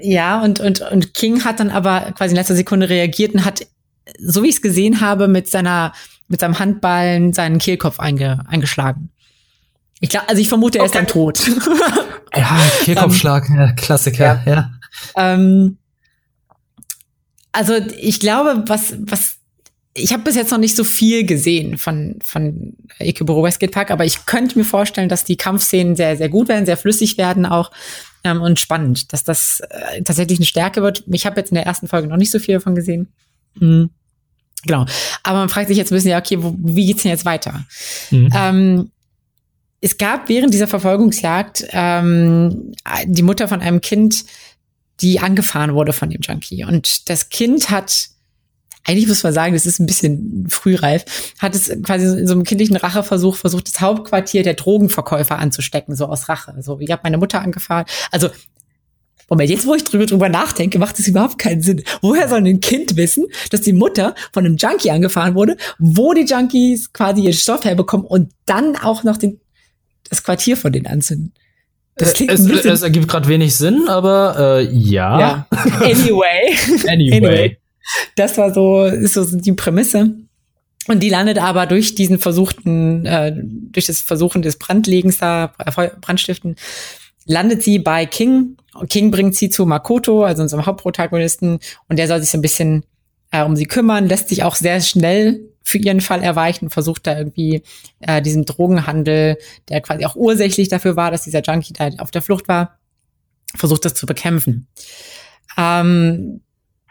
Ja, 0.00 0.42
und, 0.42 0.60
und, 0.60 0.80
und 0.80 1.14
King 1.14 1.44
hat 1.44 1.60
dann 1.60 1.70
aber 1.70 2.12
quasi 2.16 2.32
in 2.32 2.36
letzter 2.36 2.56
Sekunde 2.56 2.88
reagiert 2.88 3.34
und 3.34 3.44
hat, 3.44 3.66
so 4.18 4.42
wie 4.42 4.48
ich 4.48 4.56
es 4.56 4.62
gesehen 4.62 5.00
habe, 5.00 5.28
mit 5.28 5.48
seiner, 5.48 5.92
mit 6.28 6.40
seinem 6.40 6.58
Handballen 6.58 7.32
seinen 7.32 7.58
Kehlkopf 7.58 8.00
einge, 8.00 8.44
eingeschlagen. 8.48 9.10
Ich 10.04 10.10
glaube, 10.10 10.28
also 10.28 10.42
ich 10.42 10.50
vermute, 10.50 10.76
er 10.76 10.84
okay. 10.84 10.88
ist 10.88 10.94
dann 10.96 11.06
tot. 11.06 11.40
ja, 12.36 12.60
Kehlkopfschlag, 12.82 13.48
um, 13.48 13.56
ja, 13.56 13.72
Klassiker, 13.72 14.42
ja. 14.44 14.52
ja. 14.52 14.70
Ähm, 15.16 15.78
also 17.52 17.72
ich 17.98 18.20
glaube, 18.20 18.64
was, 18.66 18.96
was, 18.98 19.38
ich 19.94 20.12
habe 20.12 20.24
bis 20.24 20.36
jetzt 20.36 20.50
noch 20.50 20.58
nicht 20.58 20.76
so 20.76 20.84
viel 20.84 21.24
gesehen 21.24 21.78
von, 21.78 22.18
von 22.22 22.74
Ikeburo 22.98 23.42
Westgate 23.42 23.72
Park, 23.72 23.90
aber 23.90 24.04
ich 24.04 24.26
könnte 24.26 24.58
mir 24.58 24.66
vorstellen, 24.66 25.08
dass 25.08 25.24
die 25.24 25.38
Kampfszenen 25.38 25.96
sehr, 25.96 26.18
sehr 26.18 26.28
gut 26.28 26.48
werden, 26.48 26.66
sehr 26.66 26.76
flüssig 26.76 27.16
werden 27.16 27.46
auch 27.46 27.70
ähm, 28.24 28.42
und 28.42 28.60
spannend, 28.60 29.10
dass 29.14 29.24
das 29.24 29.60
äh, 29.70 30.02
tatsächlich 30.02 30.38
eine 30.38 30.44
Stärke 30.44 30.82
wird. 30.82 31.02
Ich 31.06 31.24
habe 31.24 31.40
jetzt 31.40 31.50
in 31.50 31.54
der 31.54 31.64
ersten 31.64 31.88
Folge 31.88 32.08
noch 32.08 32.18
nicht 32.18 32.30
so 32.30 32.38
viel 32.38 32.56
davon 32.56 32.74
gesehen. 32.74 33.08
Mhm. 33.54 33.88
Genau. 34.66 34.84
Aber 35.22 35.38
man 35.38 35.48
fragt 35.48 35.68
sich 35.68 35.78
jetzt 35.78 35.92
ein 35.92 35.94
bisschen, 35.94 36.10
ja, 36.10 36.18
okay, 36.18 36.42
wo, 36.42 36.54
wie 36.58 36.84
geht's 36.84 37.04
denn 37.04 37.10
jetzt 37.10 37.24
weiter? 37.24 37.64
Mhm. 38.10 38.30
Ähm, 38.36 38.90
es 39.84 39.98
gab 39.98 40.30
während 40.30 40.54
dieser 40.54 40.66
Verfolgungsjagd 40.66 41.66
ähm, 41.72 42.72
die 43.04 43.22
Mutter 43.22 43.48
von 43.48 43.60
einem 43.60 43.82
Kind, 43.82 44.24
die 45.02 45.20
angefahren 45.20 45.74
wurde 45.74 45.92
von 45.92 46.08
dem 46.08 46.22
Junkie. 46.22 46.64
Und 46.64 47.10
das 47.10 47.28
Kind 47.28 47.68
hat, 47.68 48.08
eigentlich 48.84 49.06
muss 49.06 49.22
man 49.22 49.34
sagen, 49.34 49.52
das 49.52 49.66
ist 49.66 49.80
ein 49.80 49.86
bisschen 49.86 50.46
frühreif, 50.48 51.04
hat 51.38 51.54
es 51.54 51.68
quasi 51.82 52.18
in 52.18 52.26
so 52.26 52.32
einem 52.32 52.44
kindlichen 52.44 52.76
Racheversuch 52.76 53.36
versucht, 53.36 53.68
das 53.68 53.82
Hauptquartier 53.82 54.42
der 54.42 54.54
Drogenverkäufer 54.54 55.38
anzustecken, 55.38 55.94
so 55.94 56.06
aus 56.06 56.30
Rache. 56.30 56.54
So, 56.62 56.80
ich 56.80 56.90
habe 56.90 57.02
meine 57.04 57.18
Mutter 57.18 57.42
angefahren. 57.42 57.84
Also 58.10 58.30
Moment, 59.28 59.50
jetzt, 59.50 59.66
wo 59.66 59.74
ich 59.74 59.84
drüber, 59.84 60.06
drüber 60.06 60.30
nachdenke, 60.30 60.78
macht 60.78 60.98
es 60.98 61.08
überhaupt 61.08 61.38
keinen 61.38 61.60
Sinn. 61.60 61.82
Woher 62.00 62.30
soll 62.30 62.46
ein 62.46 62.60
Kind 62.60 62.96
wissen, 62.96 63.26
dass 63.50 63.60
die 63.60 63.74
Mutter 63.74 64.14
von 64.32 64.46
einem 64.46 64.56
Junkie 64.56 64.90
angefahren 64.90 65.34
wurde, 65.34 65.58
wo 65.78 66.14
die 66.14 66.24
Junkies 66.24 66.90
quasi 66.94 67.20
ihren 67.22 67.34
Stoff 67.34 67.66
herbekommen 67.66 68.06
und 68.06 68.32
dann 68.46 68.76
auch 68.76 69.04
noch 69.04 69.18
den 69.18 69.40
das 70.14 70.24
Quartier 70.24 70.56
von 70.56 70.72
denen 70.72 70.86
anzünden. 70.86 71.32
Das 71.96 72.12
äh, 72.12 72.14
klingt 72.14 72.32
es, 72.32 72.46
ein 72.46 72.72
es 72.72 72.82
ergibt 72.82 73.08
gerade 73.08 73.28
wenig 73.28 73.54
Sinn, 73.54 73.88
aber 73.88 74.58
äh, 74.60 74.64
ja. 74.72 75.20
ja. 75.20 75.46
Anyway. 75.80 76.56
anyway. 76.88 77.16
anyway. 77.16 77.58
Das 78.16 78.36
war 78.38 78.52
so, 78.52 78.84
ist 78.84 79.14
so 79.14 79.24
die 79.36 79.52
Prämisse. 79.52 80.10
Und 80.86 81.02
die 81.02 81.08
landet 81.08 81.38
aber 81.38 81.66
durch 81.66 81.94
diesen 81.94 82.18
versuchten, 82.18 83.06
äh, 83.06 83.32
durch 83.34 83.86
das 83.86 84.00
Versuchen 84.00 84.42
des 84.42 84.58
Brandlegens 84.58 85.18
da, 85.18 85.54
äh, 85.58 85.88
Brandstiften, 86.00 86.56
landet 87.26 87.62
sie 87.62 87.78
bei 87.78 88.04
King. 88.06 88.56
King 88.88 89.10
bringt 89.10 89.34
sie 89.34 89.48
zu 89.48 89.64
Makoto, 89.64 90.24
also 90.24 90.42
unserem 90.42 90.66
Hauptprotagonisten, 90.66 91.58
und 91.88 91.98
der 91.98 92.08
soll 92.08 92.20
sich 92.20 92.30
so 92.30 92.38
ein 92.38 92.42
bisschen 92.42 92.84
äh, 93.30 93.42
um 93.42 93.56
sie 93.56 93.66
kümmern, 93.66 94.08
lässt 94.08 94.28
sich 94.28 94.42
auch 94.42 94.56
sehr 94.56 94.80
schnell 94.80 95.40
für 95.64 95.78
ihren 95.78 96.00
Fall 96.00 96.22
erweichen, 96.22 96.70
versucht 96.70 97.06
da 97.06 97.16
irgendwie 97.16 97.62
äh, 98.00 98.20
diesem 98.20 98.44
Drogenhandel, 98.44 99.38
der 99.68 99.80
quasi 99.80 100.04
auch 100.04 100.14
ursächlich 100.14 100.68
dafür 100.68 100.94
war, 100.94 101.10
dass 101.10 101.24
dieser 101.24 101.42
Junkie 101.42 101.72
da 101.72 101.88
auf 101.98 102.10
der 102.10 102.22
Flucht 102.22 102.46
war, 102.48 102.78
versucht 103.56 103.84
das 103.84 103.94
zu 103.94 104.06
bekämpfen. 104.06 104.68
Ähm, 105.56 106.42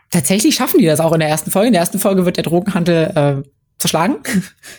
tatsächlich 0.09 0.55
schaffen 0.55 0.79
die 0.79 0.85
das 0.85 0.99
auch 0.99 1.13
in 1.13 1.19
der 1.19 1.29
ersten 1.29 1.51
Folge. 1.51 1.67
In 1.67 1.73
der 1.73 1.81
ersten 1.81 1.99
Folge 1.99 2.25
wird 2.25 2.37
der 2.37 2.43
Drogenhandel 2.43 3.43
äh, 3.43 3.49
zerschlagen. 3.77 4.17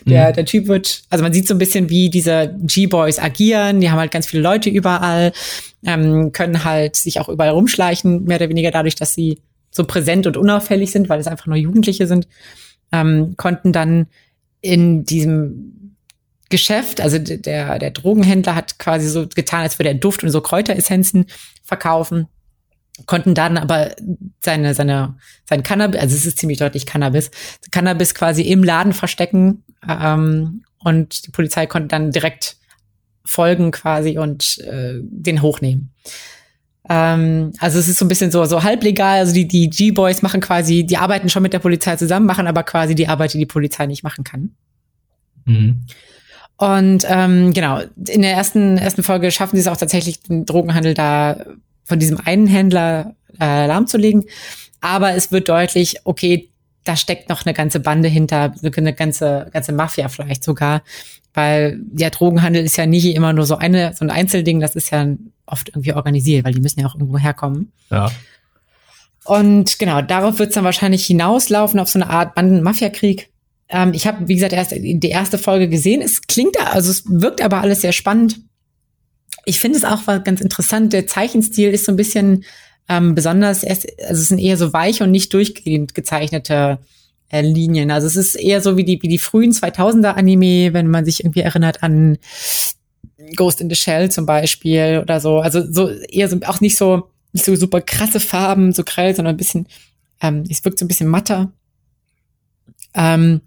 Der, 0.05 0.29
mhm. 0.29 0.33
der 0.33 0.45
Typ 0.45 0.67
wird, 0.67 1.03
also 1.09 1.23
man 1.23 1.33
sieht 1.33 1.47
so 1.47 1.53
ein 1.53 1.57
bisschen, 1.57 1.89
wie 1.89 2.09
diese 2.09 2.53
G-Boys 2.61 3.17
agieren. 3.17 3.79
Die 3.79 3.89
haben 3.89 3.99
halt 3.99 4.11
ganz 4.11 4.27
viele 4.27 4.43
Leute 4.43 4.69
überall, 4.69 5.31
ähm, 5.85 6.31
können 6.31 6.63
halt 6.63 6.95
sich 6.95 7.19
auch 7.19 7.29
überall 7.29 7.51
rumschleichen, 7.51 8.25
mehr 8.25 8.37
oder 8.37 8.49
weniger 8.49 8.71
dadurch, 8.71 8.95
dass 8.95 9.13
sie 9.13 9.41
so 9.71 9.83
präsent 9.85 10.27
und 10.27 10.37
unauffällig 10.37 10.91
sind, 10.91 11.07
weil 11.07 11.19
es 11.19 11.27
einfach 11.27 11.47
nur 11.47 11.55
Jugendliche 11.55 12.07
sind 12.07 12.27
ähm, 12.95 13.35
konnten 13.37 13.71
dann 13.71 14.07
in 14.61 15.03
diesem 15.03 15.95
Geschäft, 16.49 17.01
also 17.01 17.17
der, 17.19 17.79
der 17.79 17.91
Drogenhändler 17.91 18.55
hat 18.55 18.79
quasi 18.79 19.07
so 19.09 19.27
getan, 19.27 19.61
als 19.61 19.79
würde 19.79 19.89
er 19.89 19.95
Duft 19.95 20.23
und 20.23 20.29
so 20.29 20.41
Kräuteressenzen 20.41 21.25
verkaufen, 21.63 22.27
konnten 23.05 23.33
dann 23.33 23.57
aber 23.57 23.95
seine, 24.43 24.73
seine, 24.73 25.17
sein 25.45 25.63
Cannabis, 25.63 25.99
also 25.99 26.15
es 26.15 26.25
ist 26.25 26.39
ziemlich 26.39 26.59
deutlich 26.59 26.85
Cannabis, 26.85 27.31
Cannabis 27.71 28.15
quasi 28.15 28.43
im 28.43 28.63
Laden 28.63 28.93
verstecken 28.93 29.63
ähm, 29.87 30.63
und 30.79 31.25
die 31.25 31.31
Polizei 31.31 31.65
konnte 31.65 31.89
dann 31.89 32.11
direkt 32.11 32.57
folgen 33.25 33.71
quasi 33.71 34.17
und 34.17 34.59
äh, 34.59 34.99
den 35.01 35.41
hochnehmen. 35.41 35.93
Ähm, 36.89 37.53
also 37.59 37.79
es 37.79 37.87
ist 37.87 37.97
so 37.97 38.05
ein 38.05 38.07
bisschen 38.07 38.31
so, 38.31 38.45
so 38.45 38.63
halblegal. 38.63 39.19
Also 39.19 39.33
die, 39.33 39.47
die 39.47 39.69
G-Boys 39.69 40.21
machen 40.21 40.41
quasi, 40.41 40.85
die 40.85 40.97
arbeiten 40.97 41.29
schon 41.29 41.43
mit 41.43 41.53
der 41.53 41.59
Polizei 41.59 41.95
zusammen, 41.95 42.25
machen 42.25 42.47
aber 42.47 42.63
quasi 42.63 42.95
die 42.95 43.07
Arbeit, 43.07 43.33
die 43.33 43.39
die 43.39 43.45
Polizei 43.45 43.85
nicht 43.85 44.03
machen 44.03 44.23
kann. 44.23 44.51
Mhm. 45.45 45.85
Und 46.57 47.05
ähm, 47.07 47.53
genau, 47.53 47.81
in 48.07 48.21
der 48.21 48.31
ersten, 48.31 48.77
ersten 48.77 49.03
Folge 49.03 49.31
schaffen 49.31 49.57
sie 49.57 49.61
es 49.61 49.67
auch 49.67 49.77
tatsächlich, 49.77 50.21
den 50.21 50.45
Drogenhandel 50.45 50.93
da 50.93 51.37
von 51.83 51.99
diesem 51.99 52.19
einen 52.23 52.47
Händler 52.47 53.15
äh, 53.39 53.67
lahmzulegen. 53.67 54.23
Aber 54.79 55.13
es 55.13 55.31
wird 55.31 55.49
deutlich, 55.49 55.97
okay, 56.05 56.49
da 56.83 56.95
steckt 56.95 57.29
noch 57.29 57.45
eine 57.45 57.53
ganze 57.53 57.79
Bande 57.79 58.07
hinter, 58.07 58.53
eine 58.61 58.93
ganze, 58.93 59.49
ganze 59.51 59.73
Mafia 59.73 60.07
vielleicht 60.07 60.43
sogar. 60.43 60.83
Weil 61.33 61.79
der 61.81 62.11
Drogenhandel 62.11 62.63
ist 62.63 62.77
ja 62.77 62.85
nicht 62.85 63.13
immer 63.13 63.33
nur 63.33 63.45
so 63.45 63.57
eine, 63.57 63.93
so 63.93 64.05
ein 64.05 64.11
Einzelding, 64.11 64.61
das 64.61 64.75
ist 64.75 64.91
ja 64.91 65.05
oft 65.45 65.69
irgendwie 65.69 65.93
organisiert, 65.93 66.45
weil 66.45 66.53
die 66.53 66.61
müssen 66.61 66.79
ja 66.79 66.87
auch 66.87 66.95
irgendwo 66.95 67.17
herkommen. 67.17 67.71
Ja. 67.89 68.11
Und 69.25 69.79
genau, 69.79 70.01
darauf 70.01 70.39
wird 70.39 70.49
es 70.49 70.55
dann 70.55 70.63
wahrscheinlich 70.63 71.05
hinauslaufen, 71.05 71.79
auf 71.79 71.89
so 71.89 71.99
eine 71.99 72.09
Art 72.09 72.35
Banden-Mafia-Krieg. 72.35 73.29
Ähm, 73.69 73.93
ich 73.93 74.05
habe, 74.05 74.27
wie 74.27 74.35
gesagt, 74.35 74.53
erst 74.53 74.71
die 74.71 75.09
erste 75.09 75.37
Folge 75.37 75.67
gesehen. 75.67 76.01
Es 76.01 76.21
klingt, 76.21 76.59
also 76.59 76.91
es 76.91 77.03
wirkt 77.07 77.41
aber 77.41 77.61
alles 77.61 77.81
sehr 77.81 77.91
spannend. 77.91 78.39
Ich 79.45 79.59
finde 79.59 79.77
es 79.77 79.83
auch 79.83 80.05
ganz 80.23 80.41
interessant. 80.41 80.93
Der 80.93 81.07
Zeichenstil 81.07 81.71
ist 81.71 81.85
so 81.85 81.91
ein 81.91 81.97
bisschen 81.97 82.45
ähm, 82.87 83.15
besonders. 83.15 83.63
Erst, 83.63 83.87
also 84.07 84.21
es 84.21 84.27
sind 84.27 84.39
eher 84.39 84.57
so 84.57 84.73
weiche 84.73 85.03
und 85.03 85.11
nicht 85.11 85.33
durchgehend 85.33 85.95
gezeichnete 85.95 86.79
äh, 87.29 87.41
Linien. 87.41 87.89
Also 87.89 88.07
es 88.07 88.15
ist 88.15 88.35
eher 88.35 88.61
so 88.61 88.77
wie 88.77 88.83
die, 88.83 89.01
wie 89.01 89.07
die 89.07 89.19
frühen 89.19 89.51
2000er 89.51 90.13
Anime, 90.13 90.73
wenn 90.73 90.87
man 90.87 91.05
sich 91.05 91.21
irgendwie 91.23 91.41
erinnert 91.41 91.81
an 91.81 92.17
Ghost 93.35 93.61
in 93.61 93.69
the 93.69 93.75
Shell 93.75 94.11
zum 94.11 94.25
Beispiel 94.25 94.99
oder 95.01 95.19
so. 95.19 95.39
Also 95.39 95.63
so 95.71 95.89
eher 95.89 96.29
so, 96.29 96.37
auch 96.45 96.61
nicht 96.61 96.77
so, 96.77 97.09
nicht 97.33 97.45
so 97.45 97.55
super 97.55 97.81
krasse 97.81 98.19
Farben, 98.19 98.73
so 98.73 98.83
grell, 98.83 99.15
sondern 99.15 99.35
ein 99.35 99.37
bisschen, 99.37 99.67
ähm, 100.21 100.43
es 100.49 100.63
wirkt 100.65 100.79
so 100.79 100.85
ein 100.85 100.87
bisschen 100.87 101.07
matter. 101.07 101.51
Ähm, 102.93 103.41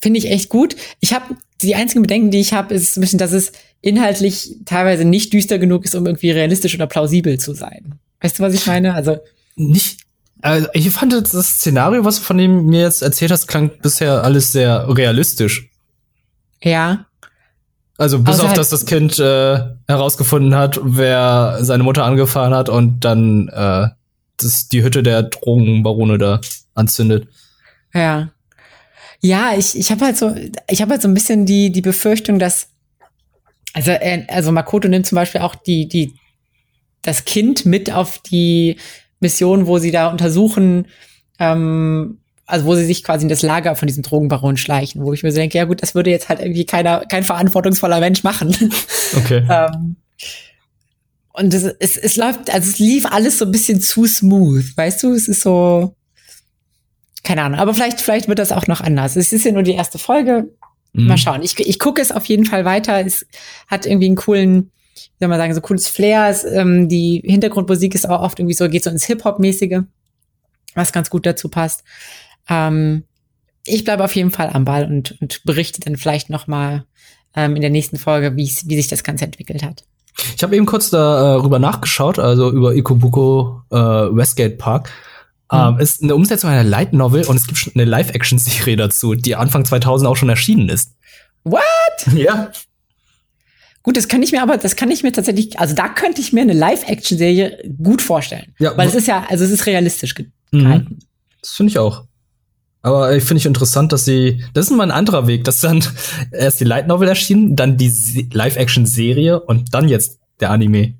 Finde 0.00 0.18
ich 0.18 0.30
echt 0.30 0.48
gut. 0.48 0.76
Ich 1.00 1.14
habe 1.14 1.36
die 1.62 1.74
einzigen 1.74 2.02
Bedenken, 2.02 2.30
die 2.30 2.40
ich 2.40 2.52
habe, 2.52 2.74
ist 2.74 2.96
ein 2.96 3.00
bisschen, 3.00 3.18
dass 3.18 3.32
es 3.32 3.52
inhaltlich 3.80 4.56
teilweise 4.64 5.04
nicht 5.04 5.32
düster 5.32 5.58
genug 5.58 5.84
ist, 5.84 5.94
um 5.94 6.06
irgendwie 6.06 6.30
realistisch 6.30 6.74
oder 6.74 6.86
plausibel 6.86 7.38
zu 7.38 7.54
sein. 7.54 7.94
Weißt 8.20 8.38
du, 8.38 8.42
was 8.42 8.54
ich 8.54 8.66
meine? 8.66 8.94
Also 8.94 9.18
nicht 9.56 10.04
also 10.44 10.68
ich 10.74 10.90
fand 10.90 11.14
das 11.14 11.30
Szenario, 11.32 12.04
was 12.04 12.18
von 12.18 12.36
dem 12.36 12.66
mir 12.66 12.82
jetzt 12.82 13.00
erzählt 13.00 13.30
hast, 13.30 13.46
klang 13.46 13.70
bisher 13.80 14.22
alles 14.24 14.52
sehr 14.52 14.94
realistisch. 14.94 15.70
Ja. 16.62 17.06
Also 17.96 18.18
bis 18.18 18.40
auf, 18.40 18.48
halt 18.48 18.58
dass 18.58 18.70
das 18.70 18.86
Kind 18.86 19.18
äh, 19.18 19.60
herausgefunden 19.86 20.54
hat, 20.54 20.80
wer 20.82 21.58
seine 21.60 21.84
Mutter 21.84 22.04
angefahren 22.04 22.52
hat 22.52 22.68
und 22.68 23.04
dann 23.04 23.48
äh, 23.48 23.88
das, 24.36 24.68
die 24.68 24.82
Hütte 24.82 25.02
der 25.02 25.22
Drogenbarone 25.22 26.18
da 26.18 26.40
anzündet. 26.74 27.28
Ja. 27.92 28.30
Ja, 29.20 29.54
ich, 29.56 29.78
ich 29.78 29.90
habe 29.90 30.04
halt 30.04 30.18
so, 30.18 30.34
ich 30.68 30.82
habe 30.82 30.92
halt 30.92 31.02
so 31.02 31.08
ein 31.08 31.14
bisschen 31.14 31.46
die, 31.46 31.70
die 31.70 31.80
Befürchtung, 31.80 32.38
dass, 32.38 32.68
also, 33.72 33.92
äh, 33.92 34.26
also 34.28 34.50
Makoto 34.52 34.88
nimmt 34.88 35.06
zum 35.06 35.16
Beispiel 35.16 35.40
auch 35.40 35.54
die, 35.54 35.88
die, 35.88 36.14
das 37.02 37.24
Kind 37.24 37.64
mit 37.64 37.92
auf 37.92 38.18
die 38.18 38.76
Mission, 39.20 39.66
wo 39.66 39.78
sie 39.78 39.92
da 39.92 40.08
untersuchen, 40.08 40.88
ähm, 41.38 42.18
also 42.46 42.66
wo 42.66 42.74
sie 42.74 42.84
sich 42.84 43.02
quasi 43.02 43.22
in 43.22 43.28
das 43.28 43.42
Lager 43.42 43.74
von 43.76 43.86
diesem 43.86 44.02
Drogenbaron 44.02 44.56
schleichen, 44.56 45.02
wo 45.02 45.12
ich 45.12 45.22
mir 45.22 45.32
so 45.32 45.38
denke, 45.38 45.56
ja 45.56 45.64
gut, 45.64 45.82
das 45.82 45.94
würde 45.94 46.10
jetzt 46.10 46.28
halt 46.28 46.40
irgendwie 46.40 46.66
keiner, 46.66 47.04
kein 47.06 47.24
verantwortungsvoller 47.24 48.00
Mensch 48.00 48.22
machen. 48.22 48.54
Okay. 49.16 49.46
ähm, 49.50 49.96
und 51.32 51.52
es, 51.52 51.64
es, 51.64 51.96
es 51.96 52.16
läuft, 52.16 52.52
also 52.52 52.70
es 52.70 52.78
lief 52.78 53.06
alles 53.06 53.38
so 53.38 53.44
ein 53.44 53.50
bisschen 53.50 53.80
zu 53.80 54.06
smooth, 54.06 54.76
weißt 54.76 55.02
du? 55.02 55.12
Es 55.12 55.26
ist 55.26 55.40
so, 55.40 55.96
keine 57.24 57.42
Ahnung, 57.42 57.58
aber 57.58 57.74
vielleicht, 57.74 58.00
vielleicht 58.00 58.28
wird 58.28 58.38
das 58.38 58.52
auch 58.52 58.66
noch 58.66 58.80
anders. 58.80 59.16
Es 59.16 59.32
ist 59.32 59.44
ja 59.44 59.52
nur 59.52 59.62
die 59.62 59.72
erste 59.72 59.98
Folge. 59.98 60.50
Mhm. 60.92 61.08
Mal 61.08 61.18
schauen. 61.18 61.42
Ich, 61.42 61.58
ich 61.58 61.78
gucke 61.78 62.00
es 62.00 62.12
auf 62.12 62.26
jeden 62.26 62.44
Fall 62.44 62.64
weiter. 62.64 63.04
Es 63.04 63.26
hat 63.66 63.86
irgendwie 63.86 64.06
einen 64.06 64.16
coolen, 64.16 64.70
wie 64.94 65.00
soll 65.18 65.28
man 65.28 65.38
sagen, 65.38 65.54
so 65.54 65.60
cooles 65.60 65.88
Flair. 65.88 66.28
Es, 66.28 66.44
ähm, 66.44 66.88
die 66.88 67.22
Hintergrundmusik 67.24 67.94
ist 67.94 68.08
auch 68.08 68.20
oft 68.22 68.38
irgendwie 68.38 68.54
so, 68.54 68.68
geht 68.68 68.84
so 68.84 68.90
ins 68.90 69.04
Hip-Hop-mäßige, 69.06 69.80
was 70.74 70.92
ganz 70.92 71.10
gut 71.10 71.26
dazu 71.26 71.48
passt. 71.48 71.82
Ähm, 72.48 73.04
ich 73.66 73.84
bleibe 73.84 74.04
auf 74.04 74.14
jeden 74.14 74.30
Fall 74.30 74.50
am 74.52 74.64
Ball 74.64 74.84
und, 74.84 75.20
und 75.20 75.42
berichte 75.44 75.80
dann 75.80 75.96
vielleicht 75.96 76.30
noch 76.30 76.46
mal 76.46 76.84
ähm, 77.34 77.56
in 77.56 77.62
der 77.62 77.70
nächsten 77.70 77.98
Folge, 77.98 78.36
wie 78.36 78.46
sich 78.46 78.88
das 78.88 79.04
Ganze 79.04 79.24
entwickelt 79.24 79.62
hat. 79.62 79.84
Ich 80.36 80.42
habe 80.42 80.54
eben 80.54 80.66
kurz 80.66 80.90
darüber 80.90 81.56
äh, 81.56 81.60
nachgeschaut, 81.60 82.18
also 82.18 82.50
über 82.50 82.74
Ikobuko 82.74 83.62
äh, 83.70 83.76
Westgate 83.76 84.56
Park. 84.56 84.90
Ähm, 85.52 85.78
ist 85.78 86.02
eine 86.02 86.14
Umsetzung 86.14 86.50
einer 86.50 86.64
Light 86.64 86.92
Novel 86.92 87.24
und 87.26 87.36
es 87.36 87.46
gibt 87.46 87.58
schon 87.58 87.74
eine 87.74 87.84
Live-Action-Serie 87.84 88.76
dazu, 88.76 89.14
die 89.14 89.36
Anfang 89.36 89.64
2000 89.64 90.08
auch 90.08 90.16
schon 90.16 90.28
erschienen 90.28 90.68
ist. 90.68 90.92
What? 91.44 91.62
Ja. 92.14 92.50
Gut, 93.82 93.98
das 93.98 94.08
kann 94.08 94.22
ich 94.22 94.32
mir 94.32 94.42
aber, 94.42 94.56
das 94.56 94.76
kann 94.76 94.90
ich 94.90 95.02
mir 95.02 95.12
tatsächlich, 95.12 95.58
also 95.60 95.74
da 95.74 95.90
könnte 95.90 96.22
ich 96.22 96.32
mir 96.32 96.40
eine 96.40 96.54
Live-Action-Serie 96.54 97.70
gut 97.82 98.00
vorstellen. 98.00 98.54
Ja, 98.58 98.74
weil 98.78 98.88
es 98.88 98.94
ist 98.94 99.06
ja, 99.06 99.26
also 99.28 99.44
es 99.44 99.50
ist 99.50 99.66
realistisch 99.66 100.14
mhm. 100.18 100.58
gehalten. 100.58 100.94
Mhm. 100.94 100.98
Das 101.42 101.50
finde 101.50 101.70
ich 101.70 101.78
auch. 101.78 102.04
Aber 102.84 103.16
ich 103.16 103.24
finde 103.24 103.38
ich 103.38 103.46
interessant, 103.46 103.94
dass 103.94 104.04
sie, 104.04 104.44
das 104.52 104.66
ist 104.66 104.76
mal 104.76 104.82
ein 104.82 104.90
anderer 104.90 105.26
Weg, 105.26 105.44
dass 105.44 105.60
dann 105.60 105.82
erst 106.32 106.60
die 106.60 106.64
Light 106.64 106.86
Novel 106.86 107.08
erschien, 107.08 107.56
dann 107.56 107.78
die 107.78 108.28
Live-Action-Serie 108.30 109.40
und 109.40 109.72
dann 109.72 109.88
jetzt 109.88 110.20
der 110.38 110.50
Anime. 110.50 110.92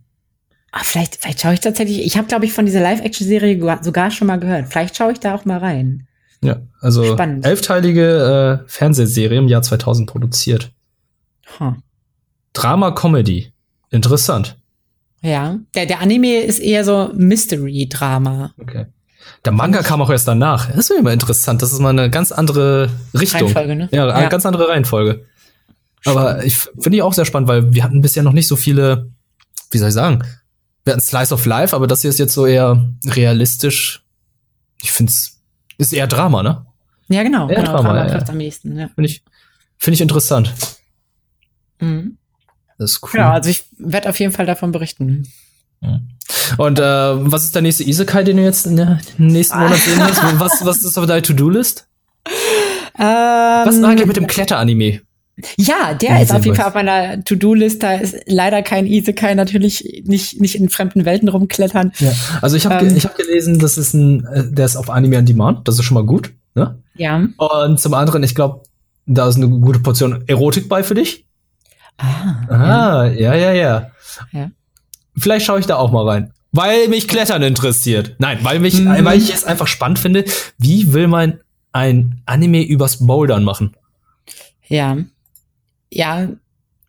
Ah, 0.72 0.80
vielleicht, 0.82 1.16
vielleicht 1.16 1.42
schaue 1.42 1.52
ich 1.52 1.60
tatsächlich, 1.60 2.06
ich 2.06 2.16
habe, 2.16 2.26
glaube 2.26 2.46
ich, 2.46 2.54
von 2.54 2.64
dieser 2.64 2.80
Live-Action-Serie 2.80 3.78
sogar 3.82 4.10
schon 4.10 4.28
mal 4.28 4.40
gehört. 4.40 4.68
Vielleicht 4.70 4.96
schaue 4.96 5.12
ich 5.12 5.20
da 5.20 5.34
auch 5.34 5.44
mal 5.44 5.58
rein. 5.58 6.08
Ja, 6.40 6.62
also 6.80 7.04
Spannend. 7.04 7.44
elfteilige 7.44 8.62
äh, 8.64 8.68
Fernsehserie 8.68 9.38
im 9.38 9.48
Jahr 9.48 9.60
2000 9.60 10.08
produziert. 10.08 10.72
Huh. 11.60 11.74
Drama-Comedy. 12.54 13.52
Interessant. 13.90 14.56
Ja, 15.20 15.58
der, 15.74 15.84
der 15.84 16.00
Anime 16.00 16.38
ist 16.38 16.60
eher 16.60 16.82
so 16.82 17.10
Mystery-Drama. 17.14 18.54
Okay. 18.58 18.86
Der 19.44 19.52
Manga 19.52 19.82
kam 19.82 20.00
auch 20.00 20.10
erst 20.10 20.26
danach. 20.26 20.68
Das 20.68 20.90
ist 20.90 20.98
immer 20.98 21.12
interessant. 21.12 21.60
Das 21.60 21.72
ist 21.72 21.78
mal 21.78 21.90
eine 21.90 22.08
ganz 22.08 22.32
andere 22.32 22.90
Richtung. 23.12 23.42
Reihenfolge, 23.42 23.76
ne? 23.76 23.88
Ja, 23.92 24.08
eine 24.08 24.24
ja. 24.24 24.28
ganz 24.28 24.46
andere 24.46 24.68
Reihenfolge. 24.68 25.26
Aber 26.06 26.44
ich 26.44 26.56
finde 26.56 26.96
ich 26.96 27.02
auch 27.02 27.12
sehr 27.12 27.24
spannend, 27.24 27.48
weil 27.48 27.72
wir 27.72 27.82
hatten 27.82 28.00
bisher 28.00 28.22
noch 28.22 28.32
nicht 28.32 28.48
so 28.48 28.56
viele, 28.56 29.10
wie 29.70 29.78
soll 29.78 29.88
ich 29.88 29.94
sagen, 29.94 30.24
wir 30.84 30.92
hatten 30.92 31.02
Slice 31.02 31.32
of 31.32 31.44
Life, 31.46 31.74
aber 31.74 31.86
das 31.86 32.02
hier 32.02 32.10
ist 32.10 32.18
jetzt 32.18 32.34
so 32.34 32.46
eher 32.46 32.88
realistisch. 33.06 34.02
Ich 34.82 34.92
finde 34.92 35.10
es 35.10 35.40
ist 35.78 35.92
eher 35.92 36.06
Drama, 36.06 36.42
ne? 36.42 36.66
Ja, 37.08 37.22
genau. 37.22 37.48
Eher 37.48 37.56
genau, 37.56 37.72
Drama, 37.72 38.04
Drama 38.04 38.18
ja, 38.18 38.28
am 38.28 38.40
ehesten, 38.40 38.78
ja. 38.78 38.88
Finde 38.88 39.10
ich, 39.10 39.24
finde 39.76 39.94
ich 39.94 40.00
interessant. 40.00 40.54
Mhm. 41.80 42.18
Das 42.78 42.92
ist 42.92 43.02
cool. 43.02 43.20
Ja, 43.20 43.32
also 43.32 43.50
ich 43.50 43.64
werde 43.78 44.08
auf 44.08 44.18
jeden 44.18 44.32
Fall 44.32 44.46
davon 44.46 44.72
berichten. 44.72 45.28
Und 46.58 46.78
äh, 46.78 46.82
was 46.82 47.44
ist 47.44 47.54
der 47.54 47.62
nächste 47.62 47.84
Isekai, 47.84 48.24
den 48.24 48.36
du 48.36 48.42
jetzt 48.42 48.66
in 48.66 48.76
der 48.76 49.00
nächsten 49.18 49.58
Monat 49.58 49.78
sehen 49.78 49.98
wirst? 50.00 50.22
Was, 50.40 50.64
was 50.64 50.84
ist 50.84 50.98
auf 50.98 51.06
deiner 51.06 51.22
To-Do-List? 51.22 51.86
Ähm, 52.98 53.04
was 53.04 53.76
ist 53.76 53.84
eigentlich 53.84 54.06
mit 54.06 54.16
dem 54.16 54.26
Kletter-Anime? 54.26 55.00
Ja, 55.56 55.94
der 55.94 56.22
ist 56.22 56.32
auf 56.32 56.44
jeden 56.44 56.56
Fall 56.56 56.66
auf 56.66 56.74
meiner 56.74 57.22
To-Do-List. 57.24 57.82
Da 57.82 57.94
ist 57.94 58.16
leider 58.26 58.62
kein 58.62 58.86
Isekai, 58.86 59.34
natürlich 59.34 60.04
nicht, 60.06 60.40
nicht 60.40 60.54
in 60.54 60.68
fremden 60.68 61.04
Welten 61.04 61.28
rumklettern. 61.28 61.92
Ja. 61.98 62.12
Also 62.40 62.56
ich 62.56 62.66
habe 62.66 62.86
ähm, 62.86 62.96
ich 62.96 63.04
hab 63.04 63.16
gelesen, 63.16 63.58
das 63.58 63.76
ist 63.76 63.94
ein, 63.94 64.24
äh, 64.26 64.44
der 64.48 64.66
ist 64.66 64.76
auf 64.76 64.90
Anime 64.90 65.18
on 65.18 65.26
Demand. 65.26 65.66
Das 65.66 65.76
ist 65.78 65.84
schon 65.84 65.96
mal 65.96 66.04
gut. 66.04 66.32
Ne? 66.54 66.78
Ja. 66.94 67.26
Und 67.36 67.80
zum 67.80 67.94
anderen, 67.94 68.22
ich 68.22 68.34
glaube, 68.34 68.62
da 69.06 69.28
ist 69.28 69.36
eine 69.36 69.48
gute 69.48 69.80
Portion 69.80 70.22
Erotik 70.28 70.68
bei 70.68 70.82
für 70.84 70.94
dich. 70.94 71.26
Ah. 71.98 72.46
Ah, 72.48 73.06
ja, 73.06 73.34
ja, 73.34 73.52
ja. 73.52 73.90
ja. 74.32 74.50
Vielleicht 75.16 75.46
schaue 75.46 75.60
ich 75.60 75.66
da 75.66 75.76
auch 75.76 75.92
mal 75.92 76.08
rein. 76.08 76.32
Weil 76.52 76.88
mich 76.88 77.08
Klettern 77.08 77.42
interessiert. 77.42 78.14
Nein, 78.18 78.38
weil 78.42 78.60
mich, 78.60 78.80
mhm. 78.80 79.04
weil 79.04 79.18
ich 79.18 79.34
es 79.34 79.44
einfach 79.44 79.66
spannend 79.66 79.98
finde. 79.98 80.24
Wie 80.58 80.92
will 80.92 81.08
man 81.08 81.40
ein 81.72 82.22
Anime 82.26 82.62
übers 82.62 83.04
Bouldern 83.04 83.42
machen? 83.42 83.76
Ja. 84.68 84.96
Ja, 85.90 86.28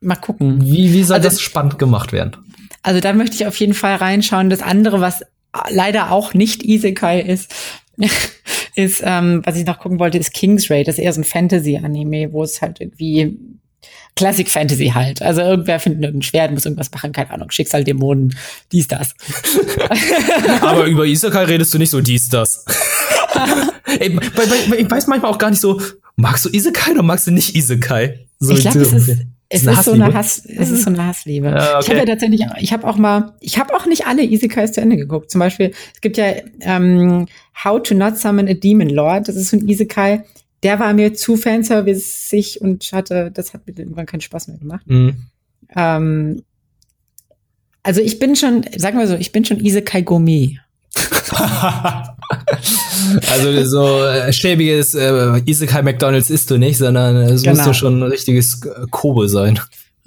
mal 0.01 0.15
gucken. 0.15 0.61
Wie, 0.63 0.93
wie 0.93 1.03
soll 1.03 1.17
also, 1.17 1.30
das 1.30 1.41
spannend 1.41 1.80
gemacht 1.80 2.11
werden? 2.11 2.38
Also 2.84 2.99
da 2.99 3.13
möchte 3.13 3.36
ich 3.36 3.47
auf 3.47 3.59
jeden 3.59 3.73
Fall 3.73 3.95
reinschauen. 3.95 4.51
Das 4.51 4.61
andere, 4.61 5.01
was 5.01 5.23
leider 5.69 6.11
auch 6.11 6.34
nicht 6.34 6.63
Isekai 6.63 7.21
ist, 7.21 7.53
ist, 8.76 9.01
ähm, 9.03 9.41
was 9.45 9.57
ich 9.57 9.65
noch 9.65 9.80
gucken 9.80 9.99
wollte, 9.99 10.17
ist 10.17 10.34
King's 10.34 10.69
Raid. 10.69 10.88
Das 10.88 10.99
ist 10.99 11.03
eher 11.03 11.13
so 11.13 11.21
ein 11.21 11.26
Fantasy-Anime, 11.26 12.34
wo 12.34 12.43
es 12.43 12.61
halt 12.61 12.82
irgendwie 12.82 13.38
Classic 14.15 14.49
Fantasy 14.49 14.91
halt. 14.95 15.21
Also 15.21 15.41
irgendwer 15.41 15.79
findet 15.79 16.03
irgendein 16.03 16.21
Schwert, 16.23 16.51
muss 16.51 16.65
irgendwas 16.65 16.91
machen, 16.91 17.11
keine 17.11 17.31
Ahnung, 17.31 17.51
Schicksal, 17.51 17.83
Dämonen, 17.83 18.36
dies, 18.71 18.88
das. 18.88 19.13
Aber 20.61 20.86
über 20.86 21.05
Isekai 21.05 21.43
redest 21.43 21.73
du 21.73 21.77
nicht 21.77 21.89
so 21.89 22.01
dies, 22.01 22.29
das. 22.29 22.65
Ey, 23.99 24.09
bei, 24.09 24.21
bei, 24.36 24.77
ich 24.77 24.89
weiß 24.89 25.07
manchmal 25.07 25.31
auch 25.31 25.38
gar 25.38 25.49
nicht 25.49 25.61
so, 25.61 25.81
magst 26.15 26.45
du 26.45 26.49
Isekai 26.49 26.91
oder 26.91 27.03
magst 27.03 27.27
du 27.27 27.31
nicht 27.31 27.55
Isekai? 27.55 28.27
So 28.39 28.53
ich 28.53 28.61
glaube, 28.61 28.79
es 28.79 28.93
ist, 28.93 29.25
es 29.49 29.63
ist, 29.65 29.83
so 29.83 29.91
eine 29.91 30.13
Hass, 30.13 30.43
es 30.45 30.71
ist 30.71 30.83
so 30.83 30.89
eine 30.89 31.05
Hassliebe. 31.05 31.47
Ja, 31.47 31.77
okay. 31.77 31.79
Ich 31.81 31.89
habe 31.89 31.99
ja 31.99 32.05
tatsächlich, 32.05 32.41
ich 32.59 32.73
habe 32.73 32.88
auch 32.88 32.97
mal, 32.97 33.33
ich 33.39 33.59
habe 33.59 33.75
auch 33.75 33.86
nicht 33.86 34.07
alle 34.07 34.23
Isekais 34.23 34.71
zu 34.71 34.81
Ende 34.81 34.97
geguckt. 34.97 35.29
Zum 35.29 35.39
Beispiel, 35.39 35.71
es 35.93 36.01
gibt 36.01 36.17
ja 36.17 36.33
ähm, 36.61 37.27
How 37.63 37.81
to 37.81 37.93
Not 37.93 38.17
Summon 38.17 38.47
a 38.47 38.53
Demon 38.53 38.89
Lord. 38.89 39.27
Das 39.27 39.36
ist 39.36 39.49
so 39.49 39.57
ein 39.57 39.67
Isekai. 39.67 40.23
Der 40.66 40.80
war 40.80 40.93
mir 40.93 41.13
zu 41.13 41.38
fanservice 41.38 42.57
und 42.59 42.91
hatte, 42.91 43.30
das 43.32 43.53
hat 43.53 43.68
mir 43.68 43.78
irgendwann 43.78 44.07
keinen 44.07 44.22
Spaß 44.22 44.47
mehr 44.47 44.57
gemacht. 44.57 44.82
Mhm. 44.88 45.28
Ähm, 45.76 46.41
also 47.84 48.01
ich 48.01 48.18
bin 48.18 48.36
schon, 48.36 48.66
sagen 48.76 48.97
wir 48.97 49.07
so, 49.07 49.13
ich 49.13 49.32
bin 49.32 49.45
schon 49.45 49.63
Isekai 49.63 50.01
Gourmet. 50.01 50.57
also 53.30 53.63
so 53.66 54.03
äh, 54.05 54.34
schäbiges 54.34 54.95
äh, 54.95 55.39
Isekai 55.45 55.84
McDonalds 55.84 56.32
isst 56.32 56.49
du 56.49 56.57
nicht, 56.57 56.80
sondern 56.80 57.16
es 57.18 57.43
genau. 57.43 57.57
muss 57.57 57.68
ja 57.68 57.74
schon 57.76 57.99
ein 57.99 58.03
richtiges 58.09 58.59
äh, 58.66 58.88
Kobe 58.89 59.30
sein. 59.30 59.59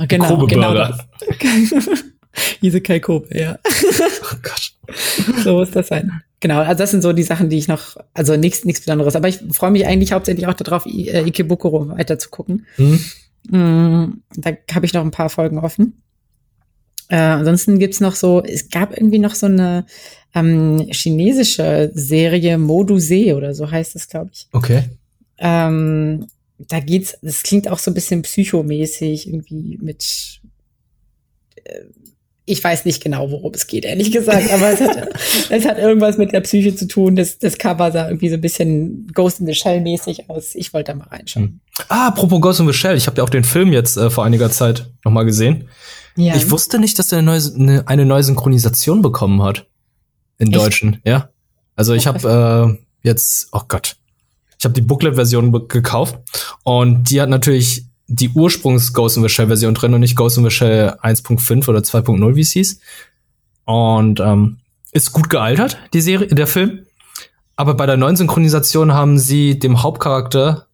Genau, 0.08 0.26
Kobe 0.26 0.48
genau. 0.48 0.74
Isekai 2.60 2.98
Kobe, 2.98 3.28
ja. 3.38 3.60
Oh 3.64 4.36
Gott. 4.42 4.72
So 5.44 5.52
muss 5.52 5.70
das 5.70 5.86
sein. 5.86 6.20
Genau, 6.40 6.60
also 6.60 6.78
das 6.78 6.92
sind 6.92 7.02
so 7.02 7.12
die 7.12 7.24
Sachen, 7.24 7.48
die 7.48 7.58
ich 7.58 7.66
noch, 7.66 7.96
also 8.14 8.36
nichts 8.36 8.64
nichts 8.64 8.80
Besonderes. 8.82 9.16
Aber 9.16 9.28
ich 9.28 9.40
freue 9.52 9.72
mich 9.72 9.86
eigentlich 9.86 10.12
hauptsächlich 10.12 10.46
auch 10.46 10.54
darauf, 10.54 10.86
I 10.86 11.08
äh, 11.08 11.26
Ikebukuro 11.26 11.88
weiter 11.88 12.18
zu 12.18 12.30
gucken. 12.30 12.66
Mhm. 12.76 13.00
Mm, 13.50 14.22
da 14.36 14.52
habe 14.72 14.86
ich 14.86 14.92
noch 14.92 15.02
ein 15.02 15.10
paar 15.10 15.30
Folgen 15.30 15.58
offen. 15.58 16.00
Äh, 17.08 17.16
ansonsten 17.16 17.78
gibt's 17.78 18.00
noch 18.00 18.14
so, 18.14 18.42
es 18.42 18.68
gab 18.68 18.96
irgendwie 18.96 19.18
noch 19.18 19.34
so 19.34 19.46
eine 19.46 19.86
ähm, 20.34 20.86
chinesische 20.90 21.90
Serie 21.94 22.58
Moduse 22.58 23.34
oder 23.34 23.54
so 23.54 23.70
heißt 23.70 23.96
es, 23.96 24.08
glaube 24.08 24.30
ich. 24.32 24.46
Okay. 24.52 24.84
Ähm, 25.38 26.26
da 26.58 26.80
geht's, 26.80 27.16
das 27.22 27.42
klingt 27.42 27.68
auch 27.68 27.78
so 27.78 27.90
ein 27.90 27.94
bisschen 27.94 28.22
psychomäßig, 28.22 29.28
irgendwie 29.28 29.78
mit 29.80 30.40
äh, 31.64 31.84
ich 32.48 32.62
weiß 32.64 32.84
nicht 32.84 33.02
genau, 33.02 33.30
worum 33.30 33.52
es 33.54 33.66
geht, 33.66 33.84
ehrlich 33.84 34.10
gesagt, 34.10 34.50
aber 34.52 34.72
es 34.72 34.80
hat, 34.80 35.08
es 35.50 35.66
hat 35.66 35.78
irgendwas 35.78 36.16
mit 36.16 36.32
der 36.32 36.40
Psyche 36.40 36.74
zu 36.74 36.88
tun. 36.88 37.16
Das, 37.16 37.38
das 37.38 37.58
Cover 37.58 37.92
sah 37.92 38.08
irgendwie 38.08 38.28
so 38.28 38.34
ein 38.34 38.40
bisschen 38.40 39.06
Ghost 39.12 39.40
in 39.40 39.46
the 39.46 39.54
Shell 39.54 39.80
mäßig 39.80 40.30
aus. 40.30 40.54
Ich 40.54 40.72
wollte 40.72 40.92
da 40.92 40.98
mal 40.98 41.08
reinschauen. 41.08 41.44
Hm. 41.44 41.60
Ah, 41.88 42.08
apropos 42.08 42.40
Ghost 42.40 42.60
in 42.60 42.66
the 42.66 42.72
Shell, 42.72 42.96
ich 42.96 43.06
habe 43.06 43.18
ja 43.18 43.24
auch 43.24 43.28
den 43.28 43.44
Film 43.44 43.72
jetzt 43.72 43.96
äh, 43.96 44.10
vor 44.10 44.24
einiger 44.24 44.50
Zeit 44.50 44.90
noch 45.04 45.12
mal 45.12 45.24
gesehen. 45.24 45.68
Ja. 46.16 46.34
Ich 46.34 46.50
wusste 46.50 46.78
nicht, 46.78 46.98
dass 46.98 47.12
er 47.12 47.18
eine 47.18 47.26
neue, 47.26 47.42
eine, 47.54 47.86
eine 47.86 48.06
neue 48.06 48.22
Synchronisation 48.22 49.02
bekommen 49.02 49.42
hat. 49.42 49.66
In 50.38 50.48
Echt? 50.48 50.56
Deutschen, 50.56 51.00
ja. 51.04 51.30
Also 51.76 51.94
ich 51.94 52.06
habe 52.06 52.78
äh, 52.78 53.06
jetzt, 53.06 53.48
oh 53.52 53.62
Gott, 53.68 53.96
ich 54.58 54.64
habe 54.64 54.74
die 54.74 54.80
Booklet-Version 54.80 55.68
gekauft 55.68 56.18
und 56.64 57.10
die 57.10 57.20
hat 57.20 57.28
natürlich 57.28 57.87
die 58.08 58.30
Ursprungs 58.30 58.92
Ghost 58.92 59.16
in 59.16 59.22
the 59.22 59.28
Shell 59.28 59.46
Version 59.46 59.74
drin 59.74 59.94
und 59.94 60.00
nicht 60.00 60.16
Ghost 60.16 60.38
in 60.38 60.44
the 60.44 60.50
Shell 60.50 60.96
1.5 61.02 61.68
oder 61.68 61.80
2.0, 61.80 62.34
wie 62.34 62.40
es 62.40 62.52
hieß. 62.52 62.80
Und 63.66 64.18
ähm, 64.18 64.58
ist 64.92 65.12
gut 65.12 65.28
gealtert, 65.28 65.78
die 65.92 66.00
Serie, 66.00 66.26
der 66.28 66.46
Film. 66.46 66.86
Aber 67.54 67.74
bei 67.74 67.86
der 67.86 67.98
neuen 67.98 68.16
Synchronisation 68.16 68.94
haben 68.94 69.18
sie 69.18 69.58
dem 69.58 69.82
Hauptcharakter 69.82 70.66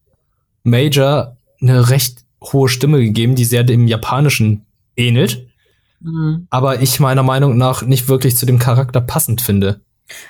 Major 0.62 1.36
eine 1.60 1.90
recht 1.90 2.24
hohe 2.42 2.68
Stimme 2.68 3.00
gegeben, 3.00 3.34
die 3.34 3.44
sehr 3.44 3.64
dem 3.64 3.88
Japanischen 3.88 4.66
ähnelt. 4.96 5.48
Mhm. 6.00 6.46
Aber 6.50 6.82
ich 6.82 7.00
meiner 7.00 7.22
Meinung 7.22 7.56
nach 7.56 7.82
nicht 7.82 8.08
wirklich 8.08 8.36
zu 8.36 8.46
dem 8.46 8.58
Charakter 8.58 9.00
passend 9.00 9.40
finde. 9.40 9.80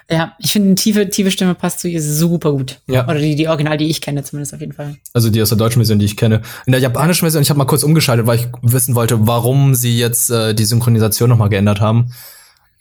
Ja, 0.08 0.34
ich 0.38 0.52
finde, 0.52 0.68
eine 0.68 0.74
tiefe, 0.76 1.08
tiefe 1.08 1.30
Stimme 1.30 1.54
passt 1.54 1.80
zu 1.80 1.88
ihr 1.88 2.00
super 2.00 2.52
gut. 2.52 2.80
Ja. 2.86 3.04
Oder 3.04 3.18
die, 3.18 3.34
die 3.34 3.48
Original, 3.48 3.76
die 3.76 3.90
ich 3.90 4.00
kenne, 4.00 4.22
zumindest 4.22 4.54
auf 4.54 4.60
jeden 4.60 4.72
Fall. 4.72 4.96
Also 5.12 5.30
die 5.30 5.42
aus 5.42 5.48
der 5.48 5.58
deutschen 5.58 5.80
Version, 5.80 5.98
die 5.98 6.04
ich 6.04 6.16
kenne. 6.16 6.42
In 6.66 6.72
der 6.72 6.80
japanischen 6.80 7.22
Version, 7.22 7.42
ich 7.42 7.50
habe 7.50 7.58
mal 7.58 7.64
kurz 7.64 7.82
umgeschaltet, 7.82 8.26
weil 8.26 8.38
ich 8.38 8.48
wissen 8.62 8.94
wollte, 8.94 9.26
warum 9.26 9.74
sie 9.74 9.98
jetzt 9.98 10.30
äh, 10.30 10.54
die 10.54 10.64
Synchronisation 10.64 11.28
nochmal 11.28 11.48
geändert 11.48 11.80
haben. 11.80 12.12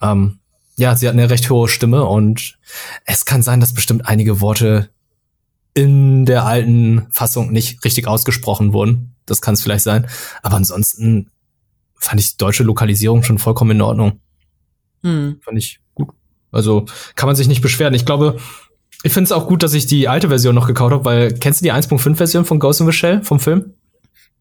Ähm, 0.01 0.39
ja, 0.75 0.95
sie 0.95 1.07
hat 1.07 1.13
eine 1.13 1.29
recht 1.29 1.49
hohe 1.49 1.67
Stimme 1.67 2.05
und 2.05 2.57
es 3.05 3.25
kann 3.25 3.41
sein, 3.41 3.59
dass 3.59 3.73
bestimmt 3.73 4.07
einige 4.07 4.39
Worte 4.41 4.89
in 5.73 6.25
der 6.25 6.45
alten 6.45 7.07
Fassung 7.11 7.51
nicht 7.51 7.83
richtig 7.83 8.07
ausgesprochen 8.07 8.73
wurden. 8.73 9.15
Das 9.25 9.41
kann 9.41 9.55
es 9.55 9.63
vielleicht 9.63 9.83
sein. 9.83 10.07
Aber 10.43 10.57
ansonsten 10.57 11.31
fand 11.95 12.19
ich 12.19 12.31
die 12.31 12.37
deutsche 12.37 12.63
Lokalisierung 12.63 13.23
schon 13.23 13.39
vollkommen 13.39 13.71
in 13.71 13.81
Ordnung. 13.81 14.19
Hm. 15.01 15.39
Fand 15.41 15.57
ich 15.57 15.79
also 16.53 16.85
kann 17.15 17.27
man 17.27 17.35
sich 17.35 17.47
nicht 17.47 17.61
beschweren. 17.61 17.93
Ich 17.93 18.05
glaube, 18.05 18.37
ich 19.03 19.11
finde 19.11 19.25
es 19.25 19.31
auch 19.31 19.47
gut, 19.47 19.63
dass 19.63 19.73
ich 19.73 19.85
die 19.85 20.07
alte 20.07 20.29
Version 20.29 20.55
noch 20.55 20.67
gekauft 20.67 20.93
habe, 20.93 21.05
weil 21.05 21.33
kennst 21.33 21.61
du 21.61 21.65
die 21.65 21.73
1.5 21.73 22.15
Version 22.15 22.45
von 22.45 22.59
Ghost 22.59 22.79
in 22.79 22.85
the 22.85 22.93
Shell 22.93 23.21
vom 23.23 23.39
Film? 23.39 23.73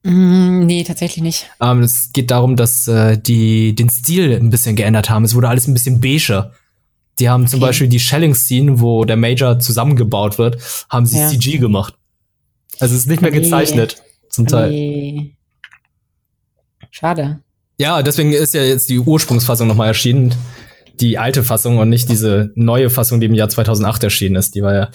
Mm, 0.05 0.67
nee, 0.67 0.85
tatsächlich 0.85 1.23
nicht. 1.23 1.51
Ähm, 1.61 1.81
es 1.83 2.11
geht 2.13 2.31
darum, 2.31 2.57
dass 2.57 2.87
äh, 2.89 3.19
die 3.19 3.75
den 3.75 3.89
Stil 3.89 4.33
ein 4.33 4.51
bisschen 4.51 4.77
geändert 4.77 5.11
haben. 5.11 5.25
Es 5.25 5.35
wurde 5.35 5.49
alles 5.49 5.67
ein 5.67 5.75
bisschen 5.75 6.01
beiger. 6.01 6.53
Die 7.19 7.29
haben 7.29 7.47
zum 7.47 7.61
Beispiel 7.61 7.89
die 7.89 8.01
Shelling-Scene, 8.01 8.81
wo 8.81 9.05
der 9.05 9.17
Major 9.17 9.59
zusammengebaut 9.59 10.39
wird, 10.39 10.59
haben 10.89 11.07
sie 11.07 11.19
ja. 11.19 11.29
CG 11.29 11.59
gemacht. 11.59 11.95
Also 12.81 12.95
es 12.95 13.03
ist 13.03 13.07
nicht 13.09 13.21
mehr 13.21 13.31
gezeichnet, 13.31 13.97
nee. 13.99 14.29
zum 14.31 14.47
Teil. 14.47 14.71
Nee. 14.71 15.37
Schade. 16.91 17.41
Ja, 17.79 18.03
deswegen 18.03 18.33
ist 18.33 18.55
ja 18.55 18.63
jetzt 18.63 18.89
die 18.89 18.99
Ursprungsfassung 18.99 19.69
nochmal 19.69 19.89
erschienen 19.89 20.35
die 21.03 21.19
alte 21.19 21.43
Fassung 21.43 21.79
und 21.79 21.89
nicht 21.89 22.09
diese 22.09 22.53
neue 22.55 22.89
Fassung, 22.89 23.21
die 23.21 23.27
im 23.27 23.35
Jahr 23.35 23.49
2008 23.49 24.05
erschienen 24.05 24.37
ist. 24.37 24.55
Die 24.55 24.63
war 24.63 24.75
ja. 24.75 24.91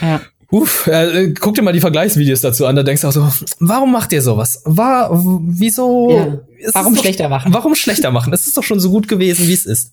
Ja. 0.00 0.20
Uff, 0.50 0.86
äh, 0.86 1.32
guck 1.32 1.54
dir 1.54 1.62
mal 1.62 1.72
die 1.72 1.80
Vergleichsvideos 1.80 2.40
dazu 2.40 2.66
an, 2.66 2.76
da 2.76 2.82
denkst 2.82 3.02
du 3.02 3.08
auch 3.08 3.12
so, 3.12 3.28
warum 3.60 3.92
macht 3.92 4.12
ihr 4.12 4.22
sowas? 4.22 4.62
War, 4.64 5.10
wieso? 5.12 6.10
Ja. 6.10 6.40
Warum 6.72 6.96
schlechter 6.96 7.28
machen? 7.28 7.52
Warum 7.52 7.74
schlechter 7.74 8.10
machen? 8.10 8.32
Es 8.32 8.46
ist 8.46 8.56
doch 8.56 8.62
schon 8.62 8.80
so 8.80 8.90
gut 8.90 9.08
gewesen, 9.08 9.46
wie 9.48 9.52
es 9.52 9.66
ist. 9.66 9.92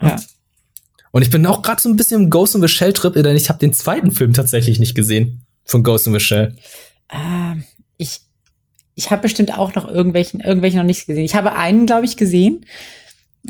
Ja. 0.00 0.16
Und 1.10 1.22
ich 1.22 1.30
bin 1.30 1.46
auch 1.46 1.62
gerade 1.62 1.80
so 1.80 1.88
ein 1.88 1.96
bisschen 1.96 2.24
im 2.24 2.30
Ghost 2.30 2.54
in 2.54 2.60
the 2.60 2.68
Shell 2.68 2.92
Trip, 2.92 3.14
denn 3.14 3.36
ich 3.36 3.48
habe 3.48 3.58
den 3.58 3.72
zweiten 3.72 4.10
Film 4.10 4.32
tatsächlich 4.32 4.78
nicht 4.78 4.94
gesehen 4.94 5.42
von 5.64 5.82
Ghost 5.82 6.06
in 6.06 6.12
the 6.12 6.20
Shell. 6.20 6.54
Äh, 7.08 7.60
ich 7.96 8.20
ich 8.96 9.10
habe 9.10 9.22
bestimmt 9.22 9.56
auch 9.56 9.74
noch 9.74 9.88
irgendwelchen 9.88 10.40
irgendwelchen 10.40 10.78
noch 10.78 10.86
nicht 10.86 11.06
gesehen. 11.06 11.24
Ich 11.24 11.34
habe 11.34 11.54
einen, 11.54 11.86
glaube 11.86 12.04
ich, 12.04 12.16
gesehen. 12.16 12.66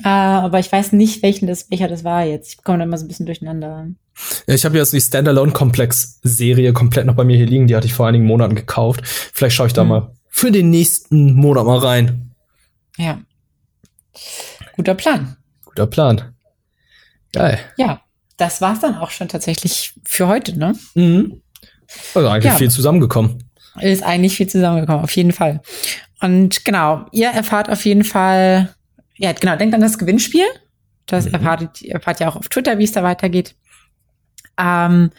Äh, 0.03 0.09
aber 0.09 0.59
ich 0.59 0.71
weiß 0.71 0.93
nicht, 0.93 1.23
welchen 1.23 1.47
das, 1.47 1.71
welcher 1.71 1.89
das 1.89 2.05
war 2.05 2.25
jetzt. 2.25 2.49
Ich 2.53 2.65
komme 2.65 2.79
da 2.79 2.85
immer 2.85 2.99
so 2.99 3.05
ein 3.05 3.09
bisschen 3.09 3.27
durcheinander. 3.27 3.89
Ja, 4.47 4.55
ich 4.55 4.65
habe 4.65 4.77
jetzt 4.77 4.93
die 4.93 5.01
Standalone-Komplex-Serie 5.01 6.73
komplett 6.73 7.07
noch 7.07 7.15
bei 7.15 7.25
mir 7.25 7.37
hier 7.37 7.47
liegen. 7.47 7.67
Die 7.67 7.77
hatte 7.77 7.87
ich 7.87 7.95
vor 7.95 8.07
einigen 8.07 8.27
Monaten 8.27 8.55
gekauft. 8.55 9.03
Vielleicht 9.05 9.57
schaue 9.57 9.69
ich 9.69 9.73
da 9.73 9.83
hm. 9.83 9.89
mal 9.89 10.13
für 10.29 10.51
den 10.51 10.71
nächsten 10.71 11.35
Monat 11.35 11.65
mal 11.65 11.79
rein. 11.79 12.33
Ja. 12.97 13.21
Guter 14.77 14.95
Plan. 14.95 15.37
Guter 15.65 15.87
Plan. 15.87 16.35
Geil. 17.33 17.59
Ja, 17.77 18.01
das 18.37 18.61
war's 18.61 18.81
dann 18.81 18.97
auch 18.97 19.11
schon 19.11 19.29
tatsächlich 19.29 19.95
für 20.05 20.27
heute, 20.29 20.59
ne? 20.59 20.75
Mhm. 20.95 21.43
Also 22.15 22.29
eigentlich 22.29 22.53
ja. 22.53 22.59
viel 22.59 22.71
zusammengekommen. 22.71 23.45
Ist 23.81 24.03
eigentlich 24.03 24.37
viel 24.37 24.49
zusammengekommen, 24.49 25.03
auf 25.03 25.15
jeden 25.15 25.33
Fall. 25.33 25.61
Und 26.21 26.65
genau, 26.65 27.07
ihr 27.13 27.29
erfahrt 27.29 27.71
auf 27.71 27.85
jeden 27.85 28.05
Fall 28.05 28.75
ja, 29.17 29.33
genau, 29.33 29.57
denkt 29.57 29.75
an 29.75 29.81
das 29.81 29.99
Gewinnspiel. 29.99 30.47
Das 31.07 31.27
mhm. 31.27 31.35
erfahrt, 31.35 31.83
erfahrt 31.83 32.21
ihr 32.21 32.29
auch 32.29 32.37
auf 32.37 32.49
Twitter, 32.49 32.79
wie 32.79 32.85
es 32.85 32.93
da 32.93 33.03
weitergeht. 33.03 33.55
Ähm, 34.59 35.11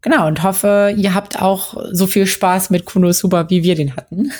genau, 0.00 0.26
und 0.26 0.42
hoffe, 0.42 0.94
ihr 0.96 1.14
habt 1.14 1.40
auch 1.40 1.76
so 1.92 2.06
viel 2.06 2.26
Spaß 2.26 2.70
mit 2.70 2.84
Konosuba, 2.84 3.50
wie 3.50 3.62
wir 3.62 3.74
den 3.74 3.96
hatten. 3.96 4.32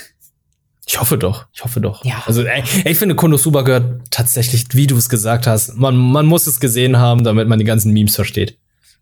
Ich 0.87 1.01
hoffe 1.01 1.17
doch, 1.17 1.47
ich 1.53 1.65
hoffe 1.65 1.81
doch. 1.81 2.05
Ja. 2.05 2.23
Also 2.27 2.43
ey, 2.45 2.63
ich 2.85 2.99
finde, 2.99 3.15
Konosuba 3.15 3.63
gehört 3.63 4.03
tatsächlich, 4.11 4.67
wie 4.73 4.87
du 4.87 4.97
es 4.97 5.09
gesagt 5.09 5.47
hast, 5.47 5.77
man, 5.77 5.97
man 5.97 6.27
muss 6.27 6.47
es 6.47 6.61
gesehen 6.61 6.99
haben, 6.99 7.25
damit 7.25 7.49
man 7.49 7.59
die 7.59 7.65
ganzen 7.65 7.93
Memes 7.93 8.15
versteht. 8.15 8.59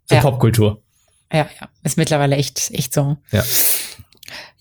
Zur 0.07 0.19
ja. 0.19 0.23
Popkultur. 0.23 0.83
Ja, 1.33 1.49
ja, 1.61 1.69
ist 1.83 1.97
mittlerweile 1.97 2.37
echt, 2.37 2.71
echt 2.73 2.95
so. 2.95 3.17
Ja. 3.31 3.43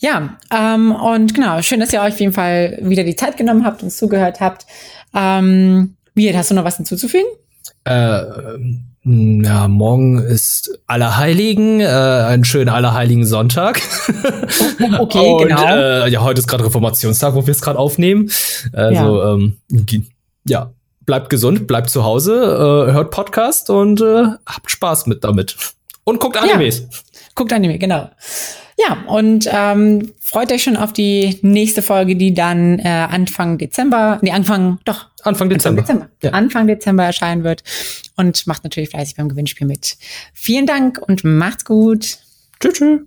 Ja, 0.01 0.37
ähm, 0.51 0.91
und 0.93 1.35
genau, 1.35 1.61
schön, 1.61 1.79
dass 1.79 1.93
ihr 1.93 2.01
euch 2.01 2.13
auf 2.13 2.19
jeden 2.19 2.33
Fall 2.33 2.79
wieder 2.81 3.03
die 3.03 3.15
Zeit 3.15 3.37
genommen 3.37 3.63
habt, 3.63 3.83
und 3.83 3.91
zugehört 3.91 4.39
habt. 4.39 4.65
Ähm, 5.13 5.95
wie, 6.15 6.35
hast 6.35 6.49
du 6.49 6.55
noch 6.55 6.63
was 6.63 6.77
hinzuzufügen? 6.77 7.27
Äh, 7.83 8.23
ja, 9.03 9.67
morgen 9.67 10.17
ist 10.17 10.79
Allerheiligen, 10.87 11.81
äh, 11.81 11.85
einen 11.85 12.43
schönen 12.45 12.69
Allerheiligen 12.69 13.25
Sonntag. 13.25 13.79
okay, 14.99 15.33
Und, 15.33 15.47
genau. 15.47 15.65
Äh, 15.65 16.09
ja, 16.09 16.23
heute 16.23 16.39
ist 16.39 16.47
gerade 16.47 16.65
Reformationstag, 16.65 17.35
wo 17.35 17.45
wir 17.45 17.51
es 17.51 17.61
gerade 17.61 17.77
aufnehmen. 17.77 18.31
Also, 18.73 19.21
ja. 19.21 19.33
Ähm, 19.33 19.57
ja, 20.45 20.71
bleibt 21.05 21.29
gesund, 21.29 21.67
bleibt 21.67 21.91
zu 21.91 22.03
Hause, 22.03 22.87
äh, 22.89 22.91
hört 22.91 23.11
Podcast 23.11 23.69
und 23.69 24.01
äh, 24.01 24.29
habt 24.47 24.71
Spaß 24.71 25.05
mit 25.05 25.23
damit. 25.23 25.55
Und 26.03 26.19
guckt 26.19 26.37
Animes. 26.37 26.79
Ja. 26.79 26.85
Guckt 27.35 27.53
Anime, 27.53 27.77
genau. 27.77 28.09
Ja, 28.87 29.03
und 29.07 29.47
ähm, 29.51 30.13
freut 30.19 30.51
euch 30.51 30.63
schon 30.63 30.77
auf 30.77 30.93
die 30.93 31.37
nächste 31.41 31.81
Folge, 31.81 32.15
die 32.15 32.33
dann 32.33 32.79
äh, 32.79 32.87
Anfang 32.87 33.57
Dezember, 33.57 34.17
nee, 34.21 34.31
Anfang, 34.31 34.79
doch. 34.85 35.07
Anfang 35.23 35.49
Dezember. 35.49 35.81
Anfang 35.81 35.97
Dezember. 35.99 36.15
Ja. 36.23 36.29
Anfang 36.31 36.67
Dezember 36.67 37.03
erscheinen 37.03 37.43
wird. 37.43 37.63
Und 38.15 38.47
macht 38.47 38.63
natürlich 38.63 38.89
fleißig 38.89 39.15
beim 39.15 39.29
Gewinnspiel 39.29 39.67
mit. 39.67 39.97
Vielen 40.33 40.65
Dank 40.65 40.99
und 40.99 41.23
macht's 41.23 41.65
gut. 41.65 42.17
Tschüss. 42.59 42.73
tschüss. 42.73 43.01